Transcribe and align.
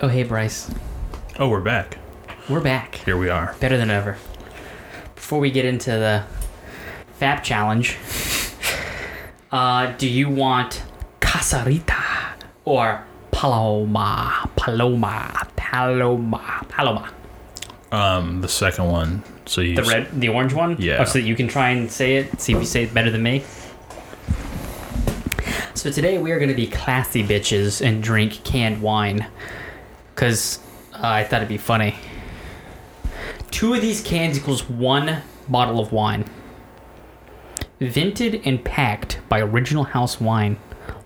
Oh, 0.00 0.06
hey, 0.06 0.22
Bryce. 0.22 0.70
Oh, 1.40 1.48
we're 1.48 1.60
back. 1.60 1.98
We're 2.48 2.60
back. 2.60 2.94
Here 2.94 3.16
we 3.16 3.28
are. 3.30 3.56
Better 3.58 3.76
than 3.76 3.90
ever. 3.90 4.16
Before 5.16 5.40
we 5.40 5.50
get 5.50 5.64
into 5.64 5.90
the 5.90 6.24
FAP 7.14 7.42
challenge, 7.42 7.96
uh, 9.50 9.92
do 9.96 10.08
you 10.08 10.30
want 10.30 10.84
Casarita 11.20 12.34
or 12.64 13.04
Paloma? 13.32 14.48
Paloma. 14.54 15.48
Paloma. 15.56 16.64
Paloma. 16.68 17.12
Um, 17.90 18.40
the 18.40 18.48
second 18.48 18.86
one. 18.86 19.24
So 19.46 19.62
you 19.62 19.74
The 19.74 19.82
red, 19.82 20.20
the 20.20 20.28
orange 20.28 20.52
one? 20.52 20.76
Yeah. 20.78 20.98
Oh, 21.00 21.04
so 21.06 21.14
that 21.14 21.24
you 21.24 21.34
can 21.34 21.48
try 21.48 21.70
and 21.70 21.90
say 21.90 22.18
it, 22.18 22.40
see 22.40 22.52
if 22.52 22.60
you 22.60 22.66
say 22.66 22.84
it 22.84 22.94
better 22.94 23.10
than 23.10 23.24
me. 23.24 23.42
So 25.74 25.90
today 25.90 26.18
we 26.18 26.30
are 26.30 26.38
going 26.38 26.50
to 26.50 26.54
be 26.54 26.68
classy 26.68 27.24
bitches 27.24 27.84
and 27.84 28.00
drink 28.00 28.44
canned 28.44 28.80
wine. 28.80 29.26
Because 30.18 30.58
uh, 30.94 30.98
I 31.02 31.22
thought 31.22 31.36
it'd 31.36 31.48
be 31.48 31.58
funny. 31.58 31.94
Two 33.52 33.72
of 33.74 33.80
these 33.80 34.00
cans 34.00 34.36
equals 34.36 34.68
one 34.68 35.22
bottle 35.48 35.78
of 35.78 35.92
wine. 35.92 36.24
Vented 37.78 38.42
and 38.44 38.64
packed 38.64 39.20
by 39.28 39.40
Original 39.40 39.84
House 39.84 40.20
Wine, 40.20 40.56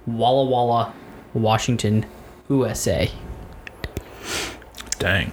Walla 0.07 0.49
Walla, 0.49 0.95
Washington, 1.35 2.07
USA. 2.49 3.11
Dang. 4.99 5.31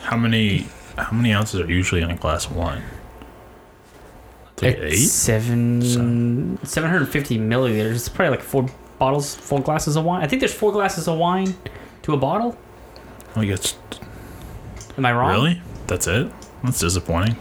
How 0.00 0.16
many? 0.16 0.66
How 0.98 1.12
many 1.12 1.32
ounces 1.32 1.60
are 1.60 1.70
usually 1.70 2.02
in 2.02 2.10
a 2.10 2.16
glass 2.16 2.46
of 2.46 2.56
wine? 2.56 2.82
Like 4.60 4.78
eight. 4.78 4.96
Seven, 4.96 6.58
750 6.64 7.38
milliliters. 7.38 7.94
It's 7.94 8.08
probably 8.08 8.30
like 8.30 8.42
four 8.42 8.66
bottles, 8.98 9.36
four 9.36 9.60
glasses 9.60 9.94
of 9.94 10.04
wine. 10.04 10.24
I 10.24 10.26
think 10.26 10.40
there's 10.40 10.52
four 10.52 10.72
glasses 10.72 11.06
of 11.06 11.18
wine 11.18 11.54
to 12.04 12.12
a 12.12 12.16
bottle. 12.16 12.56
Oh, 13.34 13.40
I 13.40 13.46
guess. 13.46 13.76
Am 14.96 15.04
I 15.04 15.12
wrong? 15.12 15.30
Really? 15.32 15.62
That's 15.86 16.06
it? 16.06 16.30
That's 16.62 16.78
disappointing. 16.78 17.36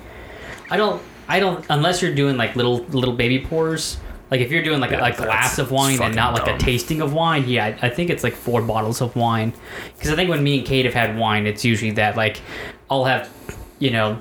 I 0.69 0.77
don't. 0.77 1.01
I 1.27 1.39
don't. 1.39 1.65
Unless 1.69 2.01
you're 2.01 2.15
doing 2.15 2.35
like 2.35 2.55
little 2.55 2.79
little 2.85 3.13
baby 3.13 3.39
pours. 3.39 3.97
Like 4.31 4.41
if 4.41 4.51
you're 4.51 4.63
doing 4.63 4.79
like 4.79 4.91
Yeah, 4.91 5.05
a, 5.05 5.11
a 5.13 5.15
glass 5.15 5.59
of 5.59 5.69
wine 5.69 6.01
and 6.01 6.15
not 6.15 6.33
like 6.33 6.43
fucking 6.45 6.55
a 6.55 6.59
tasting 6.59 7.01
of 7.01 7.13
wine, 7.13 7.47
yeah, 7.47 7.77
I, 7.81 7.87
I 7.87 7.89
think 7.89 8.09
it's 8.09 8.23
like 8.23 8.33
four 8.33 8.61
bottles 8.63 8.99
of 8.99 9.15
wine. 9.15 9.53
Because 9.95 10.11
I 10.11 10.15
think 10.15 10.29
when 10.29 10.43
me 10.43 10.57
and 10.57 10.67
Kate 10.67 10.85
have 10.85 10.93
had 10.95 11.17
wine, 11.17 11.45
it's 11.45 11.63
usually 11.63 11.91
that 11.91 12.17
like 12.17 12.41
I'll 12.89 13.05
have, 13.05 13.29
you 13.77 13.91
know, 13.91 14.19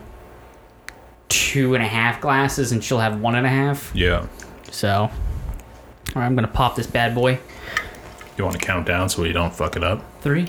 two 1.30 1.74
and 1.74 1.82
a 1.82 1.86
half 1.86 2.20
glasses 2.20 2.72
and 2.72 2.84
she'll 2.84 2.98
have 2.98 3.20
one 3.20 3.36
and 3.36 3.46
a 3.46 3.50
half. 3.50 3.90
Yeah. 3.94 4.26
So, 4.70 4.90
all 4.94 5.10
right, 6.14 6.26
I'm 6.26 6.34
gonna 6.34 6.46
pop 6.48 6.76
this 6.76 6.86
bad 6.86 7.14
boy. 7.14 7.38
You 8.36 8.44
want 8.44 8.58
to 8.60 8.64
count 8.66 8.86
down 8.86 9.08
so 9.08 9.24
you 9.24 9.32
don't 9.32 9.54
fuck 9.54 9.76
it 9.76 9.84
up? 9.84 10.04
Three, 10.22 10.46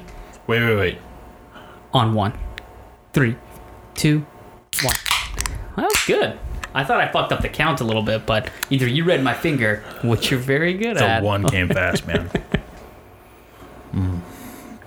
Wait, 0.48 0.62
wait, 0.64 0.76
wait. 0.76 0.98
on 1.94 2.14
one. 2.14 2.34
Three, 3.12 3.36
two, 3.96 4.26
one. 4.84 4.96
That 5.76 5.86
was 5.86 6.04
good. 6.06 6.38
I 6.76 6.84
thought 6.84 7.00
I 7.02 7.12
fucked 7.12 7.32
up 7.32 7.42
the 7.42 7.50
count 7.50 7.82
a 7.82 7.84
little 7.84 8.02
bit, 8.04 8.26
but 8.26 8.50
either 8.70 8.88
you 8.88 9.04
read 9.04 9.24
my 9.24 9.34
finger, 9.34 9.84
which 10.04 10.32
you're 10.32 10.40
very 10.40 10.74
good 10.74 10.98
The 10.98 11.06
at. 11.06 11.24
one 11.24 11.44
came 11.48 11.68
fast, 11.70 12.06
man. 12.08 12.30
Mm. 13.94 14.22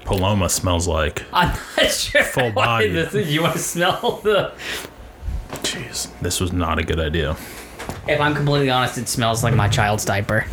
Paloma 0.05 0.49
smells 0.49 0.87
like. 0.89 1.25
I'm 1.33 1.57
not 1.77 1.91
sure. 1.91 2.23
Full 2.23 2.53
body. 2.53 2.91
This 2.91 3.15
is, 3.15 3.33
you 3.33 3.43
want 3.43 3.55
to 3.55 3.59
smell 3.61 4.21
the? 4.23 4.53
Jeez, 5.63 6.09
this 6.21 6.41
was 6.41 6.53
not 6.53 6.79
a 6.79 6.83
good 6.85 6.99
idea. 7.01 7.33
If 8.09 8.21
I'm 8.21 8.35
completely 8.35 8.71
honest, 8.71 8.99
it 8.99 9.09
smells 9.09 9.43
like 9.45 9.55
my 9.55 9.69
child's 9.69 10.05
diaper. 10.05 10.45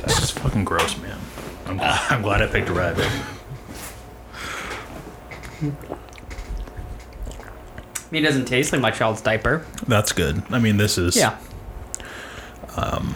That's 0.00 0.20
just 0.20 0.38
fucking 0.38 0.64
gross, 0.64 0.96
man. 0.98 1.18
I'm, 1.66 1.80
I'm 1.80 2.13
glad 2.24 2.42
I 2.42 2.46
picked. 2.46 2.68
I 2.70 2.94
mean, 8.10 8.24
it 8.24 8.26
doesn't 8.26 8.46
taste 8.46 8.72
like 8.72 8.80
my 8.80 8.90
child's 8.90 9.20
diaper. 9.20 9.64
That's 9.86 10.12
good. 10.12 10.42
I 10.50 10.58
mean, 10.58 10.76
this 10.76 10.98
is. 10.98 11.16
Yeah. 11.16 11.38
Um, 12.76 13.14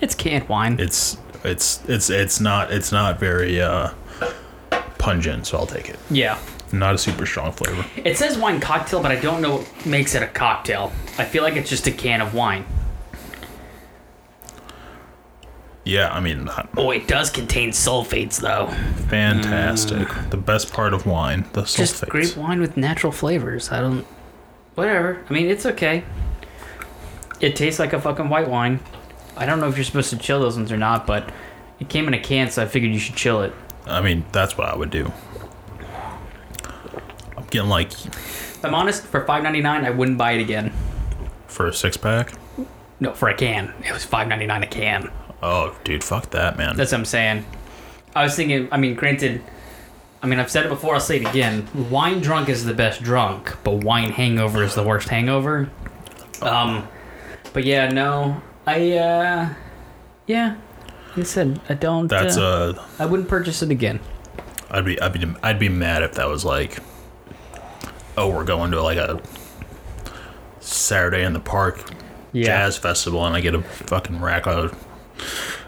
it's 0.00 0.14
canned 0.14 0.48
wine. 0.48 0.78
It's 0.80 1.16
it's 1.44 1.82
it's 1.88 2.10
it's 2.10 2.40
not 2.40 2.72
it's 2.72 2.92
not 2.92 3.18
very 3.18 3.60
uh 3.60 3.90
pungent, 4.98 5.46
so 5.46 5.58
I'll 5.58 5.66
take 5.66 5.88
it. 5.88 5.98
yeah. 6.10 6.38
Not 6.72 6.96
a 6.96 6.98
super 6.98 7.26
strong 7.26 7.52
flavor. 7.52 7.86
It 8.04 8.16
says 8.18 8.36
wine 8.36 8.58
cocktail, 8.58 9.00
but 9.00 9.12
I 9.12 9.20
don't 9.20 9.40
know 9.40 9.58
what 9.58 9.86
makes 9.86 10.16
it 10.16 10.22
a 10.24 10.26
cocktail. 10.26 10.90
I 11.16 11.24
feel 11.24 11.44
like 11.44 11.54
it's 11.54 11.70
just 11.70 11.86
a 11.86 11.92
can 11.92 12.20
of 12.20 12.34
wine. 12.34 12.66
Yeah, 15.86 16.12
I 16.12 16.18
mean, 16.18 16.50
Oh, 16.76 16.90
it 16.90 17.06
does 17.06 17.30
contain 17.30 17.70
sulfates, 17.70 18.40
though. 18.40 18.66
fantastic. 19.08 20.08
Mm. 20.08 20.30
The 20.30 20.36
best 20.36 20.72
part 20.72 20.92
of 20.92 21.06
wine, 21.06 21.44
the 21.52 21.62
sulfates. 21.62 21.76
Just 21.76 22.08
grape 22.08 22.36
wine 22.36 22.60
with 22.60 22.76
natural 22.76 23.12
flavors. 23.12 23.70
I 23.70 23.80
don't. 23.80 24.04
Whatever. 24.74 25.24
I 25.30 25.32
mean, 25.32 25.48
it's 25.48 25.64
okay. 25.64 26.02
It 27.40 27.54
tastes 27.54 27.78
like 27.78 27.92
a 27.92 28.00
fucking 28.00 28.28
white 28.28 28.48
wine. 28.48 28.80
I 29.36 29.46
don't 29.46 29.60
know 29.60 29.68
if 29.68 29.76
you're 29.76 29.84
supposed 29.84 30.10
to 30.10 30.16
chill 30.18 30.40
those 30.40 30.56
ones 30.56 30.72
or 30.72 30.76
not, 30.76 31.06
but 31.06 31.30
it 31.78 31.88
came 31.88 32.08
in 32.08 32.14
a 32.14 32.18
can, 32.20 32.50
so 32.50 32.62
I 32.62 32.66
figured 32.66 32.92
you 32.92 32.98
should 32.98 33.14
chill 33.14 33.42
it. 33.42 33.52
I 33.86 34.00
mean, 34.00 34.24
that's 34.32 34.58
what 34.58 34.68
I 34.68 34.74
would 34.76 34.90
do. 34.90 35.12
I'm 37.36 37.44
getting 37.50 37.68
like 37.68 37.92
If 37.92 38.64
I'm 38.64 38.74
honest, 38.74 39.04
for 39.04 39.24
five 39.24 39.42
ninety 39.44 39.60
nine, 39.60 39.84
I 39.84 39.90
wouldn't 39.90 40.18
buy 40.18 40.32
it 40.32 40.40
again. 40.40 40.72
for 41.46 41.66
a 41.68 41.72
six 41.72 41.96
pack. 41.96 42.32
No, 42.98 43.12
for 43.12 43.28
a 43.28 43.34
can. 43.36 43.72
It 43.86 43.92
was 43.92 44.04
five 44.04 44.26
ninety 44.26 44.46
nine 44.46 44.62
a 44.64 44.66
can. 44.66 45.10
Oh, 45.42 45.76
dude, 45.84 46.02
fuck 46.02 46.30
that, 46.30 46.56
man. 46.56 46.76
That's 46.76 46.92
what 46.92 46.98
I'm 46.98 47.04
saying. 47.04 47.44
I 48.14 48.24
was 48.24 48.34
thinking. 48.34 48.68
I 48.72 48.76
mean, 48.78 48.94
granted. 48.94 49.42
I 50.22 50.26
mean, 50.26 50.40
I've 50.40 50.50
said 50.50 50.66
it 50.66 50.70
before. 50.70 50.94
I'll 50.94 51.00
say 51.00 51.20
it 51.20 51.28
again. 51.28 51.68
Wine 51.90 52.20
drunk 52.20 52.48
is 52.48 52.64
the 52.64 52.74
best 52.74 53.02
drunk, 53.02 53.54
but 53.62 53.84
wine 53.84 54.10
hangover 54.10 54.62
is 54.62 54.74
the 54.74 54.82
worst 54.82 55.08
hangover. 55.08 55.70
Um, 56.40 56.88
but 57.52 57.64
yeah, 57.64 57.88
no, 57.88 58.40
I 58.66 58.92
uh, 58.92 59.54
yeah. 60.26 60.56
Like 61.10 61.18
I 61.18 61.22
said, 61.22 61.60
I 61.68 61.74
don't. 61.74 62.08
That's 62.08 62.36
uh, 62.36 62.74
uh 62.76 62.86
I 62.98 63.06
wouldn't 63.06 63.28
purchase 63.28 63.62
it 63.62 63.70
again. 63.70 64.00
I'd 64.70 64.84
be 64.84 65.00
I'd 65.00 65.12
be 65.12 65.26
I'd 65.42 65.58
be 65.58 65.68
mad 65.68 66.02
if 66.02 66.14
that 66.14 66.28
was 66.28 66.44
like, 66.44 66.78
oh, 68.16 68.28
we're 68.30 68.44
going 68.44 68.70
to 68.72 68.82
like 68.82 68.98
a 68.98 69.20
Saturday 70.60 71.24
in 71.24 71.32
the 71.32 71.40
park 71.40 71.90
jazz 72.34 72.76
festival, 72.76 73.24
and 73.24 73.34
I 73.36 73.40
get 73.40 73.54
a 73.54 73.62
fucking 73.62 74.20
rack 74.20 74.46
of, 74.46 74.85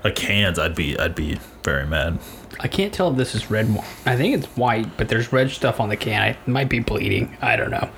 of 0.05 0.15
cans. 0.15 0.59
I'd 0.59 0.75
be 0.75 0.99
I'd 0.99 1.15
be 1.15 1.39
very 1.63 1.87
mad. 1.87 2.19
I 2.61 2.69
can't 2.69 2.93
tell 2.93 3.11
if 3.11 3.17
this 3.17 3.35
is 3.35 3.51
red 3.51 3.73
wine. 3.73 3.87
I 4.05 4.17
think 4.17 4.35
it's 4.35 4.47
white, 4.57 4.97
but 4.97 5.09
there's 5.09 5.33
red 5.33 5.51
stuff 5.51 5.81
on 5.81 5.89
the 5.89 5.97
can. 5.97 6.23
I, 6.23 6.29
it 6.31 6.49
might 6.49 6.69
be 6.69 6.81
bleeding. 6.81 7.37
I 7.41 7.57
don't 7.57 7.71
know. 7.71 7.89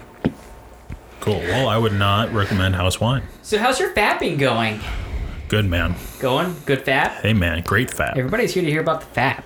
Cool. 1.21 1.39
Well, 1.39 1.69
I 1.69 1.79
would 1.79 1.93
not 1.93 2.33
recommend 2.33 2.75
house 2.77 3.01
wine. 3.01 3.23
So 3.43 3.59
how's 3.59 3.79
your 3.79 3.95
fapping 3.95 4.39
going? 4.39 4.81
Good 5.49 5.67
man. 5.67 5.95
Going 6.19 6.55
good 6.67 6.85
fap. 6.85 7.21
Hey 7.21 7.33
man, 7.33 7.63
great 7.63 7.91
fat. 7.91 8.17
Everybody's 8.17 8.55
here 8.55 8.63
to 8.63 8.71
hear 8.71 8.81
about 8.81 9.01
the 9.01 9.21
fap. 9.21 9.43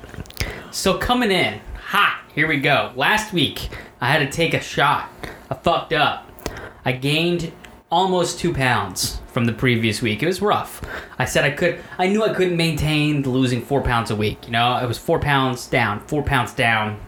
So 0.71 0.99
coming 0.99 1.31
in 1.31 1.61
hot. 1.77 2.21
Here 2.35 2.47
we 2.47 2.59
go. 2.59 2.93
Last 2.95 3.33
week 3.33 3.69
I 4.01 4.09
had 4.09 4.19
to 4.19 4.31
take 4.31 4.55
a 4.55 4.61
shot. 4.61 5.11
I 5.51 5.55
fucked 5.55 5.93
up. 5.93 6.31
I 6.85 6.93
gained 6.93 7.53
almost 7.91 8.39
two 8.39 8.53
pounds 8.53 9.21
from 9.35 9.45
the 9.45 9.53
previous 9.53 10.01
week. 10.01 10.23
It 10.23 10.27
was 10.27 10.41
rough. 10.41 10.81
I 11.19 11.25
said 11.25 11.45
I 11.45 11.51
could. 11.51 11.81
I 11.99 12.07
knew 12.07 12.23
I 12.23 12.33
couldn't 12.33 12.57
maintain 12.57 13.23
losing 13.23 13.61
four 13.61 13.83
pounds 13.83 14.11
a 14.11 14.17
week. 14.17 14.47
You 14.47 14.53
know, 14.53 14.79
it 14.79 14.87
was 14.87 14.97
four 14.97 15.19
pounds 15.19 15.67
down, 15.67 16.01
four 16.07 16.23
pounds 16.23 16.55
down. 16.55 17.01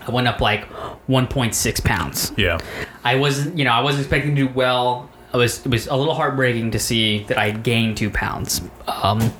I 0.00 0.10
went 0.10 0.26
up 0.26 0.40
like 0.40 0.68
1.6 1.08 1.84
pounds. 1.84 2.32
Yeah. 2.36 2.58
I 3.04 3.16
wasn't, 3.16 3.58
you 3.58 3.64
know, 3.64 3.72
I 3.72 3.80
wasn't 3.80 4.04
expecting 4.04 4.34
to 4.36 4.46
do 4.46 4.52
well. 4.52 5.10
I 5.34 5.36
was, 5.36 5.66
it 5.66 5.68
was 5.68 5.86
a 5.88 5.96
little 5.96 6.14
heartbreaking 6.14 6.70
to 6.70 6.78
see 6.78 7.24
that 7.24 7.38
I 7.38 7.50
gained 7.50 7.96
two 7.96 8.10
pounds. 8.10 8.62
Um, 8.86 9.32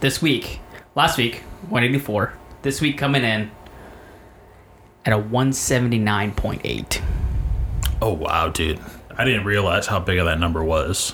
this 0.00 0.20
week, 0.20 0.60
last 0.94 1.16
week, 1.16 1.36
184. 1.68 2.34
This 2.62 2.80
week 2.80 2.98
coming 2.98 3.22
in 3.22 3.50
at 5.04 5.12
a 5.12 5.18
179.8. 5.18 7.02
Oh 8.02 8.12
wow, 8.12 8.48
dude. 8.48 8.80
I 9.18 9.24
didn't 9.24 9.44
realize 9.44 9.86
how 9.86 9.98
big 10.00 10.18
of 10.18 10.26
that 10.26 10.38
number 10.38 10.62
was. 10.62 11.12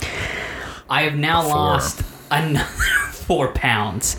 I 0.91 1.03
have 1.03 1.15
now 1.17 1.43
Before. 1.43 1.57
lost 1.57 2.03
another 2.31 2.65
four 3.13 3.53
pounds, 3.53 4.19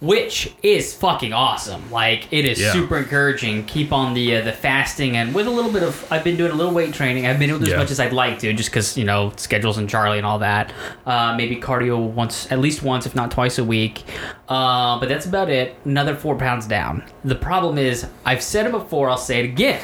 which 0.00 0.54
is 0.62 0.94
fucking 0.94 1.32
awesome. 1.32 1.90
Like 1.90 2.32
it 2.32 2.44
is 2.44 2.60
Yeah. 2.60 2.72
super 2.72 2.96
encouraging. 2.98 3.64
Keep 3.64 3.92
on 3.92 4.14
the 4.14 4.36
uh, 4.36 4.42
the 4.44 4.52
fasting 4.52 5.16
and 5.16 5.34
with 5.34 5.48
a 5.48 5.50
little 5.50 5.72
bit 5.72 5.82
of 5.82 6.06
I've 6.12 6.22
been 6.22 6.36
doing 6.36 6.52
a 6.52 6.54
little 6.54 6.72
weight 6.72 6.94
training. 6.94 7.26
I've 7.26 7.40
been 7.40 7.48
doing 7.48 7.62
as 7.64 7.70
much 7.76 7.90
as 7.90 7.98
I'd 7.98 8.12
like 8.12 8.38
to, 8.38 8.52
just 8.52 8.70
because 8.70 8.96
you 8.96 9.02
know 9.04 9.32
schedules 9.34 9.76
and 9.78 9.90
Charlie 9.90 10.18
and 10.18 10.26
all 10.26 10.38
that. 10.38 10.72
Uh, 11.04 11.34
maybe 11.36 11.56
cardio 11.56 11.98
once, 11.98 12.50
at 12.52 12.60
least 12.60 12.84
once, 12.84 13.04
if 13.06 13.16
not 13.16 13.32
twice 13.32 13.58
a 13.58 13.64
week. 13.64 14.04
Uh, 14.48 15.00
but 15.00 15.08
that's 15.08 15.26
about 15.26 15.50
it. 15.50 15.74
Another 15.84 16.14
four 16.14 16.36
pounds 16.36 16.68
down. 16.68 17.02
The 17.24 17.34
problem 17.34 17.78
is 17.78 18.06
I've 18.24 18.44
said 18.44 18.66
it 18.66 18.70
before. 18.72 19.10
I'll 19.10 19.16
say 19.16 19.40
it 19.40 19.44
again. 19.46 19.82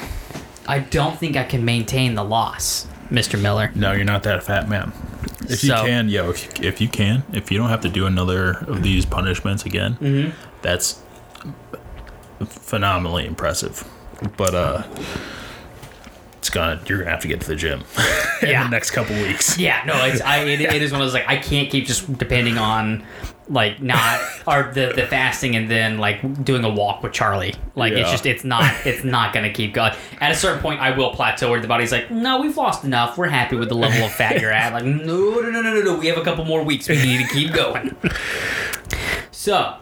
I 0.69 0.79
don't 0.79 1.19
think 1.19 1.37
I 1.37 1.43
can 1.45 1.65
maintain 1.65 2.15
the 2.15 2.25
loss, 2.25 2.87
Mr. 3.15 3.41
Miller. 3.41 3.71
No, 3.75 3.93
you're 3.93 4.05
not 4.05 4.23
that 4.25 4.43
fat 4.43 4.69
man. 4.69 4.93
If 5.49 5.63
you 5.63 5.73
can, 5.73 6.09
yo, 6.09 6.31
if, 6.31 6.61
if 6.61 6.81
you 6.81 6.89
can, 6.89 7.23
if 7.33 7.51
you 7.51 7.59
don't 7.59 7.69
have 7.69 7.83
to 7.83 7.89
do 7.89 8.07
another 8.07 8.53
of 8.67 8.83
these 8.83 9.05
punishments 9.07 9.65
again, 9.67 9.95
Mm-hmm. 10.01 10.31
that's 10.63 11.01
phenomenally 12.47 13.27
impressive. 13.27 13.89
But 14.37 14.55
uh, 14.55 14.83
it's 16.39 16.51
gonna 16.51 16.81
you're 16.87 16.99
gonna 16.99 17.11
have 17.11 17.21
to 17.21 17.29
get 17.29 17.41
to 17.43 17.49
the 17.49 17.57
gym 17.57 17.81
in 18.43 18.49
Yeah. 18.49 18.65
the 18.65 18.71
next 18.71 18.91
couple 18.93 19.15
weeks. 19.17 19.59
Yeah, 19.59 19.83
no, 19.87 20.03
it's 20.07 20.21
I. 20.21 20.39
It, 20.45 20.61
it 20.61 20.83
is 20.83 20.93
one 20.93 21.01
of 21.01 21.07
those 21.07 21.15
like 21.15 21.29
I 21.29 21.37
can't 21.37 21.71
keep 21.71 21.87
just 21.87 22.17
depending 22.19 22.59
on 22.59 23.05
like 23.49 23.83
not 23.83 24.21
or 24.47 24.71
the 24.73 24.93
the 24.97 25.07
fasting 25.07 25.55
and 25.57 25.71
then 25.71 25.99
like 25.99 26.45
doing 26.45 26.65
a 26.65 26.69
walk 26.71 27.03
with 27.03 27.13
Charlie. 27.13 27.55
Like 27.77 27.93
it's 27.93 28.11
just 28.11 28.25
it's 28.27 28.45
not 28.45 28.65
it's 28.87 29.05
not 29.05 29.33
gonna 29.35 29.53
keep 29.53 29.75
going. 29.75 29.93
At 30.21 30.31
a 30.33 30.35
certain 30.35 30.61
point, 30.63 30.81
I 30.81 30.97
will 30.97 31.11
plateau 31.11 31.51
where 31.51 31.61
the 31.61 31.69
body's 31.69 31.93
like, 31.93 32.11
no, 32.11 32.41
we've 32.41 32.57
lost 32.57 32.85
enough. 32.85 33.19
We're 33.19 33.29
happy 33.29 33.57
with 33.57 33.69
the 33.69 33.75
level 33.75 34.03
of 34.05 34.13
fat 34.13 34.41
you're 34.41 34.51
at. 34.53 34.73
Like, 34.73 34.85
no, 34.85 34.95
no, 35.41 35.51
no, 35.51 35.61
no, 35.61 35.75
no, 35.75 35.81
no. 35.83 35.99
We 35.99 36.07
have 36.07 36.17
a 36.19 36.23
couple 36.25 36.45
more 36.45 36.63
weeks. 36.63 36.89
We 36.89 36.97
need 36.97 37.27
to 37.27 37.33
keep 37.35 37.53
going. 37.53 37.95
So. 39.31 39.77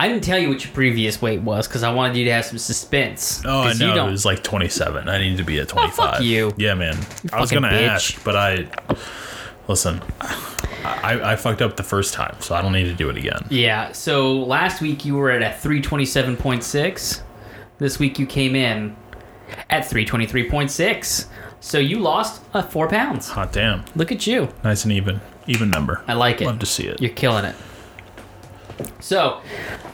I 0.00 0.06
didn't 0.06 0.22
tell 0.22 0.38
you 0.38 0.48
what 0.48 0.62
your 0.64 0.72
previous 0.72 1.20
weight 1.20 1.42
was 1.42 1.66
because 1.66 1.82
I 1.82 1.92
wanted 1.92 2.16
you 2.18 2.24
to 2.26 2.32
have 2.32 2.44
some 2.44 2.56
suspense. 2.58 3.42
Oh, 3.44 3.62
I 3.62 3.64
'Cause 3.68 3.80
you 3.80 3.88
know. 3.88 4.06
It 4.06 4.10
was 4.12 4.24
like 4.24 4.44
27. 4.44 5.08
I 5.08 5.18
need 5.18 5.38
to 5.38 5.42
be 5.44 5.58
at 5.58 5.68
25. 5.68 5.98
Oh, 5.98 6.12
fuck 6.12 6.22
you. 6.22 6.52
Yeah, 6.56 6.74
man. 6.74 6.96
I 7.32 7.40
was 7.40 7.50
gonna 7.50 7.66
ask, 7.66 8.22
but 8.22 8.36
I 8.36 8.68
listen. 9.66 10.00
I, 10.84 11.32
I 11.32 11.36
fucked 11.36 11.62
up 11.62 11.76
the 11.76 11.82
first 11.82 12.14
time, 12.14 12.36
so 12.40 12.54
I 12.54 12.62
don't 12.62 12.72
need 12.72 12.84
to 12.84 12.94
do 12.94 13.08
it 13.10 13.16
again. 13.16 13.44
Yeah. 13.50 13.92
So 13.92 14.34
last 14.38 14.80
week 14.80 15.04
you 15.04 15.14
were 15.16 15.30
at 15.30 15.42
a 15.42 15.56
327.6. 15.56 17.22
This 17.78 17.98
week 17.98 18.18
you 18.18 18.26
came 18.26 18.54
in 18.54 18.96
at 19.70 19.84
323.6. 19.84 21.26
So 21.60 21.78
you 21.78 21.98
lost 21.98 22.42
uh, 22.54 22.62
four 22.62 22.88
pounds. 22.88 23.28
Hot 23.28 23.52
damn. 23.52 23.84
Look 23.94 24.12
at 24.12 24.26
you. 24.26 24.48
Nice 24.64 24.84
and 24.84 24.92
even. 24.92 25.20
Even 25.46 25.70
number. 25.70 26.02
I 26.06 26.14
like 26.14 26.40
it. 26.40 26.46
Love 26.46 26.58
to 26.60 26.66
see 26.66 26.84
it. 26.86 27.00
You're 27.00 27.10
killing 27.12 27.44
it. 27.44 27.54
So, 29.00 29.40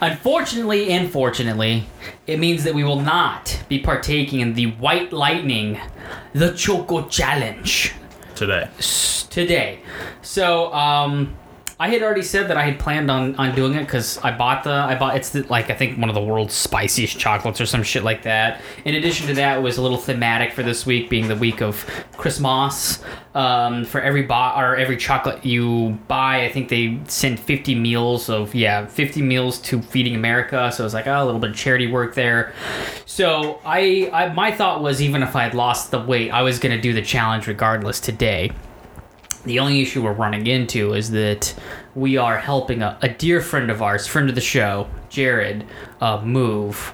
unfortunately 0.01 0.89
and 0.89 1.11
fortunately, 1.11 1.87
it 2.27 2.39
means 2.39 2.63
that 2.65 2.75
we 2.75 2.83
will 2.83 3.01
not 3.01 3.63
be 3.67 3.79
partaking 3.79 4.41
in 4.41 4.53
the 4.53 4.67
White 4.73 5.11
Lightning, 5.11 5.79
the 6.33 6.53
Choco 6.53 7.07
Challenge 7.07 7.93
Today. 8.35 8.69
today. 9.29 9.79
So, 10.21 10.73
um, 10.73 11.35
I 11.77 11.89
had 11.89 12.01
already 12.03 12.21
said 12.21 12.47
that 12.47 12.55
I 12.55 12.63
had 12.63 12.79
planned 12.79 13.11
on, 13.11 13.35
on 13.35 13.53
doing 13.53 13.73
it 13.73 13.81
because 13.81 14.17
I 14.19 14.35
bought 14.35 14.63
the 14.63 14.71
I 14.71 14.95
bought 14.95 15.17
it's 15.17 15.31
the, 15.31 15.43
like 15.43 15.69
I 15.69 15.73
think 15.73 15.99
one 15.99 16.07
of 16.07 16.15
the 16.15 16.21
world's 16.21 16.53
spiciest 16.53 17.19
chocolates 17.19 17.59
or 17.59 17.65
some 17.65 17.83
shit 17.83 18.03
like 18.03 18.23
that. 18.23 18.61
In 18.85 18.95
addition 18.95 19.27
to 19.27 19.33
that, 19.33 19.57
it 19.57 19.61
was 19.61 19.77
a 19.77 19.81
little 19.81 19.97
thematic 19.97 20.53
for 20.53 20.63
this 20.63 20.85
week, 20.85 21.09
being 21.09 21.27
the 21.27 21.35
week 21.35 21.61
of 21.61 21.85
Christmas. 22.15 23.03
Um, 23.33 23.83
for 23.83 23.99
every 23.99 24.21
buy 24.21 24.61
or 24.61 24.77
every 24.77 24.95
chocolate 24.95 25.45
you 25.45 25.99
buy, 26.07 26.45
I 26.45 26.51
think 26.51 26.69
they 26.69 26.97
send 27.07 27.41
fifty 27.41 27.75
meals 27.75 28.29
of 28.29 28.55
yeah 28.55 28.85
fifty 28.85 29.21
meals 29.21 29.59
to 29.63 29.81
Feeding 29.81 30.15
America. 30.15 30.71
So 30.71 30.83
it 30.83 30.85
was 30.85 30.93
like 30.93 31.07
oh, 31.07 31.23
a 31.23 31.25
little 31.25 31.41
bit 31.41 31.49
of 31.49 31.57
charity 31.57 31.87
work 31.87 32.15
there. 32.15 32.53
So 33.05 33.59
I, 33.65 34.09
I 34.13 34.33
my 34.33 34.51
thought 34.51 34.81
was 34.81 35.01
even 35.01 35.21
if 35.21 35.35
I 35.35 35.43
had 35.43 35.53
lost 35.53 35.91
the 35.91 35.99
weight, 35.99 36.31
I 36.31 36.41
was 36.41 36.57
gonna 36.57 36.79
do 36.79 36.93
the 36.93 37.01
challenge 37.01 37.47
regardless 37.47 37.99
today. 37.99 38.51
The 39.45 39.59
only 39.59 39.81
issue 39.81 40.03
we're 40.03 40.13
running 40.13 40.47
into 40.47 40.93
is 40.93 41.11
that 41.11 41.53
we 41.93 42.17
are 42.17 42.37
helping 42.37 42.81
a, 42.81 42.97
a 43.01 43.09
dear 43.09 43.41
friend 43.41 43.69
of 43.69 43.81
ours, 43.81 44.07
friend 44.07 44.27
of 44.29 44.35
the 44.35 44.41
show, 44.41 44.87
Jared, 45.09 45.65
uh, 46.01 46.21
move. 46.23 46.93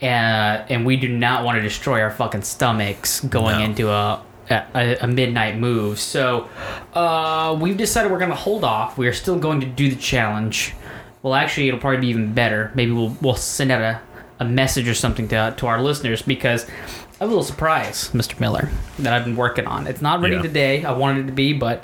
And, 0.00 0.70
and 0.70 0.86
we 0.86 0.96
do 0.96 1.08
not 1.08 1.44
want 1.44 1.56
to 1.56 1.62
destroy 1.62 2.00
our 2.02 2.10
fucking 2.10 2.42
stomachs 2.42 3.20
going 3.20 3.58
No. 3.58 3.64
into 3.64 3.90
a, 3.90 4.22
a, 4.50 4.96
a 5.02 5.06
midnight 5.06 5.56
move. 5.58 5.98
So 6.00 6.48
uh, 6.94 7.56
we've 7.60 7.76
decided 7.76 8.10
we're 8.12 8.18
going 8.18 8.30
to 8.30 8.36
hold 8.36 8.64
off. 8.64 8.98
We 8.98 9.06
are 9.06 9.12
still 9.12 9.38
going 9.38 9.60
to 9.60 9.66
do 9.66 9.88
the 9.88 9.96
challenge. 9.96 10.74
Well, 11.22 11.34
actually, 11.34 11.68
it'll 11.68 11.80
probably 11.80 12.00
be 12.00 12.08
even 12.08 12.34
better. 12.34 12.70
Maybe 12.74 12.92
we'll, 12.92 13.16
we'll 13.22 13.36
send 13.36 13.70
out 13.70 13.80
a, 13.80 14.00
a 14.40 14.44
message 14.44 14.88
or 14.88 14.94
something 14.94 15.28
to, 15.28 15.54
to 15.56 15.66
our 15.66 15.80
listeners 15.80 16.20
because 16.20 16.66
I 17.24 17.26
have 17.26 17.30
a 17.32 17.36
little 17.36 17.42
surprise, 17.50 18.10
Mr. 18.10 18.38
Miller, 18.38 18.68
that 18.98 19.14
I've 19.14 19.24
been 19.24 19.34
working 19.34 19.66
on. 19.66 19.86
It's 19.86 20.02
not 20.02 20.20
ready 20.20 20.36
Yeah. 20.36 20.42
today. 20.42 20.84
I 20.84 20.92
wanted 20.92 21.24
it 21.24 21.26
to 21.28 21.32
be, 21.32 21.54
but 21.54 21.82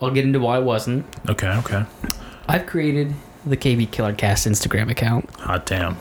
I'll 0.00 0.10
get 0.10 0.24
into 0.24 0.40
why 0.40 0.58
it 0.58 0.64
wasn't. 0.64 1.06
Okay, 1.28 1.46
okay. 1.58 1.84
I've 2.48 2.66
created 2.66 3.14
the 3.46 3.56
KB 3.56 3.86
Killer 3.92 4.12
Cast 4.12 4.44
Instagram 4.44 4.90
account. 4.90 5.30
Hot 5.38 5.66
damn. 5.66 5.96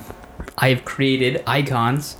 I 0.57 0.69
have 0.69 0.83
created 0.83 1.43
icons 1.45 2.17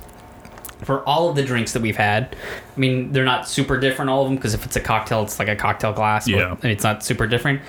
for 0.84 1.00
all 1.02 1.28
of 1.28 1.34
the 1.34 1.42
drinks 1.42 1.72
that 1.72 1.82
we've 1.82 1.96
had. 1.96 2.36
I 2.76 2.78
mean, 2.78 3.10
they're 3.10 3.24
not 3.24 3.48
super 3.48 3.76
different, 3.76 4.08
all 4.12 4.22
of 4.22 4.28
them, 4.28 4.36
because 4.36 4.54
if 4.54 4.64
it's 4.64 4.76
a 4.76 4.80
cocktail, 4.80 5.24
it's 5.24 5.40
like 5.40 5.48
a 5.48 5.56
cocktail 5.56 5.92
glass. 5.92 6.26
but- 6.26 6.36
Yeah. 6.38 6.54
and 6.62 6.70
it's 6.70 6.84
not 6.84 7.02
super 7.02 7.26
different. 7.26 7.60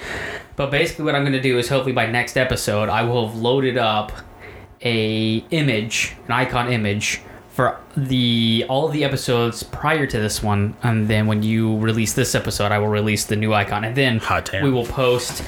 But 0.55 0.69
basically, 0.69 1.05
what 1.05 1.15
I'm 1.15 1.23
going 1.23 1.33
to 1.33 1.41
do 1.41 1.57
is 1.57 1.67
hopefully 1.67 1.93
by 1.93 2.05
next 2.05 2.37
episode, 2.37 2.89
I 2.89 3.01
will 3.01 3.27
have 3.27 3.35
loaded 3.39 3.75
up 3.75 4.11
a 4.85 5.43
image, 5.49 6.13
an 6.27 6.33
icon 6.33 6.71
image 6.71 7.21
for 7.53 7.79
the 7.95 8.65
all 8.67 8.87
of 8.87 8.93
the 8.93 9.03
episodes 9.03 9.61
prior 9.63 10.07
to 10.07 10.19
this 10.19 10.41
one, 10.41 10.75
and 10.81 11.07
then 11.07 11.27
when 11.27 11.43
you 11.43 11.77
release 11.77 12.13
this 12.13 12.33
episode, 12.33 12.71
I 12.71 12.79
will 12.79 12.87
release 12.87 13.25
the 13.25 13.35
new 13.35 13.53
icon, 13.53 13.83
and 13.83 13.95
then 13.95 14.17
Hot 14.17 14.49
damn. 14.51 14.63
we 14.63 14.71
will 14.71 14.85
post 14.87 15.43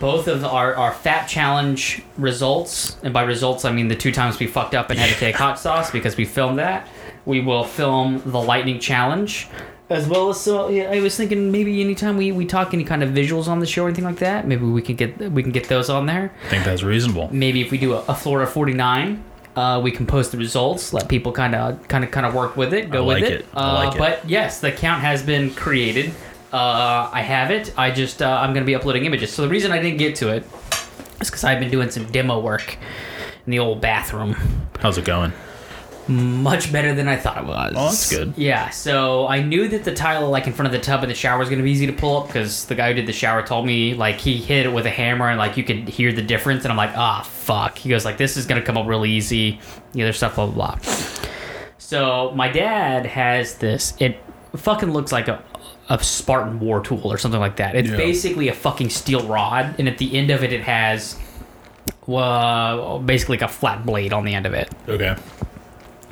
both 0.00 0.28
of 0.28 0.44
our, 0.44 0.74
our 0.74 0.92
fat 0.92 1.26
challenge 1.26 2.02
results 2.18 2.98
and 3.02 3.14
by 3.14 3.22
results 3.22 3.64
i 3.64 3.72
mean 3.72 3.88
the 3.88 3.96
two 3.96 4.12
times 4.12 4.38
we 4.38 4.46
fucked 4.46 4.74
up 4.74 4.90
and 4.90 4.98
had 4.98 5.08
to 5.08 5.18
take 5.18 5.34
hot 5.44 5.58
sauce 5.58 5.90
because 5.90 6.16
we 6.18 6.24
filmed 6.26 6.58
that 6.58 6.86
we 7.24 7.40
will 7.40 7.64
film 7.64 8.22
the 8.26 8.38
lightning 8.38 8.78
challenge 8.78 9.48
as 9.88 10.06
well 10.06 10.28
as 10.28 10.38
so 10.38 10.68
yeah, 10.68 10.90
i 10.90 11.00
was 11.00 11.16
thinking 11.16 11.50
maybe 11.50 11.80
anytime 11.80 12.16
we, 12.18 12.30
we 12.30 12.44
talk 12.44 12.74
any 12.74 12.84
kind 12.84 13.02
of 13.02 13.10
visuals 13.10 13.48
on 13.48 13.58
the 13.58 13.64
show 13.66 13.84
or 13.84 13.88
anything 13.88 14.04
like 14.04 14.18
that 14.18 14.46
maybe 14.46 14.64
we 14.66 14.82
can 14.82 14.96
get 14.96 15.18
we 15.32 15.42
can 15.42 15.52
get 15.52 15.66
those 15.68 15.88
on 15.88 16.04
there 16.04 16.30
I 16.44 16.48
think 16.50 16.64
that's 16.64 16.82
reasonable. 16.82 17.30
maybe 17.32 17.62
if 17.62 17.70
we 17.70 17.78
do 17.78 17.94
a, 17.94 18.04
a 18.06 18.14
florida 18.14 18.50
49 18.50 19.24
uh, 19.56 19.80
we 19.82 19.90
can 19.90 20.06
post 20.06 20.32
the 20.32 20.38
results 20.38 20.92
let 20.92 21.08
people 21.08 21.32
kind 21.32 21.54
of 21.54 21.86
kind 21.88 22.04
of 22.04 22.10
kind 22.10 22.26
of 22.26 22.34
work 22.34 22.56
with 22.56 22.72
it 22.74 22.90
go 22.90 23.04
like 23.04 23.22
with 23.22 23.32
it. 23.32 23.40
it, 23.40 23.46
Uh, 23.54 23.74
like 23.84 23.94
it. 23.94 23.98
but 23.98 24.28
yes 24.28 24.60
the 24.60 24.68
account 24.68 25.00
has 25.02 25.22
been 25.22 25.50
created 25.54 26.12
uh, 26.52 27.08
i 27.12 27.20
have 27.22 27.50
it 27.50 27.72
i 27.78 27.90
just 27.90 28.22
uh, 28.22 28.38
i'm 28.42 28.52
going 28.52 28.62
to 28.64 28.66
be 28.66 28.74
uploading 28.74 29.04
images 29.04 29.32
so 29.32 29.42
the 29.42 29.48
reason 29.48 29.72
i 29.72 29.78
didn't 29.80 29.98
get 29.98 30.14
to 30.16 30.28
it 30.34 30.44
is 31.20 31.28
because 31.30 31.44
i've 31.44 31.58
been 31.60 31.70
doing 31.70 31.90
some 31.90 32.04
demo 32.12 32.38
work 32.38 32.76
in 33.46 33.50
the 33.50 33.58
old 33.58 33.80
bathroom 33.80 34.36
How's 34.80 34.98
it 34.98 35.04
going? 35.06 35.32
Much 36.08 36.72
better 36.72 36.94
than 36.94 37.08
I 37.08 37.16
thought 37.16 37.38
it 37.38 37.44
was. 37.46 37.72
Oh, 37.76 37.84
that's 37.86 38.10
good. 38.10 38.34
Yeah, 38.36 38.70
so 38.70 39.26
I 39.26 39.42
knew 39.42 39.68
that 39.68 39.84
the 39.84 39.94
tile 39.94 40.28
like 40.30 40.46
in 40.46 40.52
front 40.52 40.66
of 40.66 40.72
the 40.72 40.78
tub 40.78 41.02
in 41.02 41.08
the 41.08 41.14
shower 41.14 41.38
was 41.38 41.48
going 41.48 41.58
to 41.58 41.64
be 41.64 41.70
easy 41.70 41.86
to 41.86 41.92
pull 41.92 42.18
up 42.18 42.26
because 42.28 42.66
the 42.66 42.74
guy 42.74 42.88
who 42.88 42.94
did 42.94 43.06
the 43.06 43.12
shower 43.12 43.42
told 43.42 43.66
me 43.66 43.94
like 43.94 44.20
he 44.20 44.36
hit 44.36 44.66
it 44.66 44.68
with 44.72 44.86
a 44.86 44.90
hammer 44.90 45.28
and 45.28 45.38
like 45.38 45.56
you 45.56 45.64
could 45.64 45.88
hear 45.88 46.12
the 46.12 46.22
difference 46.22 46.64
and 46.64 46.70
I'm 46.70 46.76
like 46.76 46.96
ah 46.96 47.22
fuck. 47.22 47.76
He 47.78 47.88
goes 47.88 48.04
like 48.04 48.18
this 48.18 48.36
is 48.36 48.46
going 48.46 48.60
to 48.60 48.66
come 48.66 48.76
up 48.76 48.86
really 48.86 49.10
easy. 49.10 49.60
The 49.92 50.02
other 50.02 50.12
stuff 50.12 50.36
blah 50.36 50.46
blah 50.46 50.76
blah. 50.76 50.94
So 51.78 52.32
my 52.34 52.48
dad 52.48 53.06
has 53.06 53.58
this. 53.58 53.94
It 53.98 54.20
fucking 54.56 54.92
looks 54.92 55.12
like 55.12 55.28
a 55.28 55.42
a 55.88 56.02
Spartan 56.02 56.58
war 56.58 56.80
tool 56.80 57.12
or 57.12 57.16
something 57.18 57.38
like 57.40 57.56
that. 57.56 57.74
It's 57.76 57.88
Yeah. 57.90 57.96
basically 57.96 58.48
a 58.48 58.52
fucking 58.52 58.90
steel 58.90 59.24
rod 59.26 59.74
and 59.78 59.88
at 59.88 59.98
the 59.98 60.16
end 60.16 60.30
of 60.30 60.42
it 60.42 60.52
it 60.52 60.62
has. 60.62 61.16
Well, 62.06 63.00
basically 63.00 63.36
like 63.38 63.50
a 63.50 63.52
flat 63.52 63.84
blade 63.84 64.12
on 64.12 64.24
the 64.24 64.34
end 64.34 64.46
of 64.46 64.54
it. 64.54 64.70
Okay. 64.88 65.16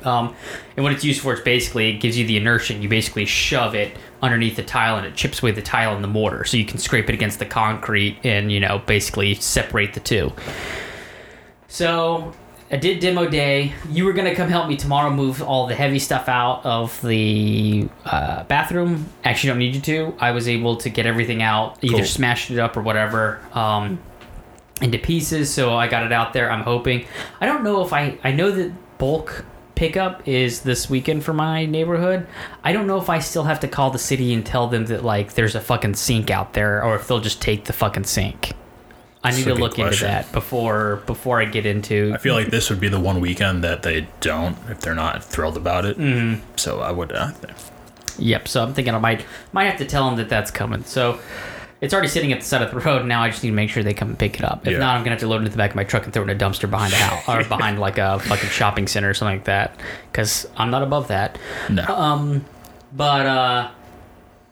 Um, 0.04 0.34
and 0.76 0.84
what 0.84 0.92
it's 0.92 1.04
used 1.04 1.20
for 1.20 1.34
is 1.34 1.40
basically 1.40 1.90
it 1.90 2.00
gives 2.00 2.16
you 2.18 2.26
the 2.26 2.36
inertia. 2.36 2.74
You 2.74 2.88
basically 2.88 3.24
shove 3.24 3.74
it 3.74 3.96
underneath 4.22 4.56
the 4.56 4.62
tile, 4.62 4.96
and 4.96 5.06
it 5.06 5.14
chips 5.14 5.42
away 5.42 5.52
the 5.52 5.62
tile 5.62 5.94
and 5.94 6.02
the 6.02 6.08
mortar, 6.08 6.44
so 6.44 6.56
you 6.56 6.64
can 6.64 6.78
scrape 6.78 7.08
it 7.08 7.14
against 7.14 7.38
the 7.38 7.46
concrete 7.46 8.18
and 8.24 8.50
you 8.50 8.60
know 8.60 8.78
basically 8.86 9.34
separate 9.34 9.94
the 9.94 10.00
two. 10.00 10.32
So 11.68 12.32
I 12.70 12.76
did 12.76 13.00
demo 13.00 13.28
day. 13.28 13.72
You 13.90 14.04
were 14.04 14.12
gonna 14.12 14.34
come 14.34 14.48
help 14.48 14.68
me 14.68 14.76
tomorrow 14.76 15.10
move 15.10 15.42
all 15.42 15.66
the 15.66 15.74
heavy 15.74 15.98
stuff 15.98 16.28
out 16.28 16.64
of 16.64 17.00
the 17.02 17.88
uh, 18.04 18.44
bathroom. 18.44 19.06
Actually, 19.24 19.48
don't 19.50 19.58
need 19.58 19.74
you 19.74 19.80
to. 19.82 20.14
I 20.18 20.30
was 20.30 20.48
able 20.48 20.76
to 20.76 20.88
get 20.88 21.06
everything 21.06 21.42
out, 21.42 21.78
either 21.82 21.96
Cool. 21.98 22.04
smashed 22.04 22.50
it 22.50 22.58
up 22.58 22.76
or 22.76 22.82
whatever. 22.82 23.40
Um, 23.52 23.98
into 24.80 24.98
pieces, 24.98 25.52
so 25.52 25.74
I 25.76 25.86
got 25.86 26.04
it 26.04 26.12
out 26.12 26.32
there. 26.32 26.50
I'm 26.50 26.62
hoping. 26.62 27.06
I 27.40 27.46
don't 27.46 27.62
know 27.62 27.84
if 27.84 27.92
I 27.92 28.18
I 28.24 28.32
know 28.32 28.50
that 28.50 28.72
bulk 28.98 29.44
pickup 29.74 30.26
is 30.28 30.62
this 30.62 30.88
weekend 30.88 31.24
for 31.24 31.32
my 31.32 31.66
neighborhood. 31.66 32.26
I 32.62 32.72
don't 32.72 32.86
know 32.86 32.98
if 32.98 33.08
I 33.08 33.18
still 33.18 33.44
have 33.44 33.60
to 33.60 33.68
call 33.68 33.90
the 33.90 33.98
city 33.98 34.32
and 34.32 34.44
tell 34.44 34.68
them 34.68 34.86
that 34.86 35.04
like 35.04 35.34
there's 35.34 35.54
a 35.54 35.60
fucking 35.60 35.94
sink 35.94 36.30
out 36.30 36.52
there, 36.52 36.82
or 36.84 36.96
if 36.96 37.08
they'll 37.08 37.20
just 37.20 37.42
take 37.42 37.64
the 37.64 37.72
fucking 37.72 38.04
sink. 38.04 38.52
I 39.22 39.30
need 39.30 39.44
to 39.44 39.54
look 39.54 39.78
into 39.78 40.00
that 40.00 40.30
before 40.32 41.02
before 41.06 41.40
I 41.40 41.46
get 41.46 41.64
into. 41.64 42.12
I 42.14 42.18
feel 42.18 42.34
like 42.34 42.50
this 42.50 42.68
would 42.68 42.80
be 42.80 42.88
the 42.88 43.00
one 43.00 43.20
weekend 43.20 43.64
that 43.64 43.82
they 43.82 44.06
don't 44.20 44.56
if 44.68 44.80
they're 44.80 44.94
not 44.94 45.24
thrilled 45.24 45.56
about 45.56 45.86
it. 45.86 45.98
Mm. 45.98 46.40
So 46.56 46.80
I 46.80 46.90
would. 46.92 47.12
Uh, 47.12 47.32
Yep. 48.18 48.48
So 48.48 48.62
I'm 48.62 48.74
thinking 48.74 48.94
I 48.94 48.98
might 48.98 49.24
might 49.52 49.64
have 49.64 49.78
to 49.78 49.84
tell 49.84 50.06
them 50.06 50.16
that 50.16 50.28
that's 50.28 50.50
coming. 50.50 50.84
So 50.84 51.18
it's 51.84 51.94
already 51.94 52.08
sitting 52.08 52.32
at 52.32 52.40
the 52.40 52.46
side 52.46 52.62
of 52.62 52.70
the 52.70 52.78
road. 52.80 53.06
Now 53.06 53.22
I 53.22 53.28
just 53.30 53.42
need 53.44 53.50
to 53.50 53.54
make 53.56 53.70
sure 53.70 53.82
they 53.82 53.94
come 53.94 54.08
and 54.08 54.18
pick 54.18 54.38
it 54.38 54.44
up. 54.44 54.66
If 54.66 54.72
Yeah. 54.72 54.78
not, 54.78 54.96
I'm 54.96 55.02
gonna 55.02 55.10
have 55.10 55.20
to 55.20 55.28
load 55.28 55.36
it 55.36 55.38
into 55.40 55.50
the 55.52 55.56
back 55.58 55.70
of 55.70 55.76
my 55.76 55.84
truck 55.84 56.04
and 56.04 56.12
throw 56.12 56.22
it 56.24 56.30
in 56.30 56.36
a 56.36 56.38
dumpster 56.40 56.68
behind 56.68 56.92
a 56.92 56.96
house 56.96 57.28
or 57.28 57.48
behind 57.48 57.78
like 57.78 57.98
a 57.98 58.18
fucking 58.20 58.48
shopping 58.50 58.86
center 58.88 59.10
or 59.10 59.14
something 59.14 59.36
like 59.36 59.44
that. 59.44 59.76
Because 60.10 60.46
I'm 60.56 60.70
not 60.70 60.82
above 60.82 61.08
that. 61.08 61.38
no. 61.70 61.84
Um, 61.84 62.44
but 62.92 63.26
uh, 63.26 63.70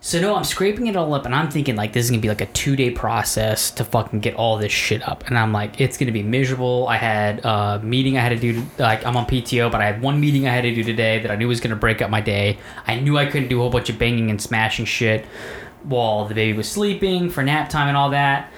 So 0.04 0.20
no, 0.20 0.34
I'm 0.34 0.42
scraping 0.42 0.88
it 0.88 0.96
all 0.96 1.14
up, 1.14 1.26
and 1.26 1.32
I'm 1.34 1.48
thinking 1.48 1.76
like 1.76 1.92
this 1.92 2.04
is 2.06 2.10
gonna 2.10 2.20
be 2.20 2.28
like 2.28 2.40
a 2.40 2.46
two 2.46 2.74
day 2.74 2.90
process 2.90 3.70
to 3.72 3.84
fucking 3.84 4.18
get 4.18 4.34
all 4.34 4.56
this 4.58 4.72
shit 4.72 5.00
up, 5.08 5.24
and 5.28 5.38
I'm 5.38 5.52
like 5.52 5.80
it's 5.80 5.96
gonna 5.96 6.10
be 6.10 6.24
miserable. 6.24 6.88
I 6.88 6.96
had 6.96 7.44
a 7.44 7.80
meeting 7.84 8.18
I 8.18 8.20
had 8.22 8.30
to 8.30 8.52
do, 8.52 8.64
like 8.80 9.06
I'm 9.06 9.16
on 9.16 9.26
PTO, 9.26 9.70
but 9.70 9.80
I 9.80 9.84
had 9.84 10.02
one 10.02 10.18
meeting 10.20 10.48
I 10.48 10.50
had 10.52 10.62
to 10.62 10.74
do 10.74 10.82
today 10.82 11.20
that 11.20 11.30
I 11.30 11.36
knew 11.36 11.46
was 11.46 11.60
gonna 11.60 11.76
break 11.76 12.02
up 12.02 12.10
my 12.10 12.20
day. 12.20 12.58
I 12.88 12.96
knew 12.96 13.16
I 13.16 13.26
couldn't 13.26 13.46
do 13.48 13.58
a 13.58 13.60
whole 13.62 13.70
bunch 13.70 13.90
of 13.90 13.98
banging 14.00 14.28
and 14.28 14.42
smashing 14.42 14.86
shit 14.86 15.24
while 15.84 16.26
the 16.26 16.34
baby 16.34 16.56
was 16.56 16.70
sleeping 16.70 17.30
for 17.30 17.42
nap 17.42 17.68
time 17.68 17.88
and 17.88 17.96
all 17.96 18.10
that. 18.10 18.50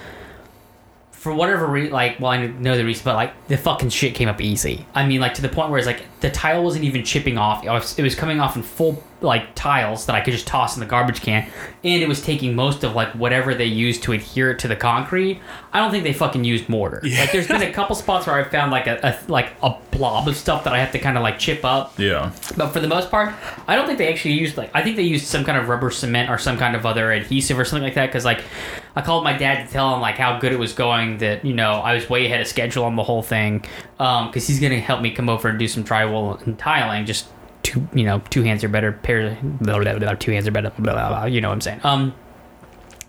For 1.11 1.33
whatever 1.33 1.65
reason, 1.65 1.91
like, 1.91 2.19
well, 2.19 2.31
I 2.31 2.45
know 2.45 2.77
the 2.77 2.85
reason, 2.85 3.03
but 3.03 3.15
like 3.15 3.47
the 3.47 3.57
fucking 3.57 3.89
shit 3.89 4.13
came 4.13 4.29
up 4.29 4.39
easy. 4.41 4.85
I 4.93 5.07
mean, 5.07 5.21
like 5.21 5.33
to 5.35 5.41
the 5.41 5.49
point 5.49 5.71
where 5.71 5.79
it's 5.79 5.87
like 5.87 6.03
the 6.25 6.31
tile 6.31 6.63
wasn't 6.63 6.83
even 6.83 7.03
chipping 7.03 7.37
off. 7.37 7.63
It 7.63 8.01
was, 8.01 8.15
coming 8.15 8.39
off 8.39 8.55
in 8.55 8.63
full 8.63 9.03
like 9.21 9.53
tiles 9.53 10.07
that 10.07 10.15
I 10.15 10.21
could 10.21 10.33
just 10.33 10.47
toss 10.47 10.75
in 10.75 10.79
the 10.79 10.87
garbage 10.87 11.21
can, 11.21 11.47
and 11.83 12.01
it 12.01 12.07
was 12.07 12.19
taking 12.19 12.55
most 12.55 12.83
of 12.83 12.95
like 12.95 13.09
whatever 13.13 13.53
they 13.53 13.65
used 13.65 14.01
to 14.03 14.11
adhere 14.11 14.49
it 14.51 14.59
to 14.59 14.67
the 14.67 14.75
concrete. 14.75 15.39
I 15.71 15.79
don't 15.79 15.91
think 15.91 16.03
they 16.03 16.13
fucking 16.13 16.43
used 16.43 16.67
mortar. 16.67 17.01
Yeah. 17.03 17.21
Like, 17.21 17.31
there's 17.31 17.47
been 17.47 17.61
a 17.61 17.71
couple 17.71 17.95
spots 17.95 18.25
where 18.25 18.35
I 18.35 18.43
found 18.43 18.71
like 18.71 18.87
a, 18.87 18.99
a 19.03 19.31
like 19.31 19.51
a 19.61 19.75
blob 19.91 20.27
of 20.27 20.35
stuff 20.35 20.63
that 20.63 20.73
I 20.73 20.79
have 20.79 20.91
to 20.93 20.99
kind 20.99 21.15
of 21.15 21.21
like 21.21 21.37
chip 21.37 21.63
up. 21.63 21.97
Yeah. 21.99 22.31
But 22.57 22.69
for 22.69 22.79
the 22.79 22.87
most 22.87 23.11
part, 23.11 23.35
I 23.67 23.75
don't 23.75 23.85
think 23.85 23.99
they 23.99 24.11
actually 24.11 24.33
used 24.33 24.57
like 24.57 24.71
I 24.73 24.81
think 24.81 24.95
they 24.95 25.03
used 25.03 25.27
some 25.27 25.45
kind 25.45 25.59
of 25.59 25.69
rubber 25.69 25.91
cement 25.91 26.31
or 26.31 26.39
some 26.39 26.57
kind 26.57 26.75
of 26.75 26.87
other 26.87 27.11
adhesive 27.11 27.59
or 27.59 27.65
something 27.65 27.83
like 27.83 27.95
that. 27.95 28.07
Because 28.07 28.25
like 28.25 28.43
I 28.95 29.01
called 29.01 29.23
my 29.23 29.37
dad 29.37 29.67
to 29.67 29.71
tell 29.71 29.93
him 29.93 30.01
like 30.01 30.15
how 30.15 30.39
good 30.39 30.53
it 30.53 30.59
was 30.59 30.73
going. 30.73 31.19
That 31.19 31.45
you 31.45 31.53
know 31.53 31.73
I 31.73 31.93
was 31.93 32.09
way 32.09 32.25
ahead 32.25 32.41
of 32.41 32.47
schedule 32.47 32.83
on 32.85 32.95
the 32.95 33.03
whole 33.03 33.21
thing. 33.21 33.63
Because 33.97 34.47
he's 34.47 34.59
gonna 34.59 34.79
help 34.79 35.01
me 35.01 35.11
come 35.11 35.29
over 35.29 35.47
and 35.47 35.57
do 35.57 35.67
some 35.67 35.83
drywall 35.83 36.41
and 36.45 36.57
tiling. 36.57 37.05
Just 37.05 37.27
two 37.63 37.87
you 37.93 38.03
know 38.03 38.21
two 38.29 38.43
hands 38.43 38.63
are 38.63 38.69
better. 38.69 38.91
Pair 38.91 39.37
blah, 39.41 39.79
blah, 39.79 39.97
blah, 39.97 40.13
two 40.13 40.31
hands 40.31 40.47
are 40.47 40.51
better. 40.51 40.71
Blah, 40.77 40.93
blah, 40.93 41.09
blah, 41.09 41.25
you 41.25 41.41
know 41.41 41.49
what 41.49 41.55
I'm 41.55 41.61
saying. 41.61 41.81
Um, 41.83 42.13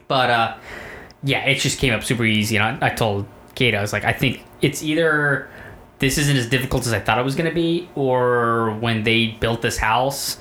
but 0.08 0.30
uh, 0.30 0.56
yeah, 1.22 1.44
it 1.46 1.56
just 1.58 1.78
came 1.78 1.92
up 1.92 2.04
super 2.04 2.24
easy. 2.24 2.56
And 2.56 2.82
I, 2.82 2.88
I 2.88 2.90
told 2.90 3.26
Kate 3.54 3.74
I 3.74 3.80
was 3.80 3.92
like 3.92 4.04
I 4.04 4.12
think 4.12 4.42
it's 4.62 4.82
either 4.82 5.48
this 5.98 6.18
isn't 6.18 6.36
as 6.36 6.48
difficult 6.48 6.86
as 6.86 6.92
I 6.92 7.00
thought 7.00 7.18
it 7.18 7.24
was 7.24 7.34
to 7.36 7.50
be, 7.50 7.88
or 7.94 8.72
when 8.80 9.02
they 9.02 9.28
built 9.28 9.62
this 9.62 9.78
house, 9.78 10.38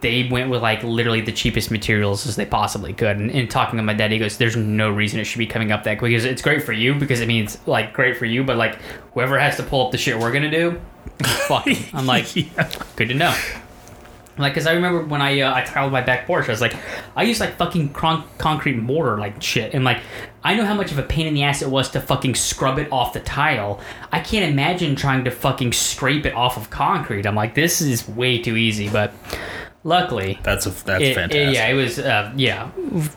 they 0.00 0.28
went 0.28 0.50
with 0.50 0.62
like 0.62 0.82
literally 0.82 1.20
the 1.20 1.32
cheapest 1.32 1.70
materials 1.70 2.26
as 2.26 2.36
they 2.36 2.46
possibly 2.46 2.92
could. 2.92 3.16
And, 3.18 3.30
and 3.30 3.50
talking 3.50 3.76
to 3.76 3.82
my 3.82 3.94
dad, 3.94 4.10
he 4.12 4.18
goes, 4.18 4.38
"There's 4.38 4.56
no 4.56 4.90
reason 4.90 5.20
it 5.20 5.24
should 5.24 5.38
be 5.38 5.46
coming 5.46 5.72
up 5.72 5.84
that 5.84 5.98
quick 5.98 6.10
because 6.10 6.24
it's 6.24 6.42
great 6.42 6.62
for 6.62 6.72
you 6.72 6.94
because 6.94 7.20
it 7.20 7.28
means 7.28 7.58
like 7.66 7.92
great 7.92 8.16
for 8.16 8.24
you, 8.26 8.44
but 8.44 8.56
like 8.56 8.76
whoever 9.14 9.38
has 9.38 9.56
to 9.56 9.62
pull 9.62 9.86
up 9.86 9.92
the 9.92 9.98
shit 9.98 10.18
we're 10.18 10.32
gonna 10.32 10.50
do, 10.50 10.80
fuck. 11.22 11.66
'em." 11.66 11.76
I'm 11.92 12.06
like, 12.06 12.34
yeah. 12.56 12.70
good 12.96 13.08
to 13.08 13.14
know. 13.14 13.34
Like, 14.38 14.54
cause 14.54 14.66
I 14.66 14.72
remember 14.72 15.04
when 15.04 15.20
I 15.20 15.40
uh, 15.40 15.54
I 15.54 15.62
tiled 15.62 15.92
my 15.92 16.00
back 16.00 16.26
porch, 16.26 16.48
I 16.48 16.52
was 16.52 16.62
like, 16.62 16.74
I 17.14 17.24
used 17.24 17.40
like 17.40 17.56
fucking 17.58 17.90
cron- 17.90 18.24
concrete 18.38 18.76
mortar 18.76 19.18
like 19.18 19.42
shit, 19.42 19.74
and 19.74 19.84
like 19.84 20.00
I 20.42 20.54
know 20.54 20.64
how 20.64 20.72
much 20.72 20.92
of 20.92 20.98
a 20.98 21.02
pain 21.02 21.26
in 21.26 21.34
the 21.34 21.42
ass 21.42 21.60
it 21.60 21.68
was 21.68 21.90
to 21.90 22.00
fucking 22.00 22.36
scrub 22.36 22.78
it 22.78 22.90
off 22.90 23.12
the 23.12 23.20
tile. 23.20 23.80
I 24.10 24.20
can't 24.20 24.50
imagine 24.50 24.96
trying 24.96 25.24
to 25.24 25.30
fucking 25.30 25.74
scrape 25.74 26.24
it 26.24 26.32
off 26.34 26.56
of 26.56 26.70
concrete. 26.70 27.26
I'm 27.26 27.34
like, 27.34 27.54
this 27.54 27.82
is 27.82 28.08
way 28.08 28.38
too 28.40 28.56
easy, 28.56 28.88
but 28.88 29.12
luckily. 29.84 30.38
That's 30.42 30.66
a 30.66 30.70
that's 30.70 31.02
it- 31.02 31.08
it- 31.08 31.14
fantastic. 31.14 31.54
yeah, 31.54 31.68
it 31.68 31.74
was. 31.74 31.98
Uh, 31.98 32.32
yeah, 32.36 32.70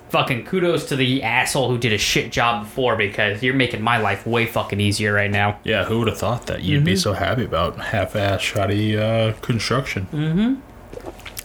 fucking 0.10 0.46
kudos 0.46 0.88
to 0.90 0.96
the 0.96 1.24
asshole 1.24 1.70
who 1.70 1.78
did 1.78 1.94
a 1.94 1.98
shit 1.98 2.32
job 2.32 2.64
before 2.64 2.96
because 2.96 3.42
you're 3.44 3.54
making 3.56 3.82
my 3.82 3.98
life 3.98 4.26
way 4.26 4.46
fucking 4.46 4.80
easier 4.80 5.14
right 5.14 5.32
now. 5.32 5.60
Yeah, 5.64 5.86
who 5.86 6.00
would 6.00 6.08
have 6.08 6.18
thought 6.18 6.48
that 6.48 6.64
you'd 6.64 6.84
be 6.84 6.94
Mm-hmm. 6.94 7.00
so 7.00 7.14
happy 7.14 7.44
about 7.46 7.78
half-ass 7.80 8.42
shoddy 8.42 8.98
uh, 8.98 9.34
construction? 9.42 10.08
Mm. 10.12 10.62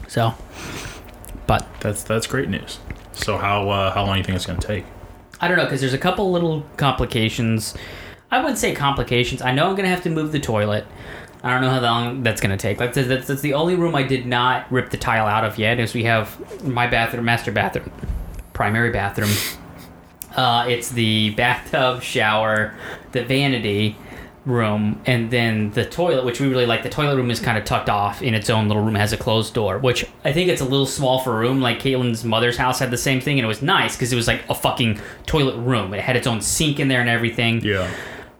So, 0.08 0.34
but 1.46 1.66
That's 1.80 2.02
that's 2.02 2.26
great 2.26 2.48
news. 2.48 2.78
So 3.12 3.36
how 3.38 3.68
uh, 3.70 3.92
how 3.92 4.04
long 4.04 4.14
do 4.14 4.18
you 4.18 4.24
think 4.24 4.36
it's 4.36 4.46
gonna 4.46 4.60
take? 4.60 4.84
I 5.40 5.48
don't 5.48 5.56
know 5.56 5.64
because 5.64 5.80
there's 5.80 5.94
a 5.94 5.98
couple 5.98 6.30
little 6.32 6.64
complications. 6.76 7.74
I 8.30 8.38
wouldn't 8.40 8.58
say 8.58 8.74
complications. 8.74 9.40
I 9.42 9.52
know 9.52 9.68
I'm 9.68 9.76
gonna 9.76 9.88
have 9.88 10.02
to 10.02 10.10
move 10.10 10.32
the 10.32 10.40
toilet. 10.40 10.86
I 11.42 11.52
don't 11.52 11.62
know 11.62 11.70
how 11.70 11.80
long 11.80 12.22
that's 12.22 12.40
gonna 12.40 12.56
take. 12.56 12.80
Like 12.80 12.94
that's, 12.94 13.26
that's 13.26 13.40
the 13.42 13.54
only 13.54 13.76
room 13.76 13.94
I 13.94 14.02
did 14.02 14.26
not 14.26 14.70
rip 14.72 14.90
the 14.90 14.96
tile 14.96 15.26
out 15.26 15.44
of 15.44 15.58
yet. 15.58 15.78
Is 15.78 15.94
we 15.94 16.04
have 16.04 16.64
my 16.64 16.86
bathroom, 16.86 17.24
master 17.24 17.52
bathroom, 17.52 17.90
primary 18.52 18.90
bathroom. 18.90 19.30
Uh, 20.36 20.66
it's 20.68 20.90
the 20.90 21.30
bathtub, 21.30 22.00
shower, 22.00 22.72
the 23.10 23.24
vanity 23.24 23.96
room, 24.46 25.00
and 25.04 25.30
then 25.30 25.70
the 25.72 25.84
toilet, 25.84 26.24
which 26.24 26.40
we 26.40 26.46
really 26.46 26.66
like. 26.66 26.82
The 26.82 26.88
toilet 26.88 27.16
room 27.16 27.30
is 27.30 27.40
kind 27.40 27.58
of 27.58 27.64
tucked 27.64 27.88
off 27.88 28.22
in 28.22 28.34
its 28.34 28.48
own 28.48 28.68
little 28.68 28.82
room, 28.82 28.94
has 28.94 29.12
a 29.12 29.16
closed 29.16 29.54
door, 29.54 29.78
which 29.78 30.06
I 30.24 30.32
think 30.32 30.48
it's 30.48 30.60
a 30.60 30.64
little 30.64 30.86
small 30.86 31.18
for 31.20 31.36
a 31.36 31.40
room. 31.40 31.60
Like 31.60 31.80
Caitlin's 31.80 32.24
mother's 32.24 32.56
house 32.56 32.78
had 32.78 32.90
the 32.90 32.98
same 32.98 33.20
thing, 33.20 33.38
and 33.38 33.44
it 33.44 33.48
was 33.48 33.62
nice 33.62 33.96
because 33.96 34.12
it 34.12 34.16
was 34.16 34.28
like 34.28 34.48
a 34.48 34.54
fucking 34.54 35.00
toilet 35.26 35.56
room. 35.56 35.92
It 35.92 36.00
had 36.00 36.14
its 36.14 36.26
own 36.26 36.40
sink 36.40 36.78
in 36.78 36.88
there 36.88 37.00
and 37.00 37.08
everything. 37.08 37.62
Yeah. 37.62 37.90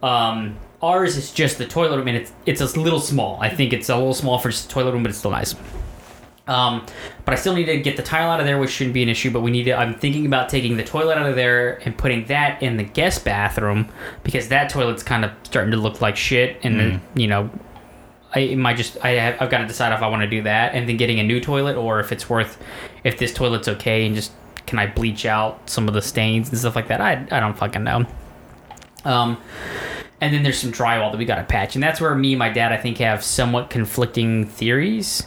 Um, 0.03 0.57
ours 0.83 1.17
is 1.17 1.33
just 1.33 1.59
the 1.59 1.67
toilet 1.67 1.97
room, 1.97 2.09
and 2.09 2.17
it's 2.17 2.33
it's 2.47 2.61
a 2.61 2.81
little 2.81 3.01
small. 3.01 3.39
I 3.41 3.49
think 3.49 3.73
it's 3.73 3.89
a 3.89 3.97
little 3.97 4.15
small 4.15 4.39
for 4.39 4.51
just 4.51 4.69
the 4.69 4.73
toilet 4.75 4.93
room, 4.93 5.03
but 5.03 5.11
it's 5.11 5.19
still 5.19 5.31
nice. 5.31 5.55
Um, 6.47 6.87
but 7.27 7.35
I 7.35 7.37
still 7.37 7.55
need 7.55 7.67
to 7.67 7.79
get 7.79 7.99
the 7.99 8.03
tile 8.03 8.31
out 8.31 8.41
of 8.41 8.47
there, 8.47 8.59
which 8.59 8.71
shouldn't 8.71 8.95
be 8.95 9.03
an 9.03 9.09
issue. 9.11 9.31
But 9.31 9.43
we 9.43 9.51
need 9.51 9.65
to. 9.65 9.73
I'm 9.73 9.95
thinking 9.95 10.25
about 10.27 10.49
taking 10.49 10.77
the 10.77 10.85
toilet 10.85 11.19
out 11.19 11.29
of 11.29 11.37
there 11.37 11.81
and 11.85 11.97
putting 11.97 12.25
that 12.27 12.63
in 12.63 12.77
the 12.77 12.85
guest 12.85 13.25
bathroom 13.25 13.89
because 14.25 14.49
that 14.49 14.71
toilet's 14.71 15.03
kind 15.03 15.25
of 15.25 15.33
starting 15.43 15.73
to 15.73 15.77
look 15.77 16.01
like 16.01 16.17
shit, 16.17 16.59
and 16.63 16.81
then 16.81 17.03
you 17.15 17.27
know. 17.27 17.51
I 18.35 18.55
might 18.57 18.77
just 18.77 19.03
I 19.03 19.13
have, 19.13 19.41
I've 19.41 19.49
got 19.49 19.59
to 19.59 19.67
decide 19.67 19.91
if 19.95 20.03
I 20.03 20.09
want 20.09 20.21
to 20.21 20.29
do 20.29 20.43
that 20.43 20.75
and 20.75 20.87
then 20.87 20.99
getting 20.99 21.19
a 21.19 21.23
new 21.23 21.41
toilet 21.41 21.77
or 21.79 21.99
if 21.99 22.13
it's 22.13 22.29
worth 22.29 22.63
if 23.03 23.17
this 23.17 23.33
toilet's 23.33 23.69
okay 23.69 24.05
and 24.05 24.15
just 24.15 24.33
can 24.67 24.79
I 24.79 24.87
bleach 24.87 25.25
out 25.25 25.71
some 25.71 25.89
of 25.89 25.95
the 25.95 26.03
stains 26.03 26.51
and 26.51 26.59
stuff 26.59 26.77
like 26.77 26.89
that. 26.89 27.01
I 27.01 27.27
I 27.31 27.41
don't 27.41 27.57
fucking 27.57 27.83
know. 27.83 28.05
Um, 29.07 29.39
and 30.21 30.35
then 30.35 30.43
there's 30.43 30.59
some 30.59 30.73
drywall 30.73 31.11
that 31.13 31.19
we 31.19 31.25
got 31.25 31.37
to 31.37 31.45
patch, 31.45 31.77
and 31.77 31.83
that's 31.83 32.01
where 32.01 32.15
me 32.15 32.33
and 32.33 32.39
my 32.39 32.51
dad 32.51 32.73
I 32.73 32.77
think 32.77 32.99
have 32.99 33.23
somewhat 33.23 33.71
conflicting 33.71 34.47
theories. 34.47 35.27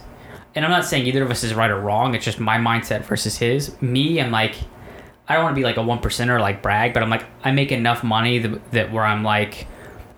And 0.54 0.66
I'm 0.66 0.72
not 0.72 0.86
saying 0.86 1.08
either 1.08 1.24
of 1.24 1.32
us 1.32 1.44
is 1.44 1.54
right 1.54 1.70
or 1.70 1.80
wrong. 1.80 2.14
It's 2.14 2.26
just 2.26 2.40
my 2.40 2.58
mindset 2.58 3.04
versus 3.04 3.38
his. 3.38 3.82
Me, 3.82 4.20
I'm 4.20 4.32
like, 4.32 4.56
I 5.28 5.36
don't 5.36 5.44
want 5.44 5.56
to 5.56 5.60
be 5.60 5.64
like 5.64 5.78
a 5.78 5.84
one 5.84 6.00
percenter, 6.00 6.42
like 6.42 6.62
brag, 6.62 6.94
but 6.94 7.02
I'm 7.02 7.10
like, 7.10 7.24
I 7.44 7.52
make 7.52 7.72
enough 7.72 8.04
money 8.04 8.40
that, 8.40 8.72
that 8.72 8.92
where 8.92 9.06
I'm 9.06 9.24
like, 9.24 9.68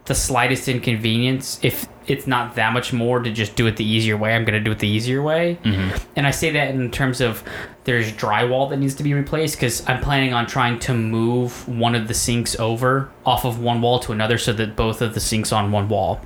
the 0.05 0.15
slightest 0.15 0.67
inconvenience, 0.67 1.59
if 1.61 1.87
it's 2.07 2.27
not 2.27 2.55
that 2.55 2.73
much 2.73 2.93
more 2.93 3.19
to 3.19 3.31
just 3.31 3.55
do 3.55 3.67
it 3.67 3.77
the 3.77 3.85
easier 3.85 4.17
way, 4.17 4.33
I'm 4.35 4.45
gonna 4.45 4.59
do 4.59 4.71
it 4.71 4.79
the 4.79 4.87
easier 4.87 5.21
way. 5.21 5.57
Mm-hmm. 5.63 5.97
And 6.15 6.27
I 6.27 6.31
say 6.31 6.51
that 6.51 6.69
in 6.71 6.91
terms 6.91 7.21
of 7.21 7.43
there's 7.85 8.11
drywall 8.13 8.69
that 8.69 8.77
needs 8.77 8.95
to 8.95 9.03
be 9.03 9.13
replaced 9.13 9.55
because 9.55 9.87
I'm 9.87 10.01
planning 10.01 10.33
on 10.33 10.45
trying 10.45 10.79
to 10.79 10.93
move 10.93 11.67
one 11.67 11.95
of 11.95 12.07
the 12.07 12.13
sinks 12.13 12.57
over 12.59 13.09
off 13.25 13.45
of 13.45 13.59
one 13.59 13.81
wall 13.81 13.99
to 13.99 14.11
another 14.11 14.37
so 14.37 14.53
that 14.53 14.75
both 14.75 15.01
of 15.01 15.13
the 15.13 15.19
sinks 15.19 15.51
on 15.51 15.71
one 15.71 15.89
wall. 15.89 16.21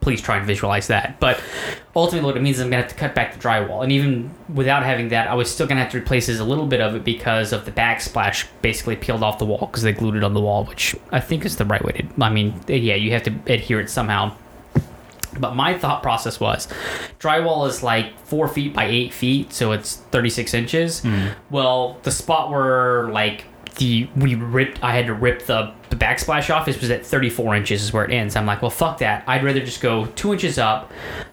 Please 0.00 0.22
try 0.22 0.38
and 0.38 0.46
visualize 0.46 0.86
that. 0.86 1.20
But 1.20 1.42
ultimately, 1.94 2.26
what 2.26 2.36
it 2.36 2.40
means 2.40 2.56
is 2.56 2.62
I'm 2.62 2.70
gonna 2.70 2.82
have 2.82 2.90
to 2.90 2.96
cut 2.96 3.14
back 3.14 3.34
the 3.34 3.38
drywall, 3.38 3.82
and 3.82 3.92
even 3.92 4.30
without 4.52 4.82
having 4.82 5.10
that, 5.10 5.28
I 5.28 5.34
was 5.34 5.50
still 5.50 5.66
gonna 5.66 5.82
have 5.82 5.92
to 5.92 5.98
replace 5.98 6.26
a 6.30 6.42
little 6.42 6.66
bit 6.66 6.80
of 6.80 6.94
it 6.94 7.04
because 7.04 7.52
of 7.52 7.66
the 7.66 7.70
backsplash 7.70 8.46
basically 8.62 8.96
peeled 8.96 9.22
off 9.22 9.38
the 9.38 9.44
wall 9.44 9.66
because 9.66 9.82
they 9.82 9.92
glued 9.92 10.16
it 10.16 10.24
on 10.24 10.32
the 10.32 10.40
wall, 10.40 10.64
which 10.64 10.96
I 11.12 11.20
think 11.20 11.44
is 11.44 11.56
the 11.56 11.66
right 11.66 11.84
way 11.84 11.92
to. 11.92 12.06
I 12.24 12.30
mean, 12.30 12.58
yeah, 12.66 12.94
you 12.94 13.10
have 13.12 13.24
to 13.24 13.34
adhere 13.46 13.78
it 13.80 13.90
somehow. 13.90 14.34
But 15.38 15.54
my 15.54 15.78
thought 15.78 16.02
process 16.02 16.40
was 16.40 16.68
drywall 17.18 17.68
is 17.68 17.82
like 17.82 18.18
four 18.20 18.48
feet 18.48 18.74
by 18.74 18.86
eight 18.86 19.12
feet, 19.12 19.52
so 19.52 19.72
it's 19.72 19.96
36 19.96 20.54
inches. 20.54 21.00
Hmm. 21.00 21.28
Well, 21.50 21.98
the 22.02 22.10
spot 22.10 22.50
where 22.50 23.08
like 23.10 23.44
the 23.76 24.08
we 24.16 24.34
ripped, 24.34 24.82
I 24.82 24.92
had 24.92 25.06
to 25.06 25.14
rip 25.14 25.46
the, 25.46 25.72
the 25.88 25.96
backsplash 25.96 26.54
off, 26.54 26.68
is 26.68 26.80
was 26.80 26.90
at 26.90 27.04
34 27.04 27.56
inches 27.56 27.82
is 27.82 27.92
where 27.92 28.04
it 28.04 28.12
ends. 28.12 28.36
I'm 28.36 28.46
like, 28.46 28.62
well, 28.62 28.70
fuck 28.70 28.98
that. 28.98 29.24
I'd 29.26 29.44
rather 29.44 29.60
just 29.60 29.80
go 29.80 30.06
two 30.06 30.32
inches 30.32 30.58
up. 30.58 30.90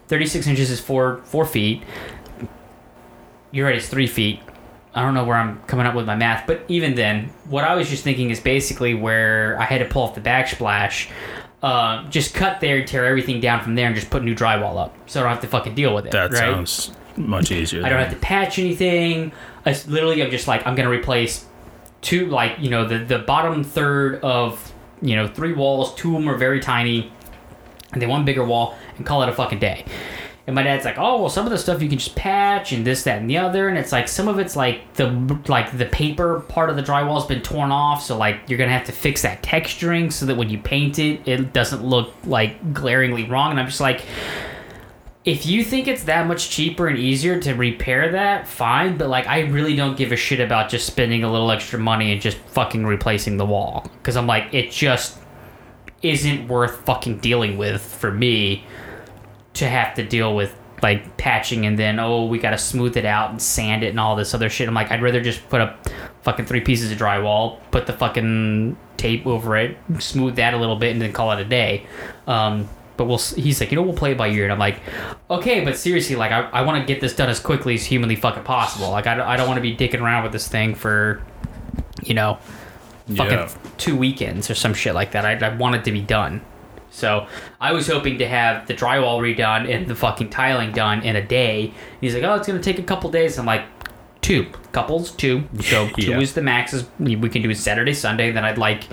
36 0.08 0.48
inches 0.48 0.72
is 0.72 0.80
four 0.80 1.22
four 1.26 1.46
feet. 1.46 1.84
You're 3.52 3.68
right, 3.68 3.76
it's 3.76 3.90
three 3.90 4.08
feet. 4.08 4.42
I 4.94 5.02
don't 5.02 5.14
know 5.14 5.26
where 5.26 5.38
I'm 5.38 5.62
coming 5.64 5.86
up 5.86 5.94
with 5.94 6.08
my 6.08 6.16
math, 6.16 6.48
but 6.48 6.64
even 6.68 6.96
then, 6.96 7.30
what 7.46 7.64
I 7.64 7.76
was 7.76 7.88
just 7.88 8.04
thinking 8.04 8.32
is 8.32 8.40
basically 8.40 8.96
where 8.96 9.56
I 9.60 9.64
had 9.64 9.78
to 9.80 9.86
pull 9.86 10.02
off 10.02 10.16
the 10.16 10.22
backsplash. 10.22 11.10
Uh, 11.62 12.08
just 12.10 12.36
cut 12.36 12.60
there, 12.60 12.86
tear 12.86 13.06
everything 13.06 13.40
down 13.40 13.64
from 13.64 13.76
there, 13.76 13.88
and 13.88 13.96
just 13.96 14.12
put 14.12 14.24
new 14.24 14.36
drywall 14.36 14.78
up, 14.78 14.96
so 15.08 15.20
I 15.20 15.24
don't 15.24 15.32
have 15.32 15.42
to 15.42 15.48
fucking 15.48 15.74
deal 15.74 15.96
with 15.96 16.06
it. 16.06 16.12
That 16.12 16.32
right? 16.32 16.38
sounds 16.38 16.92
much 17.18 17.52
easier. 17.52 17.84
I 17.84 17.90
don't 17.90 18.00
have 18.00 18.14
to 18.14 18.20
patch 18.20 18.60
anything. 18.60 19.32
I 19.66 19.76
literally, 19.88 20.22
I'm 20.22 20.30
just 20.30 20.48
like 20.48 20.66
I'm 20.68 20.76
gonna 20.76 20.90
replace 20.90 21.46
two, 22.02 22.28
like 22.28 22.60
you 22.60 22.70
know, 22.70 22.88
the 22.88 23.00
the 23.00 23.20
bottom 23.20 23.64
third 23.64 24.22
of 24.24 24.72
you 25.02 25.16
know 25.16 25.28
three 25.28 25.54
walls. 25.54 25.96
Two 25.96 26.16
of 26.16 26.22
them 26.22 26.30
are 26.30 26.38
very 26.38 26.60
tiny, 26.60 27.12
and 27.92 28.02
then 28.02 28.10
one 28.10 28.24
bigger 28.24 28.46
wall, 28.46 28.78
and 28.98 29.06
call 29.06 29.24
it 29.24 29.30
a 29.30 29.34
fucking 29.34 29.60
day. 29.60 29.86
And 30.48 30.56
my 30.56 30.64
dad's 30.64 30.86
like, 30.86 30.98
oh 30.98 31.20
well, 31.20 31.30
some 31.30 31.46
of 31.46 31.52
the 31.52 31.58
stuff 31.58 31.82
you 31.82 31.90
can 31.90 31.98
just 31.98 32.16
patch 32.16 32.72
and 32.72 32.88
this, 32.88 33.04
that, 33.04 33.20
and 33.20 33.30
the 33.30 33.38
other, 33.38 33.68
and 33.68 33.78
it's 33.78 33.92
like 33.92 34.08
some 34.08 34.30
of 34.30 34.40
it's 34.40 34.56
like 34.56 34.94
the 34.94 35.08
like 35.50 35.78
the 35.78 35.86
paper 35.86 36.40
part 36.48 36.70
of 36.70 36.78
the 36.78 36.82
drywall's 36.82 37.26
been 37.26 37.42
torn 37.42 37.70
off, 37.70 38.02
so 38.02 38.18
like 38.18 38.40
you're 38.48 38.58
gonna 38.58 38.72
have 38.72 38.86
to 38.86 38.94
fix 38.94 39.24
that 39.24 39.44
texturing 39.44 40.12
so 40.12 40.26
that 40.26 40.38
when 40.38 40.50
you 40.50 40.58
paint 40.58 41.00
it, 41.00 41.28
it 41.28 41.52
doesn't 41.52 41.84
look 41.84 42.14
like 42.24 42.74
glaringly 42.74 43.26
wrong. 43.26 43.52
And 43.52 43.60
I'm 43.60 43.66
just 43.66 43.82
like, 43.82 44.04
if 45.26 45.46
you 45.46 45.66
think 45.66 45.90
it's 45.90 46.06
that 46.06 46.26
much 46.26 46.50
cheaper 46.50 46.88
and 46.88 46.98
easier 46.98 47.38
to 47.42 47.54
repair 47.54 48.14
that, 48.14 48.48
fine. 48.48 48.98
But 48.98 49.10
like, 49.10 49.28
I 49.28 49.42
really 49.42 49.76
don't 49.76 49.98
give 49.98 50.14
a 50.14 50.16
shit 50.16 50.40
about 50.40 50.70
just 50.70 50.88
spending 50.88 51.26
a 51.26 51.32
little 51.32 51.52
extra 51.52 51.78
money 51.78 52.14
and 52.14 52.22
just 52.22 52.38
fucking 52.38 52.86
replacing 52.86 53.36
the 53.36 53.46
wall 53.46 53.86
because 53.98 54.16
I'm 54.16 54.28
like, 54.28 54.54
it 54.54 54.72
just 54.72 55.18
isn't 56.02 56.48
worth 56.48 56.86
fucking 56.86 57.18
dealing 57.18 57.58
with 57.58 57.82
for 57.82 58.12
me 58.14 58.64
to 59.58 59.68
have 59.70 59.94
to 59.96 60.04
deal 60.04 60.36
with 60.36 60.56
like 60.84 61.18
patching 61.18 61.66
and 61.66 61.78
then 61.80 62.00
oh 62.00 62.26
we 62.26 62.38
gotta 62.38 62.58
smooth 62.58 62.96
it 62.98 63.06
out 63.06 63.32
and 63.32 63.42
sand 63.42 63.84
it 63.84 63.88
and 63.90 64.00
all 64.00 64.16
this 64.16 64.34
other 64.34 64.50
shit. 64.50 64.68
I'm 64.68 64.74
like, 64.76 64.92
I'd 64.92 65.02
rather 65.02 65.22
just 65.22 65.48
put 65.50 65.60
up 65.62 65.88
fucking 66.22 66.46
three 66.46 66.62
pieces 66.62 66.92
of 66.92 66.98
drywall, 66.98 67.60
put 67.72 67.88
the 67.88 67.94
fucking 67.94 68.78
tape 68.98 69.26
over 69.26 69.58
it, 69.58 69.78
smooth 70.00 70.36
that 70.36 70.54
a 70.54 70.58
little 70.58 70.76
bit, 70.76 70.92
and 70.92 71.02
then 71.02 71.14
call 71.14 71.32
it 71.32 71.40
a 71.40 71.46
day. 71.46 71.88
Um, 72.28 72.70
but 72.96 73.06
we'll 73.06 73.18
he's 73.20 73.60
like 73.60 73.72
you 73.72 73.76
know 73.76 73.84
we'll 73.84 73.94
play 73.96 74.16
by 74.16 74.28
ear 74.28 74.44
and 74.44 74.52
i'm 74.52 74.58
like 74.58 74.80
okay 75.30 75.64
but 75.64 75.78
seriously 75.78 76.16
like 76.16 76.32
i, 76.32 76.40
I 76.50 76.62
want 76.64 76.82
to 76.82 76.92
get 76.92 77.00
this 77.00 77.16
done 77.16 77.30
as 77.30 77.40
quickly 77.40 77.76
as 77.76 77.86
humanly 77.86 78.16
fucking 78.16 78.42
possible 78.44 78.90
like 78.90 79.06
i, 79.06 79.14
don't- 79.14 79.28
I 79.28 79.38
don't 79.38 79.46
want 79.48 79.58
to 79.58 79.62
be 79.62 79.76
dicking 79.78 80.02
around 80.02 80.24
with 80.24 80.32
this 80.32 80.48
thing 80.48 80.74
for 80.74 81.22
you 82.04 82.16
know 82.16 82.40
fucking 83.06 83.38
Yeah. 83.38 83.50
two 83.78 83.96
weekends 83.96 84.50
or 84.50 84.56
some 84.56 84.74
shit 84.74 84.96
like 84.96 85.12
that 85.12 85.26
I, 85.26 85.46
I 85.48 85.56
want 85.56 85.76
it 85.76 85.84
to 85.86 85.92
be 85.92 86.02
done 86.02 86.42
so 86.98 87.28
i 87.62 87.72
was 87.72 87.88
hoping 87.88 88.18
to 88.18 88.28
have 88.28 88.66
the 88.68 88.74
drywall 88.74 89.20
redone 89.22 89.70
and 89.74 89.88
the 89.88 89.96
fucking 89.96 90.30
tiling 90.30 90.72
done 90.72 91.02
in 91.04 91.16
a 91.16 91.26
day 91.26 91.72
he's 92.02 92.14
like 92.16 92.24
oh 92.24 92.34
it's 92.36 92.48
gonna 92.48 92.60
take 92.62 92.80
a 92.80 92.84
couple 92.84 93.10
days 93.12 93.38
i'm 93.38 93.46
like 93.46 93.64
two 94.22 94.46
couples 94.72 95.12
two 95.12 95.44
so 95.62 95.88
two 95.96 96.10
Yeah. 96.12 96.20
is 96.20 96.34
the 96.34 96.42
max 96.42 96.74
is 96.74 96.86
we 97.00 97.16
can 97.30 97.42
do 97.42 97.50
it 97.50 97.56
saturday 97.58 97.94
sunday 97.94 98.32
then 98.32 98.44
i'd 98.44 98.58
like 98.58 98.84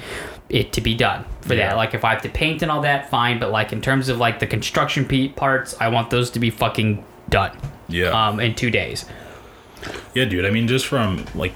it 0.50 0.72
to 0.74 0.80
be 0.82 0.94
done 0.94 1.24
for 1.40 1.54
Yeah. 1.54 1.70
that 1.70 1.76
like 1.76 1.94
if 1.94 2.04
i 2.04 2.10
have 2.12 2.22
to 2.22 2.28
paint 2.28 2.60
and 2.62 2.70
all 2.70 2.82
that 2.82 3.08
fine 3.10 3.38
but 3.40 3.50
like 3.50 3.72
in 3.72 3.80
terms 3.80 4.08
of 4.10 4.18
like 4.18 4.38
the 4.38 4.46
construction 4.46 5.06
parts 5.34 5.74
i 5.80 5.88
want 5.88 6.10
those 6.10 6.30
to 6.32 6.38
be 6.38 6.50
fucking 6.50 7.04
done 7.30 7.56
Yeah. 7.88 8.10
um 8.28 8.38
in 8.40 8.54
two 8.54 8.70
days 8.70 9.06
yeah, 10.14 10.24
dude. 10.24 10.46
I 10.46 10.50
mean, 10.50 10.66
just 10.66 10.86
from 10.86 11.26
like 11.34 11.52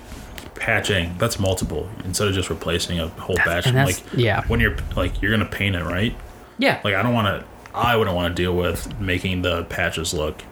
patching, 0.55 1.15
that's 1.17 1.39
multiple 1.39 1.89
instead 2.05 2.29
of 2.29 2.35
just 2.35 2.51
replacing 2.51 2.99
a 3.01 3.09
whole 3.09 3.37
batch. 3.37 3.67
and 3.67 3.77
like, 3.77 4.03
yeah. 4.15 4.45
When 4.49 4.61
you're 4.61 4.77
like, 4.97 5.23
you're 5.23 5.31
gonna 5.31 5.49
paint 5.49 5.77
it, 5.77 5.85
right? 5.85 6.15
Yeah 6.59 6.81
Like, 6.85 6.95
I 6.95 7.03
don't 7.03 7.15
want 7.15 7.27
to. 7.29 7.47
I 7.75 7.97
wouldn't 7.97 8.17
want 8.17 8.35
to 8.37 8.43
deal 8.43 8.55
with 8.57 8.99
making 9.01 9.43
the 9.43 9.65
patches 9.65 10.13
look. 10.13 10.43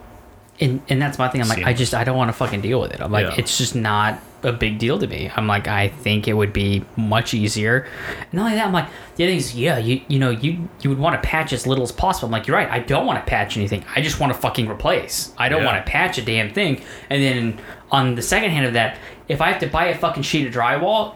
and 0.60 0.80
and 0.88 1.00
that's 1.02 1.18
my 1.18 1.28
thing. 1.28 1.40
I'm 1.42 1.48
like, 1.48 1.64
I 1.64 1.72
just 1.72 1.92
I 1.94 2.04
don't 2.04 2.16
want 2.16 2.28
to 2.28 2.32
fucking 2.32 2.60
deal 2.60 2.80
with 2.80 2.92
it. 2.92 3.00
I'm 3.00 3.10
like, 3.12 3.26
Yeah. 3.26 3.34
it's 3.38 3.58
just 3.58 3.74
not 3.74 4.20
a 4.42 4.52
big 4.52 4.78
deal 4.78 4.98
to 4.98 5.06
me. 5.06 5.30
I'm 5.34 5.46
like, 5.48 5.66
I 5.66 5.88
think 5.88 6.28
it 6.28 6.34
would 6.34 6.52
be 6.52 6.84
much 6.96 7.34
easier. 7.34 7.86
And 8.20 8.32
not 8.34 8.42
only 8.44 8.54
that, 8.56 8.66
I'm 8.66 8.72
like, 8.72 8.86
the 9.16 9.24
other 9.24 9.30
thing 9.32 9.38
is, 9.38 9.54
yeah, 9.56 9.78
you 9.78 10.00
you 10.08 10.18
know, 10.18 10.30
you 10.30 10.68
you 10.82 10.90
would 10.90 10.98
want 11.00 11.20
to 11.20 11.28
patch 11.28 11.52
as 11.52 11.66
little 11.66 11.82
as 11.84 11.90
possible. 11.92 12.26
I'm 12.28 12.32
like, 12.32 12.46
you're 12.46 12.56
right. 12.56 12.70
I 12.70 12.78
don't 12.78 13.06
want 13.06 13.18
to 13.18 13.28
patch 13.28 13.56
anything. 13.56 13.84
I 13.96 14.00
just 14.02 14.20
want 14.20 14.32
to 14.32 14.38
fucking 14.38 14.68
replace. 14.68 15.32
I 15.36 15.48
don't 15.48 15.62
Yeah. 15.62 15.72
want 15.72 15.84
to 15.84 15.90
patch 15.90 16.18
a 16.18 16.22
damn 16.22 16.52
thing. 16.52 16.80
And 17.10 17.22
then 17.22 17.60
on 17.90 18.14
the 18.14 18.22
second 18.22 18.50
hand 18.50 18.66
of 18.66 18.74
that, 18.74 18.98
if 19.28 19.40
I 19.40 19.50
have 19.50 19.60
to 19.60 19.66
buy 19.66 19.86
a 19.86 19.98
fucking 19.98 20.22
sheet 20.22 20.46
of 20.46 20.54
drywall. 20.54 21.14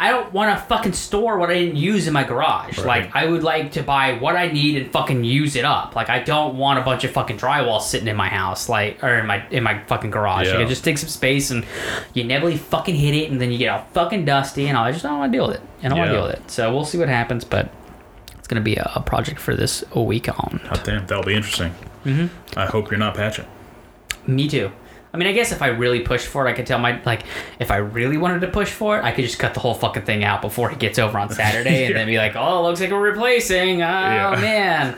I 0.00 0.10
don't 0.10 0.32
want 0.32 0.56
to 0.56 0.64
fucking 0.66 0.92
store 0.92 1.38
what 1.38 1.50
I 1.50 1.54
didn't 1.54 1.76
use 1.76 2.06
in 2.06 2.12
my 2.12 2.22
garage. 2.22 2.78
Right. 2.78 3.04
Like, 3.04 3.16
I 3.16 3.26
would 3.26 3.42
like 3.42 3.72
to 3.72 3.82
buy 3.82 4.12
what 4.12 4.36
I 4.36 4.46
need 4.46 4.80
and 4.80 4.92
fucking 4.92 5.24
use 5.24 5.56
it 5.56 5.64
up. 5.64 5.96
Like 5.96 6.08
I 6.08 6.20
don't 6.20 6.56
want 6.56 6.78
a 6.78 6.82
bunch 6.82 7.02
of 7.02 7.10
fucking 7.10 7.36
drywall 7.36 7.82
sitting 7.82 8.06
in 8.06 8.16
my 8.16 8.28
house, 8.28 8.68
like 8.68 9.02
or 9.02 9.18
in 9.18 9.26
my 9.26 9.46
in 9.48 9.64
my 9.64 9.82
fucking 9.84 10.12
garage. 10.12 10.46
Yeah. 10.46 10.54
Like 10.54 10.66
it 10.66 10.68
just 10.68 10.84
takes 10.84 11.02
up 11.02 11.10
space 11.10 11.50
and 11.50 11.66
you 12.14 12.22
never 12.22 12.54
fucking 12.56 12.94
hit 12.94 13.14
it 13.14 13.30
and 13.30 13.40
then 13.40 13.50
you 13.50 13.58
get 13.58 13.70
all 13.70 13.84
fucking 13.92 14.24
dusty 14.24 14.68
and 14.68 14.78
I 14.78 14.92
just 14.92 15.02
don't 15.02 15.18
want 15.18 15.32
to 15.32 15.36
deal 15.36 15.48
with 15.48 15.56
it. 15.56 15.62
And 15.82 15.92
I 15.92 15.96
don't 15.96 15.98
want 15.98 16.08
to 16.10 16.14
deal 16.14 16.26
with 16.26 16.36
it. 16.36 16.50
So 16.50 16.72
we'll 16.72 16.84
see 16.84 16.98
what 16.98 17.08
happens, 17.08 17.44
but 17.44 17.68
it's 18.38 18.46
gonna 18.46 18.60
be 18.60 18.76
a, 18.76 18.92
a 18.94 19.02
project 19.02 19.40
for 19.40 19.56
this 19.56 19.82
a 19.92 20.02
week 20.02 20.28
on. 20.28 20.60
God 20.64 20.80
damn, 20.84 21.06
that'll 21.08 21.24
be 21.24 21.34
interesting. 21.34 21.74
Mm-hmm. 22.04 22.58
I 22.58 22.66
hope 22.66 22.90
you're 22.90 22.98
not 22.98 23.16
patching. 23.16 23.46
Me 24.28 24.48
too. 24.48 24.70
I 25.12 25.16
mean, 25.16 25.26
I 25.28 25.32
guess 25.32 25.52
if 25.52 25.62
I 25.62 25.68
really 25.68 26.00
pushed 26.00 26.26
for 26.26 26.46
it, 26.46 26.50
I 26.50 26.52
could 26.52 26.66
tell 26.66 26.78
my 26.78 27.02
like 27.04 27.22
if 27.58 27.70
I 27.70 27.76
really 27.78 28.18
wanted 28.18 28.40
to 28.42 28.48
push 28.48 28.70
for 28.70 28.98
it, 28.98 29.04
I 29.04 29.12
could 29.12 29.24
just 29.24 29.38
cut 29.38 29.54
the 29.54 29.60
whole 29.60 29.74
fucking 29.74 30.02
thing 30.04 30.22
out 30.24 30.42
before 30.42 30.68
he 30.68 30.76
gets 30.76 30.98
over 30.98 31.18
on 31.18 31.30
Saturday 31.30 31.86
and 31.86 31.96
then 31.96 32.06
be 32.06 32.18
like, 32.18 32.36
"Oh, 32.36 32.62
looks 32.62 32.80
like 32.80 32.90
we're 32.90 33.00
replacing." 33.10 33.76
Oh 33.82 33.86
Yeah. 33.86 34.36
man. 34.40 34.96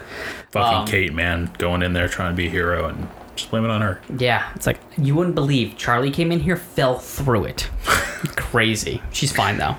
Fucking 0.51 0.79
Um, 0.79 0.87
Kate, 0.87 1.13
man, 1.15 1.51
going 1.59 1.83
in 1.83 1.93
there 1.93 2.09
trying 2.09 2.33
to 2.33 2.37
be 2.37 2.49
a 2.49 2.51
hero 2.51 2.89
and 2.89 3.07
just 3.37 3.51
blame 3.53 3.65
it 3.65 3.71
on 3.71 3.81
her. 3.83 4.01
Yeah, 4.19 4.51
it's 4.57 4.67
like 4.67 4.81
you 4.99 5.15
wouldn't 5.15 5.37
believe 5.37 5.77
Charlie 5.77 6.11
came 6.11 6.33
in 6.33 6.41
here, 6.41 6.57
fell 6.57 6.99
through 6.99 7.45
it. 7.45 7.71
Crazy. 8.37 9.01
She's 9.13 9.33
fine 9.33 9.59
though. 9.59 9.77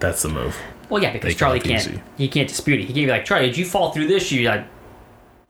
That's 0.00 0.20
the 0.22 0.28
move. 0.30 0.56
Well, 0.88 1.00
yeah, 1.02 1.12
because 1.12 1.36
Charlie 1.36 1.60
can't. 1.60 1.80
easy. 1.80 2.02
He 2.18 2.26
can't 2.28 2.48
dispute 2.48 2.80
it. 2.80 2.86
He 2.86 2.92
can't 2.92 3.06
be 3.06 3.10
like, 3.12 3.24
Charlie, 3.24 3.46
did 3.46 3.56
you 3.56 3.64
fall 3.64 3.92
through 3.92 4.08
this? 4.08 4.30
You 4.32 4.48
like, 4.48 4.66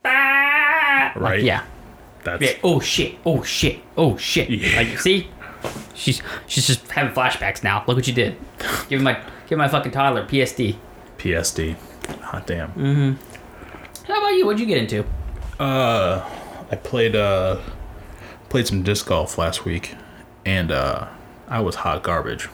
ah! 0.05 1.11
Like, 1.15 1.21
Right. 1.21 1.41
yeah. 1.41 1.63
That's 2.23 2.41
Yeah. 2.41 2.57
Oh 2.63 2.79
shit. 2.79 3.15
Oh 3.25 3.43
shit. 3.43 3.79
Oh 3.97 4.17
shit. 4.17 4.49
Yeah. 4.49 4.77
Like, 4.77 4.99
see, 4.99 5.27
she's 5.93 6.21
she's 6.47 6.67
just 6.67 6.89
having 6.91 7.13
flashbacks 7.13 7.63
now. 7.63 7.83
Look 7.87 7.97
what 7.97 8.07
you 8.07 8.13
did. 8.13 8.37
Give 8.89 9.01
my 9.01 9.19
give 9.47 9.57
my 9.57 9.67
fucking 9.67 9.91
toddler 9.91 10.25
PSD. 10.25 10.75
PSD. 11.17 11.75
Hot 12.21 12.45
damn. 12.47 12.69
Mm-hmm. 12.73 14.11
How 14.11 14.17
about 14.19 14.35
you? 14.35 14.45
What'd 14.45 14.59
you 14.59 14.65
get 14.65 14.77
into? 14.77 15.05
Uh, 15.59 16.27
I 16.71 16.75
played 16.75 17.15
uh 17.15 17.59
played 18.49 18.67
some 18.67 18.83
disc 18.83 19.07
golf 19.07 19.37
last 19.37 19.65
week, 19.65 19.95
and 20.45 20.71
uh, 20.71 21.07
I 21.47 21.61
was 21.61 21.75
hot 21.75 22.03
garbage. 22.03 22.49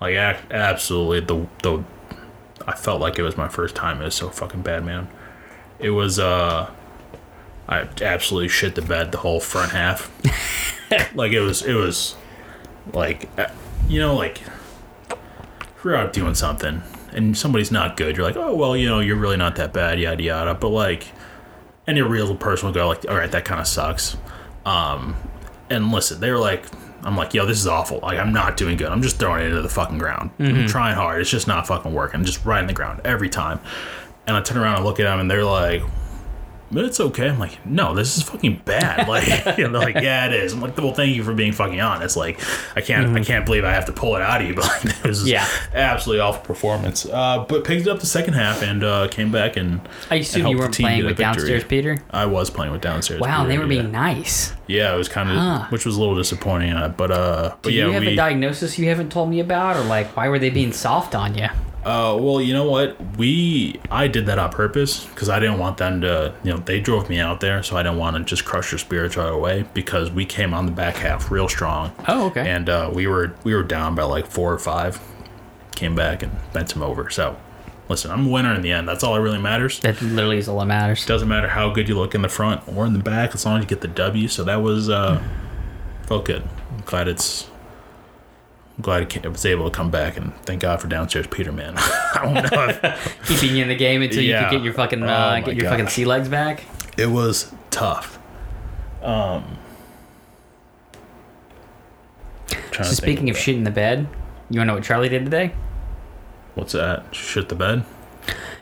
Like 0.00 0.16
absolutely 0.16 1.20
the 1.20 1.46
the 1.62 1.84
I 2.66 2.74
felt 2.74 3.00
like 3.00 3.18
it 3.18 3.22
was 3.22 3.36
my 3.36 3.48
first 3.48 3.74
time. 3.74 4.00
It 4.00 4.04
was 4.04 4.14
so 4.14 4.30
fucking 4.30 4.62
bad, 4.62 4.84
man. 4.84 5.08
It 5.78 5.90
was 5.90 6.18
uh, 6.18 6.70
I 7.68 7.88
absolutely 8.00 8.48
shit 8.48 8.74
the 8.74 8.82
bed 8.82 9.12
the 9.12 9.18
whole 9.18 9.40
front 9.40 9.72
half. 9.72 10.10
like 11.14 11.32
it 11.32 11.40
was 11.40 11.62
it 11.62 11.74
was 11.74 12.16
like 12.92 13.28
uh, 13.38 13.48
you 13.88 14.00
know 14.00 14.14
like 14.14 14.42
if 15.10 15.84
you're 15.84 15.96
out 15.96 16.12
doing 16.12 16.34
something 16.34 16.82
and 17.12 17.36
somebody's 17.36 17.70
not 17.70 17.96
good, 17.96 18.16
you're 18.16 18.26
like, 18.26 18.36
oh 18.36 18.54
well, 18.54 18.76
you 18.76 18.88
know, 18.88 19.00
you're 19.00 19.16
really 19.16 19.36
not 19.36 19.56
that 19.56 19.72
bad, 19.72 19.98
yada 20.00 20.22
yada. 20.22 20.54
But 20.54 20.68
like 20.68 21.06
any 21.86 22.02
real 22.02 22.34
person 22.36 22.66
will 22.66 22.74
go 22.74 22.88
like, 22.88 23.08
all 23.08 23.16
right, 23.16 23.30
that 23.30 23.44
kind 23.44 23.60
of 23.60 23.66
sucks. 23.66 24.16
Um, 24.64 25.16
and 25.70 25.90
listen, 25.90 26.20
they 26.20 26.30
were 26.30 26.38
like, 26.38 26.64
I'm 27.02 27.16
like, 27.16 27.34
yo, 27.34 27.46
this 27.46 27.58
is 27.58 27.66
awful. 27.66 27.98
Like, 28.00 28.18
I'm 28.18 28.32
not 28.32 28.56
doing 28.56 28.76
good. 28.76 28.88
I'm 28.88 29.02
just 29.02 29.18
throwing 29.18 29.42
it 29.42 29.46
into 29.46 29.62
the 29.62 29.68
fucking 29.68 29.98
ground. 29.98 30.30
I'm 30.38 30.68
trying 30.68 30.94
hard. 30.94 31.20
It's 31.20 31.30
just 31.30 31.48
not 31.48 31.66
fucking 31.66 31.92
working. 31.92 32.20
I'm 32.20 32.24
just 32.24 32.44
right 32.44 32.60
in 32.60 32.68
the 32.68 32.72
ground 32.72 33.00
every 33.04 33.28
time. 33.28 33.58
And 34.26 34.36
I 34.36 34.40
turn 34.40 34.58
around 34.58 34.76
and 34.76 34.84
look 34.84 35.00
at 35.00 35.04
them, 35.04 35.18
and 35.18 35.28
they're 35.28 35.44
like, 35.44 35.82
but 36.72 36.84
it's 36.84 36.98
okay. 36.98 37.28
I'm 37.28 37.38
like, 37.38 37.64
no, 37.66 37.94
this 37.94 38.16
is 38.16 38.22
fucking 38.24 38.62
bad. 38.64 39.06
Like, 39.12 39.26
they're 39.56 39.68
like, 39.68 39.96
yeah, 39.96 40.26
it 40.26 40.32
is. 40.32 40.52
I'm 40.54 40.60
like, 40.60 40.76
well, 40.78 40.94
thank 40.94 41.14
you 41.14 41.22
for 41.22 41.34
being 41.34 41.52
fucking 41.52 41.80
honest. 41.80 42.16
Like, 42.16 42.40
I 42.76 42.80
can't, 42.80 43.14
I 43.16 43.22
can't 43.22 43.44
believe 43.44 43.64
I 43.64 43.72
have 43.72 43.84
to 43.86 43.92
pull 43.92 44.16
it 44.16 44.22
out 44.22 44.40
of 44.40 44.48
you, 44.48 44.54
but 44.56 44.64
like, 44.64 44.84
it 44.86 45.04
was 45.04 45.28
Yeah. 45.28 45.46
absolutely 45.74 46.20
awful 46.20 46.42
performance. 46.42 47.04
Uh, 47.06 47.44
but 47.48 47.64
picked 47.64 47.82
it 47.86 47.88
up 47.88 48.00
the 48.00 48.06
second 48.06 48.34
half 48.34 48.62
and 48.62 48.82
uh, 48.82 49.08
came 49.08 49.30
back 49.30 49.56
and 49.56 49.80
I 50.10 50.16
assume 50.16 50.42
and 50.46 50.50
you 50.50 50.58
weren't 50.58 50.74
playing 50.74 51.04
with 51.04 51.16
downstairs, 51.18 51.64
Peter. 51.64 51.98
I 52.10 52.26
was 52.26 52.48
playing 52.50 52.72
with 52.72 52.80
downstairs. 52.80 53.20
Wow, 53.20 53.44
they 53.46 53.58
were 53.58 53.66
being 53.66 53.86
yeah. 53.86 53.90
nice. 54.00 54.52
Yeah, 54.66 54.94
it 54.94 54.98
was 54.98 55.08
kind 55.08 55.30
of, 55.30 55.36
Huh. 55.36 55.66
which 55.70 55.84
was 55.84 55.96
a 55.96 56.00
little 56.00 56.16
disappointing. 56.16 56.72
Uh, 56.72 56.88
but 56.88 57.10
uh, 57.10 57.54
but 57.60 57.70
Do 57.70 57.72
yeah, 57.74 57.86
you 57.86 57.92
have 57.92 58.02
we. 58.02 58.12
a 58.12 58.16
diagnosis 58.16 58.78
you 58.78 58.88
haven't 58.88 59.10
told 59.12 59.28
me 59.28 59.40
about, 59.40 59.76
or 59.76 59.82
like 59.84 60.16
why 60.16 60.28
were 60.28 60.38
they 60.38 60.50
being 60.50 60.72
soft 60.72 61.14
on 61.14 61.36
you? 61.36 61.48
Uh, 61.84 62.16
well, 62.20 62.40
you 62.40 62.52
know 62.52 62.68
what? 62.70 62.96
We 63.16 63.80
I 63.90 64.06
did 64.06 64.26
that 64.26 64.38
on 64.38 64.50
purpose 64.52 65.04
because 65.04 65.28
I 65.28 65.40
didn't 65.40 65.58
want 65.58 65.78
them 65.78 66.00
to. 66.02 66.32
You 66.44 66.52
know, 66.52 66.58
they 66.58 66.80
drove 66.80 67.08
me 67.08 67.18
out 67.18 67.40
there, 67.40 67.62
so 67.62 67.76
I 67.76 67.82
didn't 67.82 67.98
want 67.98 68.16
to 68.16 68.22
just 68.22 68.44
crush 68.44 68.70
their 68.70 68.78
spirits 68.78 69.16
right 69.16 69.32
away 69.32 69.64
because 69.74 70.10
we 70.10 70.24
came 70.24 70.54
on 70.54 70.66
the 70.66 70.72
back 70.72 70.96
half 70.96 71.30
real 71.30 71.48
strong. 71.48 71.92
Oh, 72.06 72.26
okay. 72.28 72.48
And 72.48 72.68
uh, 72.68 72.90
we 72.92 73.08
were 73.08 73.34
we 73.42 73.54
were 73.54 73.64
down 73.64 73.96
by 73.96 74.04
like 74.04 74.26
four 74.26 74.52
or 74.52 74.58
five. 74.58 75.00
Came 75.74 75.96
back 75.96 76.22
and 76.22 76.30
bent 76.52 76.68
them 76.68 76.82
over. 76.82 77.10
So, 77.10 77.36
listen, 77.88 78.12
I'm 78.12 78.26
a 78.26 78.30
winner 78.30 78.54
in 78.54 78.62
the 78.62 78.70
end. 78.70 78.86
That's 78.86 79.02
all 79.02 79.14
that 79.14 79.20
really 79.20 79.40
matters. 79.40 79.80
that 79.80 80.00
literally 80.00 80.38
is 80.38 80.48
all 80.48 80.60
that 80.60 80.66
matters. 80.66 81.04
Doesn't 81.04 81.28
matter 81.28 81.48
how 81.48 81.70
good 81.70 81.88
you 81.88 81.96
look 81.96 82.14
in 82.14 82.22
the 82.22 82.28
front 82.28 82.62
or 82.68 82.86
in 82.86 82.92
the 82.92 83.00
back, 83.00 83.34
as 83.34 83.44
long 83.44 83.58
as 83.58 83.64
you 83.64 83.68
get 83.68 83.80
the 83.80 83.88
W. 83.88 84.28
So 84.28 84.44
that 84.44 84.62
was 84.62 84.88
uh, 84.88 85.20
felt 86.06 86.26
good. 86.26 86.48
I'm 86.70 86.82
glad 86.82 87.08
it's. 87.08 87.48
I'm 88.76 88.82
glad 88.82 89.24
I 89.24 89.28
was 89.28 89.44
able 89.44 89.68
to 89.70 89.76
come 89.76 89.90
back 89.90 90.16
and 90.16 90.34
thank 90.44 90.62
God 90.62 90.80
for 90.80 90.88
downstairs 90.88 91.26
Peter, 91.26 91.52
man. 91.52 91.74
I 91.76 92.20
don't 92.22 92.34
know. 92.34 92.68
If 92.68 93.18
Keeping 93.26 93.56
you 93.56 93.62
in 93.62 93.68
the 93.68 93.74
game 93.76 94.02
until 94.02 94.22
you 94.22 94.34
could 94.38 94.50
get 94.50 94.62
your 94.62 94.72
fucking 94.72 95.02
Oh 95.02 95.06
uh, 95.06 95.30
my 95.32 95.40
get 95.40 95.56
your 95.56 95.68
fucking 95.70 95.88
sea 95.88 96.04
legs 96.04 96.28
back. 96.28 96.64
it 96.96 97.06
was 97.06 97.52
tough. 97.70 98.18
Um. 99.02 99.58
So 102.72 102.82
speaking 102.84 103.28
of 103.28 103.36
shit 103.36 103.56
in 103.56 103.64
the 103.64 103.70
bed, 103.70 104.08
you 104.48 104.58
wanna 104.58 104.68
know 104.68 104.74
what 104.74 104.84
Charlie 104.84 105.08
did 105.08 105.24
today? 105.24 105.52
what's 106.54 106.72
that? 106.72 107.14
Shit 107.14 107.48
the 107.48 107.54
bed. 107.54 107.84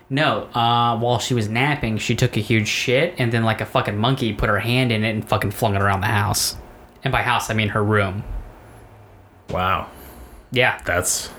No, 0.08 0.44
uh, 0.54 0.98
while 0.98 1.18
she 1.20 1.34
was 1.34 1.48
napping, 1.48 1.98
she 1.98 2.16
took 2.16 2.36
a 2.36 2.40
huge 2.40 2.66
shit, 2.66 3.14
and 3.18 3.30
then 3.32 3.44
like 3.44 3.60
a 3.60 3.66
fucking 3.66 3.96
monkey 3.96 4.32
put 4.32 4.48
her 4.48 4.58
hand 4.58 4.90
in 4.90 5.04
it 5.04 5.10
and 5.10 5.28
fucking 5.28 5.52
flung 5.52 5.76
it 5.76 5.82
around 5.82 6.00
the 6.00 6.08
house. 6.08 6.56
And 7.04 7.12
by 7.12 7.22
house, 7.22 7.48
I 7.48 7.54
mean 7.54 7.68
her 7.68 7.82
room. 7.82 8.24
Wow, 9.50 9.88
Yeah, 10.52 10.80
that's 10.84 11.30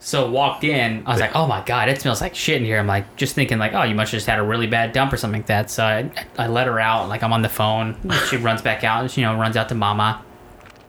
So 0.00 0.30
walked 0.30 0.64
in, 0.64 1.02
I 1.06 1.12
was 1.12 1.20
like, 1.20 1.34
oh 1.34 1.46
my 1.46 1.62
god, 1.64 1.88
it 1.88 2.00
smells 2.00 2.20
like 2.20 2.34
shit 2.34 2.56
in 2.58 2.64
here. 2.64 2.78
I'm 2.78 2.86
like, 2.86 3.16
just 3.16 3.34
thinking 3.34 3.58
like, 3.58 3.72
oh, 3.74 3.82
you 3.82 3.94
must 3.94 4.12
have 4.12 4.18
just 4.18 4.26
had 4.26 4.38
a 4.38 4.42
really 4.42 4.66
bad 4.66 4.92
dump 4.92 5.12
or 5.12 5.16
something 5.16 5.40
like 5.40 5.46
that. 5.48 5.70
So 5.70 5.84
I, 5.84 6.10
I 6.38 6.46
let 6.46 6.66
her 6.66 6.78
out, 6.78 7.08
like 7.08 7.22
I'm 7.22 7.32
on 7.32 7.42
the 7.42 7.48
phone. 7.48 7.96
She 8.28 8.36
runs 8.48 8.62
back 8.62 8.84
out, 8.84 9.02
and 9.02 9.10
she, 9.10 9.20
you 9.20 9.26
know, 9.26 9.34
runs 9.36 9.56
out 9.56 9.68
to 9.70 9.74
mama. 9.74 10.22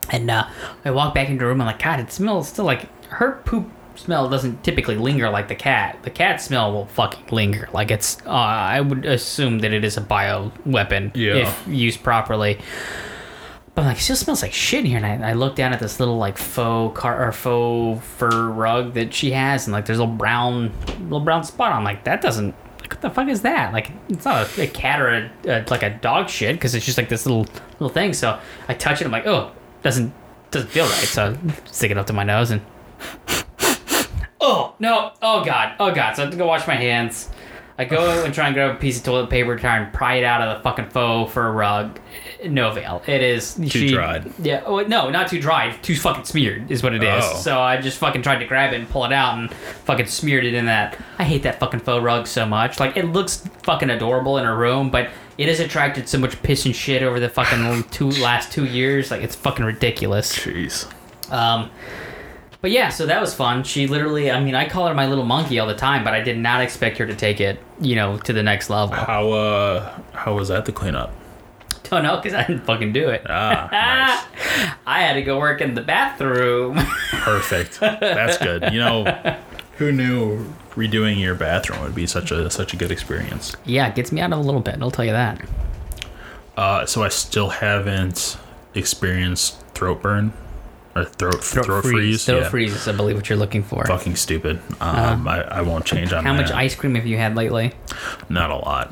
And 0.09 0.29
uh, 0.29 0.47
I 0.85 0.91
walk 0.91 1.13
back 1.13 1.29
into 1.29 1.39
the 1.39 1.47
room. 1.47 1.59
I'm 1.61 1.67
like, 1.67 1.81
God, 1.81 1.99
it 1.99 2.11
smells 2.11 2.47
still 2.49 2.65
like 2.65 2.87
her 3.09 3.41
poop 3.45 3.69
smell 3.95 4.29
doesn't 4.29 4.63
typically 4.63 4.95
linger 4.95 5.29
like 5.29 5.47
the 5.47 5.55
cat. 5.55 5.97
The 6.03 6.09
cat 6.11 6.39
smell 6.39 6.71
will 6.71 6.85
fucking 6.85 7.25
linger. 7.35 7.67
Like 7.73 7.89
it's, 7.91 8.17
uh, 8.25 8.29
I 8.29 8.79
would 8.79 9.05
assume 9.05 9.59
that 9.59 9.73
it 9.73 9.83
is 9.83 9.97
a 9.97 10.01
bio 10.01 10.51
weapon 10.65 11.11
Yeah. 11.15 11.37
if 11.37 11.67
used 11.67 12.03
properly. 12.03 12.59
But 13.77 13.83
I'm 13.83 13.89
like, 13.89 13.97
it 13.97 14.01
still 14.01 14.15
smells 14.15 14.41
like 14.41 14.53
shit 14.53 14.79
in 14.79 14.85
here. 14.87 14.97
And 14.97 15.23
I, 15.23 15.29
I 15.29 15.33
look 15.33 15.55
down 15.55 15.71
at 15.71 15.79
this 15.79 15.99
little 15.99 16.17
like 16.17 16.39
faux 16.39 16.99
car 16.99 17.27
or 17.27 17.31
faux 17.31 18.03
fur 18.03 18.47
rug 18.49 18.95
that 18.95 19.13
she 19.13 19.29
has, 19.29 19.67
and 19.67 19.71
like 19.71 19.85
there's 19.85 19.99
a 19.99 20.01
little 20.01 20.15
brown, 20.15 20.71
little 21.01 21.19
brown 21.19 21.43
spot. 21.43 21.73
I'm 21.73 21.83
like, 21.83 22.03
that 22.05 22.19
doesn't. 22.19 22.55
Like, 22.81 22.93
what 22.93 23.01
the 23.01 23.11
fuck 23.11 23.27
is 23.27 23.43
that? 23.43 23.73
Like, 23.73 23.91
it's 24.09 24.25
not 24.25 24.57
a, 24.57 24.63
a 24.63 24.67
cat 24.67 24.99
or 24.99 25.09
a, 25.09 25.31
a 25.45 25.65
like 25.69 25.83
a 25.83 25.91
dog 25.91 26.27
shit 26.27 26.55
because 26.55 26.73
it's 26.73 26.87
just 26.87 26.97
like 26.97 27.07
this 27.07 27.27
little 27.27 27.45
little 27.73 27.89
thing. 27.89 28.13
So 28.13 28.39
I 28.67 28.73
touch 28.73 28.99
it. 28.99 29.05
I'm 29.05 29.11
like, 29.11 29.27
oh, 29.27 29.51
doesn't 29.83 30.11
doesn't 30.49 30.69
feel 30.69 30.85
right. 30.85 30.93
So 30.93 31.37
I 31.39 31.69
stick 31.69 31.91
it 31.91 31.99
up 31.99 32.07
to 32.07 32.13
my 32.13 32.23
nose 32.23 32.49
and. 32.49 32.61
Oh 34.39 34.75
no! 34.79 35.11
Oh 35.21 35.43
god! 35.43 35.75
Oh 35.79 35.91
god! 35.93 36.15
So 36.15 36.21
I 36.21 36.25
have 36.25 36.31
to 36.31 36.37
go 36.37 36.45
wash 36.47 36.67
my 36.67 36.75
hands. 36.75 37.29
I 37.79 37.85
go 37.85 38.23
and 38.23 38.33
try 38.33 38.47
and 38.47 38.55
grab 38.55 38.75
a 38.75 38.79
piece 38.79 38.97
of 38.97 39.03
toilet 39.03 39.29
paper, 39.29 39.55
try 39.55 39.77
and 39.77 39.93
pry 39.93 40.15
it 40.15 40.23
out 40.23 40.41
of 40.41 40.57
the 40.57 40.63
fucking 40.63 40.89
faux 40.89 41.31
fur 41.31 41.51
rug. 41.51 41.99
No 42.43 42.69
avail. 42.69 43.03
It 43.05 43.21
is 43.21 43.53
Too 43.53 43.89
dried. 43.89 44.31
Yeah. 44.39 44.63
Oh 44.65 44.79
no, 44.81 45.11
not 45.11 45.27
too 45.27 45.39
dried. 45.39 45.81
Too 45.83 45.95
fucking 45.95 46.25
smeared 46.25 46.71
is 46.71 46.81
what 46.81 46.93
it 46.93 47.03
is. 47.03 47.23
Oh. 47.23 47.35
So 47.35 47.59
I 47.59 47.79
just 47.79 47.99
fucking 47.99 48.23
tried 48.23 48.39
to 48.39 48.45
grab 48.45 48.73
it 48.73 48.77
and 48.79 48.89
pull 48.89 49.05
it 49.05 49.13
out 49.13 49.37
and 49.37 49.53
fucking 49.53 50.07
smeared 50.07 50.45
it 50.45 50.55
in 50.55 50.65
that. 50.65 50.97
I 51.19 51.23
hate 51.23 51.43
that 51.43 51.59
fucking 51.59 51.81
faux 51.81 52.03
rug 52.03 52.25
so 52.25 52.47
much. 52.47 52.79
Like 52.79 52.97
it 52.97 53.05
looks 53.05 53.47
fucking 53.61 53.91
adorable 53.91 54.39
in 54.39 54.45
a 54.45 54.55
room, 54.55 54.89
but 54.89 55.09
it 55.37 55.47
has 55.47 55.59
attracted 55.59 56.09
so 56.09 56.17
much 56.17 56.41
piss 56.41 56.65
and 56.65 56.75
shit 56.75 57.03
over 57.03 57.19
the 57.19 57.29
fucking 57.29 57.83
two 57.91 58.09
last 58.09 58.51
two 58.51 58.65
years. 58.65 59.11
Like 59.11 59.21
it's 59.21 59.35
fucking 59.35 59.65
ridiculous. 59.65 60.35
Jeez. 60.35 60.91
Um, 61.31 61.69
but 62.61 62.71
yeah, 62.71 62.89
so 62.89 63.05
that 63.05 63.21
was 63.21 63.33
fun. 63.33 63.63
She 63.63 63.87
literally, 63.87 64.31
I 64.31 64.43
mean, 64.43 64.55
I 64.55 64.67
call 64.67 64.87
her 64.87 64.93
my 64.93 65.07
little 65.07 65.25
monkey 65.25 65.59
all 65.59 65.67
the 65.67 65.75
time, 65.75 66.03
but 66.03 66.13
I 66.13 66.21
did 66.21 66.37
not 66.37 66.61
expect 66.61 66.97
her 66.97 67.05
to 67.05 67.15
take 67.15 67.39
it, 67.39 67.59
you 67.79 67.95
know, 67.95 68.17
to 68.19 68.33
the 68.33 68.43
next 68.43 68.69
level. 68.69 68.95
How 68.95 69.29
uh 69.31 69.99
how 70.13 70.35
was 70.35 70.47
that 70.49 70.65
to 70.65 70.71
clean 70.71 70.95
up? 70.95 71.13
Don't 71.83 72.03
know 72.03 72.17
because 72.17 72.33
I 72.33 72.43
didn't 72.45 72.65
fucking 72.65 72.91
do 72.93 73.07
it. 73.09 73.21
Ah, 73.29 73.69
nice. 74.31 74.73
I 74.85 75.01
had 75.01 75.13
to 75.13 75.21
go 75.21 75.39
work 75.39 75.61
in 75.61 75.73
the 75.73 75.81
bathroom. 75.81 76.75
Perfect. 77.11 77.79
That's 77.79 78.37
good. 78.37 78.73
You 78.73 78.79
know, 78.79 79.37
who 79.77 79.91
knew 79.93 80.53
redoing 80.71 81.19
your 81.19 81.33
bathroom 81.35 81.81
would 81.83 81.95
be 81.95 82.05
such 82.05 82.31
a 82.31 82.49
such 82.49 82.73
a 82.73 82.77
good 82.77 82.91
experience? 82.91 83.55
yeah, 83.65 83.87
it 83.87 83.95
gets 83.95 84.11
me 84.11 84.19
out 84.19 84.33
of 84.33 84.39
a 84.39 84.41
little 84.41 84.61
bit. 84.61 84.77
I'll 84.81 84.91
tell 84.91 85.05
you 85.05 85.11
that. 85.11 85.41
Uh, 86.57 86.85
so 86.85 87.03
I 87.03 87.09
still 87.09 87.49
haven't 87.49 88.37
experienced 88.73 89.61
throat 89.75 90.01
burn 90.01 90.33
or 90.97 91.05
throat 91.05 91.43
throat, 91.43 91.81
freeze. 91.83 92.25
Throat 92.25 92.41
yeah. 92.43 92.49
freeze 92.49 92.73
is, 92.73 92.87
I 92.87 92.91
believe, 92.93 93.15
what 93.15 93.29
you're 93.29 93.37
looking 93.37 93.63
for. 93.63 93.85
Fucking 93.85 94.15
stupid. 94.15 94.59
Um, 94.81 95.27
I, 95.27 95.41
I 95.43 95.61
won't 95.61 95.85
change 95.85 96.11
on. 96.13 96.23
How 96.25 96.33
much 96.33 96.51
ice 96.51 96.75
cream 96.75 96.95
have 96.95 97.05
you 97.05 97.17
had 97.17 97.35
lately? 97.35 97.73
Not 98.29 98.49
a 98.51 98.55
lot. 98.55 98.91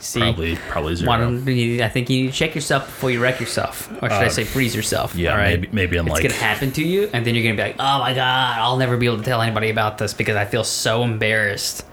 See, 0.00 0.18
Probably 0.20 0.56
probably 0.68 0.96
zero. 0.96 1.08
why 1.08 1.18
don't 1.18 1.38
I 1.80 1.88
think 1.88 2.10
you 2.10 2.22
need 2.22 2.32
to 2.32 2.36
check 2.36 2.54
yourself 2.56 2.86
before 2.86 3.12
you 3.12 3.20
wreck 3.22 3.38
yourself, 3.38 3.88
or 4.02 4.08
should 4.10 4.12
I 4.22 4.26
Uh, 4.26 4.28
say 4.28 4.42
freeze 4.44 4.74
yourself? 4.74 5.14
yeah, 5.14 5.30
all 5.32 5.36
right? 5.38 5.60
maybe 5.60 5.68
maybe 5.72 5.96
I'm 5.98 6.06
it's 6.06 6.14
like 6.14 6.22
gonna 6.24 6.34
happen 6.34 6.72
to 6.72 6.82
you, 6.84 7.08
and 7.12 7.24
then 7.24 7.34
you're 7.36 7.44
gonna 7.44 7.54
be 7.54 7.62
like, 7.62 7.76
"Oh 7.78 7.98
my 8.00 8.12
god, 8.12 8.58
I'll 8.58 8.76
never 8.76 8.96
be 8.96 9.06
able 9.06 9.18
to 9.18 9.22
tell 9.24 9.40
anybody 9.40 9.70
about 9.70 9.98
this 9.98 10.14
because 10.14 10.34
I 10.36 10.44
feel 10.46 10.64
so 10.64 11.02
embarrassed." 11.04 11.84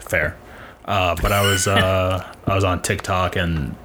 fair. 0.00 0.36
Uh, 0.84 1.14
but 1.22 1.32
I 1.32 1.40
was 1.42 1.66
uh, 1.66 2.32
I 2.46 2.54
was 2.54 2.64
on 2.64 2.82
TikTok 2.82 3.36
and 3.36 3.74
I 3.74 3.83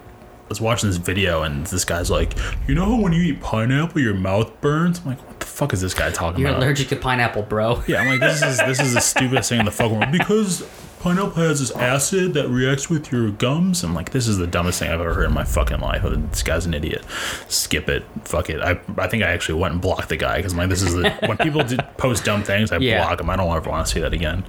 was 0.49 0.59
watching 0.59 0.89
this 0.89 0.97
video 0.97 1.43
and 1.43 1.65
this 1.67 1.85
guy's 1.85 2.09
like, 2.12 2.33
you 2.67 2.75
know 2.75 2.95
when 2.97 3.13
you 3.13 3.21
eat 3.21 3.41
pineapple 3.41 4.01
your 4.01 4.13
mouth 4.15 4.59
burns? 4.62 4.99
I'm 4.99 5.05
like, 5.05 5.27
what 5.27 5.39
the 5.39 5.45
fuck 5.45 5.73
is 5.73 5.81
this 5.81 5.93
guy 5.93 6.09
talking 6.12 6.43
about? 6.43 6.51
You're 6.53 6.57
allergic 6.65 6.88
to 6.89 6.95
pineapple, 6.95 7.43
bro. 7.43 7.81
Yeah, 7.88 8.01
I'm 8.01 8.07
like, 8.09 8.19
this 8.19 8.41
is 8.41 8.57
this 8.59 8.79
is 8.79 8.93
the 8.93 9.01
stupidest 9.01 9.49
thing 9.49 9.59
in 9.59 9.65
the 9.65 9.71
fucking 9.71 9.99
world 9.99 10.12
because 10.12 10.67
pineapple 11.01 11.31
has 11.43 11.59
this 11.62 11.71
acid 11.71 12.33
that 12.33 12.49
reacts 12.49 12.89
with 12.89 13.12
your 13.12 13.31
gums. 13.31 13.83
I'm 13.83 13.93
like, 13.93 14.12
this 14.12 14.27
is 14.27 14.38
the 14.38 14.47
dumbest 14.47 14.79
thing 14.79 14.89
I've 14.91 14.99
ever 14.99 15.13
heard 15.13 15.25
in 15.27 15.33
my 15.33 15.45
fucking 15.45 15.79
life. 15.79 16.01
This 16.31 16.43
guy's 16.43 16.65
an 16.65 16.73
idiot. 16.73 17.05
Skip 17.47 17.88
it. 17.88 18.03
Fuck 18.25 18.49
it. 18.49 18.59
I, 18.59 18.79
I 18.97 19.07
think 19.07 19.23
I 19.23 19.27
actually 19.31 19.59
went 19.62 19.73
and 19.73 19.81
blocked 19.81 20.09
the 20.09 20.17
guy 20.17 20.38
because 20.38 20.51
I'm 20.53 20.57
like, 20.57 20.69
this 20.69 20.81
is 20.81 20.93
the 20.95 21.09
when 21.25 21.38
people 21.38 21.63
post 21.97 22.25
dumb 22.25 22.43
things, 22.43 22.71
I 22.71 22.77
Yeah. 22.77 23.05
block 23.05 23.19
them. 23.19 23.29
I 23.29 23.35
don't 23.38 23.55
ever 23.55 23.69
want 23.69 23.85
to 23.88 23.93
see 23.93 23.99
that 24.01 24.13
again. 24.13 24.43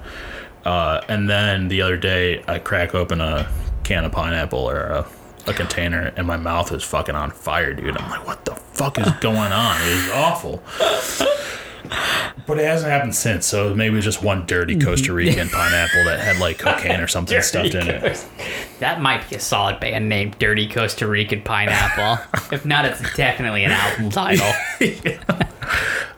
Uh, 0.64 1.00
and 1.08 1.28
then 1.30 1.68
the 1.68 1.82
other 1.82 1.96
day, 1.96 2.42
I 2.48 2.58
crack 2.58 2.94
open 2.94 3.20
a 3.20 3.48
can 3.84 4.04
of 4.04 4.12
pineapple 4.12 4.58
or 4.68 4.80
a, 4.80 5.06
a 5.46 5.52
container, 5.52 6.12
and 6.16 6.26
my 6.26 6.36
mouth 6.36 6.72
is 6.72 6.82
fucking 6.82 7.14
on 7.14 7.30
fire, 7.30 7.72
dude. 7.74 7.96
I'm 7.96 8.10
like, 8.10 8.26
what 8.26 8.44
the 8.44 8.54
fuck 8.54 8.98
is 8.98 9.10
going 9.20 9.52
on? 9.52 9.80
It 9.82 9.88
is 9.88 10.10
awful. 10.12 10.62
But 12.46 12.58
it 12.58 12.64
hasn't 12.64 12.90
happened 12.90 13.14
since, 13.14 13.46
so 13.46 13.74
maybe 13.74 13.92
it 13.92 13.96
was 13.96 14.04
just 14.04 14.22
one 14.22 14.46
dirty 14.46 14.78
Costa 14.78 15.12
Rican 15.12 15.48
pineapple 15.52 16.04
that 16.04 16.20
had 16.20 16.38
like 16.38 16.58
cocaine 16.58 17.00
or 17.00 17.06
something 17.16 17.40
stuffed 17.42 17.74
in 17.74 17.88
it. 17.88 18.24
That 18.80 19.00
might 19.00 19.28
be 19.28 19.36
a 19.36 19.40
solid 19.40 19.78
band 19.80 20.08
name, 20.08 20.32
Dirty 20.38 20.66
Costa 20.68 21.06
Rican 21.06 21.42
Pineapple. 21.42 22.24
if 22.52 22.64
not, 22.64 22.84
it's 22.86 23.00
definitely 23.14 23.64
an 23.64 23.72
album 23.72 24.10
title. 24.10 24.50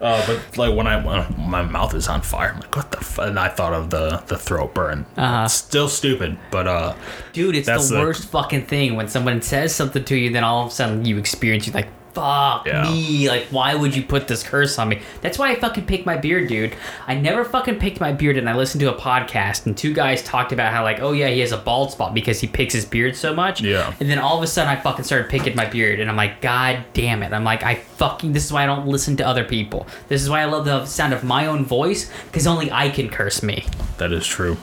Uh, 0.00 0.26
but 0.26 0.58
like 0.58 0.74
when 0.76 0.86
I 0.86 1.04
when 1.04 1.48
my 1.48 1.62
mouth 1.62 1.94
is 1.94 2.08
on 2.08 2.22
fire, 2.22 2.50
I'm 2.52 2.60
like, 2.60 2.74
what 2.74 2.90
the? 2.90 2.98
F-? 2.98 3.18
And 3.18 3.38
I 3.38 3.48
thought 3.48 3.72
of 3.72 3.90
the 3.90 4.22
the 4.26 4.36
throat 4.36 4.74
burn. 4.74 5.06
Uh-huh. 5.16 5.46
Still 5.46 5.88
stupid, 5.88 6.38
but 6.50 6.66
uh, 6.66 6.94
Dude, 7.32 7.54
it's 7.54 7.66
That's 7.66 7.88
the 7.88 7.96
the- 7.96 8.00
worst 8.00 8.28
fucking 8.28 8.66
thing 8.66 8.96
when 8.96 9.06
someone 9.08 9.42
says 9.42 9.72
something 9.74 10.04
to 10.04 10.16
you, 10.16 10.30
then 10.30 10.42
all 10.42 10.64
of 10.64 10.72
a 10.72 10.74
sudden 10.74 11.04
you 11.04 11.18
experience 11.18 11.66
you 11.68 11.72
like, 11.72 11.86
fuck 12.14 12.66
Yeah. 12.66 12.82
me. 12.90 13.28
Like, 13.28 13.46
why 13.50 13.74
would 13.74 13.94
you 13.96 14.02
put 14.02 14.28
this 14.28 14.42
curse 14.42 14.78
on 14.78 14.88
me? 14.90 15.00
That's 15.20 15.38
why 15.38 15.50
I 15.50 15.54
fucking 15.56 15.86
picked 15.86 16.04
my 16.06 16.16
beard, 16.16 16.48
dude. 16.48 16.74
I 17.06 17.14
never 17.14 17.44
fucking 17.44 17.78
picked 17.78 18.00
my 18.00 18.12
beard, 18.12 18.36
and 18.36 18.48
I 18.48 18.54
listened 18.54 18.80
to 18.82 18.94
a 18.94 18.98
podcast, 18.98 19.66
and 19.66 19.76
two 19.76 19.92
guys 19.94 20.22
talked 20.22 20.52
about 20.52 20.72
how, 20.72 20.82
like, 20.82 21.00
oh 21.00 21.12
yeah, 21.12 21.28
he 21.28 21.40
has 21.40 21.52
a 21.52 21.56
bald 21.56 21.90
spot 21.92 22.14
because 22.14 22.40
he 22.40 22.46
picks 22.46 22.74
his 22.74 22.84
beard 22.84 23.16
so 23.16 23.34
much. 23.34 23.60
Yeah. 23.62 23.92
And 24.00 24.10
then 24.10 24.18
all 24.18 24.36
of 24.36 24.42
a 24.42 24.46
sudden 24.46 24.70
I 24.70 24.80
fucking 24.80 25.04
started 25.04 25.28
picking 25.30 25.56
my 25.56 25.66
beard, 25.66 26.00
and 26.00 26.10
I'm 26.10 26.16
like, 26.16 26.40
god 26.40 26.84
damn 26.92 27.22
it. 27.22 27.32
I'm 27.32 27.44
like, 27.44 27.62
I 27.62 27.76
fucking, 27.76 28.32
this 28.32 28.44
is 28.44 28.52
why 28.52 28.62
I 28.64 28.66
don't 28.66 28.86
listen 28.86 29.16
to 29.18 29.26
other 29.26 29.44
people. 29.44 29.86
This 30.08 30.22
is 30.22 30.28
why 30.28 30.42
I 30.42 30.44
love 30.46 30.64
the 30.64 30.84
sound 30.86 31.12
of 31.14 31.24
my 31.24 31.46
own 31.46 31.64
voice, 31.64 32.10
because 32.26 32.46
only 32.46 32.70
I 32.70 32.90
can 32.90 33.08
curse 33.08 33.42
me. 33.42 33.64
that 33.98 34.12
is 34.12 34.26
true. 34.26 34.56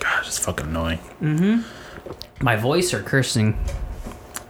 God, 0.00 0.24
it's 0.26 0.38
fucking 0.38 0.66
annoying. 0.66 0.98
Mm 1.22 1.38
hmm. 1.38 2.44
My 2.44 2.54
voice 2.54 2.92
or 2.92 3.02
cursing 3.02 3.58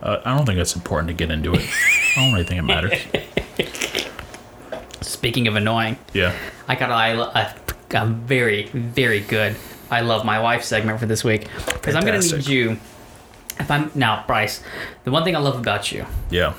Uh, 0.06 0.20
I 0.24 0.36
don't 0.36 0.46
think 0.46 0.58
it's 0.60 0.76
important 0.76 1.08
to 1.08 1.14
get 1.14 1.32
into 1.32 1.52
it. 1.54 1.68
I 2.16 2.20
don't 2.24 2.32
really 2.32 2.44
think 2.44 2.60
it 2.60 2.62
matters. 2.62 2.92
Speaking 5.00 5.48
of 5.48 5.56
annoying, 5.56 5.98
Yeah. 6.12 6.32
I 6.68 6.76
got 6.76 6.90
a, 6.90 7.38
a, 7.38 7.54
a 8.02 8.06
very, 8.06 8.66
very 8.68 9.20
good 9.20 9.56
I 9.90 10.00
love 10.00 10.24
my 10.24 10.40
wife 10.40 10.64
segment 10.64 10.98
for 11.00 11.06
this 11.06 11.22
week 11.24 11.48
because 11.72 11.94
I'm 11.94 12.04
gonna 12.04 12.18
need 12.18 12.28
Fantastic. 12.30 12.52
you. 12.52 12.78
If 13.58 13.70
I'm 13.70 13.90
now, 13.94 14.24
Bryce, 14.26 14.62
the 15.04 15.10
one 15.12 15.22
thing 15.24 15.34
I 15.36 15.38
love 15.38 15.56
about 15.58 15.90
you 15.92 16.04
Yeah. 16.30 16.54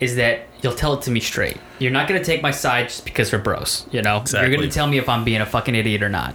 is 0.00 0.14
that 0.16 0.46
you'll 0.62 0.74
tell 0.74 0.94
it 0.94 1.02
to 1.02 1.10
me 1.10 1.18
straight. 1.20 1.56
You're 1.80 1.90
not 1.92 2.06
gonna 2.08 2.22
take 2.24 2.42
my 2.42 2.52
side 2.52 2.88
just 2.88 3.04
because 3.04 3.32
we're 3.32 3.38
bros. 3.40 3.86
You 3.90 4.00
know, 4.02 4.14
you're 4.14 4.20
Exactly. 4.22 4.56
gonna 4.56 4.70
tell 4.70 4.86
me 4.86 4.98
if 4.98 5.08
I'm 5.08 5.24
being 5.24 5.40
a 5.40 5.46
fucking 5.46 5.74
idiot 5.74 6.02
or 6.04 6.08
not. 6.08 6.34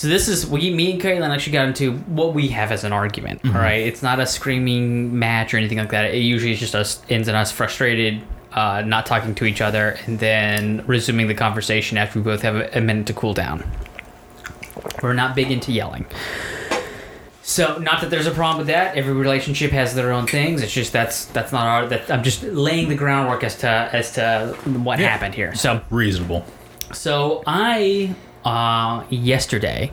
So 0.00 0.08
this 0.08 0.28
is 0.28 0.46
we, 0.46 0.70
me 0.70 0.92
and 0.92 0.98
Caitlin 0.98 1.28
actually 1.28 1.52
got 1.52 1.68
into 1.68 1.92
what 1.92 2.32
we 2.32 2.48
have 2.48 2.72
as 2.72 2.84
an 2.84 2.92
argument. 2.94 3.42
all 3.44 3.52
right, 3.52 3.86
it's 3.86 4.02
not 4.02 4.18
a 4.18 4.24
screaming 4.24 5.18
match 5.18 5.52
or 5.52 5.58
anything 5.58 5.76
like 5.76 5.90
that. 5.90 6.14
It 6.14 6.22
usually 6.22 6.52
is 6.52 6.58
just 6.58 6.74
us 6.74 7.02
ends 7.10 7.28
in 7.28 7.34
us 7.34 7.52
frustrated, 7.52 8.22
uh, 8.54 8.80
not 8.80 9.04
talking 9.04 9.34
to 9.34 9.44
each 9.44 9.60
other, 9.60 9.98
and 10.06 10.18
then 10.18 10.86
resuming 10.86 11.26
the 11.26 11.34
conversation 11.34 11.98
after 11.98 12.18
we 12.18 12.24
both 12.24 12.40
have 12.40 12.56
a, 12.56 12.78
a 12.78 12.80
minute 12.80 13.08
to 13.08 13.12
cool 13.12 13.34
down. 13.34 13.62
We're 15.02 15.12
not 15.12 15.36
big 15.36 15.50
into 15.50 15.70
yelling. 15.70 16.06
So, 17.42 17.76
not 17.76 18.00
that 18.00 18.08
there's 18.08 18.26
a 18.26 18.30
problem 18.30 18.56
with 18.56 18.68
that. 18.68 18.96
Every 18.96 19.12
relationship 19.12 19.70
has 19.72 19.94
their 19.94 20.12
own 20.12 20.26
things. 20.26 20.62
It's 20.62 20.72
just 20.72 20.94
that's 20.94 21.26
that's 21.26 21.52
not 21.52 21.66
our. 21.66 21.86
That 21.86 22.10
I'm 22.10 22.22
just 22.22 22.42
laying 22.42 22.88
the 22.88 22.94
groundwork 22.96 23.44
as 23.44 23.54
to 23.58 23.68
as 23.68 24.12
to 24.12 24.56
what 24.64 24.98
Yeah. 24.98 25.08
happened 25.10 25.34
here. 25.34 25.54
So, 25.54 25.82
Reasonable. 25.90 26.46
so 26.90 27.42
I 27.46 28.14
uh, 28.44 29.04
yesterday 29.10 29.92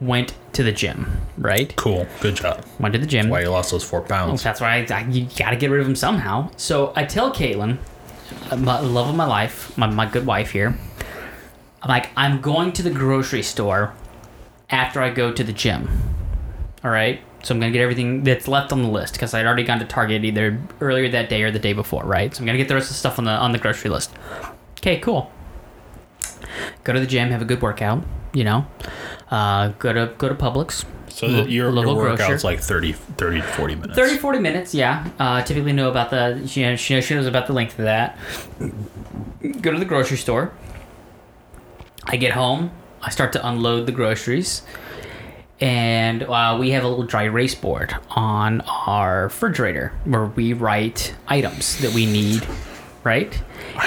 went 0.00 0.34
to 0.52 0.62
the 0.62 0.72
gym. 0.72 1.06
Right, 1.38 1.74
Cool. 1.76 2.06
Good 2.20 2.36
job. 2.36 2.64
went 2.78 2.92
to 2.94 2.98
the 2.98 3.06
gym. 3.06 3.28
Why 3.28 3.40
you 3.42 3.50
lost 3.50 3.70
those 3.70 3.84
four 3.84 4.02
pounds? 4.02 4.42
That's 4.42 4.60
why 4.60 4.86
I, 4.88 4.94
I, 4.94 5.00
you 5.08 5.26
got 5.38 5.50
to 5.50 5.56
get 5.56 5.70
rid 5.70 5.80
of 5.80 5.86
them 5.86 5.96
somehow. 5.96 6.50
So 6.56 6.92
I 6.96 7.04
tell 7.04 7.32
Caitlin, 7.32 7.78
uh, 8.50 8.56
my 8.56 8.80
love 8.80 9.08
of 9.08 9.14
my 9.14 9.26
life, 9.26 9.76
my, 9.78 9.86
my 9.86 10.06
good 10.06 10.26
wife 10.26 10.50
here. 10.50 10.76
I'm 11.82 11.88
like, 11.88 12.10
I'm 12.16 12.40
going 12.40 12.72
to 12.72 12.82
the 12.82 12.90
grocery 12.90 13.42
store 13.42 13.94
after 14.70 15.00
I 15.00 15.10
go 15.10 15.32
to 15.32 15.44
the 15.44 15.52
gym. 15.52 15.88
All 16.84 16.90
right. 16.90 17.20
So 17.42 17.54
I'm 17.54 17.60
gonna 17.60 17.70
get 17.72 17.80
everything 17.80 18.24
that's 18.24 18.48
left 18.48 18.72
on 18.72 18.82
the 18.82 18.88
list 18.88 19.12
because 19.12 19.32
I'd 19.32 19.46
already 19.46 19.62
gone 19.62 19.78
to 19.78 19.84
Target 19.84 20.24
either 20.24 20.58
earlier 20.80 21.08
that 21.10 21.28
day 21.28 21.42
or 21.44 21.52
the 21.52 21.60
day 21.60 21.74
before, 21.74 22.02
right? 22.04 22.34
So 22.34 22.40
I'm 22.40 22.46
gonna 22.46 22.58
get 22.58 22.66
the 22.66 22.74
rest 22.74 22.86
of 22.86 22.94
the 22.94 22.98
stuff 22.98 23.20
on 23.20 23.24
the 23.24 23.30
on 23.30 23.52
the 23.52 23.58
grocery 23.58 23.88
list. 23.88 24.10
Okay, 24.80 24.98
cool. 24.98 25.30
Go 26.84 26.92
to 26.92 27.00
the 27.00 27.06
gym, 27.06 27.30
have 27.30 27.42
a 27.42 27.44
good 27.46 27.62
workout. 27.62 28.04
You 28.32 28.44
know, 28.44 28.66
uh, 29.30 29.68
go 29.78 29.92
to 29.92 30.12
go 30.18 30.28
to 30.28 30.34
Publix. 30.34 30.84
So 31.08 31.26
that 31.28 31.48
your, 31.48 31.70
your 31.70 31.72
local 31.72 31.94
grocer. 31.94 32.38
like 32.46 32.60
30, 32.60 32.92
30 32.92 33.40
to 33.40 33.46
40 33.46 33.74
minutes. 33.76 33.94
30 33.98 34.16
40 34.18 34.38
minutes 34.38 34.74
yeah 34.74 35.08
uh, 35.18 35.40
typically 35.42 35.72
know 35.72 35.88
about 35.88 36.10
the 36.10 36.46
she, 36.46 36.60
knows- 36.60 36.78
she 36.78 36.92
knows, 36.94 37.04
she 37.04 37.14
knows 37.14 37.26
about 37.26 37.46
the 37.46 37.54
length 37.54 37.78
of 37.78 37.86
that 37.86 38.18
go 39.62 39.72
to 39.72 39.78
the 39.78 39.86
grocery 39.86 40.18
store 40.18 40.52
i 42.04 42.16
get 42.16 42.32
home 42.32 42.70
i 43.00 43.08
start 43.08 43.32
to 43.32 43.48
unload 43.48 43.86
the 43.86 43.92
groceries 43.92 44.60
and 45.58 46.22
uh, 46.24 46.56
we 46.60 46.70
have 46.72 46.84
a 46.84 46.88
little 46.88 47.04
dry 47.04 47.22
erase 47.24 47.54
board 47.54 47.94
on 48.10 48.60
our 48.62 49.24
refrigerator 49.24 49.94
where 50.04 50.26
we 50.26 50.52
write 50.52 51.14
items 51.28 51.78
that 51.80 51.94
we 51.94 52.04
need 52.04 52.46
right 53.04 53.42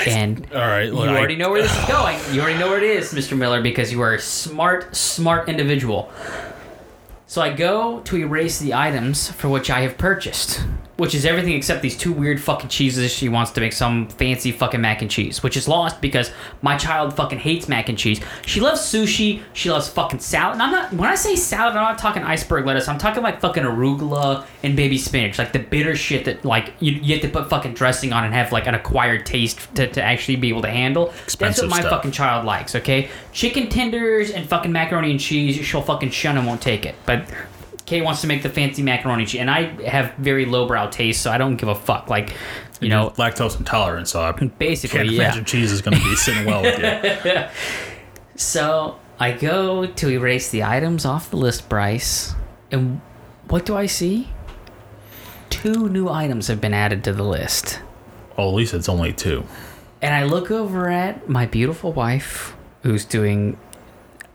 and 0.07 0.45
All 0.53 0.59
right. 0.59 0.85
you 0.87 0.95
well, 0.95 1.09
I- 1.09 1.17
already 1.17 1.35
know 1.35 1.49
where 1.49 1.61
this 1.61 1.77
is 1.77 1.85
going. 1.85 2.17
You 2.33 2.41
already 2.41 2.57
know 2.59 2.67
where 2.69 2.77
it 2.77 2.83
is, 2.83 3.13
Mr. 3.13 3.37
Miller, 3.37 3.61
because 3.61 3.91
you 3.91 4.01
are 4.01 4.13
a 4.13 4.19
smart, 4.19 4.95
smart 4.95 5.49
individual. 5.49 6.11
So 7.27 7.41
I 7.41 7.53
go 7.53 7.99
to 8.01 8.17
erase 8.17 8.59
the 8.59 8.73
items 8.73 9.29
for 9.31 9.49
which 9.49 9.69
I 9.69 9.81
have 9.81 9.97
purchased, 9.97 10.61
which 10.99 11.15
is 11.15 11.25
everything 11.25 11.53
except 11.53 11.81
these 11.81 11.97
two 11.97 12.11
weird 12.11 12.41
fucking 12.41 12.69
cheeses. 12.69 13.11
She 13.11 13.29
wants 13.29 13.51
to 13.51 13.61
make 13.61 13.73
some 13.73 14.07
fancy 14.09 14.51
fucking 14.51 14.81
mac 14.81 15.01
and 15.01 15.09
cheese, 15.09 15.41
which 15.41 15.55
is 15.55 15.67
lost 15.67 16.01
because 16.01 16.31
my 16.61 16.77
child 16.77 17.15
fucking 17.15 17.39
hates 17.39 17.69
mac 17.69 17.87
and 17.87 17.97
cheese. 17.97 18.19
She 18.45 18.59
loves 18.59 18.81
sushi. 18.81 19.41
She 19.53 19.71
loves 19.71 19.87
fucking 19.87 20.19
salad. 20.19 20.53
And 20.53 20.61
I'm 20.61 20.71
not 20.71 20.93
when 20.93 21.09
I 21.09 21.15
say 21.15 21.35
salad, 21.35 21.75
I'm 21.75 21.83
not 21.83 21.97
talking 21.97 22.23
iceberg 22.23 22.65
lettuce. 22.65 22.87
I'm 22.87 22.97
talking 22.97 23.23
like 23.23 23.39
fucking 23.39 23.63
arugula 23.63 24.45
and 24.61 24.75
baby 24.75 24.97
spinach, 24.97 25.39
like 25.39 25.53
the 25.53 25.59
bitter 25.59 25.95
shit 25.95 26.25
that 26.25 26.43
like 26.43 26.73
you, 26.79 26.91
you 26.91 27.13
have 27.13 27.21
to 27.21 27.29
put 27.29 27.49
fucking 27.49 27.73
dressing 27.73 28.11
on 28.11 28.25
and 28.25 28.33
have 28.33 28.51
like 28.51 28.67
an 28.67 28.75
acquired 28.75 29.25
taste 29.25 29.73
to, 29.75 29.87
to 29.87 30.03
actually 30.03 30.35
be 30.35 30.49
able 30.49 30.61
to 30.63 30.69
handle. 30.69 31.13
That's 31.39 31.61
what 31.61 31.69
my 31.69 31.79
stuff. 31.79 31.91
fucking 31.91 32.11
child 32.11 32.45
likes. 32.45 32.75
Okay, 32.75 33.09
chicken 33.31 33.69
tenders 33.69 34.31
and 34.31 34.47
fucking 34.47 34.71
macaroni 34.71 35.11
and 35.11 35.19
cheese. 35.19 35.55
She'll 35.65 35.81
fucking 35.81 36.11
shun 36.11 36.37
and 36.37 36.45
won't 36.45 36.61
take 36.61 36.85
it, 36.85 36.95
but. 37.05 37.25
Kate 37.89 38.03
wants 38.03 38.21
to 38.21 38.27
make 38.27 38.43
the 38.43 38.49
fancy 38.49 38.83
macaroni 38.83 39.25
cheese, 39.25 39.41
and 39.41 39.49
I 39.49 39.63
have 39.89 40.13
very 40.17 40.45
lowbrow 40.45 40.91
taste, 40.91 41.23
so 41.23 41.31
I 41.31 41.39
don't 41.39 41.55
give 41.55 41.69
a 41.69 41.73
fuck. 41.73 42.07
Like, 42.07 42.35
you 42.79 42.87
know, 42.87 43.09
lactose 43.17 43.57
intolerant, 43.57 44.07
so 44.07 44.21
I 44.21 44.31
basically, 44.31 44.99
can't 44.99 45.09
yeah. 45.09 45.21
imagine 45.23 45.43
cheese 45.43 45.71
is 45.71 45.81
going 45.81 45.97
to 45.97 46.03
be 46.03 46.15
sitting 46.15 46.45
well 46.45 46.61
with 46.61 47.25
you. 47.25 47.45
So 48.35 48.97
I 49.19 49.33
go 49.33 49.85
to 49.85 50.09
erase 50.09 50.49
the 50.49 50.63
items 50.63 51.03
off 51.03 51.29
the 51.29 51.35
list, 51.35 51.67
Bryce, 51.67 52.35
and 52.71 53.01
what 53.49 53.65
do 53.65 53.75
I 53.75 53.85
see? 53.85 54.29
Two 55.49 55.89
new 55.89 56.07
items 56.07 56.47
have 56.47 56.61
been 56.61 56.73
added 56.73 57.03
to 57.03 57.11
the 57.11 57.23
list. 57.23 57.81
Oh, 58.37 58.47
at 58.47 58.55
least 58.55 58.73
it's 58.73 58.87
only 58.87 59.11
two. 59.11 59.43
And 60.01 60.13
I 60.13 60.23
look 60.23 60.51
over 60.51 60.89
at 60.89 61.27
my 61.27 61.47
beautiful 61.47 61.91
wife, 61.91 62.55
who's 62.83 63.03
doing 63.03 63.57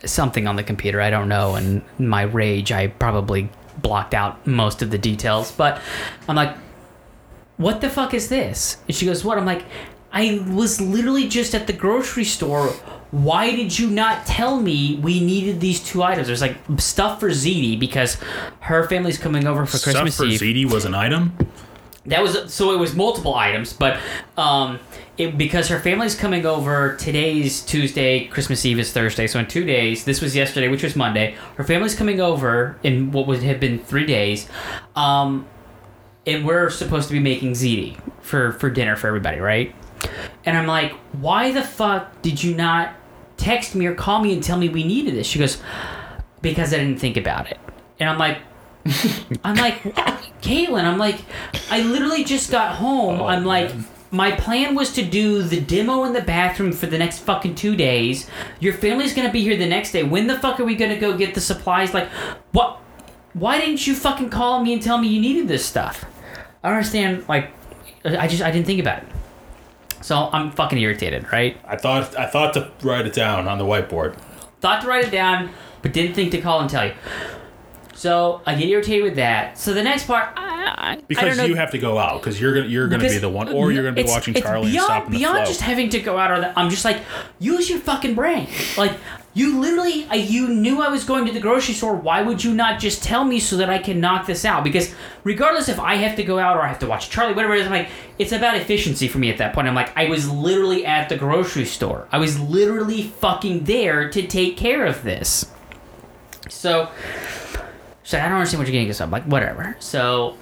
something 0.06 0.46
on 0.46 0.56
the 0.56 0.62
computer. 0.62 1.00
I 1.00 1.10
don't 1.10 1.28
know. 1.28 1.54
And 1.54 1.82
my 1.98 2.22
rage, 2.22 2.72
I 2.72 2.88
probably 2.88 3.48
blocked 3.78 4.14
out 4.14 4.46
most 4.46 4.82
of 4.82 4.90
the 4.90 4.98
details. 4.98 5.52
But 5.52 5.80
I'm 6.28 6.36
like, 6.36 6.56
what 7.56 7.80
the 7.80 7.88
fuck 7.88 8.14
is 8.14 8.28
this? 8.28 8.78
And 8.86 8.96
she 8.96 9.06
goes, 9.06 9.24
what? 9.24 9.38
I'm 9.38 9.46
like, 9.46 9.64
I 10.12 10.44
was 10.48 10.80
literally 10.80 11.28
just 11.28 11.54
at 11.54 11.66
the 11.66 11.72
grocery 11.72 12.24
store. 12.24 12.68
Why 13.10 13.54
did 13.54 13.78
you 13.78 13.90
not 13.90 14.26
tell 14.26 14.60
me 14.60 14.98
we 15.02 15.20
needed 15.20 15.60
these 15.60 15.82
two 15.82 16.02
items? 16.02 16.26
There's 16.26 16.40
like 16.40 16.56
stuff 16.78 17.20
for 17.20 17.30
ziti 17.30 17.78
because 17.78 18.16
her 18.60 18.88
family's 18.88 19.18
coming 19.18 19.46
over 19.46 19.66
for 19.66 19.76
Stuff 19.76 19.94
Christmas 19.94 20.16
for 20.16 20.24
Eve. 20.24 20.40
ziti 20.40 20.70
was 20.70 20.84
an 20.84 20.94
item. 20.94 21.36
That 22.06 22.22
was 22.22 22.52
so 22.52 22.72
it 22.72 22.78
was 22.78 22.94
multiple 22.94 23.34
items, 23.34 23.72
but 23.72 23.98
um, 24.36 24.78
it, 25.16 25.38
because 25.38 25.68
her 25.68 25.78
family's 25.78 26.14
coming 26.14 26.44
over 26.44 26.96
today's 26.96 27.62
Tuesday, 27.62 28.26
Christmas 28.26 28.64
Eve 28.64 28.80
is 28.80 28.92
Thursday, 28.92 29.26
so 29.26 29.38
in 29.38 29.46
two 29.46 29.64
days. 29.64 30.04
This 30.04 30.20
was 30.20 30.34
yesterday, 30.34 30.68
which 30.68 30.82
was 30.82 30.96
Monday. 30.96 31.36
Her 31.56 31.64
family's 31.64 31.94
coming 31.94 32.20
over 32.20 32.78
in 32.82 33.12
what 33.12 33.26
would 33.28 33.42
have 33.42 33.60
been 33.60 33.78
three 33.78 34.06
days, 34.06 34.48
um, 34.96 35.46
and 36.26 36.44
we're 36.44 36.68
supposed 36.70 37.08
to 37.08 37.12
be 37.12 37.20
making 37.20 37.52
ziti 37.52 37.96
for 38.22 38.52
for 38.52 38.70
dinner 38.70 38.96
for 38.96 39.06
everybody, 39.06 39.38
right? 39.38 39.74
And 40.44 40.58
I'm 40.58 40.66
like, 40.66 40.92
why 41.12 41.52
the 41.52 41.62
fuck 41.62 42.20
did 42.20 42.42
you 42.42 42.54
not 42.54 42.94
text 43.36 43.74
me 43.74 43.86
or 43.86 43.94
call 43.94 44.20
me 44.20 44.32
and 44.32 44.42
tell 44.42 44.58
me 44.58 44.68
we 44.68 44.84
needed 44.84 45.14
this? 45.14 45.26
She 45.26 45.38
goes, 45.38 45.62
because 46.42 46.74
I 46.74 46.78
didn't 46.78 46.98
think 46.98 47.16
about 47.16 47.50
it. 47.50 47.58
And 48.00 48.10
I'm 48.10 48.18
like, 48.18 48.38
I'm 49.44 49.54
like, 49.54 49.82
Caitlin, 50.42 50.84
I'm 50.84 50.98
like, 50.98 51.20
I 51.70 51.82
literally 51.82 52.24
just 52.24 52.50
got 52.50 52.74
home. 52.76 53.20
Oh, 53.20 53.26
I'm 53.26 53.44
like, 53.44 53.72
man. 53.74 53.86
My 54.14 54.30
plan 54.30 54.76
was 54.76 54.92
to 54.92 55.02
do 55.02 55.42
the 55.42 55.60
demo 55.60 56.04
in 56.04 56.12
the 56.12 56.22
bathroom 56.22 56.70
for 56.70 56.86
the 56.86 56.96
next 56.96 57.18
fucking 57.18 57.56
two 57.56 57.74
days. 57.74 58.30
Your 58.60 58.72
family's 58.72 59.12
gonna 59.12 59.32
be 59.32 59.42
here 59.42 59.56
the 59.56 59.66
next 59.66 59.90
day. 59.90 60.04
When 60.04 60.28
the 60.28 60.38
fuck 60.38 60.60
are 60.60 60.64
we 60.64 60.76
gonna 60.76 60.98
go 60.98 61.18
get 61.18 61.34
the 61.34 61.40
supplies? 61.40 61.92
Like, 61.92 62.08
what? 62.52 62.78
Why 63.32 63.58
didn't 63.58 63.84
you 63.88 63.94
fucking 63.96 64.30
call 64.30 64.62
me 64.62 64.72
and 64.72 64.80
tell 64.80 64.98
me 64.98 65.08
you 65.08 65.20
needed 65.20 65.48
this 65.48 65.66
stuff? 65.66 66.04
I 66.62 66.68
don't 66.68 66.76
understand. 66.76 67.28
Like, 67.28 67.50
I 68.04 68.28
just 68.28 68.40
I 68.40 68.52
didn't 68.52 68.66
think 68.66 68.80
about 68.80 69.02
it. 69.02 69.08
So 70.00 70.30
I'm 70.32 70.52
fucking 70.52 70.78
irritated, 70.78 71.32
right? 71.32 71.58
I 71.64 71.76
thought 71.76 72.16
I 72.16 72.26
thought 72.26 72.54
to 72.54 72.70
write 72.82 73.06
it 73.06 73.14
down 73.14 73.48
on 73.48 73.58
the 73.58 73.64
whiteboard. 73.64 74.16
Thought 74.60 74.82
to 74.82 74.86
write 74.86 75.06
it 75.06 75.10
down, 75.10 75.50
but 75.82 75.92
didn't 75.92 76.14
think 76.14 76.30
to 76.30 76.40
call 76.40 76.60
and 76.60 76.70
tell 76.70 76.86
you. 76.86 76.94
So 77.94 78.42
I 78.46 78.54
get 78.54 78.68
irritated 78.68 79.02
with 79.02 79.16
that. 79.16 79.58
So 79.58 79.74
the 79.74 79.82
next 79.82 80.06
part, 80.06 80.38
I, 80.64 80.74
I, 80.76 80.92
I 80.92 80.98
Because 81.06 81.36
know, 81.38 81.44
you 81.44 81.54
have 81.56 81.70
to 81.72 81.78
go 81.78 81.98
out 81.98 82.20
because 82.20 82.40
you're 82.40 82.54
gonna 82.54 82.66
you're 82.66 82.88
gonna 82.88 83.08
be 83.08 83.18
the 83.18 83.28
one, 83.28 83.48
or 83.48 83.72
you're 83.72 83.82
gonna 83.84 83.94
be 83.94 84.02
it's- 84.02 84.14
watching 84.14 84.34
it's 84.34 84.42
Charlie 84.44 84.70
beyond, 84.70 84.90
and 84.90 85.02
stopping 85.02 85.18
beyond 85.18 85.36
flow. 85.38 85.44
just 85.46 85.60
having 85.60 85.88
to 85.90 86.00
go 86.00 86.18
out 86.18 86.30
or 86.30 86.40
that. 86.40 86.52
I'm 86.56 86.70
just 86.70 86.84
like, 86.84 87.00
use 87.38 87.68
your 87.70 87.78
fucking 87.78 88.14
brain. 88.14 88.48
Like 88.76 88.92
you 89.36 89.58
literally, 89.60 90.06
you 90.16 90.46
knew 90.46 90.80
I 90.80 90.88
was 90.88 91.02
going 91.02 91.26
to 91.26 91.32
the 91.32 91.40
grocery 91.40 91.74
store. 91.74 91.96
Why 91.96 92.22
would 92.22 92.44
you 92.44 92.54
not 92.54 92.78
just 92.78 93.02
tell 93.02 93.24
me 93.24 93.40
so 93.40 93.56
that 93.56 93.68
I 93.68 93.78
can 93.78 93.98
knock 93.98 94.26
this 94.26 94.44
out? 94.44 94.62
Because 94.62 94.94
regardless 95.24 95.68
if 95.68 95.80
I 95.80 95.96
have 95.96 96.14
to 96.16 96.22
go 96.22 96.38
out 96.38 96.56
or 96.56 96.62
I 96.62 96.68
have 96.68 96.78
to 96.80 96.86
watch 96.86 97.10
Charlie, 97.10 97.34
whatever 97.34 97.54
it 97.54 97.60
is, 97.62 97.66
I'm 97.66 97.72
like, 97.72 97.88
it's 98.16 98.30
about 98.30 98.56
efficiency 98.56 99.08
for 99.08 99.18
me 99.18 99.30
at 99.30 99.38
that 99.38 99.52
point. 99.52 99.66
I'm 99.66 99.74
like, 99.74 99.90
I 99.96 100.08
was 100.08 100.30
literally 100.30 100.86
at 100.86 101.08
the 101.08 101.16
grocery 101.16 101.64
store. 101.64 102.06
I 102.12 102.18
was 102.18 102.38
literally 102.38 103.02
fucking 103.02 103.64
there 103.64 104.08
to 104.10 104.24
take 104.24 104.56
care 104.56 104.86
of 104.86 105.02
this. 105.02 105.50
So. 106.48 106.88
She's 108.04 108.12
like, 108.12 108.22
I 108.22 108.28
don't 108.28 108.36
understand 108.36 108.60
what 108.60 108.68
you're 108.68 108.72
getting 108.72 108.90
us 108.90 109.00
up. 109.00 109.10
Like, 109.10 109.24
whatever. 109.24 109.76
So, 109.80 110.36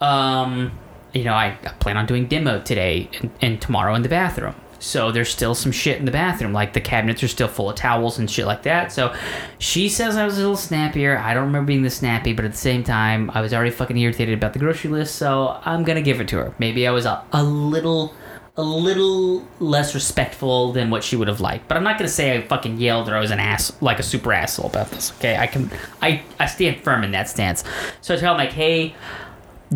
um, 0.00 0.72
you 1.12 1.24
know, 1.24 1.34
I, 1.34 1.58
I 1.64 1.68
plan 1.80 1.96
on 1.96 2.06
doing 2.06 2.26
demo 2.26 2.60
today 2.60 3.08
and, 3.20 3.30
and 3.40 3.60
tomorrow 3.60 3.94
in 3.94 4.02
the 4.02 4.08
bathroom. 4.08 4.54
So 4.78 5.10
there's 5.10 5.30
still 5.30 5.54
some 5.54 5.72
shit 5.72 5.98
in 5.98 6.04
the 6.04 6.10
bathroom. 6.10 6.52
Like 6.52 6.74
the 6.74 6.82
cabinets 6.82 7.22
are 7.22 7.28
still 7.28 7.48
full 7.48 7.70
of 7.70 7.76
towels 7.76 8.18
and 8.18 8.30
shit 8.30 8.46
like 8.46 8.62
that. 8.64 8.92
So 8.92 9.14
she 9.58 9.88
says 9.88 10.16
I 10.16 10.24
was 10.26 10.36
a 10.36 10.40
little 10.40 10.56
snappier. 10.56 11.18
I 11.18 11.32
don't 11.32 11.46
remember 11.46 11.68
being 11.68 11.82
this 11.82 11.96
snappy, 11.96 12.34
but 12.34 12.44
at 12.44 12.52
the 12.52 12.58
same 12.58 12.84
time, 12.84 13.30
I 13.32 13.40
was 13.40 13.54
already 13.54 13.70
fucking 13.70 13.96
irritated 13.96 14.36
about 14.36 14.52
the 14.52 14.58
grocery 14.58 14.90
list. 14.90 15.16
So 15.16 15.60
I'm 15.64 15.82
gonna 15.82 16.02
give 16.02 16.20
it 16.20 16.28
to 16.28 16.36
her. 16.36 16.54
Maybe 16.58 16.86
I 16.86 16.90
was 16.90 17.06
a, 17.06 17.24
a 17.32 17.42
little. 17.42 18.14
A 18.58 18.62
little 18.62 19.46
less 19.60 19.94
respectful 19.94 20.72
than 20.72 20.88
what 20.88 21.04
she 21.04 21.14
would 21.14 21.28
have 21.28 21.42
liked, 21.42 21.68
but 21.68 21.76
I'm 21.76 21.84
not 21.84 21.98
gonna 21.98 22.08
say 22.08 22.38
I 22.38 22.40
fucking 22.40 22.78
yelled 22.78 23.06
or 23.06 23.14
I 23.14 23.20
was 23.20 23.30
an 23.30 23.38
ass, 23.38 23.70
like 23.82 23.98
a 23.98 24.02
super 24.02 24.32
asshole 24.32 24.70
about 24.70 24.88
this. 24.88 25.12
Okay, 25.18 25.36
I 25.36 25.46
can, 25.46 25.70
I, 26.00 26.22
I 26.40 26.46
stand 26.46 26.82
firm 26.82 27.04
in 27.04 27.10
that 27.10 27.28
stance. 27.28 27.64
So 28.00 28.14
I 28.14 28.16
tell 28.16 28.32
him 28.32 28.38
like, 28.38 28.54
hey, 28.54 28.94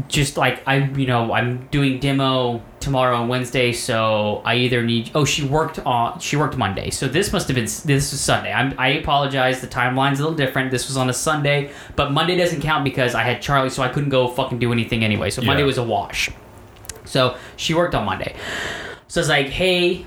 just 0.08 0.36
like 0.36 0.62
I, 0.66 0.76
you 0.76 1.06
know, 1.06 1.32
I'm 1.32 1.66
doing 1.68 1.98
demo 1.98 2.62
tomorrow 2.80 3.20
and 3.20 3.28
Wednesday, 3.28 3.72
so 3.72 4.42
I 4.44 4.56
either 4.56 4.82
need. 4.82 5.10
Oh, 5.14 5.24
she 5.24 5.44
worked 5.44 5.78
on. 5.80 6.18
She 6.20 6.36
worked 6.36 6.56
Monday, 6.56 6.90
so 6.90 7.08
this 7.08 7.32
must 7.32 7.48
have 7.48 7.54
been. 7.54 7.64
This 7.64 7.86
was 8.12 8.20
Sunday. 8.20 8.52
I'm, 8.52 8.74
I 8.78 8.88
apologize. 8.88 9.60
The 9.60 9.66
timeline's 9.66 10.20
a 10.20 10.22
little 10.22 10.36
different. 10.36 10.70
This 10.70 10.88
was 10.88 10.96
on 10.96 11.10
a 11.10 11.12
Sunday, 11.12 11.70
but 11.96 12.12
Monday 12.12 12.36
doesn't 12.36 12.60
count 12.60 12.84
because 12.84 13.14
I 13.14 13.22
had 13.22 13.42
Charlie, 13.42 13.70
so 13.70 13.82
I 13.82 13.88
couldn't 13.88 14.10
go 14.10 14.28
fucking 14.28 14.58
do 14.58 14.72
anything 14.72 15.04
anyway. 15.04 15.30
So 15.30 15.42
Monday 15.42 15.62
Yeah. 15.62 15.66
was 15.66 15.78
a 15.78 15.84
wash. 15.84 16.30
So 17.04 17.36
she 17.56 17.74
worked 17.74 17.94
on 17.94 18.04
Monday. 18.04 18.34
So 19.08 19.20
it's 19.20 19.28
like, 19.28 19.48
hey, 19.48 20.06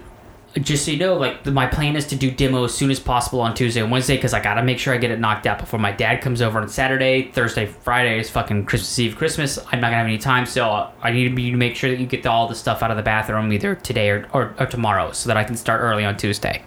just 0.61 0.85
so 0.85 0.91
you 0.91 0.97
know, 0.97 1.15
like 1.15 1.45
my 1.45 1.65
plan 1.65 1.95
is 1.95 2.05
to 2.07 2.15
do 2.15 2.29
demo 2.29 2.63
as 2.63 2.73
soon 2.73 2.91
as 2.91 2.99
possible 2.99 3.41
on 3.41 3.55
Tuesday 3.55 3.81
and 3.81 3.91
Wednesday 3.91 4.15
because 4.15 4.33
I 4.33 4.41
gotta 4.41 4.63
make 4.63 4.77
sure 4.77 4.93
I 4.93 4.97
get 4.97 5.11
it 5.11 5.19
knocked 5.19 5.47
out 5.47 5.59
before 5.59 5.79
my 5.79 5.91
dad 5.91 6.21
comes 6.21 6.41
over 6.41 6.59
on 6.59 6.69
Saturday. 6.69 7.31
Thursday, 7.31 7.65
Friday 7.65 8.19
is 8.19 8.29
fucking 8.29 8.65
Christmas 8.65 8.97
Eve, 8.99 9.15
Christmas. 9.15 9.57
I'm 9.57 9.81
not 9.81 9.87
gonna 9.87 9.97
have 9.97 10.05
any 10.05 10.19
time, 10.19 10.45
so 10.45 10.91
I 11.01 11.11
need 11.11 11.37
you 11.39 11.51
to 11.51 11.57
make 11.57 11.75
sure 11.75 11.89
that 11.89 11.99
you 11.99 12.05
get 12.05 12.25
all 12.25 12.47
the 12.47 12.55
stuff 12.55 12.83
out 12.83 12.91
of 12.91 12.97
the 12.97 13.03
bathroom 13.03 13.51
either 13.51 13.75
today 13.75 14.09
or, 14.09 14.27
or, 14.33 14.53
or 14.59 14.65
tomorrow 14.67 15.11
so 15.11 15.27
that 15.27 15.37
I 15.37 15.43
can 15.43 15.57
start 15.57 15.81
early 15.81 16.05
on 16.05 16.17
Tuesday. 16.17 16.63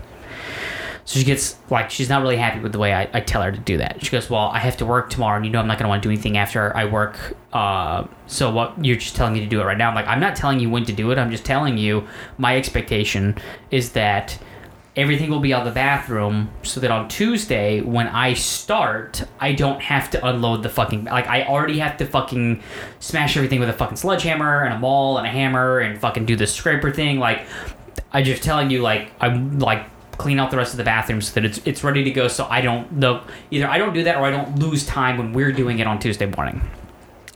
So 1.07 1.21
she 1.21 1.25
gets 1.25 1.57
like 1.71 1.89
she's 1.89 2.09
not 2.09 2.21
really 2.21 2.37
happy 2.37 2.59
with 2.59 2.73
the 2.73 2.81
way 2.81 2.93
I, 2.93 3.09
I 3.13 3.21
tell 3.21 3.41
her 3.41 3.53
to 3.53 3.59
do 3.59 3.79
that. 3.79 4.05
She 4.05 4.11
goes, 4.11 4.29
"Well, 4.29 4.49
I 4.53 4.59
have 4.59 4.77
to 4.79 4.87
work 4.87 5.09
tomorrow, 5.09 5.37
and 5.37 5.47
you 5.47 5.53
know 5.53 5.61
I'm 5.61 5.69
not 5.69 5.79
gonna 5.79 5.89
want 5.89 6.03
to 6.03 6.09
do 6.09 6.13
anything 6.13 6.37
after 6.37 6.77
I 6.77 6.85
work. 6.85 7.37
Uh, 7.53 8.07
so 8.27 8.51
what? 8.51 8.85
You're 8.85 8.97
just 8.97 9.15
telling 9.15 9.35
me 9.35 9.41
to 9.41 9.47
do 9.47 9.61
it 9.61 9.65
right 9.65 9.79
now. 9.79 9.89
I'm 9.89 9.95
like, 9.95 10.09
I'm 10.09 10.19
not 10.19 10.35
telling 10.35 10.59
you 10.59 10.69
when 10.69 10.85
to 10.85 10.93
do 10.93 11.13
it. 11.13 11.19
I'm 11.19 11.31
just 11.31 11.45
telling 11.45 11.79
you 11.79 12.09
my 12.39 12.57
expectation 12.57 13.37
is 13.71 13.93
that 13.93 14.37
everything 14.97 15.31
will 15.31 15.39
be 15.39 15.55
out 15.55 15.65
the 15.65 15.71
bathroom, 15.71 16.51
so 16.65 16.81
that 16.81 16.91
on 16.91 17.07
Tuesday 17.09 17.83
when 17.83 18.09
I 18.09 18.35
start, 18.35 19.23
I 19.39 19.53
don't 19.53 19.81
have 19.81 20.11
to 20.11 20.27
unload 20.27 20.65
the 20.65 20.71
fucking 20.71 21.05
like 21.05 21.29
I 21.29 21.45
already 21.45 21.79
have 21.79 21.97
to 21.99 22.05
fucking 22.05 22.65
smash 22.99 23.37
everything 23.37 23.61
with 23.61 23.69
a 23.69 23.75
fucking 23.75 23.97
sledgehammer 23.97 24.65
and 24.65 24.75
a 24.75 24.79
maul 24.81 25.19
and 25.19 25.27
a 25.27 25.31
hammer 25.31 25.79
and 25.79 26.01
fucking 26.01 26.27
do 26.27 26.35
the 26.35 26.49
scraper 26.49 26.91
thing 26.91 27.21
like." 27.21 27.47
I'm 28.13 28.25
just 28.25 28.43
telling 28.43 28.71
you, 28.71 28.81
like, 28.81 29.11
I'm 29.21 29.59
like 29.59 29.85
clean 30.19 30.39
out 30.39 30.51
the 30.51 30.57
rest 30.57 30.73
of 30.73 30.79
the 30.79 30.85
bathroom 30.85 31.21
so 31.21 31.35
that 31.35 31.45
it's 31.45 31.61
it's 31.65 31.85
ready 31.85 32.05
to 32.05 32.11
go. 32.11 32.29
So 32.29 32.47
I 32.49 32.61
don't 32.61 33.01
the 33.01 33.21
either 33.51 33.67
I 33.69 33.79
don't 33.79 33.95
do 33.95 34.05
that 34.05 34.17
or 34.17 34.25
I 34.25 34.31
don't 34.31 34.59
lose 34.59 34.87
time 34.87 35.19
when 35.19 35.33
we're 35.33 35.53
doing 35.53 35.79
it 35.79 35.87
on 35.87 35.99
Tuesday 35.99 36.27
morning. 36.27 36.63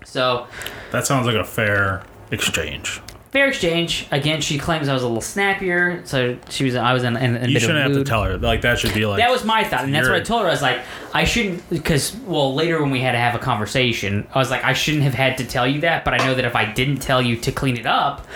So 0.05 0.47
That 0.91 1.07
sounds 1.07 1.27
like 1.27 1.37
a 1.37 1.45
fair 1.45 2.03
exchange. 2.33 3.01
fair 3.31 3.49
exchange. 3.49 4.09
Again, 4.11 4.41
she 4.41 4.59
claims 4.59 4.89
I 4.89 4.95
was 4.95 5.05
a 5.05 5.07
little 5.07 5.23
snappier, 5.23 6.05
so 6.05 6.37
she 6.49 6.65
was. 6.65 6.75
I 6.75 6.93
was 6.93 7.05
in, 7.05 7.17
in, 7.17 7.37
in 7.37 7.51
You 7.51 7.61
shouldn't 7.61 7.79
have 7.79 7.93
to 7.93 8.05
tell 8.05 8.25
her. 8.25 8.37
Like 8.37 8.63
that 8.63 8.79
should 8.79 8.93
be 8.93 9.07
like 9.07 9.19
That 9.19 9.31
was 9.31 9.45
my 9.45 9.63
thought, 9.63 9.85
and 9.85 9.95
that's 9.95 10.09
what 10.09 10.17
I 10.17 10.21
told 10.21 10.43
her. 10.43 10.49
I 10.49 10.51
was 10.51 10.63
like, 10.63 10.81
I 11.15 11.25
shouldn't, 11.25 11.69
because 11.71 12.17
well, 12.27 12.55
later 12.55 12.81
when 12.83 12.91
we 12.91 13.01
had 13.01 13.13
to 13.13 13.19
have 13.19 13.35
a 13.37 13.39
conversation, 13.39 14.27
I 14.35 14.39
was 14.39 14.51
like, 14.51 14.65
I 14.65 14.73
shouldn't 14.73 15.05
have 15.05 15.15
had 15.15 15.39
to 15.39 15.45
tell 15.47 15.67
you 15.67 15.83
that, 15.83 16.05
but 16.05 16.15
I 16.15 16.19
know 16.27 16.35
that 16.35 16.45
if 16.45 16.57
I 16.57 16.65
didn't 16.73 16.99
tell 16.99 17.23
you 17.23 17.37
to 17.37 17.53
clean 17.53 17.77
it 17.77 17.87
up 17.87 18.27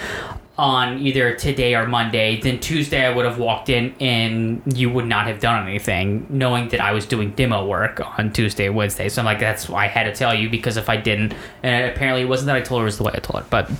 on 0.56 0.98
either 0.98 1.34
today 1.34 1.74
or 1.74 1.86
Monday, 1.86 2.40
then 2.40 2.60
Tuesday 2.60 3.04
I 3.04 3.10
would 3.10 3.24
have 3.24 3.38
walked 3.38 3.68
in 3.68 3.94
and 4.00 4.62
you 4.72 4.88
would 4.88 5.06
not 5.06 5.26
have 5.26 5.40
done 5.40 5.66
anything, 5.66 6.26
knowing 6.30 6.68
that 6.68 6.80
I 6.80 6.92
was 6.92 7.06
doing 7.06 7.32
demo 7.32 7.66
work 7.66 8.00
on 8.18 8.32
Tuesday 8.32 8.68
Wednesday. 8.68 9.08
So 9.08 9.20
I'm 9.20 9.26
like, 9.26 9.40
that's 9.40 9.68
why 9.68 9.84
I 9.84 9.88
had 9.88 10.04
to 10.04 10.14
tell 10.14 10.32
you 10.32 10.48
because 10.48 10.76
if 10.76 10.88
I 10.88 10.96
didn't, 10.96 11.34
and 11.62 11.90
apparently 11.90 12.22
it 12.22 12.26
wasn't 12.26 12.46
that 12.46 12.56
I 12.56 12.60
told 12.60 12.80
her, 12.80 12.84
it 12.84 12.86
was 12.86 12.98
the 12.98 13.04
way 13.04 13.12
I 13.14 13.18
told 13.18 13.42
her, 13.42 13.48
but 13.50 13.70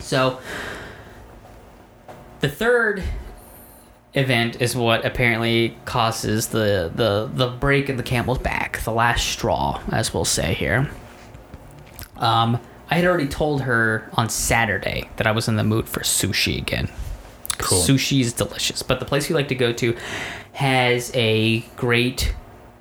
so. 0.00 0.40
The 2.40 2.48
third 2.48 3.02
event 4.14 4.60
is 4.60 4.76
what 4.76 5.04
apparently 5.04 5.76
causes 5.84 6.48
the 6.48 6.90
the 6.94 7.28
the 7.32 7.48
break 7.48 7.88
in 7.88 7.96
the 7.96 8.02
camel's 8.02 8.38
back, 8.38 8.80
the 8.80 8.92
last 8.92 9.26
straw, 9.26 9.80
as 9.90 10.14
we'll 10.14 10.24
say 10.24 10.54
here. 10.54 10.88
Um, 12.16 12.60
I 12.90 12.94
had 12.94 13.04
already 13.04 13.28
told 13.28 13.62
her 13.62 14.08
on 14.14 14.28
Saturday 14.28 15.10
that 15.16 15.26
I 15.26 15.32
was 15.32 15.48
in 15.48 15.56
the 15.56 15.64
mood 15.64 15.88
for 15.88 16.00
sushi 16.00 16.56
again. 16.58 16.88
Cool. 17.58 17.78
Sushi 17.78 18.20
is 18.20 18.32
delicious, 18.32 18.82
but 18.82 18.98
the 18.98 19.04
place 19.04 19.28
we 19.28 19.34
like 19.34 19.48
to 19.48 19.54
go 19.54 19.72
to 19.72 19.96
has 20.52 21.10
a 21.14 21.60
great 21.76 22.34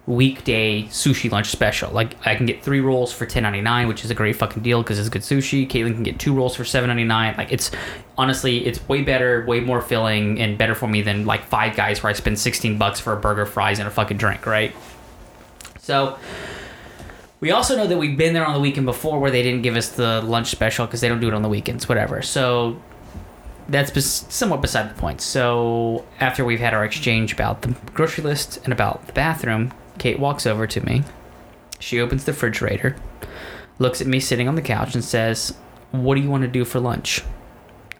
weekday 0.06 0.84
sushi 0.84 1.30
lunch 1.30 1.48
special. 1.48 1.91
Like 1.91 2.15
I 2.26 2.36
can 2.36 2.46
get 2.46 2.63
three 2.63 2.80
rolls 2.80 3.12
for 3.12 3.26
ten 3.26 3.43
ninety 3.43 3.60
nine, 3.60 3.89
which 3.89 4.06
is 4.06 4.12
a 4.12 4.15
great 4.15 4.38
fucking 4.38 4.63
deal 4.63 4.82
because 4.82 4.98
it's 5.00 5.10
good 5.10 5.24
sushi. 5.24 5.67
Caitlin 5.67 5.96
can 5.96 6.04
get 6.04 6.20
two 6.20 6.34
rolls 6.34 6.56
for 6.56 6.63
seven 6.63 6.88
ninety 6.88 7.04
nine. 7.04 7.36
Like 7.38 7.52
it's 7.52 7.72
honestly, 8.17 8.65
it's 8.65 8.88
way 8.88 9.02
better, 9.02 9.46
way 9.46 9.60
more 9.60 9.82
filling, 9.82 10.39
and 10.39 10.58
better 10.58 10.76
for 10.76 10.88
me 10.88 11.02
than 11.02 11.26
like 11.26 11.43
Five 11.43 11.76
Guys 11.76 12.02
where 12.02 12.12
I 12.12 12.13
spend 12.13 12.39
sixteen 12.39 12.78
bucks 12.78 13.00
for 13.02 13.12
a 13.12 13.17
burger, 13.17 13.46
fries, 13.46 13.80
and 13.80 13.88
a 13.88 13.91
fucking 13.91 14.17
drink. 14.17 14.46
Right. 14.46 14.74
So. 15.80 16.17
We 17.39 17.52
also 17.52 17.78
know 17.78 17.86
that 17.86 17.97
we've 17.97 18.17
been 18.17 18.34
there 18.34 18.45
on 18.45 18.54
the 18.54 18.60
weekend 18.60 18.86
before 18.86 19.19
where 19.19 19.30
they 19.30 19.43
didn't 19.43 19.62
give 19.62 19.76
us 19.76 19.89
the 19.89 20.21
lunch 20.21 20.47
special 20.47 20.86
because 20.86 21.02
they 21.02 21.08
don't 21.08 21.19
do 21.19 21.28
it 21.28 21.34
on 21.34 21.43
the 21.43 21.50
weekends, 21.50 21.88
whatever. 21.88 22.21
So 22.23 22.82
that's 23.69 23.91
bes- 23.91 24.26
somewhat 24.30 24.62
beside 24.62 24.89
the 24.89 25.00
point. 25.00 25.21
So 25.21 26.04
after 26.19 26.43
we've 26.43 26.60
had 26.60 26.73
our 26.73 26.84
exchange 26.84 27.34
about 27.34 27.62
the 27.62 27.76
grocery 27.93 28.23
list 28.23 28.60
and 28.63 28.73
about 28.73 29.06
the 29.06 29.13
bathroom, 29.13 29.71
Kate 30.00 30.19
walks 30.19 30.47
over 30.47 30.65
to 30.67 30.84
me. 30.86 31.04
She 31.80 32.00
opens 32.00 32.26
the 32.26 32.32
refrigerator, 32.32 32.95
looks 33.78 34.02
at 34.02 34.08
me 34.08 34.19
sitting 34.19 34.47
on 34.47 34.56
the 34.56 34.62
couch, 34.63 34.95
and 34.95 35.04
says, 35.04 35.54
"What 35.91 36.15
do 36.15 36.21
you 36.21 36.30
want 36.30 36.41
to 36.41 36.47
do 36.47 36.65
for 36.65 36.80
lunch?" 36.80 37.21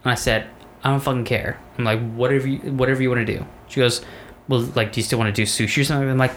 And 0.04 0.12
I 0.12 0.16
said, 0.16 0.48
"I 0.84 0.90
don't 0.90 1.00
fucking 1.00 1.26
care." 1.26 1.60
I'm 1.78 1.84
like, 1.84 2.00
"Whatever 2.14 2.48
you, 2.48 2.58
whatever 2.72 3.04
you 3.04 3.10
want 3.10 3.26
to 3.28 3.38
do." 3.38 3.46
She 3.68 3.80
goes, 3.82 4.02
"Well, 4.48 4.62
like, 4.74 4.94
do 4.94 5.00
you 5.00 5.04
still 5.04 5.20
want 5.20 5.36
to 5.36 5.42
do 5.42 5.46
sushi 5.46 5.82
or 5.82 5.84
something?" 5.84 6.10
I'm 6.10 6.18
like, 6.18 6.34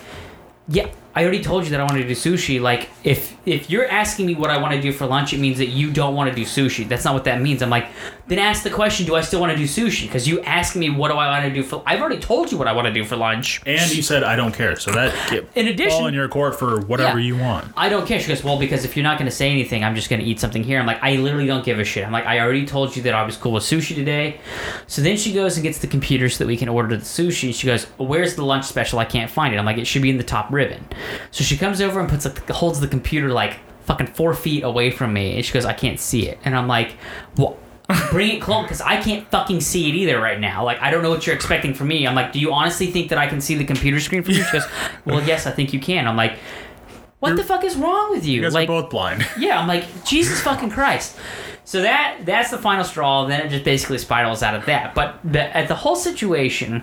"Yeah." 0.68 0.88
I 1.20 1.22
already 1.24 1.42
told 1.42 1.64
you 1.64 1.70
that 1.72 1.80
I 1.80 1.84
wanted 1.84 2.00
to 2.04 2.08
do 2.08 2.14
sushi. 2.14 2.58
Like, 2.62 2.88
if 3.04 3.36
if 3.44 3.68
you're 3.68 3.86
asking 3.86 4.24
me 4.24 4.34
what 4.34 4.48
I 4.48 4.56
want 4.56 4.72
to 4.72 4.80
do 4.80 4.90
for 4.90 5.04
lunch, 5.06 5.34
it 5.34 5.38
means 5.38 5.58
that 5.58 5.66
you 5.66 5.90
don't 5.90 6.14
want 6.14 6.30
to 6.30 6.34
do 6.34 6.46
sushi. 6.46 6.88
That's 6.88 7.04
not 7.04 7.12
what 7.12 7.24
that 7.24 7.42
means. 7.42 7.60
I'm 7.60 7.68
like, 7.68 7.88
then 8.26 8.38
ask 8.38 8.62
the 8.62 8.70
question: 8.70 9.04
Do 9.04 9.16
I 9.16 9.20
still 9.20 9.38
want 9.38 9.52
to 9.52 9.58
do 9.58 9.64
sushi? 9.64 10.06
Because 10.06 10.26
you 10.26 10.40
ask 10.40 10.74
me 10.76 10.88
what 10.88 11.08
do 11.08 11.16
I 11.18 11.28
want 11.28 11.44
to 11.44 11.52
do 11.52 11.62
for. 11.62 11.82
I've 11.84 12.00
already 12.00 12.20
told 12.20 12.50
you 12.50 12.56
what 12.56 12.68
I 12.68 12.72
want 12.72 12.86
to 12.86 12.92
do 12.94 13.04
for 13.04 13.16
lunch. 13.16 13.60
And 13.66 13.94
you 13.94 14.00
said 14.02 14.22
I 14.24 14.34
don't 14.34 14.54
care, 14.54 14.76
so 14.76 14.92
that 14.92 15.14
In 15.54 15.68
addition- 15.68 15.90
ball 15.98 16.06
in 16.06 16.14
your 16.14 16.26
court 16.28 16.58
for 16.58 16.80
whatever 16.86 17.18
Yeah. 17.18 17.26
you 17.26 17.36
want. 17.36 17.70
I 17.76 17.90
don't 17.90 18.06
care. 18.06 18.18
She 18.18 18.28
goes, 18.28 18.42
well, 18.42 18.58
because 18.58 18.86
if 18.86 18.96
you're 18.96 19.02
not 19.02 19.18
going 19.18 19.28
to 19.30 19.36
say 19.36 19.50
anything, 19.50 19.84
I'm 19.84 19.94
just 19.94 20.08
going 20.08 20.20
to 20.20 20.26
eat 20.26 20.40
something 20.40 20.64
here. 20.64 20.80
I'm 20.80 20.86
like, 20.86 21.02
I 21.02 21.16
literally 21.16 21.46
don't 21.46 21.64
give 21.66 21.78
a 21.78 21.84
shit. 21.84 22.02
I'm 22.06 22.12
like, 22.12 22.24
I 22.24 22.40
already 22.40 22.64
told 22.64 22.96
you 22.96 23.02
that 23.02 23.12
I 23.14 23.24
was 23.24 23.36
cool 23.36 23.52
with 23.52 23.64
sushi 23.64 23.94
today. 23.94 24.40
So 24.86 25.02
then 25.02 25.18
she 25.18 25.34
goes 25.34 25.56
and 25.58 25.62
gets 25.64 25.78
the 25.78 25.86
computer 25.86 26.30
so 26.30 26.38
that 26.44 26.48
we 26.48 26.56
can 26.56 26.70
order 26.70 26.96
the 26.96 27.04
sushi. 27.04 27.52
She 27.54 27.66
goes, 27.66 27.84
where's 27.98 28.36
the 28.36 28.44
lunch 28.44 28.64
special? 28.64 28.98
I 28.98 29.04
can't 29.04 29.30
find 29.30 29.52
it. 29.54 29.58
I'm 29.58 29.66
like, 29.66 29.76
it 29.76 29.86
should 29.86 30.00
be 30.02 30.08
in 30.10 30.16
the 30.16 30.24
top 30.24 30.50
ribbon. 30.50 30.86
So 31.30 31.44
she 31.44 31.56
comes 31.56 31.80
over 31.80 32.00
and 32.00 32.08
puts 32.08 32.24
like, 32.24 32.48
holds 32.50 32.80
the 32.80 32.88
computer 32.88 33.30
like 33.30 33.58
fucking 33.84 34.08
four 34.08 34.34
feet 34.34 34.62
away 34.62 34.90
from 34.90 35.12
me, 35.12 35.36
and 35.36 35.44
she 35.44 35.52
goes, 35.52 35.64
I 35.64 35.72
can't 35.72 35.98
see 35.98 36.28
it. 36.28 36.38
And 36.44 36.56
I'm 36.56 36.68
like, 36.68 36.94
well. 37.36 37.58
Bring 38.10 38.36
it 38.36 38.40
close 38.40 38.62
because 38.62 38.80
I 38.80 39.02
can't 39.02 39.28
fucking 39.32 39.60
see 39.62 39.88
it 39.88 39.96
either 39.96 40.20
right 40.20 40.38
now. 40.38 40.64
Like 40.64 40.80
I 40.80 40.92
don't 40.92 41.02
know 41.02 41.10
what 41.10 41.26
you're 41.26 41.34
expecting 41.34 41.74
from 41.74 41.88
me. 41.88 42.06
I'm 42.06 42.14
like, 42.14 42.30
do 42.30 42.38
you 42.38 42.52
honestly 42.52 42.86
think 42.86 43.08
that 43.08 43.18
I 43.18 43.26
can 43.26 43.40
see 43.40 43.56
the 43.56 43.64
computer 43.64 43.98
screen 43.98 44.22
from 44.22 44.34
you? 44.34 44.44
She 44.44 44.52
goes, 44.52 44.64
well, 45.04 45.20
yes, 45.24 45.44
I 45.44 45.50
think 45.50 45.72
you 45.72 45.80
can. 45.80 46.06
I'm 46.06 46.16
like, 46.16 46.38
what 47.20 47.36
the 47.36 47.44
fuck 47.44 47.64
is 47.64 47.76
wrong 47.76 48.10
with 48.10 48.24
you? 48.24 48.36
You 48.36 48.42
guys 48.42 48.54
like, 48.54 48.68
are 48.68 48.82
both 48.82 48.90
blind. 48.90 49.26
yeah, 49.38 49.60
I'm 49.60 49.68
like, 49.68 50.04
Jesus 50.04 50.40
fucking 50.40 50.70
Christ. 50.70 51.16
So 51.64 51.82
that 51.82 52.20
that's 52.24 52.50
the 52.50 52.58
final 52.58 52.82
straw. 52.82 53.26
Then 53.26 53.46
it 53.46 53.50
just 53.50 53.64
basically 53.64 53.98
spirals 53.98 54.42
out 54.42 54.54
of 54.54 54.66
that. 54.66 54.94
But 54.94 55.20
the, 55.22 55.54
at 55.56 55.68
the 55.68 55.74
whole 55.74 55.96
situation, 55.96 56.82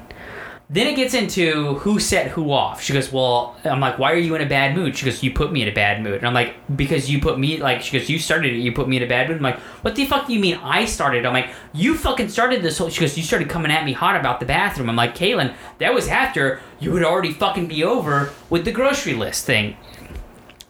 then 0.69 0.85
it 0.87 0.97
gets 0.97 1.13
into 1.13 1.75
who 1.75 1.97
set 1.97 2.31
who 2.31 2.51
off. 2.51 2.81
She 2.81 2.91
goes, 2.91 3.09
well, 3.09 3.55
I'm 3.63 3.79
like, 3.79 3.97
why 3.97 4.11
are 4.11 4.17
you 4.17 4.35
in 4.35 4.41
a 4.41 4.45
bad 4.45 4.75
mood? 4.75 4.97
She 4.97 5.05
goes, 5.05 5.23
you 5.23 5.31
put 5.31 5.51
me 5.51 5.61
in 5.61 5.69
a 5.69 5.73
bad 5.73 6.03
mood. 6.03 6.15
And 6.15 6.27
I'm 6.27 6.33
like, 6.33 6.55
because 6.75 7.09
you 7.09 7.21
put 7.21 7.39
me 7.39 7.57
like. 7.57 7.81
She 7.81 7.97
goes, 7.97 8.09
you 8.09 8.19
started 8.19 8.53
it. 8.53 8.57
You 8.57 8.73
put 8.73 8.89
me 8.89 8.97
in 8.97 9.03
a 9.03 9.07
bad 9.07 9.29
mood. 9.29 9.37
I'm 9.37 9.43
like, 9.43 9.59
what 9.83 9.95
the 9.95 10.05
fuck 10.05 10.27
do 10.27 10.33
you 10.33 10.41
mean 10.41 10.59
I 10.61 10.83
started? 10.83 11.25
I'm 11.25 11.33
like, 11.33 11.51
you 11.73 11.95
fucking 11.95 12.27
started 12.27 12.61
this 12.63 12.77
whole. 12.77 12.89
She 12.89 12.99
goes, 12.99 13.17
you 13.17 13.23
started 13.23 13.49
coming 13.49 13.71
at 13.71 13.85
me 13.85 13.93
hot 13.93 14.19
about 14.19 14.41
the 14.41 14.45
bathroom. 14.45 14.89
I'm 14.89 14.97
like, 14.97 15.15
Kaylin, 15.15 15.53
that 15.77 15.93
was 15.93 16.09
after 16.09 16.59
you 16.81 16.91
would 16.91 17.03
already 17.03 17.31
fucking 17.31 17.67
be 17.67 17.85
over 17.85 18.33
with 18.49 18.65
the 18.65 18.71
grocery 18.73 19.13
list 19.13 19.45
thing 19.45 19.77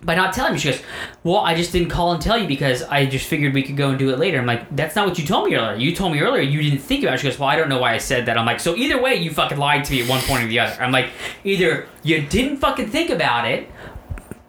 by 0.03 0.15
not 0.15 0.33
telling 0.33 0.53
me. 0.53 0.59
She 0.59 0.71
goes, 0.71 0.81
Well, 1.23 1.37
I 1.37 1.55
just 1.55 1.71
didn't 1.71 1.89
call 1.89 2.11
and 2.13 2.21
tell 2.21 2.37
you 2.37 2.47
because 2.47 2.83
I 2.83 3.05
just 3.05 3.27
figured 3.27 3.53
we 3.53 3.63
could 3.63 3.77
go 3.77 3.89
and 3.89 3.97
do 3.97 4.09
it 4.11 4.19
later. 4.19 4.39
I'm 4.39 4.45
like, 4.45 4.75
That's 4.75 4.95
not 4.95 5.07
what 5.07 5.17
you 5.17 5.25
told 5.25 5.49
me 5.49 5.55
earlier. 5.55 5.75
You 5.75 5.95
told 5.95 6.13
me 6.13 6.19
earlier 6.19 6.41
you 6.41 6.61
didn't 6.61 6.79
think 6.79 7.03
about 7.03 7.15
it. 7.15 7.19
She 7.19 7.27
goes, 7.27 7.39
Well, 7.39 7.49
I 7.49 7.55
don't 7.55 7.69
know 7.69 7.79
why 7.79 7.93
I 7.93 7.97
said 7.97 8.25
that. 8.27 8.37
I'm 8.37 8.45
like, 8.45 8.59
So 8.59 8.75
either 8.75 9.01
way, 9.01 9.15
you 9.15 9.31
fucking 9.31 9.57
lied 9.57 9.85
to 9.85 9.93
me 9.93 10.03
at 10.03 10.09
one 10.09 10.21
point 10.21 10.43
or 10.43 10.47
the 10.47 10.59
other. 10.59 10.81
I'm 10.81 10.91
like, 10.91 11.09
Either 11.43 11.87
you 12.03 12.21
didn't 12.21 12.57
fucking 12.57 12.89
think 12.89 13.09
about 13.09 13.47
it, 13.47 13.69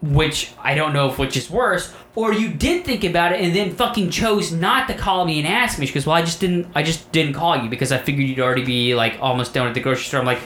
which 0.03 0.53
I 0.59 0.75
don't 0.75 0.93
know 0.93 1.11
if 1.11 1.19
which 1.19 1.37
is 1.37 1.51
worse, 1.51 1.93
or 2.15 2.33
you 2.33 2.49
did 2.51 2.85
think 2.85 3.05
about 3.05 3.33
it 3.33 3.41
and 3.41 3.55
then 3.55 3.75
fucking 3.75 4.11
chose 4.11 4.53
not 4.53 4.87
to 4.89 4.95
call 4.95 5.25
me 5.25 5.39
and 5.39 5.49
ask 5.49 5.79
me. 5.79 5.87
She 5.87 5.95
goes, 5.95 6.07
Well, 6.07 6.17
I 6.17 6.23
just 6.23 6.41
didn't 6.41 6.69
I 6.75 6.83
just 6.83 7.11
didn't 7.11 7.33
call 7.35 7.57
you 7.57 7.71
because 7.71 7.91
I 7.91 7.99
figured 7.99 8.29
you'd 8.29 8.41
already 8.41 8.65
be 8.65 8.95
like 8.95 9.17
almost 9.21 9.55
done 9.55 9.67
at 9.67 9.75
the 9.75 9.81
grocery 9.81 10.05
store. 10.05 10.21
I'm 10.21 10.27
like 10.27 10.41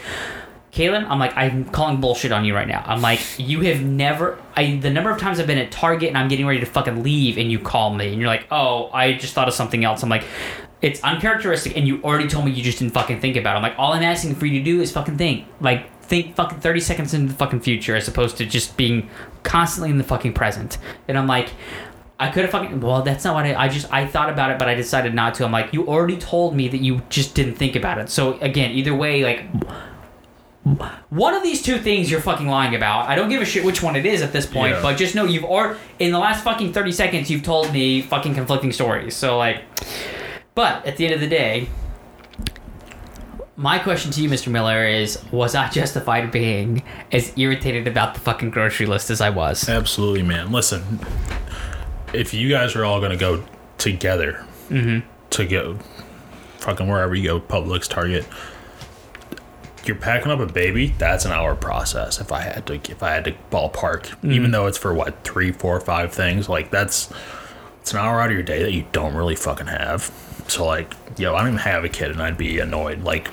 Kaylin, 0.73 1.07
I'm 1.07 1.19
like, 1.19 1.37
I'm 1.37 1.67
calling 1.67 2.01
bullshit 2.01 2.33
on 2.33 2.47
you 2.47 2.55
right 2.55 2.67
now. 2.67 2.83
I'm 2.87 3.03
like, 3.03 3.21
you 3.37 3.61
have 3.61 3.83
never, 3.83 4.41
I 4.57 4.77
the 4.77 4.91
number 4.91 5.11
of 5.11 5.21
times 5.21 5.39
I've 5.39 5.47
been 5.47 5.59
at 5.59 5.71
Target 5.71 6.09
and 6.09 6.17
I'm 6.17 6.29
getting 6.29 6.47
ready 6.47 6.61
to 6.61 6.67
fucking 6.67 7.03
leave 7.03 7.37
and 7.37 7.53
you 7.53 7.59
call 7.59 7.95
me 7.95 8.11
and 8.11 8.19
you're 8.19 8.29
like, 8.29 8.47
oh, 8.51 8.89
I 8.91 9.13
just 9.13 9.35
thought 9.35 9.49
of 9.49 9.55
something 9.55 9.85
else. 9.85 10.03
I'm 10.03 10.09
like, 10.09 10.25
it's 10.81 11.03
uncharacteristic 11.05 11.77
and 11.77 11.87
you 11.87 12.03
already 12.03 12.27
told 12.27 12.47
me 12.47 12.53
you 12.53 12.63
just 12.63 12.79
didn't 12.79 12.95
fucking 12.95 13.21
think 13.21 13.37
about 13.37 13.55
it. 13.55 13.57
I'm 13.59 13.63
like, 13.63 13.79
all 13.79 13.93
I'm 13.93 14.03
asking 14.03 14.37
for 14.37 14.47
you 14.47 14.61
to 14.61 14.65
do 14.65 14.81
is 14.81 14.91
fucking 14.91 15.19
think. 15.19 15.47
Like, 15.61 15.93
think 16.01 16.37
fucking 16.37 16.61
30 16.61 16.81
seconds 16.81 17.13
into 17.13 17.33
the 17.33 17.39
fucking 17.39 17.61
future 17.61 17.95
as 17.95 18.09
opposed 18.09 18.39
to 18.39 18.47
just 18.47 18.75
being 18.79 19.11
constantly 19.43 19.91
in 19.91 19.99
the 19.99 20.05
fucking 20.05 20.33
present. 20.33 20.79
And 21.07 21.19
I'm 21.19 21.27
like, 21.27 21.51
I 22.19 22.31
could 22.31 22.43
have 22.43 22.51
fucking. 22.51 22.81
Well, 22.81 23.03
that's 23.03 23.25
not 23.25 23.35
what 23.35 23.45
I. 23.45 23.55
I 23.55 23.69
just 23.69 23.93
I 23.93 24.07
thought 24.07 24.31
about 24.31 24.53
it, 24.53 24.59
but 24.59 24.69
I 24.69 24.75
decided 24.75 25.13
not 25.13 25.35
to. 25.35 25.45
I'm 25.45 25.51
like, 25.51 25.73
you 25.73 25.89
already 25.89 26.17
told 26.17 26.55
me 26.55 26.69
that 26.69 26.81
you 26.81 27.03
just 27.09 27.35
didn't 27.35 27.57
think 27.57 27.75
about 27.75 27.99
it. 27.99 28.09
So 28.11 28.39
again, 28.39 28.71
either 28.71 28.95
way, 28.95 29.25
like 29.25 29.45
one 31.11 31.35
of 31.35 31.43
these 31.43 31.61
two 31.61 31.79
things 31.79 32.11
you're 32.11 32.21
fucking 32.21 32.47
lying 32.47 32.75
about. 32.75 33.09
I 33.09 33.15
don't 33.17 33.29
give 33.29 33.43
a 33.43 33.45
shit 33.45 33.65
which 33.65 33.83
one 33.83 33.97
it 33.97 34.07
is 34.07 34.23
at 34.23 34.33
this 34.33 34.47
point, 34.47 34.75
Yeah. 34.77 34.83
but 34.83 34.97
just 34.97 35.15
know 35.15 35.25
you've 35.25 35.45
or 35.45 35.77
in 35.99 36.13
the 36.13 36.19
last 36.21 36.45
fucking 36.45 36.73
30 36.73 36.93
seconds 36.93 37.31
you've 37.31 37.43
told 37.43 37.73
me 37.73 38.01
fucking 38.03 38.35
conflicting 38.35 38.71
stories. 38.73 39.17
So 39.17 39.39
like 39.39 39.63
but 40.55 40.87
at 40.87 40.97
the 40.99 41.05
end 41.07 41.15
of 41.15 41.21
the 41.21 41.27
day, 41.29 41.69
my 43.57 43.79
question 43.79 44.11
to 44.13 44.23
you, 44.23 44.29
Mr. 44.31 44.49
Miller, 44.51 44.87
is 44.87 45.23
was 45.31 45.55
I 45.55 45.69
justified 45.69 46.31
being 46.31 46.83
as 47.11 47.33
irritated 47.37 47.87
about 47.87 48.15
the 48.15 48.21
fucking 48.21 48.51
grocery 48.51 48.87
list 48.87 49.11
as 49.11 49.21
I 49.21 49.31
was? 49.31 49.69
Absolutely, 49.69 50.23
man. 50.23 50.51
Listen, 50.53 51.01
if 52.13 52.33
you 52.33 52.49
guys 52.49 52.75
are 52.77 52.85
all 52.85 53.01
gonna 53.01 53.17
go 53.17 53.45
together 53.79 54.45
Mm-hmm. 54.71 55.07
to 55.31 55.45
go 55.45 55.79
fucking 56.59 56.89
wherever 56.89 57.15
you 57.15 57.25
go, 57.25 57.41
Publix, 57.41 57.87
Target, 57.89 58.25
you're 59.87 59.97
packing 59.97 60.31
up 60.33 60.41
a 60.41 60.47
baby. 60.47 60.95
That's 60.99 61.25
an 61.25 61.33
hour 61.33 61.55
process. 61.55 62.21
If 62.21 62.33
I 62.33 62.41
had 62.43 62.67
to, 62.67 62.75
if 62.75 63.03
I 63.03 63.11
had 63.13 63.25
to 63.25 63.35
ballpark, 63.51 64.03
Mm-hmm. 64.07 64.33
even 64.33 64.51
though 64.51 64.67
it's 64.67 64.79
for 64.79 64.93
what 64.95 65.25
three, 65.25 65.53
four, 65.53 65.79
five 65.81 66.13
things, 66.13 66.49
like 66.49 66.71
that's 66.71 67.13
it's 67.81 67.93
an 67.93 67.99
hour 67.99 68.21
out 68.21 68.27
of 68.27 68.33
your 68.33 68.43
day 68.43 68.63
that 68.63 68.73
you 68.73 68.85
don't 68.93 69.15
really 69.15 69.35
fucking 69.37 69.67
have. 69.67 70.11
So 70.49 70.65
like, 70.67 70.95
yo, 71.19 71.35
I 71.35 71.39
don't 71.41 71.49
even 71.49 71.59
have 71.61 71.85
a 71.85 71.89
kid, 71.89 72.11
and 72.13 72.23
I'd 72.23 72.37
be 72.39 72.59
annoyed. 72.61 73.03
Like, 73.03 73.29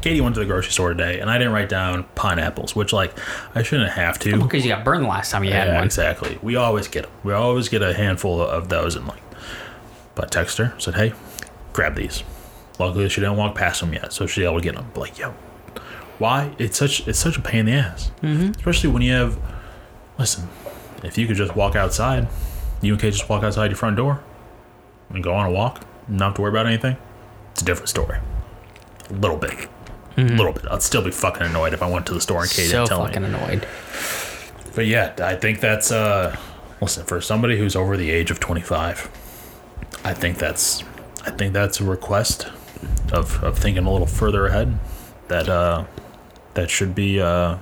Katie 0.00 0.20
went 0.20 0.34
to 0.34 0.40
the 0.40 0.46
grocery 0.46 0.72
store 0.72 0.88
today, 0.90 1.20
and 1.20 1.30
I 1.30 1.38
didn't 1.38 1.52
write 1.52 1.68
down 1.68 2.04
pineapples, 2.16 2.74
which 2.76 2.92
like 2.92 3.12
I 3.54 3.62
shouldn't 3.62 3.90
have 3.92 4.18
to. 4.20 4.40
Because 4.42 4.64
you 4.64 4.70
got 4.70 4.84
burned 4.84 5.04
the 5.04 5.08
last 5.08 5.30
time 5.30 5.44
you 5.44 5.52
had 5.52 5.74
one. 5.74 5.84
exactly. 5.84 6.38
We 6.42 6.56
always 6.56 6.88
get 6.88 7.02
them. 7.04 7.12
We 7.24 7.32
always 7.32 7.68
get 7.68 7.82
a 7.82 7.92
handful 7.94 8.40
of 8.40 8.68
those, 8.68 8.96
and 8.96 9.06
like, 9.06 9.22
but 10.14 10.30
text 10.30 10.58
her 10.58 10.74
said, 10.78 10.94
"Hey, 10.94 11.12
grab 11.72 11.94
these." 11.94 12.22
Luckily, 12.78 13.08
she 13.08 13.20
didn't 13.20 13.36
walk 13.36 13.54
past 13.54 13.80
them 13.80 13.92
yet, 13.92 14.12
so 14.12 14.26
she's 14.26 14.44
able 14.44 14.56
to 14.56 14.62
get 14.62 14.74
him. 14.74 14.86
Like, 14.96 15.18
yo, 15.18 15.34
why? 16.22 16.54
It's 16.58 16.78
such 16.78 17.06
it's 17.08 17.18
such 17.18 17.36
a 17.36 17.42
pain 17.42 17.60
in 17.60 17.66
the 17.66 17.72
ass, 17.72 18.10
mm-hmm. 18.22 18.50
especially 18.58 18.90
when 18.90 19.02
you 19.02 19.12
have. 19.12 19.38
Listen, 20.18 20.48
if 21.02 21.18
you 21.18 21.26
could 21.26 21.36
just 21.36 21.54
walk 21.56 21.74
outside, 21.76 22.28
you 22.80 22.92
and 22.92 23.00
Kate 23.00 23.12
just 23.12 23.28
walk 23.28 23.42
outside 23.42 23.66
your 23.70 23.76
front 23.76 23.96
door, 23.96 24.22
and 25.10 25.22
go 25.22 25.34
on 25.34 25.46
a 25.46 25.50
walk, 25.50 25.84
not 26.08 26.26
have 26.26 26.34
to 26.36 26.42
worry 26.42 26.50
about 26.50 26.66
anything. 26.66 26.96
It's 27.52 27.62
a 27.62 27.64
different 27.64 27.88
story. 27.88 28.18
A 29.10 29.12
little 29.14 29.36
bit, 29.36 29.52
a 29.52 29.68
Mm-hmm. 30.20 30.36
little 30.36 30.52
bit. 30.52 30.66
I'd 30.70 30.82
still 30.82 31.02
be 31.02 31.10
fucking 31.10 31.42
annoyed 31.42 31.72
if 31.72 31.82
I 31.82 31.88
went 31.90 32.04
to 32.06 32.14
the 32.14 32.20
store 32.20 32.42
and 32.42 32.50
Kate 32.50 32.66
so 32.68 32.84
didn't 32.84 32.88
tell 32.88 33.06
fucking 33.06 33.22
me. 33.22 33.28
annoyed. 33.28 33.66
But 34.74 34.86
yeah, 34.86 35.14
I 35.18 35.34
think 35.36 35.60
that's 35.60 35.90
uh 35.90 36.36
listen, 36.80 37.04
for 37.06 37.20
somebody 37.20 37.56
who's 37.58 37.74
over 37.76 37.96
the 37.96 38.10
age 38.10 38.30
of 38.30 38.38
25, 38.40 39.10
I 40.04 40.12
think 40.14 40.38
that's 40.38 40.84
I 41.24 41.30
think 41.30 41.52
that's 41.52 41.80
a 41.80 41.84
request 41.84 42.48
of 43.12 43.42
of 43.42 43.58
thinking 43.58 43.84
a 43.86 43.90
little 43.90 44.06
further 44.06 44.46
ahead 44.46 44.78
that 45.28 45.48
uh 45.48 45.84
that 46.54 46.70
should 46.70 46.94
be 46.94 47.20
uh 47.20 47.58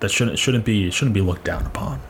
that 0.00 0.10
shouldn't 0.10 0.38
shouldn't 0.38 0.64
be 0.64 0.90
shouldn't 0.90 1.14
be 1.14 1.20
looked 1.20 1.44
down 1.44 1.66
upon. 1.66 2.00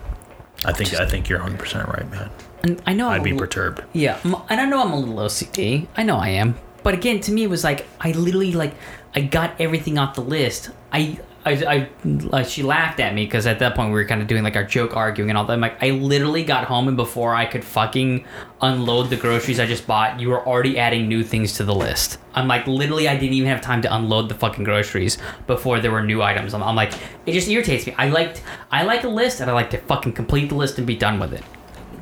I 0.63 0.71
think 0.73 0.93
I 0.93 1.05
think 1.05 1.29
you're 1.29 1.39
100% 1.39 1.87
right, 1.87 2.09
man. 2.09 2.29
And 2.63 2.81
I 2.87 2.93
know 2.93 3.09
I'd 3.09 3.17
I'm 3.17 3.23
be 3.23 3.33
li- 3.33 3.37
perturbed. 3.37 3.83
Yeah, 3.93 4.17
and 4.49 4.59
I 4.61 4.65
know 4.65 4.81
I'm 4.81 4.91
a 4.93 4.97
little 4.99 5.15
OCD. 5.17 5.87
I 5.95 6.03
know 6.03 6.15
I 6.17 6.29
am. 6.29 6.55
But 6.81 6.93
again, 6.93 7.19
to 7.21 7.31
me, 7.31 7.43
it 7.43 7.49
was 7.49 7.63
like 7.63 7.85
I 7.99 8.11
literally 8.11 8.53
like 8.53 8.73
I 9.13 9.21
got 9.21 9.59
everything 9.59 9.97
off 9.97 10.15
the 10.15 10.21
list. 10.21 10.69
I. 10.91 11.19
I, 11.45 11.51
I 11.51 11.89
like 12.03 12.47
she 12.47 12.63
laughed 12.63 12.99
at 12.99 13.13
me 13.13 13.25
because 13.25 13.45
at 13.45 13.59
that 13.59 13.75
point 13.75 13.89
we 13.89 13.93
were 13.93 14.05
kind 14.05 14.21
of 14.21 14.27
doing 14.27 14.43
like 14.43 14.55
our 14.55 14.63
joke 14.63 14.95
arguing 14.95 15.29
and 15.29 15.37
all 15.37 15.45
that. 15.45 15.53
I'm 15.53 15.61
like, 15.61 15.81
I 15.81 15.91
literally 15.91 16.43
got 16.43 16.65
home 16.65 16.87
and 16.87 16.97
before 16.97 17.35
I 17.35 17.45
could 17.45 17.63
fucking 17.63 18.25
unload 18.61 19.11
the 19.11 19.15
groceries 19.15 19.59
I 19.59 19.67
just 19.67 19.85
bought, 19.85 20.19
you 20.19 20.29
were 20.29 20.45
already 20.45 20.79
adding 20.79 21.07
new 21.07 21.23
things 21.23 21.53
to 21.57 21.63
the 21.63 21.75
list. 21.75 22.17
I'm 22.33 22.47
like, 22.47 22.65
literally, 22.65 23.07
I 23.07 23.15
didn't 23.15 23.33
even 23.33 23.49
have 23.49 23.61
time 23.61 23.83
to 23.83 23.95
unload 23.95 24.27
the 24.27 24.35
fucking 24.35 24.63
groceries 24.63 25.19
before 25.45 25.79
there 25.79 25.91
were 25.91 26.03
new 26.03 26.23
items. 26.23 26.55
I'm, 26.55 26.63
I'm 26.63 26.75
like, 26.75 26.93
it 27.27 27.33
just 27.33 27.47
irritates 27.47 27.85
me. 27.85 27.93
I 27.97 28.09
liked, 28.09 28.41
I 28.71 28.83
like 28.83 29.03
a 29.03 29.09
list 29.09 29.39
and 29.39 29.49
I 29.49 29.53
like 29.53 29.69
to 29.69 29.77
fucking 29.77 30.13
complete 30.13 30.49
the 30.49 30.55
list 30.55 30.79
and 30.79 30.87
be 30.87 30.95
done 30.95 31.19
with 31.19 31.31
it. 31.31 31.43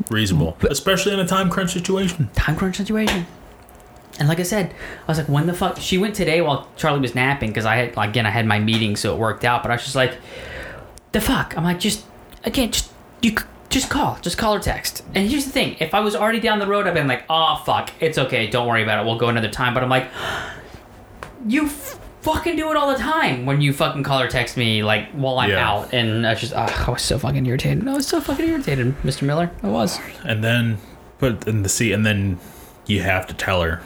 Reasonable, 0.09 0.57
especially 0.69 1.13
in 1.13 1.19
a 1.19 1.27
time 1.27 1.49
crunch 1.49 1.73
situation. 1.73 2.29
time 2.33 2.55
crunch 2.55 2.77
situation. 2.77 3.27
And 4.19 4.27
like 4.27 4.39
I 4.39 4.43
said, 4.43 4.73
I 5.07 5.11
was 5.11 5.17
like, 5.17 5.27
when 5.27 5.47
the 5.47 5.53
fuck? 5.53 5.77
She 5.79 5.97
went 5.97 6.15
today 6.15 6.41
while 6.41 6.67
Charlie 6.75 6.99
was 6.99 7.15
napping 7.15 7.49
because 7.49 7.65
I 7.65 7.75
had 7.77 7.97
again 7.97 8.25
I 8.25 8.29
had 8.29 8.45
my 8.45 8.59
meeting, 8.59 8.95
so 8.95 9.13
it 9.13 9.17
worked 9.19 9.43
out. 9.43 9.63
But 9.63 9.71
I 9.71 9.75
was 9.75 9.83
just 9.83 9.95
like, 9.95 10.17
the 11.11 11.21
fuck? 11.21 11.57
I'm 11.57 11.63
like, 11.63 11.79
just 11.79 12.05
again, 12.43 12.71
just 12.71 12.91
you 13.21 13.35
just 13.69 13.89
call, 13.89 14.19
just 14.21 14.37
call 14.37 14.53
or 14.53 14.59
text. 14.59 15.03
And 15.15 15.27
here's 15.27 15.45
the 15.45 15.51
thing: 15.51 15.75
if 15.79 15.93
I 15.95 15.99
was 16.01 16.15
already 16.15 16.39
down 16.39 16.59
the 16.59 16.67
road, 16.67 16.85
I'd 16.85 16.93
been 16.93 17.07
like, 17.07 17.23
oh 17.29 17.61
fuck, 17.65 17.91
it's 17.99 18.17
okay, 18.19 18.47
don't 18.47 18.67
worry 18.67 18.83
about 18.83 18.99
it, 19.03 19.05
we'll 19.07 19.17
go 19.17 19.29
another 19.29 19.49
time. 19.49 19.73
But 19.73 19.81
I'm 19.83 19.89
like, 19.89 20.07
you 21.47 21.65
f- 21.65 21.99
fucking 22.21 22.55
do 22.55 22.69
it 22.69 22.77
all 22.77 22.91
the 22.91 22.97
time 22.99 23.45
when 23.47 23.61
you 23.61 23.73
fucking 23.73 24.03
call 24.03 24.21
or 24.21 24.27
text 24.27 24.57
me 24.57 24.83
like 24.83 25.09
while 25.11 25.39
I'm 25.39 25.49
Yeah. 25.49 25.67
out, 25.69 25.91
and 25.93 26.25
I 26.25 26.31
was 26.33 26.39
just, 26.41 26.53
ah, 26.53 26.85
I 26.87 26.91
was 26.91 27.01
so 27.01 27.17
fucking 27.17 27.45
irritated. 27.45 27.87
I 27.87 27.93
was 27.93 28.07
so 28.07 28.21
fucking 28.21 28.47
irritated, 28.47 28.95
Mr. 29.01 29.23
Miller. 29.23 29.49
I 29.63 29.69
was. 29.69 29.99
And 30.23 30.43
then 30.43 30.77
put 31.17 31.47
in 31.47 31.63
the 31.63 31.69
seat, 31.69 31.93
and 31.93 32.05
then 32.05 32.39
you 32.85 33.01
have 33.01 33.25
to 33.27 33.33
tell 33.33 33.61
her 33.61 33.81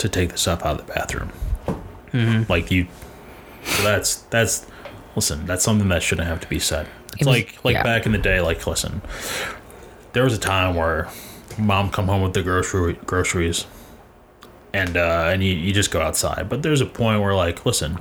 to 0.00 0.08
take 0.08 0.30
the 0.32 0.36
stuff 0.38 0.62
out 0.64 0.78
of 0.80 0.86
the 0.86 0.92
bathroom. 0.92 1.30
Mm-hmm. 2.12 2.50
Like 2.50 2.70
you, 2.70 2.88
so 3.64 3.82
that's 3.84 4.16
that's 4.30 4.66
listen. 5.14 5.46
That's 5.46 5.62
something 5.64 5.88
that 5.88 6.02
shouldn't 6.02 6.26
have 6.28 6.40
to 6.40 6.48
be 6.48 6.58
said. 6.58 6.88
It's 7.12 7.22
It 7.22 7.26
was- 7.26 7.26
like 7.26 7.64
like 7.64 7.74
yeah. 7.74 7.82
back 7.82 8.04
in 8.06 8.12
the 8.12 8.18
day. 8.18 8.40
Like 8.40 8.66
listen, 8.66 9.00
there 10.12 10.24
was 10.24 10.34
a 10.34 10.38
time 10.40 10.74
where 10.74 11.08
mom 11.58 11.90
come 11.90 12.06
home 12.08 12.22
with 12.22 12.34
the 12.34 12.42
grocery 12.42 12.94
groceries, 13.06 13.66
and 14.72 14.96
uh, 14.96 15.30
and 15.32 15.42
you, 15.44 15.52
you 15.52 15.72
just 15.72 15.90
go 15.90 16.00
outside. 16.00 16.48
But 16.48 16.62
there's 16.62 16.80
a 16.80 16.86
point 16.86 17.20
where 17.22 17.34
like 17.34 17.64
listen, 17.64 17.98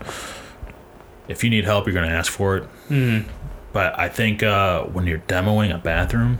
if 1.28 1.44
you 1.44 1.50
need 1.50 1.66
help, 1.66 1.86
you're 1.86 1.94
gonna 1.96 2.08
ask 2.08 2.32
for 2.32 2.58
it. 2.58 2.64
Mm-hmm. 2.90 3.30
But 3.72 4.00
I 4.00 4.10
think 4.10 4.42
uh, 4.42 4.84
when 4.86 5.06
you're 5.06 5.20
demoing 5.28 5.74
a 5.74 5.78
bathroom, 5.78 6.40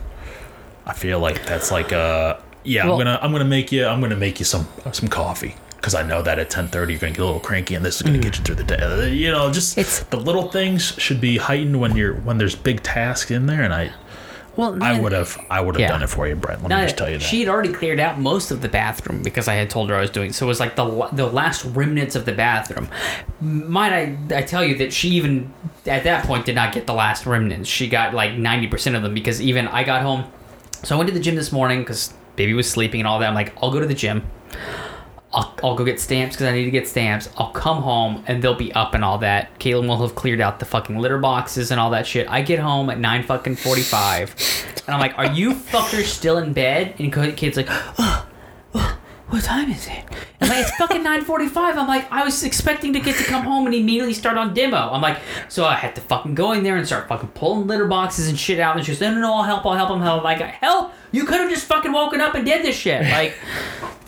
I 0.84 0.94
feel 0.94 1.20
like 1.20 1.44
that's 1.46 1.70
like 1.70 1.92
uh 1.92 2.38
yeah 2.64 2.84
Well- 2.84 2.94
I'm 2.94 2.98
gonna 2.98 3.18
I'm 3.22 3.32
gonna 3.32 3.44
make 3.44 3.72
you 3.72 3.86
I'm 3.86 4.00
gonna 4.00 4.16
make 4.16 4.38
you 4.38 4.44
some 4.44 4.68
some 4.92 5.08
coffee 5.08 5.54
because 5.76 5.94
I 5.94 6.02
know 6.02 6.20
that 6.22 6.38
at 6.38 6.50
10:30 6.50 6.72
you're 6.90 6.98
gonna 6.98 7.12
get 7.12 7.20
a 7.22 7.24
little 7.24 7.40
cranky 7.40 7.74
and 7.74 7.84
this 7.84 7.96
is 7.96 8.02
gonna 8.02 8.18
get 8.18 8.36
you 8.38 8.44
through 8.44 8.56
the 8.56 8.64
day. 8.64 8.76
Uh, 8.76 9.00
You 9.02 9.30
know, 9.32 9.50
just 9.50 9.78
It's- 9.78 10.00
the 10.10 10.18
little 10.18 10.50
things 10.50 10.92
should 10.98 11.20
be 11.20 11.38
heightened 11.38 11.80
when 11.80 11.96
you're 11.96 12.14
when 12.14 12.38
there's 12.38 12.54
big 12.54 12.82
tasks 12.82 13.30
in 13.30 13.46
there. 13.46 13.62
And 13.62 13.72
I 13.72 13.90
Well, 14.56 14.76
I 14.82 14.98
would 15.00 15.12
have 15.12 15.38
I 15.48 15.60
would 15.62 15.76
have 15.76 15.80
Yeah. 15.80 15.88
done 15.88 16.02
it 16.02 16.08
for 16.10 16.26
you, 16.28 16.34
Brett. 16.34 16.60
Let 16.60 16.68
No, 16.68 16.76
me 16.76 16.82
just 16.82 16.98
tell 16.98 17.08
you 17.08 17.16
that. 17.18 17.24
She 17.24 17.40
had 17.40 17.48
already 17.48 17.72
cleared 17.72 17.98
out 18.00 18.20
most 18.20 18.50
of 18.50 18.60
the 18.60 18.68
bathroom 18.68 19.22
because 19.22 19.48
I 19.48 19.54
had 19.54 19.70
told 19.70 19.88
her 19.88 19.96
I 19.96 20.00
was 20.02 20.10
doing. 20.10 20.32
So 20.34 20.44
it 20.44 20.48
was 20.48 20.60
like 20.60 20.76
the 20.76 21.08
the 21.12 21.26
last 21.26 21.64
remnants 21.64 22.14
of 22.14 22.26
the 22.26 22.32
bathroom. 22.32 22.88
Might 23.40 23.92
I 23.92 24.16
I 24.36 24.42
tell 24.42 24.62
you 24.64 24.74
that 24.78 24.92
she 24.92 25.08
even 25.10 25.50
at 25.86 26.04
that 26.04 26.24
point 26.26 26.44
did 26.44 26.56
not 26.56 26.72
get 26.74 26.86
the 26.86 26.92
last 26.92 27.24
remnants. 27.24 27.70
She 27.70 27.88
got 27.88 28.12
like 28.12 28.34
ninety 28.36 28.66
percent 28.66 28.96
of 28.96 29.02
them 29.02 29.14
because 29.14 29.40
even 29.40 29.66
I 29.68 29.82
got 29.82 30.02
home. 30.02 30.24
So 30.82 30.94
I 30.94 30.98
went 30.98 31.08
to 31.08 31.14
the 31.14 31.20
gym 31.20 31.36
this 31.36 31.52
morning 31.52 31.80
because 31.80 32.12
baby 32.36 32.54
was 32.54 32.70
sleeping 32.70 33.00
and 33.00 33.08
all 33.08 33.18
that. 33.18 33.28
I'm 33.28 33.34
like, 33.34 33.52
I'll 33.62 33.70
go 33.70 33.80
to 33.80 33.86
the 33.86 33.94
gym. 33.94 34.26
I'll, 35.32 35.54
I'll 35.62 35.76
go 35.76 35.84
get 35.84 36.00
stamps 36.00 36.34
because 36.34 36.48
I 36.48 36.52
need 36.52 36.64
to 36.64 36.72
get 36.72 36.88
stamps. 36.88 37.28
I'll 37.36 37.52
come 37.52 37.82
home 37.82 38.24
and 38.26 38.42
they'll 38.42 38.54
be 38.54 38.72
up 38.72 38.94
and 38.94 39.04
all 39.04 39.18
that. 39.18 39.56
Caitlin 39.60 39.86
will 39.86 39.98
have 39.98 40.16
cleared 40.16 40.40
out 40.40 40.58
the 40.58 40.64
fucking 40.64 40.98
litter 40.98 41.18
boxes 41.18 41.70
and 41.70 41.80
all 41.80 41.90
that 41.90 42.06
shit. 42.06 42.28
I 42.28 42.42
get 42.42 42.58
home 42.58 42.90
at 42.90 42.98
nine 42.98 43.22
fucking 43.22 43.54
forty 43.56 43.82
five, 43.82 44.34
and 44.86 44.94
I'm 44.94 45.00
like, 45.00 45.16
"Are 45.16 45.32
you 45.32 45.52
fuckers 45.52 46.06
still 46.06 46.38
in 46.38 46.52
bed?" 46.52 46.96
And 46.98 47.12
Kate's 47.12 47.56
like, 47.56 47.68
"Oh, 47.70 47.94
oh, 47.98 48.26
"What 49.30 49.42
time 49.44 49.70
is 49.70 49.86
it?" 49.86 50.04
I'm 50.40 50.48
like, 50.48 50.60
"It's 50.66 50.76
fucking 50.76 51.02
nine 51.02 51.22
forty 51.22 51.46
five. 51.46 51.78
I'm 51.78 51.88
like, 51.88 52.10
"I 52.12 52.24
was 52.24 52.42
expecting 52.44 52.92
to 52.92 53.00
get 53.00 53.16
to 53.16 53.24
come 53.24 53.44
home 53.44 53.66
and 53.66 53.74
immediately 53.74 54.12
start 54.14 54.36
on 54.36 54.52
demo." 54.54 54.90
I'm 54.92 55.00
like, 55.00 55.18
so 55.48 55.64
I 55.64 55.74
had 55.74 55.94
to 55.94 56.00
fucking 56.00 56.34
go 56.34 56.52
in 56.52 56.62
there 56.62 56.76
and 56.76 56.86
start 56.86 57.08
fucking 57.08 57.30
pulling 57.30 57.66
litter 57.66 57.86
boxes 57.86 58.28
and 58.28 58.38
shit 58.38 58.60
out. 58.60 58.76
And 58.76 58.84
she's 58.84 59.00
"No, 59.00 59.12
no, 59.14 59.20
no, 59.20 59.34
I'll 59.34 59.42
help. 59.44 59.64
I'll 59.64 59.74
help. 59.74 59.90
I'm 59.90 60.00
help." 60.02 60.18
I'm 60.18 60.24
like, 60.24 60.40
"Help! 60.40 60.92
You 61.12 61.24
could 61.24 61.40
have 61.40 61.50
just 61.50 61.66
fucking 61.66 61.92
woken 61.92 62.20
up 62.20 62.34
and 62.34 62.44
did 62.44 62.64
this 62.64 62.76
shit." 62.76 63.02
Like. 63.02 63.34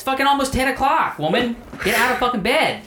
It's 0.03 0.09
fucking 0.09 0.27
almost 0.27 0.53
10 0.53 0.67
o'clock, 0.67 1.17
woman. 1.17 1.55
Get 1.85 1.95
out 1.95 2.11
of 2.11 2.19
fucking 2.19 2.41
bed. 2.41 2.83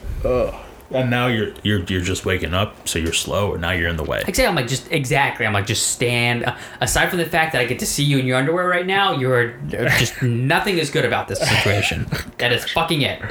And 0.91 1.09
now 1.09 1.27
you're 1.27 1.53
you're 1.63 1.83
you're 1.83 2.01
just 2.01 2.25
waking 2.25 2.53
up, 2.53 2.87
so 2.87 2.99
you're 2.99 3.13
slow, 3.13 3.53
and 3.53 3.61
now 3.61 3.71
you're 3.71 3.89
in 3.89 3.97
the 3.97 4.03
way. 4.03 4.19
Exactly. 4.19 4.45
I'm 4.45 4.55
like, 4.55 4.67
just 4.67 4.91
exactly. 4.91 5.45
I'm 5.45 5.53
like, 5.53 5.65
just 5.65 5.87
stand. 5.87 6.45
Uh, 6.45 6.55
aside 6.81 7.09
from 7.09 7.19
the 7.19 7.25
fact 7.25 7.53
that 7.53 7.61
I 7.61 7.65
get 7.65 7.79
to 7.79 7.85
see 7.85 8.03
you 8.03 8.17
in 8.17 8.25
your 8.25 8.37
underwear 8.37 8.67
right 8.67 8.85
now, 8.85 9.17
you're 9.17 9.57
just 9.67 10.21
nothing 10.21 10.77
is 10.77 10.89
good 10.89 11.05
about 11.05 11.27
this 11.27 11.39
situation. 11.39 12.07
That 12.37 12.51
is 12.51 12.63
fucking 12.71 13.01
it. 13.01 13.21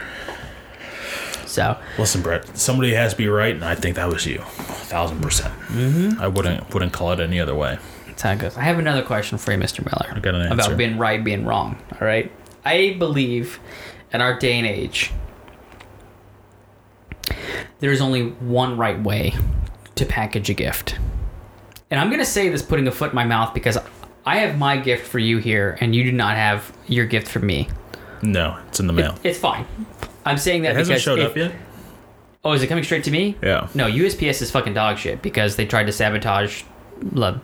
So, 1.47 1.79
Listen, 1.99 2.21
Brett, 2.21 2.57
somebody 2.59 2.95
has 2.95 3.13
to 3.13 3.19
be 3.19 3.29
right, 3.29 3.55
and 3.55 3.65
I 3.65 3.77
think 3.77 3.95
that 3.95 4.09
was 4.09 4.27
you, 4.27 4.41
a 4.41 4.43
thousand 4.43 5.21
percent. 5.21 5.55
Mm-hmm. 5.69 6.21
I 6.21 6.27
wouldn't 6.27 6.73
wouldn't 6.75 6.93
call 6.93 7.13
it 7.13 7.21
any 7.21 7.39
other 7.39 7.55
way. 7.55 7.79
that's 8.07 8.23
how 8.23 8.33
it 8.33 8.41
goes. 8.41 8.57
I 8.57 8.63
have 8.63 8.81
another 8.81 9.03
question 9.03 9.39
for 9.39 9.53
you, 9.53 9.59
Mr. 9.59 9.85
Miller. 9.85 10.13
I 10.17 10.19
got 10.19 10.35
an 10.35 10.51
About 10.51 10.77
being 10.77 10.99
right, 10.99 11.23
being 11.23 11.45
wrong. 11.45 11.79
All 11.93 12.07
right. 12.09 12.33
I 12.65 12.97
believe 12.99 13.61
in 14.13 14.21
our 14.21 14.37
day 14.39 14.55
and 14.59 14.67
age, 14.67 15.13
there 17.81 17.91
is 17.93 18.01
only 18.01 18.29
one 18.31 18.77
right 18.77 19.01
way 19.03 19.35
to 19.95 20.07
package 20.07 20.51
a 20.51 20.55
gift. 20.55 20.99
And 21.91 22.01
I'm 22.01 22.09
going 22.09 22.21
to 22.21 22.27
say 22.27 22.49
this 22.49 22.63
putting 22.63 22.87
a 22.89 22.93
foot 22.93 23.11
in 23.11 23.15
my 23.15 23.25
mouth 23.25 23.55
because 23.55 23.79
I 24.27 24.39
have 24.39 24.59
my 24.59 24.77
gift 24.77 25.07
for 25.07 25.19
you 25.19 25.39
here 25.39 25.77
and 25.81 25.95
you 25.95 26.03
do 26.05 26.13
not 26.13 26.37
have 26.37 26.73
your 26.87 27.07
gift 27.07 27.29
for 27.29 27.41
me. 27.41 27.69
No, 28.23 28.59
it's 28.69 28.81
in 28.81 28.87
the 28.87 28.93
mail. 28.93 29.17
It's 29.23 29.39
fine. 29.39 29.67
I'm 30.25 30.39
saying 30.39 30.63
that 30.63 30.71
It 30.73 30.77
hasn't 30.77 30.95
because 30.95 31.03
showed 31.03 31.19
if- 31.19 31.31
up 31.31 31.37
yet. 31.37 31.53
Oh, 32.47 32.53
is 32.53 32.63
it 32.63 32.67
coming 32.67 32.85
straight 32.85 33.05
to 33.05 33.11
me? 33.11 33.37
Yeah. 33.43 33.69
No, 33.75 33.87
USPS 33.87 34.43
is 34.43 34.51
fucking 34.51 34.75
dog 34.75 34.99
shit 34.99 35.23
because 35.23 35.57
they 35.57 35.65
tried 35.65 35.85
to 35.85 35.93
sabotage, 35.93 36.63
well, 37.13 37.41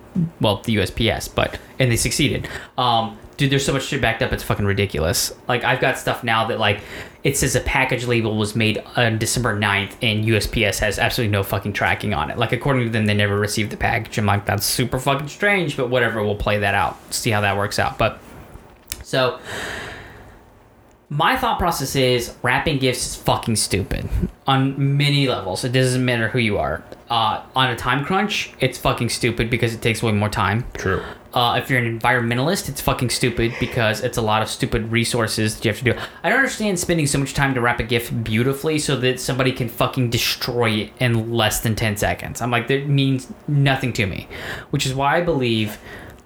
the 0.65 0.77
USPS, 0.77 1.35
but 1.35 1.59
and 1.79 1.91
they 1.91 1.97
succeeded. 1.97 2.47
Um, 2.77 3.17
dude, 3.39 3.51
there's 3.51 3.65
so 3.65 3.73
much 3.73 3.85
shit 3.85 4.03
backed 4.03 4.23
up, 4.23 4.31
it's 4.33 4.43
fucking 4.43 4.67
ridiculous. 4.67 5.33
Like 5.49 5.65
I've 5.65 5.81
got 5.81 5.97
stuff 5.97 6.23
now 6.23 6.47
that 6.49 6.59
like 6.59 6.83
it 7.23 7.37
says 7.37 7.55
a 7.55 7.61
package 7.61 8.07
label 8.07 8.37
was 8.37 8.57
made 8.57 8.83
on 8.97 9.19
December 9.19 9.59
9th 9.59 9.95
and 10.03 10.25
USPS 10.25 10.79
has 10.79 10.99
absolutely 10.99 11.33
no 11.33 11.43
fucking 11.43 11.73
tracking 11.73 12.15
on 12.15 12.31
it. 12.31 12.39
Like 12.39 12.53
according 12.53 12.85
to 12.85 12.91
them, 12.91 13.07
they 13.07 13.15
never 13.15 13.39
received 13.39 13.71
the 13.71 13.77
package. 13.77 14.17
I'm 14.19 14.27
like, 14.27 14.47
that's 14.47 14.65
super 14.65 14.99
fucking 14.99 15.29
strange, 15.29 15.77
but 15.77 15.91
whatever, 15.91 16.23
we'll 16.23 16.37
play 16.37 16.59
that 16.59 16.75
out, 16.75 16.97
see 17.13 17.31
how 17.31 17.43
that 17.43 17.57
works 17.57 17.79
out. 17.79 17.99
But 17.99 18.19
so 19.03 19.39
my 21.11 21.37
thought 21.37 21.59
process 21.59 21.95
is 21.97 22.35
wrapping 22.43 22.79
gifts 22.79 23.07
is 23.07 23.17
fucking 23.17 23.57
stupid 23.57 24.09
on 24.47 24.97
many 24.97 25.29
levels. 25.29 25.65
It 25.65 25.73
doesn't 25.73 26.05
matter 26.05 26.29
who 26.29 26.39
you 26.39 26.57
are. 26.57 26.83
Uh, 27.11 27.43
on 27.57 27.71
a 27.71 27.77
time 27.77 28.05
crunch, 28.05 28.53
it's 28.61 28.79
fucking 28.79 29.09
stupid 29.09 29.51
because 29.51 29.75
it 29.75 29.83
takes 29.83 30.03
way 30.03 30.13
more 30.13 30.29
time. 30.29 30.65
True. 30.75 31.03
Uh, 31.33 31.61
if 31.63 31.71
you're 31.71 31.79
an 31.79 31.99
environmentalist, 31.99 32.69
it's 32.69 32.81
fucking 32.81 33.11
stupid 33.11 33.55
because 33.61 34.01
it's 34.01 34.19
a 34.19 34.23
lot 34.23 34.43
of 34.43 34.49
stupid 34.49 34.91
resources 34.91 35.55
that 35.55 35.65
you 35.65 35.71
have 35.71 35.79
to 35.79 35.85
do. 35.85 35.95
I 36.25 36.29
don't 36.29 36.39
understand 36.39 36.79
spending 36.79 37.07
so 37.07 37.19
much 37.19 37.35
time 37.35 37.55
to 37.55 37.61
wrap 37.61 37.79
a 37.79 37.85
gift 37.85 38.25
beautifully 38.25 38.79
so 38.79 38.97
that 38.97 39.21
somebody 39.21 39.53
can 39.53 39.69
fucking 39.69 40.11
destroy 40.11 40.71
it 40.71 40.93
in 40.99 41.33
less 41.33 41.61
than 41.61 41.77
10 41.77 41.97
seconds. 41.99 42.41
I'm 42.41 42.51
like, 42.51 42.67
that 42.69 42.89
means 42.89 43.33
nothing 43.47 43.93
to 43.95 44.07
me. 44.07 44.27
Which 44.71 44.87
is 44.87 44.95
why 44.95 45.19
I 45.19 45.21
believe 45.21 45.79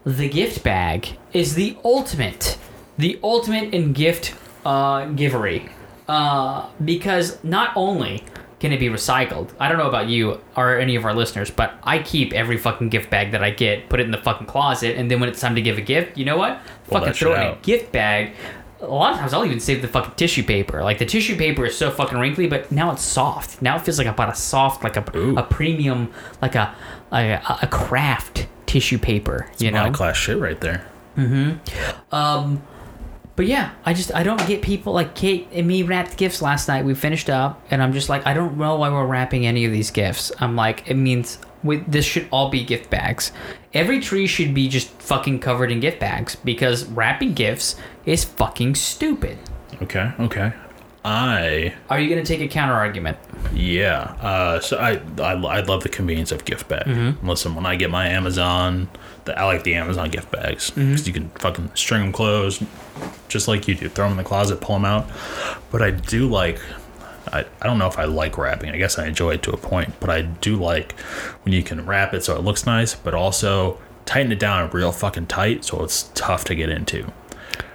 the 0.04 0.28
gift 0.28 0.62
bag 0.64 1.08
is 1.32 1.54
the 1.54 1.76
ultimate, 1.84 2.56
the 2.96 3.18
ultimate 3.22 3.74
in 3.74 3.92
gift 3.92 4.34
uh, 4.64 5.02
givery. 5.08 5.70
Uh, 6.08 6.68
because 6.84 7.42
not 7.42 7.72
only 7.76 8.22
can 8.64 8.72
it 8.72 8.80
be 8.80 8.88
recycled, 8.88 9.50
I 9.60 9.68
don't 9.68 9.76
know 9.76 9.90
about 9.90 10.08
you 10.08 10.40
or 10.56 10.78
any 10.78 10.96
of 10.96 11.04
our 11.04 11.12
listeners, 11.12 11.50
but 11.50 11.74
I 11.82 11.98
keep 11.98 12.32
every 12.32 12.56
fucking 12.56 12.88
gift 12.88 13.10
bag 13.10 13.32
that 13.32 13.44
I 13.44 13.50
get, 13.50 13.90
put 13.90 14.00
it 14.00 14.04
in 14.04 14.10
the 14.10 14.16
fucking 14.16 14.46
closet, 14.46 14.96
and 14.96 15.10
then 15.10 15.20
when 15.20 15.28
it's 15.28 15.38
time 15.38 15.54
to 15.56 15.60
give 15.60 15.76
a 15.76 15.82
gift, 15.82 16.16
you 16.16 16.24
know 16.24 16.38
what? 16.38 16.62
Pull 16.88 17.00
fucking 17.00 17.12
throw 17.12 17.34
it 17.34 17.40
in 17.40 17.52
a 17.52 17.56
gift 17.56 17.92
bag. 17.92 18.32
A 18.80 18.86
lot 18.86 19.12
of 19.12 19.18
times 19.18 19.34
I'll 19.34 19.44
even 19.44 19.60
save 19.60 19.82
the 19.82 19.88
fucking 19.88 20.14
tissue 20.14 20.42
paper. 20.42 20.82
Like 20.82 20.96
the 20.96 21.04
tissue 21.04 21.36
paper 21.36 21.66
is 21.66 21.76
so 21.76 21.90
fucking 21.90 22.16
wrinkly, 22.16 22.46
but 22.46 22.72
now 22.72 22.90
it's 22.90 23.02
soft. 23.02 23.60
Now 23.60 23.76
it 23.76 23.82
feels 23.82 23.98
like 23.98 24.06
I 24.06 24.12
bought 24.12 24.30
a 24.30 24.34
soft, 24.34 24.82
like 24.82 24.96
a, 24.96 25.04
Ooh. 25.14 25.36
a 25.36 25.42
premium, 25.42 26.10
like 26.40 26.54
a, 26.54 26.74
a 27.12 27.58
a 27.60 27.66
craft 27.66 28.46
tissue 28.64 28.96
paper. 28.96 29.50
You 29.58 29.72
know, 29.72 29.90
class 29.90 30.16
shit 30.16 30.38
right 30.38 30.58
there. 30.58 30.86
um, 32.12 32.62
but 33.36 33.46
yeah, 33.46 33.72
I 33.84 33.94
just 33.94 34.14
I 34.14 34.22
don't 34.22 34.44
get 34.46 34.62
people 34.62 34.92
like 34.92 35.14
Kate 35.14 35.48
and 35.52 35.66
me 35.66 35.82
wrapped 35.82 36.16
gifts 36.16 36.40
last 36.40 36.68
night. 36.68 36.84
We 36.84 36.94
finished 36.94 37.28
up, 37.30 37.60
and 37.70 37.82
I'm 37.82 37.92
just 37.92 38.08
like 38.08 38.26
I 38.26 38.34
don't 38.34 38.56
know 38.56 38.76
why 38.76 38.90
we're 38.90 39.06
wrapping 39.06 39.46
any 39.46 39.64
of 39.64 39.72
these 39.72 39.90
gifts. 39.90 40.30
I'm 40.38 40.56
like 40.56 40.88
it 40.88 40.94
means 40.94 41.38
we, 41.62 41.78
this 41.78 42.04
should 42.04 42.28
all 42.30 42.50
be 42.50 42.62
gift 42.64 42.90
bags. 42.90 43.32
Every 43.72 43.98
tree 44.00 44.26
should 44.26 44.54
be 44.54 44.68
just 44.68 44.88
fucking 45.00 45.40
covered 45.40 45.72
in 45.72 45.80
gift 45.80 45.98
bags 45.98 46.36
because 46.36 46.84
wrapping 46.84 47.34
gifts 47.34 47.76
is 48.06 48.22
fucking 48.24 48.74
stupid. 48.76 49.38
Okay. 49.82 50.12
Okay. 50.20 50.52
I 51.06 51.74
Are 51.90 52.00
you 52.00 52.08
gonna 52.08 52.24
take 52.24 52.40
a 52.40 52.48
counter 52.48 52.74
argument? 52.74 53.18
yeah. 53.52 54.14
Uh, 54.20 54.60
so 54.60 54.78
I, 54.78 55.00
I 55.20 55.32
I 55.32 55.60
love 55.60 55.82
the 55.82 55.90
convenience 55.90 56.32
of 56.32 56.44
gift 56.44 56.68
bag. 56.68 56.86
Mm-hmm. 56.86 57.28
Listen, 57.28 57.54
when 57.54 57.66
I 57.66 57.76
get 57.76 57.90
my 57.90 58.08
Amazon, 58.08 58.88
the, 59.24 59.38
I 59.38 59.44
like 59.44 59.62
the 59.64 59.74
Amazon 59.74 60.10
gift 60.10 60.30
bags 60.30 60.70
Mm-hmm. 60.70 60.90
because 60.92 61.06
you 61.06 61.12
can 61.12 61.28
fucking 61.30 61.70
string 61.74 62.02
them 62.02 62.12
closed, 62.12 62.62
just 63.28 63.48
like 63.48 63.66
you 63.68 63.74
do. 63.74 63.88
Throw 63.88 64.04
them 64.04 64.12
in 64.12 64.18
the 64.18 64.24
closet, 64.24 64.60
pull 64.60 64.76
them 64.76 64.84
out. 64.84 65.08
But 65.70 65.82
I 65.82 65.90
do 65.90 66.28
like. 66.28 66.60
I, 67.32 67.46
I 67.60 67.66
don't 67.66 67.78
know 67.78 67.86
if 67.86 67.98
I 67.98 68.04
like 68.04 68.36
wrapping. 68.36 68.68
I 68.70 68.76
guess 68.76 68.98
I 68.98 69.06
enjoy 69.06 69.34
it 69.34 69.42
to 69.44 69.50
a 69.52 69.56
point, 69.56 69.94
but 69.98 70.10
I 70.10 70.22
do 70.22 70.56
like 70.56 70.92
when 71.42 71.54
you 71.54 71.62
can 71.62 71.86
wrap 71.86 72.12
it 72.12 72.22
so 72.22 72.36
it 72.36 72.42
looks 72.44 72.66
nice, 72.66 72.94
but 72.94 73.14
also 73.14 73.78
tighten 74.04 74.30
it 74.30 74.38
down 74.38 74.68
real 74.70 74.92
fucking 74.92 75.26
tight 75.26 75.64
so 75.64 75.82
it's 75.82 76.10
tough 76.14 76.44
to 76.44 76.54
get 76.54 76.68
into. 76.68 77.10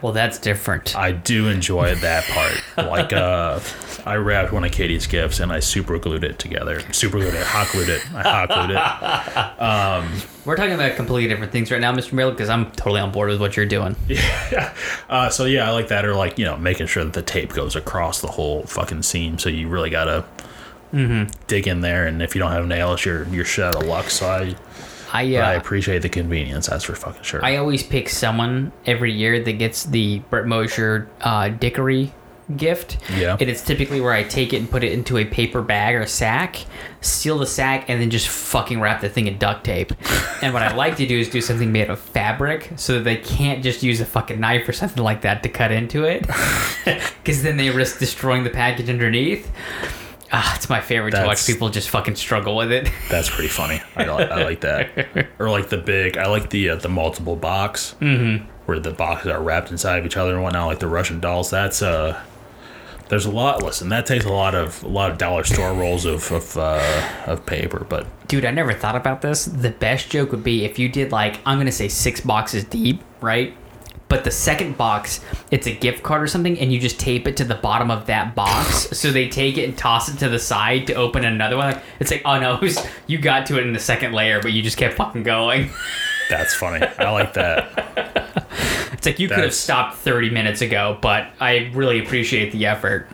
Well, 0.02 0.14
that's 0.14 0.38
different. 0.40 0.96
I 0.96 1.12
do 1.12 1.48
enjoy 1.48 1.96
that 1.96 2.24
part. 2.26 2.88
like 2.90 3.12
uh 3.14 3.60
I 4.06 4.16
wrapped 4.16 4.54
one 4.54 4.64
of 4.64 4.72
Katie's 4.72 5.08
gifts 5.08 5.40
and 5.40 5.52
I 5.52 5.60
super 5.60 6.00
glued 6.00 6.24
it 6.24 6.40
together. 6.40 6.80
Super 6.94 7.18
glued 7.20 7.34
it, 7.34 7.46
hot 7.46 7.70
glued 7.72 7.90
it. 7.90 8.02
I 8.14 8.22
hot 8.24 8.48
glued 8.48 8.72
it. 8.72 10.26
We're 10.46 10.56
talking 10.56 10.74
about 10.74 10.96
completely 10.96 11.28
different 11.28 11.52
things 11.52 11.70
right 11.70 11.82
now, 11.82 11.94
Mr. 11.94 12.14
Miller, 12.14 12.32
because 12.32 12.50
I'm 12.50 12.72
totally 12.72 13.02
on 13.02 13.12
board 13.12 13.30
with 13.30 13.40
what 13.42 13.56
you're 13.58 13.66
doing. 13.66 13.96
Uh, 15.10 15.28
so 15.30 15.46
yeah, 15.46 15.68
I 15.68 15.72
like 15.72 15.88
that. 15.88 16.06
Or 16.06 16.14
like 16.16 16.38
you 16.38 16.46
know, 16.46 16.56
making 16.58 16.86
sure 16.88 17.04
that 17.04 17.14
the 17.14 17.22
tape 17.24 17.52
goes 17.52 17.76
across 17.76 18.22
the 18.22 18.28
whole 18.28 18.64
fucking 18.64 19.02
seam. 19.04 19.40
So 19.40 19.50
you 19.50 19.68
really 19.68 19.90
gotta 19.90 20.24
dig 21.48 21.68
in 21.68 21.82
there. 21.82 22.06
And 22.08 22.22
if 22.22 22.36
you 22.36 22.40
don't 22.40 22.52
have 22.52 22.66
nails, 22.68 23.04
you're 23.06 23.28
you're 23.30 23.46
shit 23.46 23.66
out 23.66 23.76
of 23.76 23.84
luck. 23.84 24.10
So 24.10 24.28
I 24.28 24.56
I 25.12 25.26
but 25.32 25.44
I 25.44 25.56
uh, 25.56 25.60
appreciate 25.60 26.02
the 26.02 26.10
convenience. 26.10 26.68
That's 26.68 26.84
for 26.84 26.96
fucking 26.96 27.24
sure. 27.24 27.44
I 27.44 27.58
always 27.58 27.84
pick 27.84 28.10
someone 28.10 28.72
every 28.86 29.12
year 29.12 29.44
that 29.44 29.54
gets 29.54 29.86
the 29.86 30.20
Brett 30.30 30.46
Mosher 30.46 31.10
uh, 31.22 31.50
Dickory 31.50 32.14
gift. 32.56 32.98
Yeah. 33.16 33.38
And 33.40 33.50
it's 33.50 33.64
typically 33.64 34.02
where 34.02 34.14
I 34.14 34.24
take 34.24 34.54
it 34.54 34.58
and 34.58 34.70
put 34.70 34.84
it 34.84 34.92
into 34.92 35.18
a 35.18 35.26
paper 35.26 35.62
bag 35.62 35.96
or 35.96 36.06
sack, 36.06 36.66
seal 37.02 37.38
the 37.38 37.46
sack, 37.46 37.90
and 37.90 38.02
then 38.02 38.10
just 38.10 38.28
fucking 38.28 38.80
wrap 38.82 39.02
the 39.02 39.10
thing 39.10 39.28
in 39.28 39.38
duct 39.38 39.64
tape. 39.64 39.94
and 40.42 40.54
what 40.54 40.64
I 40.64 40.74
like 40.74 40.98
to 40.98 41.06
do 41.06 41.20
is 41.20 41.30
do 41.30 41.42
something 41.42 41.72
made 41.72 41.90
of 41.90 42.00
fabric 42.00 42.72
so 42.76 42.96
that 42.96 43.04
they 43.04 43.18
can't 43.18 43.64
just 43.64 43.84
use 43.84 44.02
a 44.02 44.06
fucking 44.06 44.40
knife 44.40 44.68
or 44.68 44.74
something 44.74 45.04
like 45.04 45.22
that 45.22 45.44
to 45.44 45.50
cut 45.50 45.72
into 45.72 46.04
it. 46.04 46.26
Because 47.20 47.44
then 47.44 47.58
they 47.58 47.70
risk 47.70 48.00
destroying 48.00 48.44
the 48.44 48.50
package 48.50 48.90
underneath. 48.90 49.52
Ah, 50.32 50.56
it's 50.56 50.70
my 50.70 50.80
favorite 50.80 51.12
to 51.12 51.18
watch 51.18 51.26
That's- 51.40 51.48
people 51.48 51.70
just 51.70 51.90
fucking 51.90 52.16
struggle 52.16 52.56
with 52.56 52.72
it. 52.72 52.90
That's 53.10 53.30
pretty 53.30 53.50
funny. 53.50 53.82
I, 53.96 54.04
li- 54.06 54.26
I 54.26 54.44
like 54.44 54.62
that. 54.62 55.28
Or 55.40 55.50
like 55.50 55.70
the 55.70 55.78
big. 55.78 56.18
I 56.18 56.28
like 56.28 56.50
the 56.50 56.70
uh, 56.72 56.76
the 56.76 56.90
multiple 56.90 57.36
box 57.36 57.96
Mm-hmm. 58.02 58.46
where 58.66 58.80
the 58.80 58.92
boxes 58.92 59.32
are 59.32 59.42
wrapped 59.42 59.72
inside 59.72 59.98
of 60.00 60.06
each 60.06 60.18
other 60.18 60.34
and 60.36 60.44
whatnot, 60.44 60.68
like 60.68 60.80
the 60.80 60.88
Russian 60.88 61.20
dolls. 61.20 61.50
That's 61.50 61.82
uh. 61.82 62.22
There's 63.08 63.26
a 63.26 63.32
lot. 63.32 63.64
Listen, 63.64 63.90
that 63.90 64.06
takes 64.06 64.26
a 64.26 64.30
lot 64.32 64.54
of 64.54 64.84
a 64.84 64.88
lot 64.88 65.10
of 65.10 65.18
dollar 65.18 65.44
store 65.44 65.74
rolls 65.74 66.06
of 66.06 66.32
of, 66.32 66.56
uh, 66.58 67.10
of 67.26 67.44
paper, 67.48 67.84
but 67.90 68.06
Dude, 68.28 68.46
I 68.46 68.52
never 68.52 68.72
thought 68.72 68.96
about 68.96 69.22
this. 69.24 69.46
The 69.46 69.72
best 69.72 70.12
joke 70.12 70.30
would 70.32 70.44
be 70.44 70.64
if 70.64 70.78
you 70.78 70.90
did 70.90 71.12
like 71.12 71.40
I'm 71.44 71.58
gonna 71.58 71.72
say 71.72 71.88
six 71.88 72.22
boxes 72.22 72.66
deep, 72.66 73.02
right? 73.20 73.56
But 74.10 74.24
the 74.24 74.32
second 74.32 74.76
box, 74.76 75.22
it's 75.52 75.68
a 75.68 75.74
gift 75.74 76.04
card 76.04 76.22
or 76.24 76.28
something, 76.28 76.60
and 76.60 76.74
you 76.74 76.80
just 76.80 77.00
tape 77.00 77.28
it 77.28 77.38
to 77.38 77.46
the 77.46 77.56
bottom 77.56 77.90
of 77.92 78.08
that 78.08 78.34
box. 78.36 78.90
so 78.98 79.12
they 79.12 79.30
take 79.30 79.58
it 79.58 79.66
and 79.66 79.78
toss 79.78 80.10
it 80.10 80.18
to 80.20 80.28
the 80.30 80.40
side 80.40 80.88
to 80.88 80.96
open 80.96 81.24
another 81.24 81.56
one. 81.58 81.74
Like, 81.74 81.84
It's 82.00 82.10
like, 82.12 82.24
oh 82.26 82.40
no, 82.40 82.56
was- 82.62 82.86
you 83.08 83.20
got 83.20 83.46
to 83.48 83.58
it 83.60 83.66
in 83.68 83.74
the 83.74 83.80
second 83.80 84.14
layer, 84.14 84.42
but 84.42 84.52
you 84.52 84.62
just 84.64 84.78
kept 84.78 84.96
fucking 84.96 85.24
going. 85.24 85.70
that's 86.30 86.54
funny. 86.56 86.86
I 86.98 87.12
like 87.12 87.34
that. 87.36 88.36
It's 88.92 89.06
like 89.06 89.20
you 89.20 89.30
could 89.30 89.38
have 89.46 89.54
stopped 89.54 89.96
30 90.00 90.30
minutes 90.32 90.60
ago, 90.62 90.98
but 91.00 91.30
I 91.40 91.72
really 91.74 92.00
appreciate 92.04 92.52
the 92.52 92.66
effort. 92.66 93.08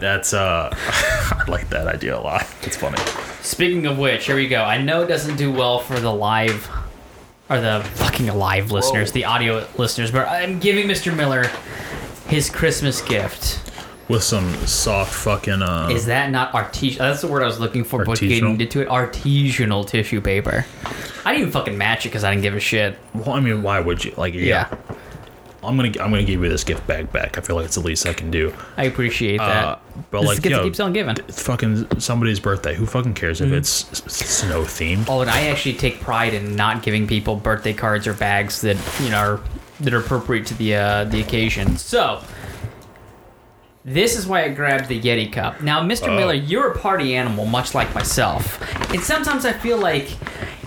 That's 0.00 0.32
uh, 0.32 0.70
I 0.72 1.44
like 1.48 1.68
that 1.70 1.86
idea 1.86 2.16
a 2.18 2.20
lot. 2.20 2.46
It's 2.62 2.76
funny. 2.76 2.96
Speaking 3.42 3.84
of 3.84 3.98
which, 3.98 4.24
here 4.26 4.36
we 4.36 4.48
go. 4.48 4.62
I 4.62 4.78
know 4.80 5.02
it 5.02 5.08
doesn't 5.08 5.36
do 5.36 5.52
well 5.52 5.78
for 5.78 6.00
the 6.00 6.10
live 6.12 6.66
or 7.48 7.60
the 7.60 7.82
fucking 7.94 8.26
live 8.26 8.72
listeners, 8.72 9.12
the 9.12 9.24
audio 9.24 9.66
listeners, 9.78 10.10
but 10.10 10.28
I'm 10.28 10.58
giving 10.58 10.86
Mr. 10.86 11.14
Miller 11.16 11.50
his 12.28 12.50
Christmas 12.50 13.00
gift. 13.02 13.62
With 14.08 14.22
some 14.22 14.52
soft 14.66 15.12
fucking 15.12 15.62
uh. 15.62 15.88
Is 15.90 16.06
that 16.06 16.30
not 16.30 16.52
artisanal? 16.52 16.98
That's 16.98 17.20
the 17.22 17.26
word 17.26 17.42
I 17.42 17.46
was 17.46 17.58
looking 17.58 17.82
for. 17.82 18.04
But 18.04 18.20
getting 18.20 18.60
into 18.60 18.80
it, 18.80 18.88
artisanal 18.88 19.86
tissue 19.86 20.20
paper. 20.20 20.64
I 21.24 21.32
didn't 21.32 21.40
even 21.40 21.52
fucking 21.52 21.76
match 21.76 22.06
it 22.06 22.10
because 22.10 22.22
I 22.22 22.30
didn't 22.30 22.42
give 22.42 22.54
a 22.54 22.60
shit. 22.60 22.96
well, 23.14 23.30
I 23.30 23.40
mean, 23.40 23.64
why 23.64 23.80
would 23.80 24.04
you? 24.04 24.12
Like, 24.16 24.34
yeah. 24.34 24.72
I'm 25.64 25.76
gonna 25.76 25.88
I'm 26.00 26.10
gonna 26.10 26.22
give 26.24 26.42
you 26.42 26.48
this 26.48 26.62
gift 26.64 26.86
bag 26.86 27.10
back. 27.12 27.38
I 27.38 27.40
feel 27.40 27.56
like 27.56 27.64
it's 27.64 27.74
the 27.74 27.80
least 27.80 28.06
I 28.06 28.12
can 28.12 28.30
do. 28.30 28.54
I 28.76 28.84
appreciate 28.84 29.38
that. 29.38 29.64
Uh, 29.64 29.78
but 30.10 30.20
this 30.20 30.28
like, 30.28 30.42
gift 30.42 30.50
yo, 30.56 30.62
keeps 30.62 30.78
on 30.80 30.92
giving. 30.92 31.16
it's 31.28 31.42
fucking 31.42 32.00
somebody's 32.00 32.38
birthday. 32.40 32.74
Who 32.74 32.86
fucking 32.86 33.14
cares 33.14 33.40
Mm-hmm. 33.40 33.52
if 33.54 33.58
it's 33.58 33.84
s- 33.92 34.02
s- 34.06 34.28
snow 34.28 34.62
themed? 34.62 35.06
Oh, 35.08 35.22
and 35.22 35.30
I 35.30 35.46
actually 35.48 35.74
take 35.74 36.00
pride 36.00 36.34
in 36.34 36.54
not 36.56 36.82
giving 36.82 37.06
people 37.06 37.36
birthday 37.36 37.72
cards 37.72 38.06
or 38.06 38.12
bags 38.14 38.60
that 38.60 38.76
you 39.02 39.10
know 39.10 39.18
are, 39.18 39.40
that 39.80 39.92
are 39.94 39.98
appropriate 40.00 40.46
to 40.46 40.54
the 40.54 40.76
uh, 40.76 41.04
the 41.04 41.20
occasion. 41.20 41.76
So, 41.78 42.22
this 43.84 44.16
is 44.18 44.26
why 44.26 44.44
I 44.44 44.48
grabbed 44.48 44.88
the 44.88 45.00
Yeti 45.00 45.32
cup. 45.32 45.60
Now, 45.62 45.80
Mr. 45.82 46.08
Oh. 46.08 46.16
Miller, 46.16 46.34
you're 46.34 46.72
a 46.72 46.78
party 46.78 47.14
animal, 47.14 47.46
much 47.46 47.74
like 47.74 47.94
myself, 47.94 48.60
and 48.90 49.00
sometimes 49.00 49.44
I 49.44 49.52
feel 49.52 49.78
like 49.78 50.10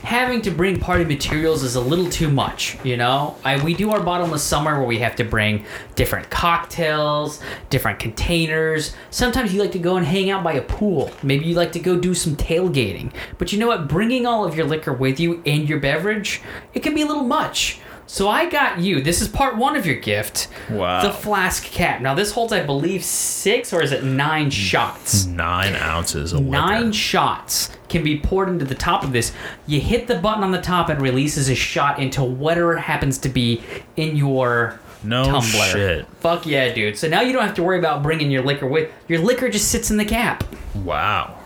having 0.04 0.41
to 0.43 0.52
bring 0.52 0.80
party 0.80 1.06
materials 1.06 1.64
is 1.64 1.76
a 1.76 1.82
little 1.82 2.10
too 2.10 2.30
much. 2.30 2.78
You 2.84 2.97
know, 2.97 3.36
I, 3.43 3.64
we 3.64 3.74
do 3.74 3.91
our 3.91 4.02
bottomless 4.02 4.43
summer 4.43 4.78
where 4.78 4.88
we 4.88 5.00
have 5.00 5.16
to 5.18 5.24
bring 5.24 5.66
different 5.95 6.30
cocktails, 6.30 7.41
different 7.70 8.00
containers. 8.00 8.95
Sometimes 9.10 9.54
you 9.54 9.62
like 9.62 9.72
to 9.74 9.80
go 9.80 9.97
and 9.97 10.06
hang 10.06 10.30
out 10.30 10.43
by 10.43 10.54
a 10.54 10.62
pool. 10.62 11.12
Maybe 11.24 11.45
you 11.45 11.56
like 11.56 11.72
to 11.74 11.80
go 11.80 12.00
do 12.00 12.14
some 12.14 12.36
tailgating. 12.36 13.12
But 13.38 13.52
you 13.52 13.60
know 13.60 13.68
what? 13.68 13.88
Bringing 13.88 14.26
all 14.26 14.45
of 14.45 14.56
your 14.56 14.66
liquor 14.66 14.93
with 14.93 15.20
you 15.20 15.41
and 15.45 15.68
your 15.68 15.80
beverage, 15.80 16.41
it 16.74 16.82
can 16.82 16.95
be 16.95 17.02
a 17.02 17.06
little 17.06 17.24
much. 17.24 17.80
So 18.12 18.28
I 18.28 18.49
got 18.49 18.80
you. 18.80 19.01
This 19.03 19.22
is 19.22 19.28
part 19.28 19.55
one 19.55 19.76
of 19.76 19.86
your 19.86 19.97
gift. 19.97 20.47
Wow. 20.72 21.03
The 21.03 21.12
flask 21.14 21.64
cap. 21.66 22.01
Now 22.01 22.16
this 22.16 22.32
holds, 22.32 22.51
I 22.51 22.64
believe, 22.66 23.03
six 23.03 23.72
or 23.72 23.84
is 23.84 23.91
it 23.91 24.03
nine 24.03 24.49
shots? 24.49 25.26
Nine 25.26 25.76
ounces 25.76 26.34
of 26.34 26.41
Nine 26.41 26.86
liquor. 26.86 26.93
shots 26.93 27.70
can 27.88 28.03
be 28.03 28.20
poured 28.20 28.49
into 28.49 28.66
the 28.66 28.74
top 28.74 29.03
of 29.03 29.12
this. 29.12 29.32
You 29.68 29.80
hit 29.80 30.07
the 30.07 30.16
button 30.16 30.43
on 30.43 30.49
the 30.49 30.60
top 30.62 30.89
and 30.89 30.99
releases 30.99 31.49
a 31.49 31.55
shot 31.55 31.99
into 31.99 32.24
whatever 32.24 32.78
happens 32.78 33.20
to 33.20 33.30
be 33.30 33.62
in 33.95 34.16
your 34.16 34.80
No 35.03 35.26
tumbler. 35.26 35.43
shit. 35.68 36.07
Fuck 36.20 36.47
yeah, 36.47 36.74
dude. 36.74 36.97
So 36.97 37.07
now 37.07 37.22
you 37.22 37.32
don't 37.32 37.43
have 37.45 37.55
to 37.57 37.64
worry 37.64 37.78
about 37.78 38.01
bringing 38.01 38.32
your 38.32 38.41
liquor 38.41 38.66
with. 38.68 38.91
Your 39.07 39.20
liquor 39.20 39.49
just 39.49 39.70
sits 39.70 39.91
in 39.91 39.97
the 39.97 40.05
cap. 40.05 40.43
Wow. 40.74 41.38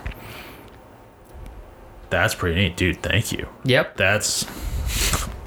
That's 2.08 2.34
pretty 2.34 2.56
neat, 2.56 2.76
dude. 2.78 3.02
Thank 3.02 3.32
you. 3.32 3.48
Yep. 3.64 3.98
That's 3.98 4.46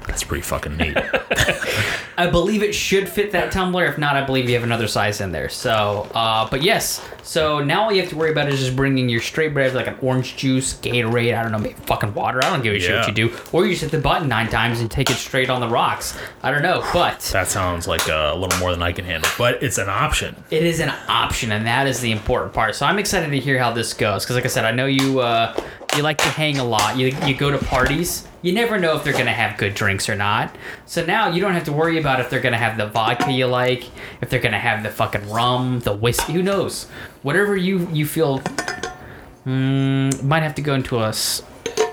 that's 0.08 0.24
pretty 0.24 0.42
fucking 0.42 0.76
neat. 0.76 0.96
I 2.18 2.26
believe 2.28 2.64
it 2.64 2.74
should 2.74 3.08
fit 3.08 3.30
that 3.32 3.52
tumbler. 3.52 3.84
If 3.86 3.96
not, 3.98 4.16
I 4.16 4.24
believe 4.24 4.48
you 4.48 4.54
have 4.56 4.64
another 4.64 4.88
size 4.88 5.20
in 5.20 5.30
there. 5.30 5.48
So, 5.48 6.10
uh, 6.14 6.48
but 6.50 6.62
yes. 6.62 7.00
So 7.22 7.62
now 7.62 7.84
all 7.84 7.92
you 7.92 8.00
have 8.00 8.10
to 8.10 8.16
worry 8.16 8.32
about 8.32 8.48
is 8.48 8.58
just 8.58 8.74
bringing 8.74 9.08
your 9.08 9.20
straight 9.20 9.52
bread, 9.54 9.74
like 9.74 9.86
an 9.86 9.96
orange 10.02 10.36
juice, 10.36 10.74
Gatorade, 10.74 11.38
I 11.38 11.42
don't 11.42 11.52
know, 11.52 11.58
maybe 11.58 11.74
fucking 11.74 12.14
water. 12.14 12.42
I 12.42 12.50
don't 12.50 12.62
give 12.62 12.74
a 12.74 12.80
shit 12.80 12.96
what 12.96 13.06
you 13.06 13.14
do. 13.14 13.36
Or 13.52 13.64
you 13.66 13.72
just 13.72 13.82
hit 13.82 13.90
the 13.92 13.98
button 13.98 14.28
nine 14.28 14.48
times 14.48 14.80
and 14.80 14.90
take 14.90 15.10
it 15.10 15.14
straight 15.16 15.48
on 15.50 15.60
the 15.60 15.68
rocks. 15.68 16.18
I 16.42 16.50
don't 16.50 16.62
know, 16.62 16.80
but 16.92 17.20
that 17.32 17.46
sounds 17.48 17.86
like 17.86 18.08
a 18.08 18.34
little 18.36 18.58
more 18.58 18.72
than 18.72 18.82
I 18.82 18.92
can 18.92 19.04
handle, 19.04 19.30
but 19.38 19.62
it's 19.62 19.78
an 19.78 19.88
option. 19.88 20.34
it 20.50 20.64
is 20.64 20.80
an 20.80 20.92
option, 21.06 21.52
and 21.52 21.66
that 21.66 21.86
is 21.86 22.00
the 22.00 22.10
important 22.10 22.52
part. 22.54 22.74
So 22.74 22.86
I'm 22.86 22.98
excited 22.98 23.30
to 23.30 23.38
hear 23.38 23.58
how 23.58 23.72
this 23.72 23.92
goes 23.92 24.24
because, 24.24 24.34
like 24.34 24.44
I 24.44 24.48
said, 24.48 24.64
I 24.64 24.70
know 24.72 24.86
you 24.86 25.20
uh, 25.20 25.54
You 25.96 26.02
like 26.02 26.18
to 26.18 26.28
hang 26.28 26.58
a 26.58 26.64
lot. 26.64 26.96
You 26.96 27.08
you 27.26 27.34
go 27.34 27.50
to 27.50 27.58
parties. 27.58 28.26
You 28.40 28.52
never 28.52 28.78
know 28.78 28.96
if 28.96 29.02
they're 29.04 29.12
gonna 29.12 29.32
have 29.32 29.58
good 29.58 29.74
drinks 29.74 30.08
or 30.08 30.14
not. 30.14 30.54
So 30.86 31.04
now 31.04 31.28
you 31.28 31.40
don't 31.40 31.54
have 31.54 31.64
to 31.64 31.72
worry 31.72 31.98
about 31.98 32.20
if 32.20 32.30
they're 32.30 32.40
gonna 32.40 32.56
have 32.58 32.76
the 32.78 32.86
vodka 32.86 33.32
you 33.32 33.46
like, 33.46 33.84
if 34.20 34.30
they're 34.30 34.40
gonna 34.40 34.58
have 34.60 34.82
the 34.84 34.90
fucking 34.90 35.28
rum, 35.28 35.80
the 35.80 35.92
whiskey. 35.92 36.34
Who 36.34 36.42
knows? 36.42 36.84
Whatever 37.22 37.56
you 37.56 37.88
you 37.92 38.06
feel. 38.06 38.40
Mm, 39.46 40.22
might 40.24 40.42
have 40.42 40.54
to 40.56 40.62
go 40.62 40.74
into 40.74 40.98
a. 40.98 41.12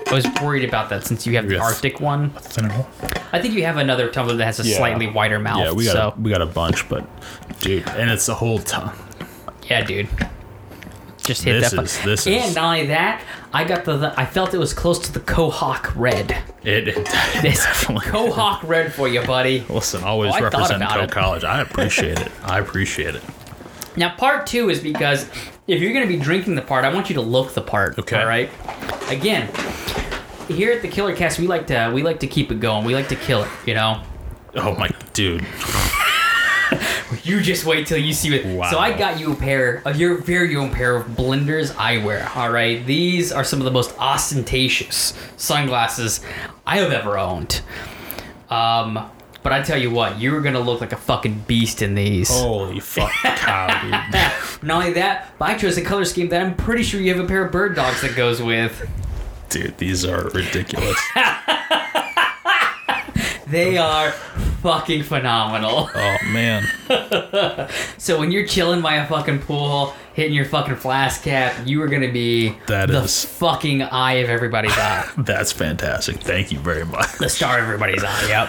I 0.08 0.12
was 0.14 0.26
worried 0.40 0.64
about 0.68 0.88
that 0.90 1.04
since 1.04 1.26
you 1.26 1.34
have 1.36 1.48
the 1.48 1.58
Arctic 1.58 2.00
one. 2.00 2.30
Thinner? 2.30 2.86
I 3.32 3.40
think 3.40 3.54
you 3.54 3.64
have 3.64 3.76
another 3.76 4.08
tumbler 4.08 4.36
that 4.36 4.44
has 4.44 4.60
a 4.60 4.64
Yeah. 4.64 4.76
slightly 4.76 5.08
wider 5.08 5.38
mouth. 5.40 5.58
Yeah, 5.58 5.72
we 5.72 5.84
got 5.84 5.92
so 5.92 6.14
a, 6.16 6.20
we 6.20 6.30
got 6.30 6.42
a 6.42 6.46
bunch, 6.46 6.88
but 6.88 7.04
dude, 7.60 7.88
and 7.88 8.08
it's 8.10 8.28
a 8.28 8.34
whole 8.34 8.58
ton. 8.60 8.92
yeah, 9.68 9.82
dude. 9.82 10.08
Just 11.26 11.42
hit 11.44 11.60
This 11.60 11.70
that. 11.72 11.82
is- 11.84 11.96
button. 11.96 12.10
this 12.10 12.26
and 12.26 12.34
is- 12.36 12.54
not 12.54 12.64
only 12.64 12.86
that, 12.86 13.22
I 13.52 13.64
got 13.64 13.84
the, 13.84 13.96
the. 13.96 14.20
I 14.20 14.24
felt 14.26 14.54
it 14.54 14.58
was 14.58 14.72
close 14.72 14.98
to 15.00 15.12
the 15.12 15.20
Kohawk 15.20 15.92
Red. 15.96 16.30
It, 16.62 16.88
it 16.88 16.94
This 17.42 17.64
definitely. 17.64 18.06
Kohawk 18.06 18.60
Red 18.66 18.92
for 18.92 19.08
you, 19.08 19.22
buddy. 19.22 19.64
Listen, 19.68 20.04
always 20.04 20.34
Oh, 20.36 20.42
represent 20.42 20.82
Co 20.88 21.00
it. 21.00 21.10
College. 21.10 21.44
I 21.44 21.60
appreciate 21.62 22.18
it. 22.20 22.30
I 22.44 22.58
appreciate 22.58 23.14
it. 23.14 23.22
Now, 23.96 24.14
part 24.14 24.46
two 24.46 24.68
is 24.68 24.80
because 24.80 25.26
if 25.66 25.80
you're 25.80 25.92
going 25.92 26.06
to 26.06 26.12
be 26.12 26.18
drinking 26.22 26.54
the 26.54 26.62
part, 26.62 26.84
I 26.84 26.92
want 26.92 27.08
you 27.08 27.14
to 27.14 27.22
look 27.22 27.54
the 27.54 27.62
part. 27.62 27.98
Okay. 27.98 28.20
All 28.20 28.26
right. 28.26 28.50
Again, 29.08 29.48
here 30.48 30.70
at 30.72 30.82
the 30.82 30.88
Killer 30.88 31.16
Cast, 31.16 31.38
we 31.38 31.46
like 31.46 31.66
to 31.68 31.90
we 31.94 32.02
like 32.02 32.20
to 32.20 32.26
keep 32.26 32.52
it 32.52 32.60
going. 32.60 32.84
We 32.84 32.94
like 32.94 33.08
to 33.08 33.16
kill 33.16 33.42
it. 33.42 33.48
You 33.66 33.74
know. 33.74 34.02
Oh 34.54 34.74
my 34.76 34.90
dude. 35.12 35.44
You 37.22 37.40
just 37.40 37.64
wait 37.64 37.86
till 37.86 37.98
you 37.98 38.12
see 38.12 38.34
it. 38.34 38.44
Wow. 38.46 38.70
So 38.70 38.78
I 38.78 38.96
got 38.96 39.18
you 39.20 39.32
a 39.32 39.36
pair 39.36 39.82
of 39.84 39.96
your 39.98 40.18
very 40.18 40.56
own 40.56 40.70
pair 40.70 40.96
of 40.96 41.06
Blenders 41.08 41.72
eyewear. 41.72 42.34
All 42.36 42.50
right, 42.50 42.84
these 42.84 43.32
are 43.32 43.44
some 43.44 43.60
of 43.60 43.64
the 43.64 43.70
most 43.70 43.96
ostentatious 43.98 45.12
sunglasses 45.36 46.20
I 46.66 46.78
have 46.78 46.92
ever 46.92 47.18
owned. 47.18 47.60
Um, 48.50 49.10
but 49.42 49.52
I 49.52 49.62
tell 49.62 49.80
you 49.80 49.90
what, 49.92 50.20
you're 50.20 50.40
gonna 50.40 50.60
look 50.60 50.80
like 50.80 50.92
a 50.92 50.96
fucking 50.96 51.44
beast 51.46 51.80
in 51.82 51.94
these. 51.94 52.28
Holy 52.28 52.80
fuck 52.80 53.12
cow, 53.12 53.68
dude. 53.82 53.92
Not 54.62 54.78
only 54.82 54.92
that, 54.94 55.32
but 55.38 55.50
I 55.50 55.56
chose 55.56 55.76
a 55.78 55.82
color 55.82 56.04
scheme 56.04 56.28
that 56.30 56.42
I'm 56.42 56.56
pretty 56.56 56.82
sure 56.82 57.00
you 57.00 57.14
have 57.14 57.24
a 57.24 57.28
pair 57.28 57.44
of 57.44 57.52
bird 57.52 57.76
dogs 57.76 58.00
that 58.02 58.16
goes 58.16 58.42
with. 58.42 58.88
Dude, 59.48 59.78
these 59.78 60.04
are 60.04 60.28
ridiculous. 60.30 61.00
They 63.46 63.78
are 63.78 64.10
fucking 64.62 65.04
phenomenal. 65.04 65.88
Oh 65.94 66.16
man. 66.26 66.66
So 67.98 68.18
when 68.20 68.30
you're 68.30 68.46
chilling 68.46 68.82
by 68.82 68.96
a 68.96 69.06
fucking 69.08 69.40
pool, 69.40 69.92
hitting 70.14 70.32
your 70.34 70.44
fucking 70.44 70.76
flask 70.76 71.22
cap, 71.24 71.54
you 71.66 71.82
are 71.82 71.88
gonna 71.88 72.12
be 72.12 72.56
That 72.66 72.88
the 72.88 73.02
is- 73.02 73.24
fucking 73.24 73.82
eye 73.82 74.14
of 74.14 74.28
everybody's 74.30 74.76
eye. 74.76 75.08
That's 75.18 75.50
fantastic. 75.52 76.18
Thank 76.20 76.52
you 76.52 76.58
very 76.58 76.84
much. 76.84 77.10
the 77.18 77.28
star 77.28 77.58
of 77.58 77.64
everybody's 77.64 78.04
eye. 78.04 78.26
Yep. 78.28 78.48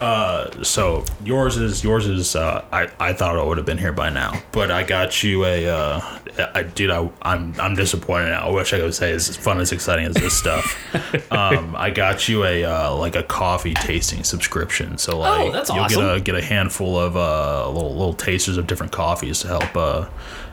So 0.00 1.04
yours 1.24 1.56
is 1.56 1.84
yours 1.84 2.06
is 2.06 2.34
uh, 2.36 2.64
I 2.72 2.88
I 2.98 3.12
thought 3.12 3.38
I 3.38 3.42
would 3.42 3.56
have 3.58 3.66
been 3.66 3.78
here 3.78 3.92
by 3.92 4.08
now, 4.10 4.42
but 4.52 4.70
I 4.70 4.82
got 4.82 5.22
you 5.22 5.44
a 5.44 5.66
uh, 5.68 6.18
I 6.54 6.62
dude 6.62 6.90
I 6.90 7.10
I'm 7.22 7.54
I'm 7.60 7.74
disappointed 7.74 8.30
now. 8.30 8.48
I 8.48 8.50
wish 8.50 8.72
I 8.72 8.78
could 8.78 8.94
say 8.94 9.12
it's 9.12 9.28
as 9.28 9.36
fun 9.36 9.60
as 9.60 9.72
exciting 9.72 10.06
as 10.06 10.14
this 10.14 10.36
stuff. 10.36 10.76
um, 11.32 11.74
I 11.76 11.90
got 11.90 12.28
you 12.28 12.44
a 12.44 12.64
uh, 12.64 12.94
like 12.96 13.14
a 13.16 13.22
coffee 13.22 13.74
tasting 13.74 14.24
subscription, 14.24 14.98
so 14.98 15.18
like 15.18 15.40
Oh, 15.40 15.50
that's 15.52 15.68
you'll 15.70 15.80
awesome. 15.80 16.00
get 16.02 16.16
a 16.16 16.20
get 16.20 16.34
a 16.34 16.42
handful 16.42 16.98
of 16.98 17.16
uh 17.16 17.68
little 17.70 17.92
little 17.92 18.14
tasters 18.14 18.56
of 18.56 18.66
different 18.66 18.92
coffees 18.92 19.40
to 19.40 19.48
help 19.48 19.76
uh 19.76 20.06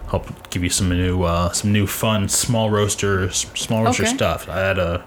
help 0.10 0.50
give 0.50 0.64
you 0.64 0.70
some 0.70 0.90
new 0.90 1.24
uh 1.24 1.52
some 1.52 1.72
new 1.72 1.88
fun 1.88 2.28
small 2.30 2.70
roaster 2.70 3.30
small 3.32 3.84
roaster 3.84 4.04
Okay. 4.04 4.14
stuff. 4.14 4.50
I 4.50 4.60
had 4.60 4.78
a 4.78 5.06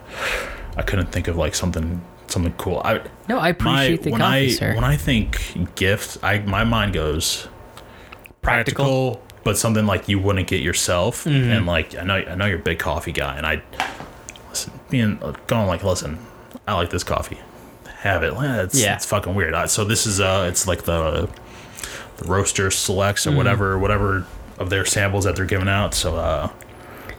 I 0.77 0.83
couldn't 0.83 1.07
think 1.13 1.29
of 1.29 1.37
like 1.37 1.55
something 1.55 2.01
something 2.33 2.53
cool. 2.55 2.81
I 2.85 3.01
No, 3.29 3.39
I 3.39 3.41
my 3.43 3.49
appreciate 3.51 4.03
the 4.03 4.11
when 4.11 4.21
coffee, 4.21 4.37
I 4.37 4.49
sir. 4.49 4.75
when 4.75 4.85
I 4.85 4.97
think 4.97 5.75
gift, 5.77 6.19
I 6.23 6.39
my 6.41 6.65
mind 6.65 6.93
goes 6.95 7.49
Practical. 8.43 8.85
Mm-hmm. 8.85 9.13
practical, 9.21 9.23
but 9.45 9.59
something 9.59 9.87
like 9.87 10.09
you 10.09 10.19
wouldn't 10.19 10.47
get 10.49 10.61
yourself. 10.63 11.27
And 11.27 11.67
like 11.67 11.95
I 11.97 12.03
know 12.05 12.15
I 12.17 12.35
know 12.35 12.47
you're 12.47 12.59
a 12.59 12.63
big 12.63 12.79
coffee 12.79 13.13
guy, 13.13 13.37
and 13.37 13.47
I 13.47 13.63
listen 14.49 14.73
being 14.89 15.19
going 15.47 15.67
like 15.67 15.85
listen, 15.85 16.19
I 16.67 16.75
like 16.75 16.91
this 16.91 17.05
coffee, 17.05 17.39
have 17.99 18.23
it. 18.23 18.33
It's, 18.37 18.81
Yeah. 18.81 18.95
it's 18.95 19.05
fucking 19.07 19.35
weird. 19.35 19.55
I, 19.55 19.67
so 19.67 19.85
this 19.85 20.07
is 20.07 20.21
uh, 20.21 20.47
it's 20.49 20.67
like 20.67 20.83
the 20.85 21.29
the 22.17 22.25
roaster 22.29 22.71
selects 22.71 23.23
Mm-hmm. 23.27 23.35
or 23.35 23.37
whatever 23.37 23.79
whatever 23.79 24.27
of 24.59 24.71
their 24.71 24.85
samples 24.85 25.25
that 25.25 25.37
they're 25.37 25.45
giving 25.47 25.69
out. 25.69 25.95
So 25.95 26.17
uh, 26.17 26.49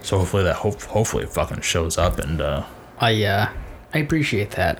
so 0.01 0.17
hopefully 0.17 0.43
that 0.43 0.55
hope 0.57 0.81
hopefully 0.81 1.23
it 1.23 1.29
fucking 1.29 1.61
shows 1.61 1.97
up 1.97 2.17
and. 2.19 2.41
uh 2.41 2.65
I 2.99 3.23
uh, 3.23 3.49
I 3.93 3.97
appreciate 3.99 4.51
that. 4.51 4.79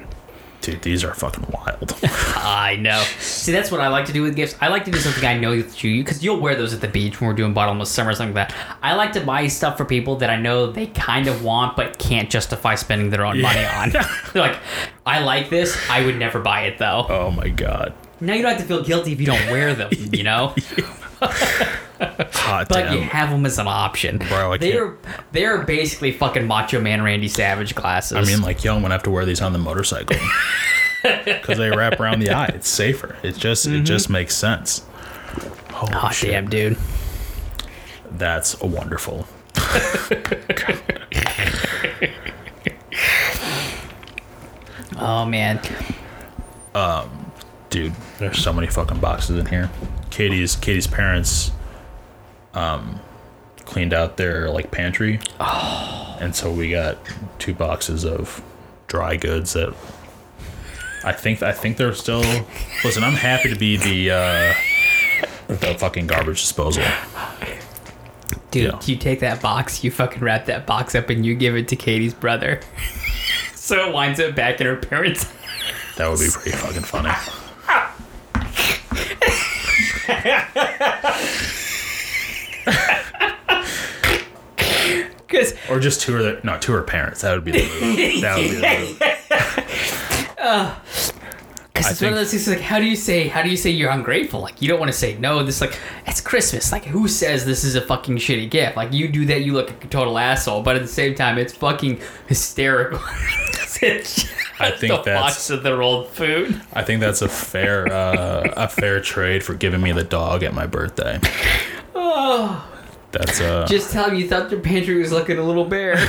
Dude, 0.61 0.81
these 0.83 1.03
are 1.03 1.13
fucking 1.13 1.47
wild. 1.51 1.95
I 2.03 2.77
know. 2.79 3.03
See, 3.19 3.51
that's 3.51 3.71
what 3.71 3.81
I 3.81 3.87
like 3.87 4.05
to 4.05 4.13
do 4.13 4.21
with 4.21 4.35
gifts. 4.35 4.55
I 4.61 4.67
like 4.67 4.85
to 4.85 4.91
do 4.91 4.99
something 4.99 5.25
I 5.25 5.37
know 5.37 5.59
that 5.59 5.83
you 5.83 6.03
because 6.03 6.23
you'll 6.23 6.39
wear 6.39 6.55
those 6.55 6.73
at 6.73 6.81
the 6.81 6.87
beach 6.87 7.19
when 7.19 7.27
we're 7.27 7.35
doing 7.35 7.53
bottomless 7.53 7.89
summer 7.89 8.11
or 8.11 8.13
something 8.13 8.35
like 8.35 8.49
that. 8.49 8.77
I 8.81 8.93
like 8.93 9.11
to 9.13 9.21
buy 9.21 9.47
stuff 9.47 9.75
for 9.77 9.85
people 9.85 10.17
that 10.17 10.29
I 10.29 10.35
know 10.37 10.71
they 10.71 10.87
kind 10.87 11.27
of 11.27 11.43
want 11.43 11.75
but 11.75 11.97
can't 11.97 12.29
justify 12.29 12.75
spending 12.75 13.09
their 13.09 13.25
own 13.25 13.41
money 13.41 13.65
on. 13.65 13.89
They're 13.89 14.03
like, 14.35 14.57
I 15.05 15.19
like 15.19 15.49
this. 15.49 15.75
I 15.89 16.05
would 16.05 16.17
never 16.17 16.39
buy 16.39 16.63
it 16.65 16.77
though. 16.77 17.07
oh 17.09 17.31
my 17.31 17.49
god. 17.49 17.93
Now 18.19 18.33
you 18.35 18.43
don't 18.43 18.51
have 18.51 18.61
to 18.61 18.67
feel 18.67 18.83
guilty 18.83 19.13
if 19.13 19.19
you 19.19 19.25
don't 19.25 19.49
wear 19.49 19.73
them. 19.73 19.89
You 19.91 20.23
know. 20.23 20.53
But 22.01 22.67
damn. 22.69 22.93
you 22.95 23.01
have 23.01 23.29
them 23.29 23.45
as 23.45 23.59
an 23.59 23.67
option. 23.67 24.17
Bro, 24.17 24.53
I 24.53 24.57
they're 24.57 24.97
they're 25.31 25.63
basically 25.63 26.11
fucking 26.11 26.47
Macho 26.47 26.81
Man 26.81 27.01
Randy 27.01 27.27
Savage 27.27 27.75
glasses. 27.75 28.17
I 28.17 28.23
mean, 28.23 28.41
like, 28.41 28.63
yo, 28.63 28.75
I'm 28.75 28.81
gonna 28.81 28.93
have 28.93 29.03
to 29.03 29.11
wear 29.11 29.25
these 29.25 29.41
on 29.41 29.53
the 29.53 29.59
motorcycle 29.59 30.17
because 31.03 31.57
they 31.57 31.69
wrap 31.69 31.99
around 31.99 32.19
the 32.19 32.31
eye. 32.31 32.47
It's 32.47 32.67
safer. 32.67 33.15
It 33.23 33.35
just, 33.37 33.67
it 33.67 33.81
just 33.83 34.09
makes 34.09 34.35
sense. 34.35 34.85
Holy 35.71 35.93
oh 35.95 36.09
shit, 36.09 36.31
damn, 36.31 36.49
dude. 36.49 36.77
that's 38.11 38.59
wonderful. 38.61 39.27
Oh 44.97 45.25
man. 45.25 45.59
Um, 46.75 47.31
Dude, 47.71 47.93
there's 48.19 48.37
so 48.37 48.53
many 48.53 48.67
fucking 48.67 48.99
boxes 48.99 49.39
in 49.39 49.45
here. 49.45 49.69
Katie's 50.09 50.55
Katie's 50.57 50.87
parents, 50.87 51.51
um, 52.53 52.99
cleaned 53.65 53.93
out 53.93 54.17
their 54.17 54.49
like 54.49 54.71
pantry, 54.71 55.19
and 55.39 56.35
so 56.35 56.51
we 56.51 56.71
got 56.71 56.97
two 57.39 57.53
boxes 57.53 58.05
of 58.05 58.41
dry 58.87 59.15
goods 59.17 59.53
that. 59.53 59.73
I 61.03 61.13
think 61.13 61.41
I 61.41 61.51
think 61.51 61.77
they're 61.77 61.95
still. 61.95 62.23
Listen, 62.83 63.03
I'm 63.03 63.13
happy 63.13 63.49
to 63.51 63.57
be 63.57 63.75
the 63.77 64.11
uh, 64.11 64.53
the 65.47 65.75
fucking 65.79 66.05
garbage 66.07 66.41
disposal. 66.41 66.83
Dude, 68.51 68.65
Yeah. 68.71 68.79
you 68.85 68.97
take 68.97 69.21
that 69.21 69.41
box, 69.41 69.83
you 69.83 69.89
fucking 69.91 70.21
wrap 70.21 70.45
that 70.45 70.65
box 70.67 70.93
up, 70.93 71.09
and 71.09 71.25
you 71.25 71.33
give 71.35 71.55
it 71.55 71.67
to 71.69 71.75
Katie's 71.75 72.13
brother. 72.13 72.59
so 73.55 73.87
it 73.87 73.93
winds 73.93 74.19
up 74.19 74.35
back 74.35 74.59
in 74.61 74.67
her 74.67 74.75
parents' 74.75 75.25
That 75.97 76.09
would 76.09 76.19
be 76.19 76.27
pretty 76.29 76.51
fucking 76.51 76.83
funny. 76.83 77.09
Or 85.69 85.79
just 85.79 86.01
two 86.01 86.17
to 86.17 86.23
her, 86.23 86.41
no, 86.43 86.57
to 86.59 86.71
her 86.73 86.83
parents. 86.83 87.21
That 87.21 87.33
would 87.33 87.45
be 87.45 87.51
the 87.51 87.59
move. 87.59 88.21
That 88.21 88.37
would 88.37 88.49
be 88.49 88.55
the 88.55 88.79
move. 88.79 90.35
Uh, 90.37 90.75
it's 91.75 92.01
I 92.01 92.05
one 92.05 92.13
of 92.13 92.19
those 92.19 92.31
things 92.31 92.47
like, 92.47 92.59
how 92.59 92.79
do 92.79 92.85
you 92.85 92.95
say, 92.95 93.27
how 93.27 93.41
do 93.41 93.49
you 93.49 93.55
say 93.57 93.69
you're 93.69 93.89
ungrateful? 93.89 94.41
Like, 94.41 94.61
you 94.61 94.67
don't 94.67 94.79
want 94.79 94.91
to 94.91 94.97
say 94.97 95.17
no. 95.17 95.43
This, 95.43 95.61
like, 95.61 95.79
it's 96.05 96.19
Christmas. 96.19 96.71
Like, 96.71 96.83
who 96.85 97.07
says 97.07 97.45
this 97.45 97.63
is 97.63 97.75
a 97.75 97.81
fucking 97.81 98.17
shitty 98.17 98.49
gift? 98.49 98.75
Like, 98.75 98.91
you 98.91 99.07
do 99.07 99.25
that, 99.27 99.41
you 99.41 99.53
look 99.53 99.69
like 99.69 99.85
a 99.85 99.87
total 99.87 100.17
asshole. 100.17 100.61
But 100.61 100.75
at 100.75 100.81
the 100.81 100.87
same 100.87 101.15
time, 101.15 101.37
it's 101.37 101.53
fucking 101.53 102.01
hysterical. 102.27 102.99
I 103.83 104.69
think 104.69 104.93
the 104.93 105.01
that's- 105.03 105.05
box 105.05 105.49
of 105.49 105.63
their 105.63 105.81
old 105.81 106.09
food. 106.09 106.61
I 106.73 106.83
think 106.83 107.01
that's 107.01 107.23
a 107.23 107.29
fair 107.29 107.91
uh, 107.91 108.53
a 108.55 108.67
fair 108.67 109.01
trade 109.01 109.43
for 109.43 109.55
giving 109.55 109.81
me 109.81 109.91
the 109.91 110.03
dog 110.03 110.43
at 110.43 110.53
my 110.53 110.67
birthday. 110.67 111.19
Oh, 112.33 112.67
That's 113.11 113.41
uh 113.41 113.65
just 113.67 113.91
tell 113.91 114.07
them 114.07 114.15
you 114.15 114.25
thought 114.27 114.49
your 114.49 114.61
pantry 114.61 114.97
was 114.97 115.11
looking 115.11 115.37
a 115.37 115.43
little 115.43 115.65
bare. 115.65 115.95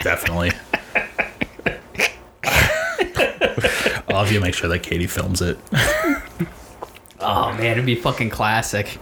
definitely. 0.00 0.52
I'll 4.08 4.22
have 4.24 4.30
you 4.32 4.40
make 4.40 4.54
sure 4.54 4.68
that 4.68 4.84
Katie 4.84 5.08
films 5.08 5.42
it. 5.42 5.58
Oh 7.18 7.52
man, 7.54 7.72
it'd 7.72 7.86
be 7.86 7.96
fucking 7.96 8.30
classic. 8.30 8.98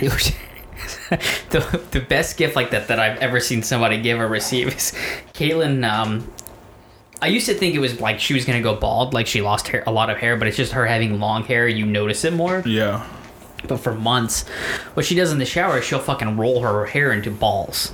The 1.50 1.80
the 1.90 2.00
best 2.00 2.36
gift 2.36 2.54
like 2.54 2.70
that 2.70 2.88
that 2.88 3.00
I've 3.00 3.18
ever 3.18 3.40
seen 3.40 3.62
somebody 3.62 4.00
give 4.00 4.20
or 4.20 4.28
receive 4.28 4.68
is 4.68 4.92
Caitlin. 5.32 5.90
Um, 5.90 6.30
I 7.20 7.26
used 7.28 7.46
to 7.46 7.54
think 7.54 7.74
it 7.74 7.80
was 7.80 8.00
like 8.00 8.20
she 8.20 8.34
was 8.34 8.44
gonna 8.44 8.62
go 8.62 8.76
bald, 8.76 9.12
like 9.14 9.26
she 9.26 9.42
lost 9.42 9.68
hair, 9.68 9.82
a 9.86 9.92
lot 9.92 10.10
of 10.10 10.18
hair, 10.18 10.36
but 10.36 10.46
it's 10.48 10.56
just 10.56 10.72
her 10.72 10.86
having 10.86 11.18
long 11.18 11.44
hair. 11.44 11.66
You 11.66 11.84
notice 11.86 12.24
it 12.24 12.32
more. 12.32 12.62
Yeah. 12.64 13.06
But 13.66 13.78
for 13.78 13.92
months, 13.92 14.46
what 14.94 15.04
she 15.04 15.16
does 15.16 15.32
in 15.32 15.38
the 15.38 15.44
shower 15.44 15.78
is 15.78 15.84
she'll 15.84 15.98
fucking 15.98 16.36
roll 16.36 16.62
her 16.62 16.86
hair 16.86 17.12
into 17.12 17.30
balls. 17.30 17.92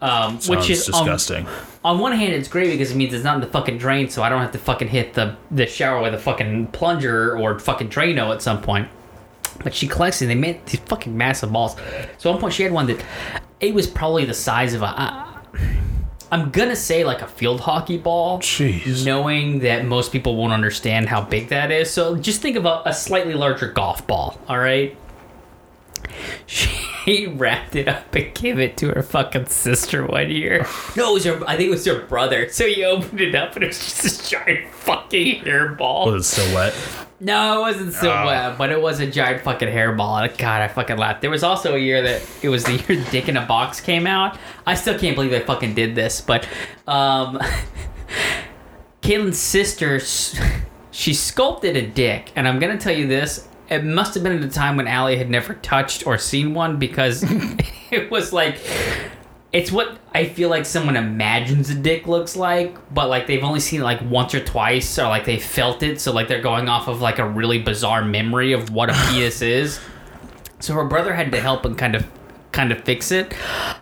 Um, 0.00 0.38
which 0.46 0.70
is 0.70 0.86
disgusting. 0.86 1.46
on 1.84 1.98
one 1.98 2.12
hand, 2.12 2.32
it's 2.32 2.46
great 2.48 2.70
because 2.70 2.92
it 2.92 2.96
means 2.96 3.12
it's 3.12 3.24
not 3.24 3.34
in 3.34 3.40
the 3.40 3.48
fucking 3.48 3.78
drain, 3.78 4.08
so 4.08 4.22
I 4.22 4.28
don't 4.28 4.40
have 4.40 4.52
to 4.52 4.58
fucking 4.58 4.88
hit 4.88 5.14
the 5.14 5.36
the 5.50 5.66
shower 5.66 6.00
with 6.00 6.14
a 6.14 6.18
fucking 6.18 6.68
plunger 6.68 7.36
or 7.36 7.58
fucking 7.58 7.88
Drano 7.88 8.32
at 8.32 8.40
some 8.42 8.62
point. 8.62 8.88
But 9.62 9.74
she 9.74 9.88
collects 9.88 10.20
and 10.20 10.30
They 10.30 10.36
made 10.36 10.64
these 10.66 10.80
fucking 10.80 11.16
massive 11.16 11.52
balls. 11.52 11.74
So 12.18 12.30
at 12.30 12.34
one 12.34 12.40
point, 12.40 12.54
she 12.54 12.62
had 12.62 12.72
one 12.72 12.86
that 12.86 13.04
it 13.60 13.74
was 13.74 13.86
probably 13.86 14.24
the 14.24 14.34
size 14.34 14.74
of 14.74 14.82
a. 14.82 14.86
Uh, 14.86 15.24
I'm 16.30 16.50
gonna 16.50 16.76
say 16.76 17.04
like 17.04 17.22
a 17.22 17.26
field 17.26 17.60
hockey 17.60 17.96
ball. 17.98 18.38
Jeez. 18.40 19.04
Knowing 19.04 19.60
that 19.60 19.84
most 19.84 20.12
people 20.12 20.36
won't 20.36 20.52
understand 20.52 21.08
how 21.08 21.22
big 21.22 21.48
that 21.48 21.70
is, 21.70 21.90
so 21.90 22.16
just 22.16 22.42
think 22.42 22.56
of 22.56 22.66
a, 22.66 22.82
a 22.84 22.92
slightly 22.92 23.34
larger 23.34 23.72
golf 23.72 24.06
ball. 24.06 24.38
All 24.48 24.58
right. 24.58 24.96
She 26.46 26.68
wrapped 27.28 27.74
it 27.76 27.88
up 27.88 28.14
and 28.14 28.34
gave 28.34 28.58
it 28.58 28.76
to 28.78 28.88
her 28.90 29.02
fucking 29.02 29.46
sister 29.46 30.04
one 30.06 30.30
year. 30.30 30.66
No, 30.96 31.10
it 31.10 31.14
was 31.14 31.24
her. 31.24 31.40
I 31.46 31.56
think 31.56 31.68
it 31.68 31.70
was 31.70 31.84
her 31.86 32.02
brother. 32.06 32.48
So 32.50 32.66
he 32.66 32.84
opened 32.84 33.20
it 33.20 33.34
up 33.34 33.54
and 33.54 33.64
it 33.64 33.68
was 33.68 33.78
just 33.78 34.02
this 34.02 34.28
giant 34.28 34.72
fucking 34.74 35.42
hairball. 35.44 36.12
Was 36.12 36.26
it 36.26 36.40
still 36.42 36.54
wet? 36.54 36.74
No, 37.20 37.58
it 37.58 37.60
wasn't 37.62 37.94
so 37.94 38.12
Oh. 38.12 38.26
wet, 38.26 38.58
but 38.58 38.70
it 38.70 38.80
was 38.80 39.00
a 39.00 39.06
giant 39.06 39.42
fucking 39.42 39.68
hairball. 39.68 40.22
And 40.28 40.38
God, 40.38 40.60
I 40.62 40.68
fucking 40.68 40.98
laughed. 40.98 41.20
There 41.20 41.30
was 41.30 41.42
also 41.42 41.74
a 41.74 41.78
year 41.78 42.00
that 42.02 42.22
it 42.42 42.48
was 42.48 42.62
the 42.64 42.74
year 42.74 43.04
Dick 43.10 43.28
in 43.28 43.36
a 43.36 43.44
Box 43.46 43.80
came 43.80 44.06
out. 44.06 44.38
I 44.66 44.74
still 44.74 44.96
can't 44.98 45.16
believe 45.16 45.30
they 45.32 45.40
fucking 45.40 45.74
did 45.74 45.94
this, 45.94 46.20
but 46.20 46.46
um, 46.86 47.40
Caitlin's 49.02 49.38
sister, 49.38 50.00
she 50.90 51.14
sculpted 51.14 51.76
a 51.76 51.86
dick, 51.86 52.30
and 52.36 52.46
I'm 52.46 52.58
gonna 52.58 52.78
tell 52.78 52.96
you 52.96 53.06
this. 53.06 53.47
It 53.68 53.84
must 53.84 54.14
have 54.14 54.22
been 54.22 54.38
at 54.38 54.44
a 54.44 54.48
time 54.48 54.76
when 54.76 54.86
Allie 54.86 55.18
had 55.18 55.28
never 55.28 55.54
touched 55.54 56.06
or 56.06 56.16
seen 56.18 56.54
one 56.54 56.78
because 56.78 57.24
it 57.90 58.10
was 58.10 58.32
like 58.32 58.58
it's 59.52 59.72
what 59.72 59.98
I 60.14 60.26
feel 60.26 60.50
like 60.50 60.66
someone 60.66 60.96
imagines 60.96 61.70
a 61.70 61.74
dick 61.74 62.06
looks 62.06 62.36
like, 62.36 62.76
but 62.92 63.08
like 63.08 63.26
they've 63.26 63.42
only 63.42 63.60
seen 63.60 63.80
it 63.80 63.84
like 63.84 64.00
once 64.02 64.34
or 64.34 64.44
twice, 64.44 64.98
or 64.98 65.08
like 65.08 65.24
they 65.24 65.38
felt 65.38 65.82
it, 65.82 66.00
so 66.00 66.12
like 66.12 66.28
they're 66.28 66.42
going 66.42 66.68
off 66.68 66.88
of 66.88 67.00
like 67.00 67.18
a 67.18 67.28
really 67.28 67.58
bizarre 67.58 68.04
memory 68.04 68.52
of 68.52 68.70
what 68.70 68.90
a 68.90 68.92
penis 69.08 69.40
is. 69.40 69.80
So 70.60 70.74
her 70.74 70.84
brother 70.84 71.14
had 71.14 71.32
to 71.32 71.40
help 71.40 71.64
and 71.64 71.78
kind 71.78 71.94
of 71.94 72.06
kind 72.52 72.72
of 72.72 72.82
fix 72.84 73.10
it. 73.10 73.34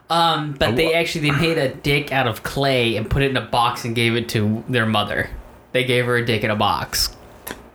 Um, 0.09 0.53
but 0.53 0.77
they 0.77 0.95
actually 0.95 1.31
they 1.31 1.37
made 1.37 1.59
a 1.59 1.75
dick 1.75 2.13
out 2.13 2.29
of 2.29 2.43
clay 2.43 2.97
and 2.97 3.11
put 3.11 3.23
it 3.23 3.31
in 3.31 3.37
a 3.37 3.47
box 3.47 3.85
and 3.85 3.95
gave 3.95 4.15
it 4.15 4.29
to 4.31 4.63
their 4.69 4.87
mother. 4.87 5.31
They 5.73 5.85
gave 5.85 6.07
her 6.07 6.17
a 6.17 6.25
dick 6.25 6.45
in 6.45 6.51
a 6.51 6.57
box. 6.57 7.16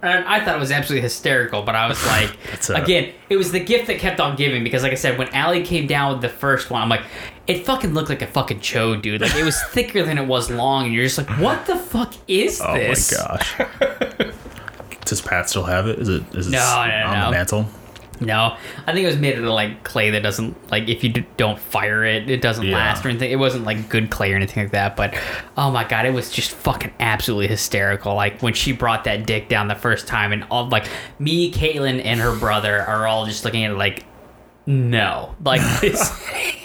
And 0.03 0.25
I 0.25 0.43
thought 0.43 0.55
it 0.55 0.59
was 0.59 0.71
absolutely 0.71 1.03
hysterical, 1.03 1.61
but 1.61 1.75
I 1.75 1.87
was 1.87 2.03
like, 2.07 2.35
again, 2.69 3.13
it 3.29 3.37
was 3.37 3.51
the 3.51 3.59
gift 3.59 3.87
that 3.87 3.99
kept 3.99 4.19
on 4.19 4.35
giving 4.35 4.63
because, 4.63 4.81
like 4.83 4.91
I 4.91 4.95
said, 4.95 5.17
when 5.19 5.27
Allie 5.29 5.63
came 5.63 5.85
down 5.87 6.13
with 6.13 6.21
the 6.21 6.29
first 6.29 6.71
one, 6.71 6.81
I'm 6.81 6.89
like, 6.89 7.03
it 7.47 7.65
fucking 7.65 7.93
looked 7.93 8.09
like 8.09 8.21
a 8.21 8.27
fucking 8.27 8.59
chode, 8.61 9.01
dude. 9.03 9.21
Like 9.21 9.35
it 9.35 9.43
was 9.43 9.61
thicker 9.69 10.03
than 10.03 10.17
it 10.17 10.25
was 10.25 10.49
long, 10.49 10.85
and 10.85 10.93
you're 10.93 11.05
just 11.05 11.17
like, 11.19 11.29
what 11.39 11.65
the 11.67 11.75
fuck 11.75 12.13
is 12.27 12.59
Oh 12.63 12.73
this? 12.73 13.13
Oh 13.13 13.27
my 13.29 13.37
gosh. 13.37 14.31
Does 15.05 15.21
Pat 15.21 15.49
still 15.49 15.63
have 15.65 15.87
it? 15.87 15.99
Is 15.99 16.07
it 16.09 16.23
is 16.33 16.47
it 16.47 16.51
No, 16.51 16.57
no, 16.87 17.05
on 17.07 17.19
no. 17.19 17.25
the 17.25 17.31
mantle? 17.31 17.67
No, 18.22 18.55
I 18.88 18.93
think 18.93 19.03
it 19.03 19.07
was 19.07 19.17
made 19.17 19.34
out 19.38 19.43
of 19.43 19.49
like 19.49 19.84
clay 19.84 20.11
that 20.11 20.22
doesn't 20.22 20.69
like 20.72 20.88
if 20.88 21.03
you 21.03 21.09
d- 21.09 21.26
don't 21.38 21.57
fire 21.59 22.05
it, 22.05 22.30
it 22.30 22.39
doesn't 22.41 22.65
Yeah. 22.65 22.76
last 22.78 23.03
or 23.05 23.09
anything. 23.09 23.32
It 23.32 23.38
wasn't 23.39 23.65
like 23.65 23.89
good 23.89 24.11
clay 24.11 24.32
or 24.32 24.36
anything 24.36 24.63
like 24.63 24.72
that. 24.74 24.95
But 24.95 25.15
oh 25.57 25.72
my 25.72 25.84
god, 25.84 26.05
it 26.05 26.13
was 26.13 26.30
just 26.32 26.51
fucking 26.51 26.93
absolutely 26.99 27.47
hysterical. 27.47 28.13
Like 28.13 28.41
when 28.41 28.53
she 28.53 28.74
brought 28.74 29.03
that 29.05 29.26
dick 29.26 29.49
down 29.49 29.67
the 29.67 29.76
first 29.76 30.05
time, 30.07 30.32
and 30.34 30.45
all 30.51 30.67
like 30.69 30.86
me, 31.17 31.51
Caitlin, 31.51 32.05
and 32.05 32.19
her 32.19 32.36
brother 32.38 32.82
are 32.82 33.07
all 33.07 33.26
just 33.26 33.43
looking 33.43 33.63
at 33.65 33.72
it 33.72 33.76
like, 33.78 34.05
no, 34.67 35.36
like 35.43 35.61
this. 35.82 36.13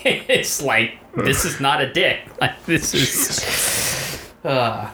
it's 0.04 0.62
like 0.62 0.98
this 1.14 1.46
is 1.46 1.58
not 1.58 1.80
a 1.80 1.90
dick. 1.92 2.20
Like 2.40 2.64
this 2.66 2.92
is. 2.94 4.22
Uh, 4.44 4.88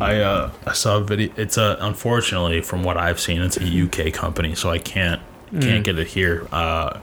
I 0.00 0.18
uh 0.20 0.52
I 0.64 0.74
saw 0.74 0.98
a 0.98 1.02
video. 1.02 1.32
It's 1.36 1.56
a 1.56 1.76
unfortunately 1.80 2.60
from 2.60 2.84
what 2.84 2.96
I've 2.96 3.18
seen, 3.18 3.40
it's 3.42 3.56
a 3.56 3.64
UK 3.64 4.12
company, 4.12 4.54
so 4.54 4.70
I 4.70 4.78
can't 4.78 5.20
can't 5.60 5.84
get 5.84 5.98
it 5.98 6.06
here. 6.06 6.48
Uh, 6.50 7.00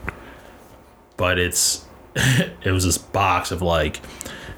but 1.16 1.38
it's 1.38 1.86
it 2.16 2.72
was 2.72 2.84
this 2.84 2.98
box 2.98 3.50
of 3.50 3.62
like, 3.62 4.00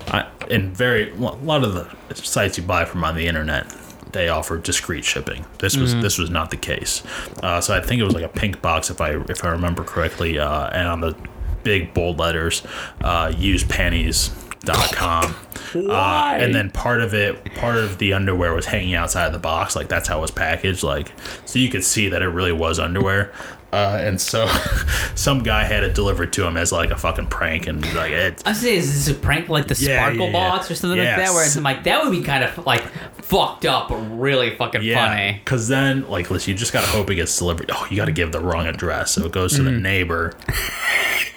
I 0.08 0.28
and 0.50 0.76
very 0.76 1.12
a 1.12 1.16
lot 1.16 1.64
of 1.64 1.74
the 1.74 2.14
sites 2.14 2.56
you 2.56 2.64
buy 2.64 2.84
from 2.84 3.04
on 3.04 3.16
the 3.16 3.26
internet. 3.26 3.74
They 4.12 4.28
offer 4.28 4.58
discreet 4.58 5.04
shipping. 5.04 5.46
This 5.58 5.76
was 5.76 5.94
this 5.94 6.18
was 6.18 6.28
not 6.28 6.50
the 6.50 6.56
case. 6.56 7.02
Uh, 7.42 7.60
so 7.62 7.74
I 7.74 7.80
think 7.80 8.00
it 8.00 8.04
was 8.04 8.14
like 8.14 8.24
a 8.24 8.28
pink 8.28 8.60
box 8.60 8.90
if 8.90 9.00
I 9.00 9.12
if 9.28 9.44
I 9.44 9.48
remember 9.48 9.84
correctly. 9.84 10.38
Uh, 10.38 10.66
and 10.68 10.86
on 10.86 11.00
the 11.00 11.16
big 11.62 11.94
bold 11.94 12.18
letters, 12.18 12.62
uh, 13.02 13.28
usepennies.com. 13.28 15.34
Uh, 15.74 16.34
and 16.38 16.54
then 16.54 16.70
part 16.70 17.00
of 17.00 17.14
it, 17.14 17.54
part 17.54 17.76
of 17.76 17.96
the 17.98 18.12
underwear 18.12 18.52
was 18.52 18.66
hanging 18.66 18.94
outside 18.94 19.26
of 19.26 19.32
the 19.32 19.38
box. 19.38 19.74
Like 19.74 19.88
that's 19.88 20.08
how 20.08 20.18
it 20.18 20.22
was 20.22 20.30
packaged. 20.30 20.82
Like 20.82 21.12
so 21.46 21.58
you 21.58 21.70
could 21.70 21.84
see 21.84 22.08
that 22.10 22.20
it 22.22 22.28
really 22.28 22.52
was 22.52 22.78
underwear. 22.78 23.32
Uh, 23.72 23.98
and 24.02 24.20
so 24.20 24.46
some 25.14 25.42
guy 25.42 25.64
had 25.64 25.82
it 25.82 25.94
delivered 25.94 26.30
to 26.34 26.46
him 26.46 26.56
as 26.58 26.72
like 26.72 26.90
a 26.90 26.96
fucking 26.96 27.26
prank, 27.28 27.66
and 27.66 27.82
like 27.94 28.12
it. 28.12 28.42
I 28.44 28.50
was 28.50 28.58
saying, 28.60 28.78
is 28.78 29.06
this 29.06 29.16
a 29.16 29.18
prank 29.18 29.48
like 29.48 29.66
the 29.66 29.74
Yeah, 29.82 29.96
Sparkle 30.00 30.26
yeah, 30.26 30.32
yeah. 30.32 30.50
Box 30.50 30.70
or 30.70 30.74
something 30.74 30.98
like 30.98 31.16
that? 31.16 31.32
Where 31.32 31.44
it's 31.46 31.56
like 31.56 31.84
that 31.84 32.04
would 32.04 32.10
be 32.12 32.22
kind 32.22 32.44
of 32.44 32.66
like 32.66 32.82
fucked 33.22 33.64
up, 33.64 33.88
but 33.88 33.96
really 33.96 34.54
fucking 34.56 34.82
Yeah, 34.82 35.06
funny. 35.08 35.40
because 35.42 35.68
then, 35.68 36.06
like, 36.10 36.30
listen, 36.30 36.50
you 36.52 36.56
just 36.58 36.72
gotta 36.74 36.86
hope 36.88 37.08
it 37.10 37.14
gets 37.14 37.36
delivered. 37.38 37.70
Oh, 37.72 37.86
you 37.90 37.96
gotta 37.96 38.12
give 38.12 38.30
the 38.32 38.40
wrong 38.40 38.66
address, 38.66 39.12
so 39.12 39.24
it 39.24 39.32
goes 39.32 39.56
to 39.56 39.62
the 39.62 39.70
Mm-hmm. 39.70 39.82
neighbor. 39.82 40.32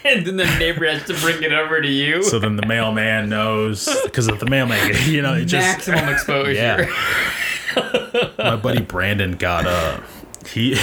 And 0.07 0.23
then 0.23 0.35
the 0.37 0.45
neighbor 0.59 0.85
has 0.85 1.03
to 1.05 1.15
bring 1.15 1.41
it 1.41 1.51
over 1.51 1.81
to 1.81 1.87
you. 1.87 2.21
So 2.21 2.37
then 2.37 2.57
the 2.57 2.65
mailman 2.67 3.27
knows, 3.27 3.89
because 4.03 4.27
if 4.27 4.39
the 4.39 4.45
mailman, 4.45 4.91
you 5.07 5.23
know, 5.23 5.33
it 5.33 5.45
just 5.45 5.65
Maximum 5.87 6.09
exposure. 6.09 6.51
Yeah. 6.53 8.29
my 8.37 8.55
buddy 8.55 8.81
Brandon 8.83 9.31
got 9.31 9.65
uh 9.65 9.99
he 10.47 10.77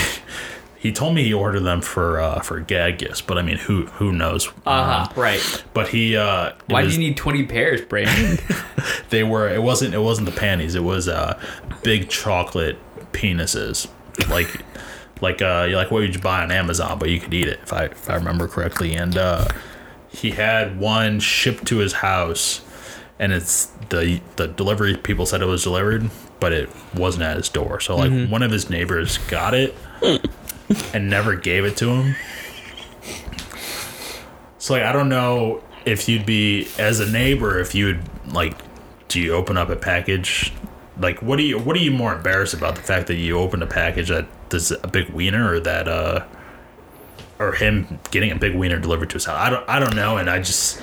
he 0.83 0.91
told 0.91 1.15
me 1.15 1.23
he 1.23 1.33
ordered 1.33 1.61
them 1.61 1.81
for 1.81 2.21
uh 2.21 2.41
for 2.41 2.59
gag 2.59 2.99
gifts, 2.99 3.21
but 3.21 3.39
I 3.39 3.43
mean 3.43 3.57
who 3.57 3.87
who 3.87 4.11
knows? 4.13 4.49
Uh 4.67 5.05
huh. 5.05 5.09
Um, 5.15 5.23
right. 5.23 5.65
but 5.73 5.89
he 5.89 6.17
uh 6.17 6.53
Why 6.67 6.83
was- 6.83 6.97
do 6.97 7.01
you 7.01 7.09
need 7.09 7.17
twenty 7.17 7.47
pairs, 7.47 7.83
Brandon? 7.83 8.45
they 9.11 9.23
were 9.23 9.49
it 9.49 9.63
wasn't 9.63 9.95
it 9.95 10.01
wasn't 10.01 10.27
the 10.27 10.37
panties, 10.37 10.75
it 10.75 10.83
was 10.83 11.09
uh 11.09 11.41
big 11.85 12.09
chocolate 12.09 12.79
penises. 13.13 13.87
Like 14.29 14.49
like 15.21 15.41
uh 15.41 15.69
like 15.71 15.93
what 15.93 16.01
you 16.01 16.19
buy 16.19 16.43
on 16.43 16.51
Amazon, 16.51 16.99
but 16.99 17.11
you 17.11 17.21
could 17.21 17.33
eat 17.33 17.47
it 17.47 17.61
if 17.63 17.73
I 17.73 17.85
if 17.85 18.11
I 18.11 18.17
remember 18.17 18.49
correctly. 18.49 18.95
And 18.97 19.17
uh 19.17 19.47
he 20.11 20.33
had 20.33 20.81
one 20.81 21.21
shipped 21.21 21.65
to 21.69 21.79
his 21.79 21.93
house 21.95 22.61
and 23.21 23.33
it's 23.33 23.67
the 23.91 24.21
the 24.35 24.49
delivery 24.49 24.97
people 24.97 25.27
said 25.27 25.43
it 25.43 25.47
was 25.47 25.63
delivered, 25.63 26.11
but 26.41 26.53
it 26.53 26.69
wasn't 26.97 27.23
at 27.23 27.37
his 27.37 27.49
door. 27.49 27.79
So 27.79 27.95
like 27.95 28.29
one 28.29 28.43
of 28.43 28.51
his 28.51 28.69
neighbors 28.69 29.19
got 29.19 29.55
it 29.55 29.77
and 30.95 31.09
never 31.09 31.35
gave 31.35 31.65
it 31.65 31.77
to 31.79 31.91
him. 31.91 32.17
So 34.59 34.75
like 34.75 34.83
I 34.83 34.93
don't 34.93 35.09
know 35.09 35.63
if 35.85 36.09
you'd 36.09 36.27
be 36.27 36.69
as 36.79 37.01
a 37.01 37.11
neighbor 37.11 37.59
if 37.59 37.75
you 37.75 37.87
would 37.87 38.33
like 38.33 38.55
do 39.09 39.21
you 39.21 39.35
open 39.35 39.57
up 39.57 39.69
a 39.69 39.77
package 39.77 40.53
like 41.01 41.21
what 41.21 41.37
do 41.37 41.43
you 41.43 41.59
what 41.59 41.75
are 41.75 41.81
you 41.81 41.91
more 41.91 42.15
embarrassed 42.15 42.55
about 42.55 42.77
the 42.77 42.83
fact 42.83 43.09
that 43.09 43.17
you 43.17 43.37
opened 43.37 43.63
a 43.63 43.67
package 43.67 44.09
that 44.09 44.27
does 44.49 44.71
a 44.71 44.87
big 44.87 45.09
wiener 45.09 45.55
or 45.55 45.59
that 45.59 45.89
uh 45.89 46.25
or 47.41 47.53
him 47.53 47.99
getting 48.13 48.31
a 48.31 48.37
big 48.37 48.55
wiener 48.55 48.79
delivered 48.79 49.11
to 49.11 49.15
his 49.15 49.25
house 49.25 49.37
I 49.37 49.51
don't 49.51 49.69
I 49.69 49.81
don't 49.81 49.97
know 49.97 50.19
and 50.19 50.31
I 50.31 50.39
just 50.39 50.81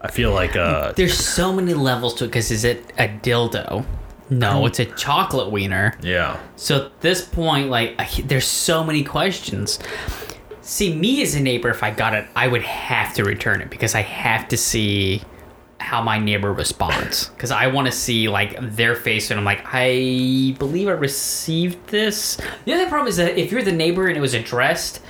I 0.00 0.10
feel 0.10 0.32
like 0.32 0.56
uh 0.56 0.92
There's 0.92 1.16
so 1.16 1.52
many 1.52 1.72
levels 1.72 2.14
to 2.14 2.24
it. 2.24 2.28
Because 2.28 2.50
is 2.50 2.64
it 2.64 2.92
a 2.98 3.08
dildo? 3.08 3.86
No, 4.30 4.60
um, 4.60 4.66
it's 4.66 4.78
a 4.78 4.86
chocolate 4.86 5.50
wiener. 5.50 5.96
yeah 6.02 6.38
So 6.56 6.86
at 6.86 7.00
this 7.00 7.24
point, 7.24 7.68
like, 7.68 7.94
I, 7.98 8.08
there's 8.22 8.46
so 8.46 8.82
many 8.82 9.04
questions. 9.04 9.78
See, 10.62 10.94
me 10.94 11.22
as 11.22 11.34
a 11.34 11.40
neighbor, 11.40 11.68
if 11.68 11.82
I 11.82 11.90
got 11.90 12.14
it, 12.14 12.26
I 12.34 12.48
would 12.48 12.62
have 12.62 13.14
to 13.14 13.24
return 13.24 13.60
it 13.60 13.68
because 13.70 13.94
I 13.94 14.00
have 14.00 14.48
to 14.48 14.56
see 14.56 15.22
how 15.78 16.02
my 16.02 16.18
neighbor 16.18 16.52
responds. 16.52 17.28
Because 17.34 17.50
I 17.50 17.66
want 17.66 17.86
to 17.86 17.92
see, 17.92 18.28
like, 18.28 18.56
their 18.74 18.94
face 18.96 19.28
when 19.28 19.38
I'm 19.38 19.44
like, 19.44 19.62
I 19.66 20.56
believe 20.58 20.88
I 20.88 20.92
received 20.92 21.86
this. 21.88 22.38
The 22.64 22.72
other 22.72 22.88
problem 22.88 23.08
is 23.08 23.18
that 23.18 23.36
if 23.36 23.52
you're 23.52 23.62
the 23.62 23.72
neighbor 23.72 24.08
and 24.08 24.16
it 24.16 24.20
was 24.20 24.32
addressed, 24.32 25.02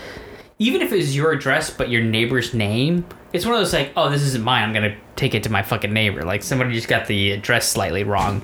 even 0.58 0.82
if 0.82 0.92
it 0.92 0.96
was 0.96 1.14
your 1.14 1.30
address 1.30 1.70
but 1.70 1.90
your 1.90 2.02
neighbor's 2.02 2.54
name, 2.54 3.06
it's 3.32 3.44
one 3.44 3.54
of 3.54 3.60
those 3.60 3.72
like, 3.72 3.92
oh, 3.96 4.10
this 4.10 4.22
isn't 4.22 4.42
mine. 4.42 4.64
I'm 4.64 4.72
gonna 4.72 4.96
take 5.16 5.34
it 5.34 5.42
to 5.44 5.50
my 5.50 5.62
fucking 5.62 5.92
neighbor. 5.92 6.22
Like 6.22 6.42
somebody 6.42 6.72
just 6.72 6.88
got 6.88 7.06
the 7.06 7.32
address 7.32 7.68
slightly 7.68 8.04
wrong. 8.04 8.42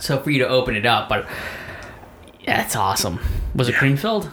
So 0.00 0.18
for 0.20 0.30
you 0.30 0.38
to 0.40 0.48
open 0.48 0.76
it 0.76 0.86
up, 0.86 1.08
but 1.08 1.26
yeah, 2.40 2.64
it's 2.64 2.76
awesome. 2.76 3.18
Was 3.54 3.68
it 3.68 3.74
cream 3.74 3.96
filled? 3.96 4.30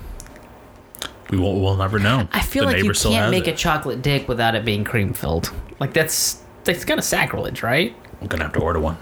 we 1.31 1.39
will 1.39 1.59
we'll 1.59 1.75
never 1.75 1.97
know 1.97 2.27
I 2.33 2.41
feel 2.43 2.61
The 2.61 2.67
like 2.67 2.77
you 2.77 2.83
neighbor 2.83 2.93
still 2.93 3.09
can't 3.11 3.23
has 3.23 3.31
make 3.31 3.47
it. 3.47 3.55
a 3.55 3.57
chocolate 3.57 4.03
dick 4.03 4.27
without 4.27 4.53
it 4.53 4.63
being 4.63 4.83
cream 4.83 5.11
filled. 5.13 5.51
Like 5.79 5.91
that's 5.93 6.43
that's 6.65 6.85
kind 6.85 6.99
of 6.99 7.03
sacrilege, 7.03 7.63
right? 7.63 7.95
I'm 8.21 8.27
gonna 8.27 8.43
have 8.43 8.53
to 8.53 8.59
order 8.59 8.79
one 8.79 8.97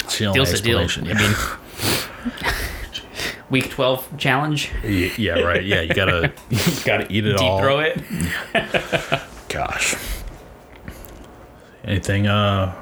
It's 0.00 0.18
the 0.18 0.26
only 0.26 0.36
Deal's 0.38 0.52
a 0.52 0.62
deal. 0.62 0.78
I 0.78 0.86
mean, 1.14 1.34
week 3.50 3.70
twelve 3.70 4.06
challenge. 4.18 4.70
Y- 4.84 5.10
Yeah, 5.16 5.38
right. 5.40 5.64
Yeah, 5.64 5.80
you 5.80 5.94
gotta 5.94 6.32
you 6.50 6.58
gotta 6.84 7.10
eat 7.10 7.24
it 7.26 7.32
Deep 7.38 7.40
all. 7.42 7.60
throw 7.60 7.80
it. 7.80 7.98
Gosh. 9.48 9.96
Anything? 11.84 12.26
Uh, 12.26 12.74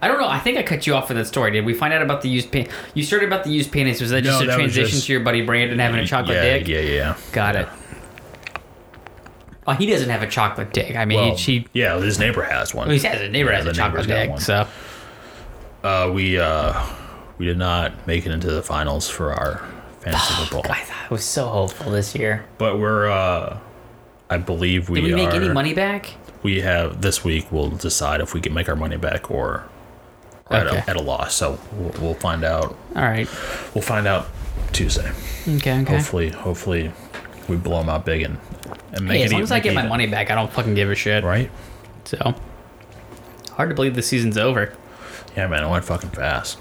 I 0.00 0.08
don't 0.08 0.20
know. 0.20 0.28
I 0.28 0.38
think 0.38 0.58
I 0.58 0.62
cut 0.62 0.86
you 0.86 0.94
off 0.94 1.08
for 1.08 1.14
that 1.14 1.26
story. 1.26 1.50
Did 1.50 1.64
we 1.66 1.74
find 1.74 1.92
out 1.92 2.02
about 2.02 2.22
the 2.22 2.28
used 2.28 2.52
pan? 2.52 2.68
You 2.94 3.02
started 3.02 3.26
about 3.26 3.44
the 3.44 3.50
used 3.50 3.72
panties. 3.72 4.00
Was 4.00 4.10
that 4.10 4.22
No, 4.24 4.30
just 4.30 4.42
a 4.42 4.46
that 4.46 4.54
transition 4.56 4.90
just- 4.92 5.06
to 5.06 5.12
your 5.12 5.22
buddy 5.22 5.42
Brandon 5.42 5.78
having 5.78 6.00
a 6.00 6.06
chocolate 6.06 6.36
yeah, 6.36 6.58
dick? 6.58 6.68
yeah, 6.68 6.80
yeah. 6.80 7.16
Got 7.32 7.56
it. 7.56 7.68
Oh, 9.66 9.72
he 9.72 9.86
doesn't 9.86 10.08
have 10.08 10.22
a 10.22 10.26
chocolate 10.26 10.72
dick. 10.72 10.96
I 10.96 11.04
mean, 11.04 11.18
Well, 11.18 11.36
he, 11.36 11.58
he 11.60 11.66
yeah, 11.74 11.98
his 11.98 12.18
neighbor 12.18 12.42
has 12.42 12.74
one. 12.74 12.88
well, 12.88 12.96
he 12.96 13.06
has 13.06 13.20
a 13.20 13.28
neighbor 13.28 13.50
Yeah, 13.50 13.56
has 13.58 13.66
a 13.66 13.72
chocolate 13.72 14.06
dick. 14.06 14.30
one. 14.30 14.40
So 14.40 14.66
Uh, 15.84 16.10
we 16.12 16.38
uh, 16.38 16.74
we 17.36 17.44
did 17.46 17.58
not 17.58 18.06
make 18.06 18.24
it 18.24 18.32
into 18.32 18.50
the 18.50 18.62
finals 18.62 19.08
for 19.10 19.32
our 19.32 19.62
fantasy 20.00 20.34
football, 20.46 20.72
I 20.72 20.80
thought 20.80 20.96
I 21.10 21.12
was 21.12 21.24
so 21.24 21.46
hopeful 21.48 21.90
this 21.92 22.14
year. 22.14 22.44
but 22.56 22.78
we're 22.78 23.08
uh, 23.10 23.58
I 24.30 24.38
believe 24.38 24.88
we 24.88 25.00
are. 25.00 25.02
Did 25.02 25.14
we 25.14 25.20
make 25.24 25.34
are. 25.34 25.36
any 25.36 25.48
money 25.50 25.74
back? 25.74 26.14
We 26.42 26.60
have 26.62 27.02
this 27.02 27.22
week. 27.24 27.50
We'll 27.50 27.68
decide 27.70 28.20
if 28.20 28.32
we 28.32 28.40
can 28.40 28.54
make 28.54 28.68
our 28.68 28.76
money 28.76 28.96
back 28.96 29.30
or 29.30 29.64
Okay. 30.50 30.56
at, 30.78 30.88
a, 30.88 30.90
at 30.90 30.96
a 30.96 31.02
loss. 31.02 31.34
So 31.34 31.58
we'll, 31.72 31.92
we'll 32.00 32.14
find 32.14 32.42
out. 32.44 32.76
All 32.96 33.02
right. 33.02 33.28
We'll 33.74 33.82
find 33.82 34.06
out 34.06 34.26
Tuesday. 34.72 35.10
Okay. 35.46 35.80
Okay. 35.82 35.96
Hopefully, 35.96 36.28
hopefully, 36.30 36.90
we 37.48 37.56
blow 37.56 37.78
them 37.78 37.88
out 37.88 38.04
big 38.04 38.22
and 38.22 38.38
and 38.92 39.06
make 39.06 39.18
Hey, 39.18 39.22
it. 39.22 39.26
as 39.26 39.32
long 39.32 39.42
as 39.42 39.52
I 39.52 39.60
get 39.60 39.72
it 39.72 39.74
my 39.74 39.86
money 39.86 40.06
back, 40.06 40.30
I 40.30 40.34
don't 40.34 40.50
fucking 40.52 40.74
give 40.74 40.90
a 40.90 40.94
shit. 40.94 41.24
right. 41.24 41.50
So 42.04 42.34
hard 43.52 43.68
to 43.70 43.74
believe 43.74 43.94
the 43.94 44.02
season's 44.02 44.38
over. 44.38 44.72
Yeah, 45.36 45.46
man, 45.46 45.62
it 45.64 45.68
went 45.70 45.84
fucking 45.84 46.10
fast. 46.10 46.58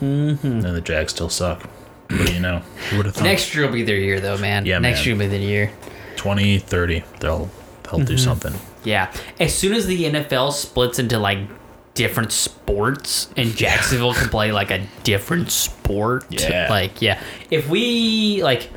Mm-hmm. 0.00 0.46
And 0.46 0.62
the 0.64 0.80
Jags 0.80 1.12
still 1.12 1.28
suck. 1.28 1.62
What 2.10 2.26
do 2.26 2.32
you 2.32 2.40
know? 2.40 2.60
Who 2.90 2.96
would 2.96 3.06
have 3.06 3.14
thought? 3.14 3.24
Next 3.24 3.54
year 3.54 3.66
will 3.66 3.72
be 3.72 3.82
their 3.82 3.96
year, 3.98 4.18
though, 4.18 4.38
man. 4.38 4.64
Yeah, 4.66 4.78
Next 4.78 5.00
man. 5.00 5.06
year 5.06 5.14
will 5.14 5.20
be 5.20 5.26
their 5.28 5.40
year. 5.40 5.70
20, 6.16 6.58
30, 6.58 7.04
they'll 7.20 7.50
they'll 7.84 7.98
do 8.00 8.14
Mm-hmm. 8.14 8.16
something. 8.16 8.54
Yeah. 8.84 9.12
As 9.38 9.54
soon 9.54 9.74
as 9.74 9.86
the 9.86 10.04
NFL 10.04 10.52
splits 10.52 10.98
into 10.98 11.18
like 11.18 11.38
different 11.98 12.30
sports 12.30 13.28
and 13.36 13.56
Jacksonville 13.56 14.14
can 14.14 14.28
play 14.28 14.52
like 14.52 14.70
a 14.70 14.86
different 15.02 15.50
sport. 15.50 16.24
Yeah. 16.30 16.68
Like, 16.70 17.02
yeah. 17.02 17.20
If 17.50 17.68
we 17.68 18.40
like 18.44 18.70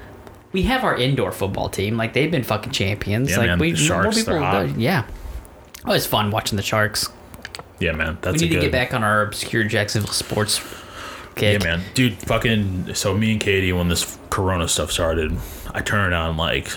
we 0.53 0.63
have 0.63 0.83
our 0.83 0.97
indoor 0.97 1.31
football 1.31 1.69
team, 1.69 1.97
like 1.97 2.13
they've 2.13 2.31
been 2.31 2.43
fucking 2.43 2.71
champions. 2.71 3.29
Yeah, 3.29 3.37
like 3.37 3.47
man, 3.47 3.59
we 3.59 3.71
the 3.73 3.77
Sharks, 3.77 4.23
they're 4.23 4.39
hot. 4.39 4.75
yeah. 4.75 5.05
Oh, 5.85 5.93
it's 5.93 6.07
fun 6.07 6.31
watching 6.31 6.55
the 6.55 6.63
Sharks. 6.63 7.09
Yeah, 7.79 7.91
man, 7.91 8.17
That's 8.21 8.41
We 8.41 8.49
need 8.49 8.55
a 8.55 8.59
to 8.59 8.61
get 8.65 8.71
back 8.71 8.93
on 8.93 9.03
our 9.03 9.21
obscure 9.21 9.63
Jacksonville 9.65 10.13
sports 10.13 10.59
Yeah, 11.39 11.59
man, 11.59 11.81
dude, 11.93 12.17
fucking. 12.17 12.95
So 12.95 13.15
me 13.15 13.33
and 13.33 13.39
Katie, 13.39 13.71
when 13.71 13.87
this 13.87 14.17
Corona 14.31 14.67
stuff 14.67 14.91
started, 14.91 15.37
I 15.75 15.81
turned 15.81 16.15
on 16.15 16.37
like 16.37 16.69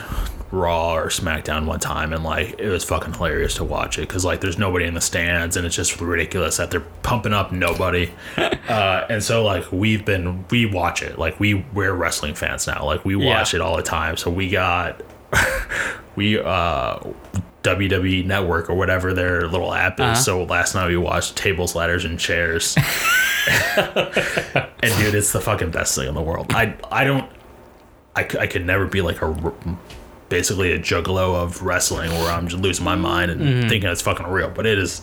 Raw 0.54 0.94
or 0.94 1.08
SmackDown 1.08 1.66
one 1.66 1.80
time, 1.80 2.12
and 2.12 2.24
like 2.24 2.58
it 2.58 2.68
was 2.68 2.84
fucking 2.84 3.12
hilarious 3.14 3.54
to 3.56 3.64
watch 3.64 3.98
it 3.98 4.02
because 4.08 4.24
like 4.24 4.40
there's 4.40 4.58
nobody 4.58 4.84
in 4.86 4.94
the 4.94 5.00
stands, 5.00 5.56
and 5.56 5.66
it's 5.66 5.76
just 5.76 6.00
ridiculous 6.00 6.56
that 6.56 6.70
they're 6.70 6.86
pumping 7.02 7.32
up 7.32 7.52
nobody. 7.52 8.10
uh, 8.36 9.06
and 9.10 9.22
so 9.22 9.44
like 9.44 9.70
we've 9.72 10.04
been 10.04 10.44
we 10.48 10.66
watch 10.66 11.02
it 11.02 11.18
like 11.18 11.38
we 11.40 11.54
we're 11.74 11.92
wrestling 11.92 12.34
fans 12.34 12.66
now, 12.66 12.84
like 12.84 13.04
we 13.04 13.16
watch 13.16 13.52
Yeah. 13.52 13.60
it 13.60 13.62
all 13.62 13.76
the 13.76 13.82
time. 13.82 14.16
So 14.16 14.30
we 14.30 14.48
got 14.48 15.02
we 16.16 16.38
uh 16.38 16.98
WWE 17.62 18.26
Network 18.26 18.68
or 18.68 18.74
whatever 18.74 19.14
their 19.14 19.48
little 19.48 19.72
app 19.72 19.98
is. 19.98 20.04
Uh-huh. 20.04 20.14
So 20.14 20.44
last 20.44 20.74
night 20.74 20.88
we 20.88 20.96
watched 20.98 21.34
tables, 21.36 21.74
ladders, 21.74 22.04
and 22.04 22.18
chairs. 22.18 22.76
and 23.76 24.98
dude, 24.98 25.14
it's 25.14 25.32
the 25.32 25.40
fucking 25.40 25.70
best 25.70 25.94
thing 25.96 26.08
in 26.08 26.14
the 26.14 26.22
world. 26.22 26.46
I 26.50 26.74
I 26.90 27.04
don't 27.04 27.30
I, 28.16 28.20
I 28.38 28.46
could 28.46 28.64
never 28.64 28.86
be 28.86 29.00
like 29.00 29.20
a 29.22 29.26
basically 30.28 30.72
a 30.72 30.78
juggalo 30.78 31.34
of 31.34 31.62
wrestling 31.62 32.10
where 32.10 32.30
I'm 32.30 32.48
just 32.48 32.62
losing 32.62 32.84
my 32.84 32.96
mind 32.96 33.30
and 33.30 33.40
Mm-hmm. 33.40 33.68
thinking 33.68 33.90
it's 33.90 34.02
fucking 34.02 34.26
real. 34.26 34.50
But 34.50 34.66
it 34.66 34.78
is 34.78 35.02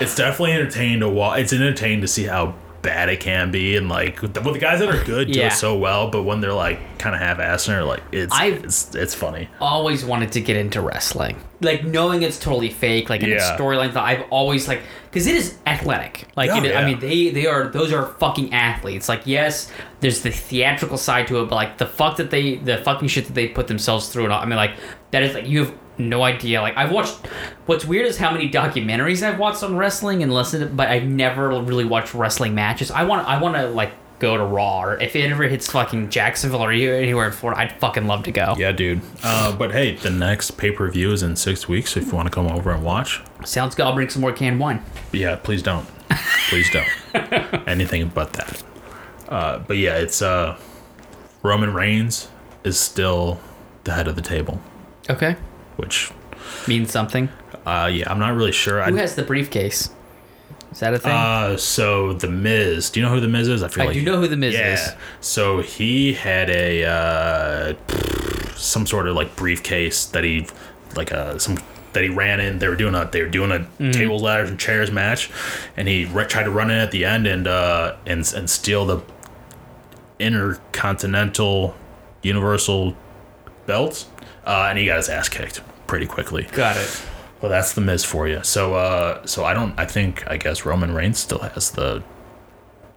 it's 0.00 0.14
definitely 0.16 0.52
entertaining 0.52 1.00
to 1.00 1.08
watch. 1.08 1.40
It's 1.40 1.52
entertaining 1.52 2.00
to 2.02 2.08
see 2.08 2.24
how 2.24 2.54
bad 2.84 3.08
it 3.08 3.18
can 3.18 3.50
be 3.50 3.76
and 3.76 3.88
like 3.88 4.20
the, 4.20 4.40
well, 4.40 4.52
the 4.54 4.60
guys 4.60 4.78
that 4.78 4.88
are 4.88 5.02
good 5.04 5.32
do 5.32 5.38
Yeah. 5.40 5.48
it 5.48 5.52
so 5.54 5.76
well, 5.76 6.10
but 6.10 6.22
when 6.22 6.40
they're 6.40 6.52
like 6.52 6.78
kind 6.98 7.14
of 7.16 7.20
half-assed 7.20 7.66
and 7.66 7.76
they're 7.76 7.84
like 7.84 8.02
it's 8.12 8.32
I've- 8.32 8.62
it's 8.64 8.94
it's 8.94 9.14
funny. 9.14 9.48
always 9.60 10.04
wanted 10.04 10.30
to 10.32 10.40
get 10.40 10.56
into 10.56 10.80
wrestling. 10.80 11.36
Like 11.60 11.84
knowing 11.84 12.22
it's 12.22 12.38
totally 12.38 12.70
fake, 12.70 13.08
like 13.10 13.22
in 13.22 13.30
the 13.30 13.36
Yeah. 13.36 13.56
storyline 13.56 13.92
that 13.94 14.04
I've 14.04 14.24
always 14.30 14.68
like 14.68 14.82
because 15.10 15.26
it 15.26 15.34
is 15.34 15.56
athletic. 15.66 16.26
Like 16.36 16.50
Oh, 16.50 16.62
it, 16.62 16.76
I 16.76 16.84
mean 16.84 17.00
they 17.00 17.30
they 17.30 17.46
are 17.46 17.68
those 17.68 17.92
are 17.92 18.06
fucking 18.20 18.52
athletes. 18.52 19.08
Like 19.08 19.22
yes, 19.24 19.72
there's 20.00 20.20
the 20.22 20.30
theatrical 20.30 20.98
side 20.98 21.26
to 21.28 21.40
it, 21.40 21.48
but 21.48 21.54
like 21.56 21.78
the 21.78 21.86
fuck 21.86 22.16
that 22.18 22.30
they 22.30 22.56
the 22.56 22.78
fucking 22.78 23.08
shit 23.08 23.26
that 23.26 23.34
they 23.34 23.48
put 23.48 23.66
themselves 23.66 24.08
through 24.10 24.24
and 24.24 24.32
all, 24.32 24.40
I 24.42 24.44
mean 24.46 24.56
like 24.56 24.72
that 25.10 25.22
is 25.22 25.34
like 25.34 25.48
you 25.48 25.64
have 25.64 25.74
no 25.98 26.22
idea. 26.22 26.60
Like 26.62 26.76
I've 26.76 26.90
watched 26.92 27.26
what's 27.66 27.84
weird 27.84 28.06
is 28.06 28.18
how 28.18 28.30
many 28.32 28.48
documentaries 28.50 29.22
I've 29.26 29.38
watched 29.38 29.62
on 29.62 29.76
wrestling 29.76 30.22
and 30.22 30.32
listened 30.32 30.76
but 30.76 30.88
I've 30.88 31.04
never 31.04 31.48
really 31.60 31.84
watched 31.84 32.14
wrestling 32.14 32.54
matches. 32.54 32.90
I 32.90 33.04
want 33.04 33.26
I 33.28 33.40
want 33.40 33.56
to 33.56 33.68
like 33.68 33.92
go 34.18 34.36
to 34.36 34.44
Raw 34.44 34.82
or 34.82 35.00
if 35.00 35.14
it 35.16 35.30
ever 35.30 35.44
hits 35.44 35.70
fucking 35.70 36.08
Jacksonville 36.10 36.62
or 36.64 36.70
anywhere 36.70 37.26
in 37.26 37.32
Florida, 37.32 37.60
I'd 37.60 37.72
fucking 37.80 38.06
love 38.06 38.22
to 38.24 38.32
go. 38.32 38.54
Yeah, 38.56 38.72
dude. 38.72 39.02
Uh, 39.22 39.54
but 39.56 39.72
hey, 39.72 39.96
the 39.96 40.10
next 40.10 40.52
pay-per-view 40.52 41.12
is 41.12 41.22
in 41.22 41.36
6 41.36 41.68
weeks 41.68 41.96
if 41.96 42.06
you 42.06 42.12
want 42.12 42.26
to 42.26 42.34
come 42.34 42.46
over 42.46 42.70
and 42.70 42.82
watch. 42.84 43.22
Sounds 43.44 43.74
good. 43.74 43.84
I'll 43.84 43.94
bring 43.94 44.08
some 44.08 44.22
more 44.22 44.32
canned 44.32 44.60
wine. 44.60 44.82
Yeah, 45.12 45.36
please 45.36 45.62
don't. 45.62 45.86
Please 46.48 46.70
don't. 46.72 46.88
Anything 47.68 48.08
but 48.14 48.32
that. 48.34 48.62
Uh, 49.28 49.58
but 49.58 49.76
yeah, 49.78 49.96
it's 49.96 50.22
uh, 50.22 50.56
Roman 51.42 51.74
Reigns 51.74 52.28
is 52.62 52.78
still 52.78 53.40
the 53.84 53.92
head 53.92 54.08
of 54.08 54.16
the 54.16 54.22
table, 54.22 54.60
Okay. 55.10 55.36
Which 55.76 56.10
Means 56.68 56.90
something. 56.90 57.28
uh, 57.66 57.90
yeah, 57.92 58.10
I'm 58.10 58.18
not 58.18 58.34
really 58.34 58.52
sure. 58.52 58.82
Who 58.84 58.96
I, 58.96 59.00
has 59.00 59.14
the 59.14 59.22
briefcase? 59.22 59.90
Is 60.72 60.80
that 60.80 60.92
a 60.94 60.98
thing? 60.98 61.12
uh, 61.12 61.56
so 61.56 62.12
the 62.14 62.28
Miz, 62.28 62.90
do 62.90 63.00
you 63.00 63.06
know 63.06 63.12
who 63.12 63.20
the 63.20 63.28
Miz 63.28 63.48
is? 63.48 63.62
I 63.62 63.68
feel 63.68 63.82
I 63.84 63.86
like 63.86 63.94
do 63.94 64.00
you 64.00 64.06
know 64.06 64.18
who 64.18 64.26
the 64.28 64.36
Miz 64.36 64.54
yeah. 64.54 64.74
is. 64.74 64.92
So 65.20 65.60
he 65.62 66.14
had 66.14 66.50
a 66.50 66.84
uh, 66.84 67.74
some 68.56 68.86
sort 68.86 69.06
of 69.08 69.14
like 69.14 69.36
briefcase 69.36 70.06
that 70.06 70.24
he 70.24 70.46
like 70.96 71.12
uh, 71.12 71.38
some 71.38 71.58
that 71.92 72.02
he 72.02 72.08
ran 72.08 72.40
in. 72.40 72.58
They 72.58 72.66
were 72.68 72.74
doing 72.76 72.94
a 72.96 73.08
they 73.10 73.22
were 73.22 73.28
doing 73.28 73.52
a 73.52 73.58
Mm-hmm. 73.60 73.90
tables, 73.92 74.22
ladders, 74.22 74.50
and 74.50 74.58
chairs 74.58 74.90
match, 74.90 75.30
and 75.76 75.86
he 75.86 76.06
re- 76.06 76.26
tried 76.26 76.44
to 76.44 76.50
run 76.50 76.70
in 76.70 76.78
at 76.78 76.90
the 76.90 77.04
end 77.04 77.26
and 77.28 77.46
uh, 77.46 77.96
and 78.06 78.20
and 78.34 78.50
steal 78.50 78.84
the 78.84 79.00
intercontinental 80.18 81.74
universal 82.22 82.96
belts, 83.66 84.06
uh, 84.46 84.66
and 84.68 84.78
he 84.78 84.86
got 84.86 84.96
his 84.96 85.08
ass 85.08 85.28
kicked 85.28 85.60
pretty 85.86 86.06
quickly. 86.06 86.44
Got 86.52 86.76
it. 86.76 87.02
Well, 87.40 87.50
that's 87.50 87.74
the 87.74 87.80
Miz 87.80 88.04
for 88.04 88.26
you. 88.26 88.42
So, 88.42 88.74
uh, 88.74 89.24
so 89.26 89.44
I 89.44 89.52
don't. 89.54 89.78
I 89.78 89.84
think 89.86 90.26
I 90.26 90.36
guess 90.36 90.64
Roman 90.64 90.94
Reigns 90.94 91.18
still 91.18 91.40
has 91.40 91.70
the, 91.72 92.02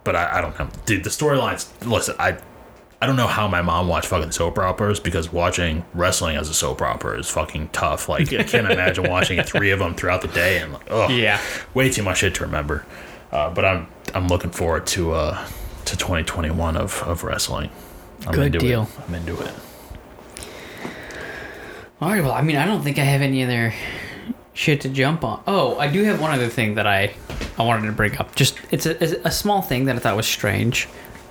but 0.04 0.16
I, 0.16 0.38
I 0.38 0.40
don't 0.40 0.58
know, 0.58 0.68
dude. 0.86 1.04
The 1.04 1.10
storylines. 1.10 1.68
Listen, 1.86 2.14
I, 2.18 2.38
I 3.02 3.06
don't 3.06 3.16
know 3.16 3.26
how 3.26 3.46
my 3.46 3.60
mom 3.62 3.88
watched 3.88 4.08
fucking 4.08 4.30
soap 4.30 4.58
operas 4.58 5.00
because 5.00 5.30
watching 5.32 5.84
wrestling 5.92 6.36
as 6.36 6.48
a 6.48 6.54
soap 6.54 6.80
opera 6.80 7.18
is 7.18 7.28
fucking 7.28 7.68
tough. 7.72 8.08
Like 8.08 8.32
I 8.32 8.42
can't 8.42 8.70
imagine 8.70 9.04
watching 9.10 9.42
three 9.42 9.70
of 9.70 9.80
them 9.80 9.94
throughout 9.94 10.22
the 10.22 10.28
day 10.28 10.58
and 10.62 10.72
like, 10.72 10.86
oh, 10.90 11.08
Yeah. 11.10 11.40
way 11.74 11.90
too 11.90 12.02
much 12.02 12.18
shit 12.18 12.34
to 12.36 12.44
remember. 12.44 12.86
Uh, 13.30 13.50
but 13.50 13.64
I'm 13.66 13.86
I'm 14.14 14.28
looking 14.28 14.50
forward 14.50 14.86
to 14.88 15.12
uh 15.12 15.46
to 15.84 15.96
2021 15.96 16.76
of 16.76 17.02
of 17.02 17.22
wrestling. 17.22 17.70
I'm 18.26 18.32
Good 18.34 18.46
into 18.46 18.58
deal. 18.60 18.82
It. 18.84 18.88
I'm 19.06 19.14
into 19.14 19.38
it. 19.42 19.52
All 22.00 22.08
right. 22.10 22.22
Well, 22.22 22.32
I 22.32 22.42
mean, 22.42 22.56
I 22.56 22.64
don't 22.66 22.82
think 22.82 22.98
I 22.98 23.02
have 23.04 23.22
any 23.22 23.42
other 23.44 23.74
shit 24.54 24.80
to 24.82 24.88
jump 24.88 25.24
on. 25.24 25.42
Oh, 25.46 25.78
I 25.78 25.88
do 25.88 26.02
have 26.04 26.20
one 26.20 26.30
other 26.32 26.48
thing 26.48 26.74
that 26.76 26.86
I 26.86 27.14
I 27.58 27.64
wanted 27.64 27.86
to 27.86 27.92
bring 27.92 28.16
up. 28.18 28.34
Just 28.34 28.58
it's 28.70 28.86
a, 28.86 29.02
it's 29.02 29.14
a 29.24 29.30
small 29.30 29.62
thing 29.62 29.86
that 29.86 29.96
I 29.96 29.98
thought 29.98 30.16
was 30.16 30.26
strange. 30.26 30.88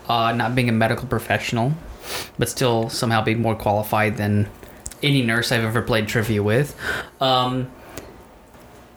Uh, 0.09 0.32
not 0.34 0.55
being 0.55 0.70
a 0.70 0.74
medical 0.74 1.05
professional, 1.07 1.74
but 2.39 2.47
still 2.49 2.89
somehow 2.89 3.22
being 3.24 3.41
more 3.41 3.55
qualified 3.55 4.15
than 4.18 4.49
any 5.03 5.22
nurse 5.22 5.51
I've 5.51 5.63
ever 5.65 5.82
played 5.82 6.07
trivia 6.07 6.41
with. 6.41 6.76
Um, 7.22 7.70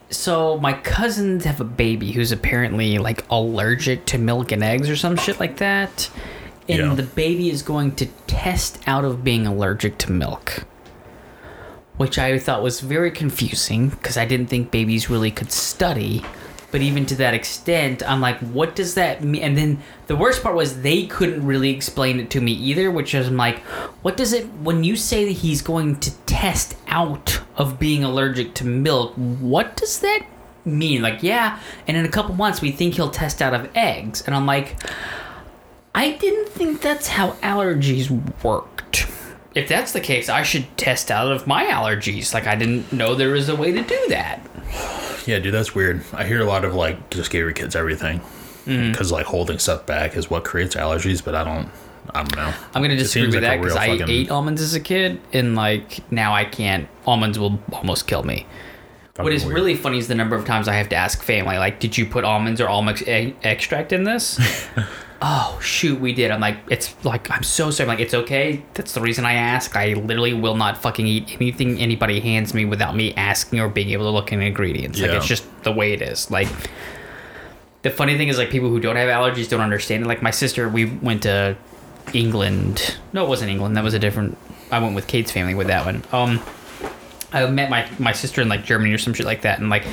so 0.09 0.59
my 0.59 0.73
cousins 0.73 1.45
have 1.45 1.61
a 1.61 1.65
baby 1.65 2.13
who's 2.13 2.33
apparently 2.33 2.99
like 2.99 3.25
allergic 3.31 4.07
to 4.07 4.19
milk 4.19 4.51
and 4.53 4.63
eggs 4.63 4.89
or 4.89 4.97
some 4.97 5.17
shit 5.17 5.39
like 5.41 5.59
that. 5.59 6.11
And 6.69 6.79
Yeah. 6.79 6.95
the 6.95 7.03
baby 7.03 7.51
is 7.51 7.63
going 7.63 7.97
to 7.97 8.07
test 8.27 8.79
out 8.87 9.05
of 9.05 9.23
being 9.25 9.47
allergic 9.47 9.99
to 9.99 10.13
milk. 10.13 10.65
Which 12.01 12.19
I 12.19 12.39
thought 12.39 12.63
was 12.63 12.81
very 12.81 13.11
confusing 13.11 13.91
because 13.91 14.17
I 14.17 14.25
didn't 14.25 14.47
think 14.47 14.71
babies 14.71 15.11
really 15.11 15.31
could 15.31 15.53
study. 15.53 16.25
But 16.71 16.81
even 16.81 17.05
to 17.05 17.15
that 17.17 17.35
extent, 17.35 18.03
I'm 18.09 18.23
like, 18.23 18.39
what 18.39 18.75
does 18.75 18.95
that 18.95 19.23
mean? 19.23 19.43
And 19.43 19.55
then 19.59 19.83
the 20.07 20.17
worst 20.17 20.43
part 20.43 20.57
was 20.57 20.81
they 20.81 21.05
couldn't 21.05 21.45
really 21.45 21.69
explain 21.69 22.19
it 22.19 22.31
to 22.31 22.41
me 22.41 22.53
either, 22.53 22.91
which 22.91 23.15
is 23.15 23.29
I'm 23.29 23.37
like, 23.37 23.59
what 24.01 24.17
does 24.17 24.33
it, 24.33 24.47
when 24.63 24.83
you 24.83 24.97
say 24.97 25.27
that 25.27 25.33
he's 25.33 25.61
going 25.61 26.01
to 26.01 26.11
test 26.25 26.75
out 26.87 27.43
of 27.57 27.79
being 27.79 28.03
allergic 28.03 28.55
to 28.55 28.65
milk, 28.65 29.13
what 29.17 29.77
does 29.77 30.01
that 30.01 30.25
mean? 30.65 31.03
Like, 31.03 31.23
yeah, 31.23 31.59
and 31.87 31.99
in 31.99 32.07
a 32.07 32.09
couple 32.09 32.35
months 32.35 32.63
we 32.63 32.73
think 32.73 32.95
he'll 32.95 33.11
test 33.11 33.43
out 33.43 33.53
of 33.53 33.69
eggs. 33.75 34.23
And 34.23 34.35
I'm 34.35 34.47
like, 34.47 34.77
I 35.95 36.13
didn't 36.13 36.49
think 36.49 36.81
that's 36.81 37.09
how 37.09 37.33
allergies 37.43 38.11
worked. 38.43 39.07
If 39.55 39.69
that's 39.69 39.93
the 39.93 40.01
case, 40.01 40.29
I 40.29 40.43
should 40.43 40.77
test 40.77 41.11
out 41.11 41.33
of 41.33 41.47
my 41.47 41.65
allergies. 41.67 42.33
Like 42.33 42.47
I 42.47 42.55
didn't 42.55 42.93
know 42.93 43.15
there 43.15 43.33
was 43.33 43.49
a 43.49 43.57
way 43.57 43.73
to 43.73 43.83
do 43.83 44.07
that. 44.09 44.41
Yeah, 45.27 45.39
dude, 45.41 45.53
that's 45.53 45.75
weird. 45.75 46.03
I 46.13 46.25
hear 46.25 46.41
a 46.41 46.45
lot 46.45 46.65
of 46.65 46.75
like 46.75 47.11
just 47.11 47.31
give 47.31 47.41
your 47.41 47.53
kids 47.53 47.75
everything 47.77 48.21
Mm-hmm. 48.67 48.93
because 48.93 49.11
like 49.11 49.25
holding 49.27 49.59
stuff 49.59 49.87
back 49.87 50.15
is 50.17 50.29
what 50.31 50.45
creates 50.45 50.77
allergies. 50.77 51.25
But 51.25 51.35
I 51.35 51.43
don't, 51.45 51.69
I 52.15 52.23
don't 52.23 52.37
know. 52.37 52.53
I'm 52.75 52.83
gonna 52.83 52.95
disagree 52.97 53.27
with 53.27 53.35
like 53.37 53.43
that 53.43 53.57
because 53.57 53.73
real 53.73 53.83
I 53.83 53.99
fucking- 53.99 54.15
ate 54.15 54.31
almonds 54.31 54.61
as 54.61 54.75
a 54.75 54.81
kid, 54.81 55.19
and 55.33 55.57
like 55.57 56.11
now 56.13 56.35
I 56.35 56.45
can't. 56.45 56.87
Almonds 57.07 57.39
will 57.39 57.59
almost 57.73 58.07
kill 58.07 58.23
me. 58.23 58.47
what 59.17 59.25
Fucking 59.25 59.33
is 59.33 59.45
weird. 59.45 59.55
really 59.55 59.75
funny 59.75 59.99
is 59.99 60.09
the 60.09 60.15
number 60.15 60.37
of 60.37 60.45
times 60.45 60.69
I 60.69 60.75
have 60.75 60.91
to 60.91 60.97
ask 60.97 61.23
family, 61.23 61.57
like, 61.59 61.81
"Did 61.81 61.97
you 61.99 62.05
put 62.07 62.23
almonds 62.25 62.61
or 62.61 62.69
almond 62.69 63.03
extract 63.09 63.93
in 63.93 64.05
this?" 64.05 64.39
oh 65.23 65.59
shoot, 65.63 66.01
we 66.01 66.13
did. 66.13 66.31
I'm 66.31 66.41
like, 66.41 66.59
it's 66.69 66.95
like 67.05 67.31
I'm 67.31 67.43
so 67.43 67.71
sorry. 67.71 67.89
I'm 67.89 67.97
like, 67.97 68.05
it's 68.05 68.15
okay. 68.15 68.63
That's 68.75 68.95
the 68.95 69.01
reason 69.01 69.25
I 69.25 69.35
ask. 69.35 69.77
I 69.77 69.95
literally 69.95 70.33
will 70.35 70.57
not 70.57 70.79
fucking 70.79 71.07
eat 71.07 71.37
anything 71.41 71.79
anybody 71.79 72.21
hands 72.21 72.55
me 72.55 72.65
without 72.65 72.97
me 72.97 73.15
asking 73.15 73.61
or 73.61 73.69
being 73.69 73.91
able 73.91 74.05
to 74.05 74.11
look 74.11 74.33
in 74.33 74.41
ingredients. 74.41 75.01
Like 75.01 75.11
it's 75.11 75.27
just 75.27 75.45
the 75.63 75.73
way 75.73 75.93
it 75.93 76.03
is. 76.03 76.31
Like 76.31 76.49
the 77.83 77.91
funny 77.91 78.17
thing 78.17 78.29
is 78.29 78.39
like 78.39 78.51
people 78.51 78.69
who 78.69 78.81
don't 78.81 78.97
have 78.97 79.09
allergies 79.09 79.49
don't 79.49 79.61
understand 79.61 80.05
it. 80.05 80.07
Like 80.07 80.23
my 80.23 80.31
sister, 80.31 80.69
we 80.69 80.87
went 80.87 81.23
to 81.25 81.57
England. 82.13 82.97
No, 83.13 83.25
it 83.25 83.29
wasn't 83.29 83.51
England. 83.51 83.77
That 83.77 83.85
was 83.85 83.95
a 83.95 83.99
different. 83.99 84.37
I 84.71 84.79
went 84.79 84.95
with 84.95 85.07
Kate's 85.07 85.33
family 85.33 85.55
with 85.55 85.67
that 85.67 85.85
one. 85.85 86.03
Um, 86.13 86.41
I 87.33 87.47
met 87.47 87.71
my 87.71 87.89
my 87.99 88.13
sister 88.13 88.41
in 88.41 88.49
like 88.49 88.65
Germany 88.65 88.93
or 88.93 88.99
some 88.99 89.15
shit 89.15 89.27
like 89.27 89.43
that, 89.43 89.61
and 89.61 89.69
like 89.69 89.85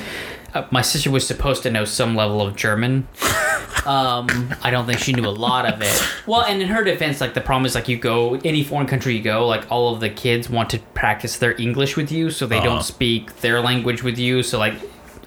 uh, 0.54 0.66
my 0.70 0.82
sister 0.82 1.10
was 1.10 1.26
supposed 1.26 1.62
to 1.64 1.70
know 1.70 1.84
some 1.84 2.16
level 2.16 2.40
of 2.40 2.56
German. 2.56 3.06
Um, 3.86 4.54
I 4.62 4.70
don't 4.70 4.86
think 4.86 4.98
she 4.98 5.12
knew 5.12 5.26
a 5.26 5.30
lot 5.30 5.64
of 5.72 5.80
it. 5.80 6.02
Well, 6.26 6.42
and 6.42 6.60
in 6.60 6.68
her 6.68 6.84
defense, 6.84 7.20
like 7.20 7.34
the 7.34 7.40
problem 7.40 7.64
is 7.66 7.74
like 7.74 7.88
you 7.88 7.96
go 7.96 8.34
any 8.44 8.62
foreign 8.64 8.86
country 8.86 9.16
you 9.16 9.22
go, 9.22 9.46
like 9.46 9.70
all 9.70 9.94
of 9.94 10.00
the 10.00 10.10
kids 10.10 10.50
want 10.50 10.70
to 10.70 10.78
practice 10.94 11.38
their 11.38 11.58
English 11.60 11.96
with 11.96 12.10
you, 12.12 12.30
so 12.30 12.46
they 12.46 12.58
Uh-huh. 12.58 12.66
don't 12.66 12.82
speak 12.82 13.40
their 13.40 13.60
language 13.60 14.02
with 14.02 14.18
you. 14.18 14.42
So 14.42 14.58
like. 14.58 14.74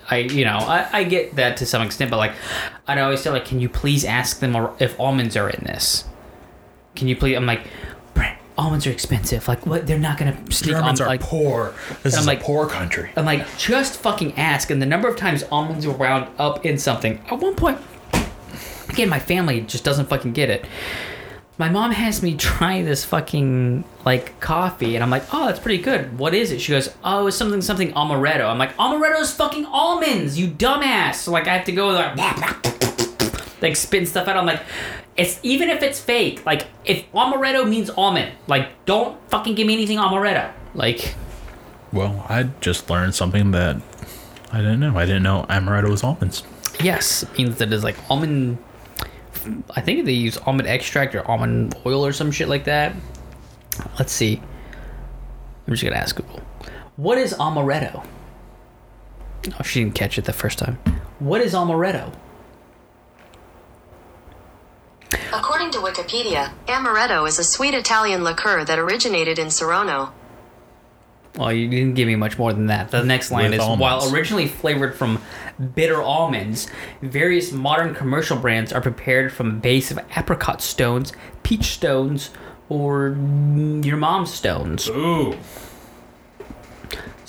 I, 0.09 0.17
you 0.17 0.43
know, 0.43 0.57
I, 0.57 0.89
I 0.91 1.03
get 1.05 1.35
that 1.37 1.55
to 1.57 1.65
some 1.65 1.81
extent, 1.83 2.11
but 2.11 2.17
like, 2.17 2.33
I'd 2.85 2.97
always 2.97 3.21
say, 3.21 3.29
like, 3.29 3.45
can 3.45 3.61
you 3.61 3.69
please 3.69 4.03
ask 4.03 4.39
them 4.41 4.57
if 4.77 4.99
almonds 4.99 5.37
are 5.37 5.49
in 5.49 5.63
this? 5.63 6.03
Can 6.95 7.07
you 7.07 7.15
please? 7.15 7.37
I'm 7.37 7.45
like, 7.45 7.65
almonds 8.61 8.85
are 8.85 8.91
expensive. 8.91 9.47
Like, 9.47 9.65
what? 9.65 9.87
They're 9.87 9.97
not 9.97 10.17
gonna 10.17 10.37
sneak 10.51 10.71
Germans 10.75 11.01
on, 11.01 11.07
are 11.07 11.09
like, 11.09 11.21
poor. 11.21 11.73
This 12.03 12.13
I'm 12.13 12.21
is 12.21 12.27
like- 12.27 12.41
a 12.41 12.43
poor 12.43 12.67
country. 12.67 13.11
I'm 13.15 13.25
like, 13.25 13.45
just 13.57 13.99
fucking 13.99 14.37
ask. 14.37 14.69
And 14.69 14.81
the 14.81 14.85
number 14.85 15.07
of 15.07 15.17
times 15.17 15.43
almonds 15.51 15.87
were 15.87 15.93
wound 15.93 16.27
up 16.37 16.65
in 16.65 16.77
something. 16.77 17.19
At 17.29 17.39
one 17.39 17.55
point, 17.55 17.79
again, 18.89 19.09
my 19.09 19.19
family 19.19 19.61
just 19.61 19.83
doesn't 19.83 20.07
fucking 20.09 20.33
get 20.33 20.49
it. 20.49 20.65
My 21.57 21.69
mom 21.69 21.91
has 21.91 22.23
me 22.23 22.35
try 22.49 22.81
this 22.83 23.03
fucking 23.05 23.83
like 24.05 24.39
coffee, 24.39 24.95
and 24.95 25.03
I'm 25.03 25.09
like, 25.09 25.23
oh, 25.33 25.47
that's 25.47 25.59
pretty 25.59 25.81
good. 25.83 26.17
What 26.19 26.33
is 26.33 26.51
it? 26.51 26.59
She 26.61 26.71
goes, 26.71 26.93
oh, 27.03 27.27
it's 27.27 27.37
something 27.37 27.61
something 27.61 27.91
amaretto. 27.93 28.45
I'm 28.47 28.57
like, 28.59 28.75
amaretto's 28.77 29.33
fucking 29.33 29.65
almonds, 29.65 30.39
you 30.39 30.47
dumbass. 30.49 31.15
So 31.15 31.31
like, 31.31 31.47
I 31.47 31.57
have 31.57 31.65
to 31.65 31.71
go 31.71 31.89
like, 31.89 32.15
like 33.61 33.75
spitting 33.75 34.05
stuff 34.07 34.27
out. 34.27 34.37
I'm 34.37 34.45
like, 34.45 34.61
it's 35.17 35.39
even 35.43 35.69
if 35.69 35.81
it's 35.83 35.99
fake. 35.99 36.45
Like, 36.45 36.67
if 36.85 37.09
amaretto 37.11 37.67
means 37.67 37.89
almond, 37.89 38.31
like, 38.47 38.69
don't 38.85 39.17
fucking 39.29 39.55
give 39.55 39.67
me 39.67 39.73
anything 39.73 39.97
amaretto. 39.97 40.51
Like, 40.73 41.15
Well, 41.91 42.25
I 42.29 42.43
just 42.61 42.89
learned 42.89 43.13
something 43.15 43.51
that 43.51 43.81
I 44.51 44.57
didn't 44.57 44.79
know. 44.79 44.97
I 44.97 45.05
didn't 45.05 45.23
know 45.23 45.45
amaretto 45.49 45.89
was 45.89 46.03
almonds. 46.03 46.43
Yes, 46.81 47.23
it 47.23 47.37
means 47.37 47.57
that 47.57 47.71
it's 47.71 47.83
like 47.83 47.97
almond. 48.09 48.57
I 49.75 49.81
think 49.81 50.05
they 50.05 50.13
use 50.13 50.37
almond 50.37 50.67
extract 50.67 51.15
or 51.15 51.29
almond 51.29 51.75
oil 51.85 52.05
or 52.05 52.13
some 52.13 52.31
shit 52.31 52.47
like 52.47 52.65
that. 52.65 52.95
Let's 53.97 54.11
see. 54.11 54.41
I'm 55.67 55.73
just 55.73 55.83
gonna 55.83 55.95
ask 55.95 56.15
Google. 56.15 56.41
What 56.95 57.17
is 57.17 57.33
amaretto? 57.33 58.05
Oh, 59.59 59.63
she 59.63 59.83
didn't 59.83 59.95
catch 59.95 60.17
it 60.17 60.25
the 60.25 60.33
first 60.33 60.59
time. 60.59 60.77
What 61.19 61.41
is 61.41 61.53
amaretto? 61.53 62.13
According 65.33 65.71
to 65.71 65.79
Wikipedia, 65.79 66.51
amaretto 66.67 67.27
is 67.27 67.39
a 67.39 67.43
sweet 67.43 67.73
Italian 67.73 68.23
liqueur 68.23 68.63
that 68.65 68.79
originated 68.79 69.39
in 69.39 69.47
Saronno. 69.47 70.11
Well, 71.37 71.53
you 71.53 71.69
didn't 71.69 71.93
give 71.93 72.07
me 72.07 72.15
much 72.15 72.37
more 72.37 72.51
than 72.51 72.67
that. 72.67 72.91
The 72.91 73.03
next 73.03 73.31
line 73.31 73.51
With 73.51 73.61
is 73.61 73.65
while 73.65 74.13
originally 74.13 74.47
flavored 74.47 74.95
from 74.95 75.21
bitter 75.75 76.01
almonds, 76.01 76.67
various 77.01 77.51
modern 77.53 77.95
commercial 77.95 78.37
brands 78.37 78.73
are 78.73 78.81
prepared 78.81 79.31
from 79.31 79.49
a 79.49 79.53
base 79.53 79.91
of 79.91 79.99
apricot 80.17 80.61
stones, 80.61 81.13
peach 81.43 81.65
stones, 81.65 82.31
or 82.67 83.17
your 83.83 83.97
mom's 83.97 84.33
stones. 84.33 84.89
Ooh. 84.89 85.37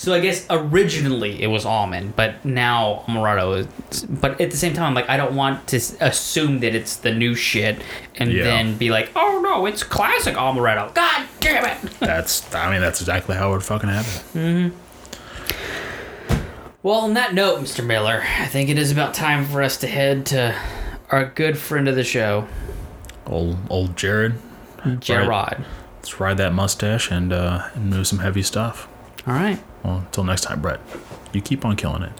So 0.03 0.12
I 0.12 0.18
guess 0.18 0.44
originally 0.50 1.40
it 1.40 1.46
was 1.46 1.64
almond, 1.64 2.16
but 2.16 2.44
now 2.44 3.05
amaretto 3.07 3.59
is. 3.92 4.03
But 4.05 4.40
at 4.40 4.50
the 4.50 4.57
same 4.57 4.74
time, 4.74 4.94
like, 4.94 5.09
I 5.09 5.16
don't 5.16 5.36
want 5.36 5.68
to 5.68 5.76
assume 6.00 6.59
that 6.59 6.74
it's 6.74 6.96
the 6.96 7.14
new 7.14 7.36
shit 7.36 7.80
and 8.16 8.32
Yeah. 8.32 8.42
then 8.42 8.76
be 8.76 8.90
like, 8.90 9.12
oh 9.14 9.40
no, 9.44 9.64
it's 9.64 9.84
classic 9.84 10.34
amaretto. 10.34 10.92
God 10.92 11.26
damn 11.38 11.64
it. 11.66 11.90
That's. 12.00 12.53
I 12.53 12.72
mean, 12.72 12.80
that's 12.80 13.00
exactly 13.00 13.36
how 13.36 13.50
it 13.50 13.53
would 13.53 13.62
fucking 13.62 13.90
happen. 13.90 14.72
Well, 16.82 16.98
on 16.98 17.14
that 17.14 17.32
note, 17.32 17.61
Mr. 17.61 17.86
Miller, 17.86 18.24
I 18.40 18.46
think 18.46 18.68
it 18.70 18.78
is 18.78 18.90
about 18.90 19.14
time 19.14 19.44
for 19.44 19.62
us 19.62 19.76
to 19.78 19.86
head 19.86 20.26
to 20.26 20.53
our 21.11 21.26
good 21.26 21.57
friend 21.57 21.86
of 21.86 21.94
the 21.94 22.03
show, 22.03 22.48
Old 23.24 23.57
old 23.70 23.96
Jared. 23.96 24.34
Gerard. 24.98 25.64
Let's 25.98 26.18
ride 26.18 26.38
that 26.38 26.53
mustache 26.53 27.09
and 27.12 27.32
uh, 27.32 27.68
and 27.74 27.88
move 27.88 28.09
some 28.09 28.18
heavy 28.18 28.42
stuff. 28.42 28.88
All 29.28 29.34
right. 29.34 29.61
Well, 29.83 29.99
until 29.99 30.24
next 30.24 30.43
time, 30.43 30.61
Brett. 30.61 30.80
You 31.33 31.41
keep 31.41 31.64
on 31.64 31.76
killing 31.76 32.03
it. 32.03 32.12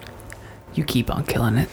You 0.73 0.83
keep 0.83 1.13
on 1.13 1.25
killing 1.25 1.57
it. 1.57 1.69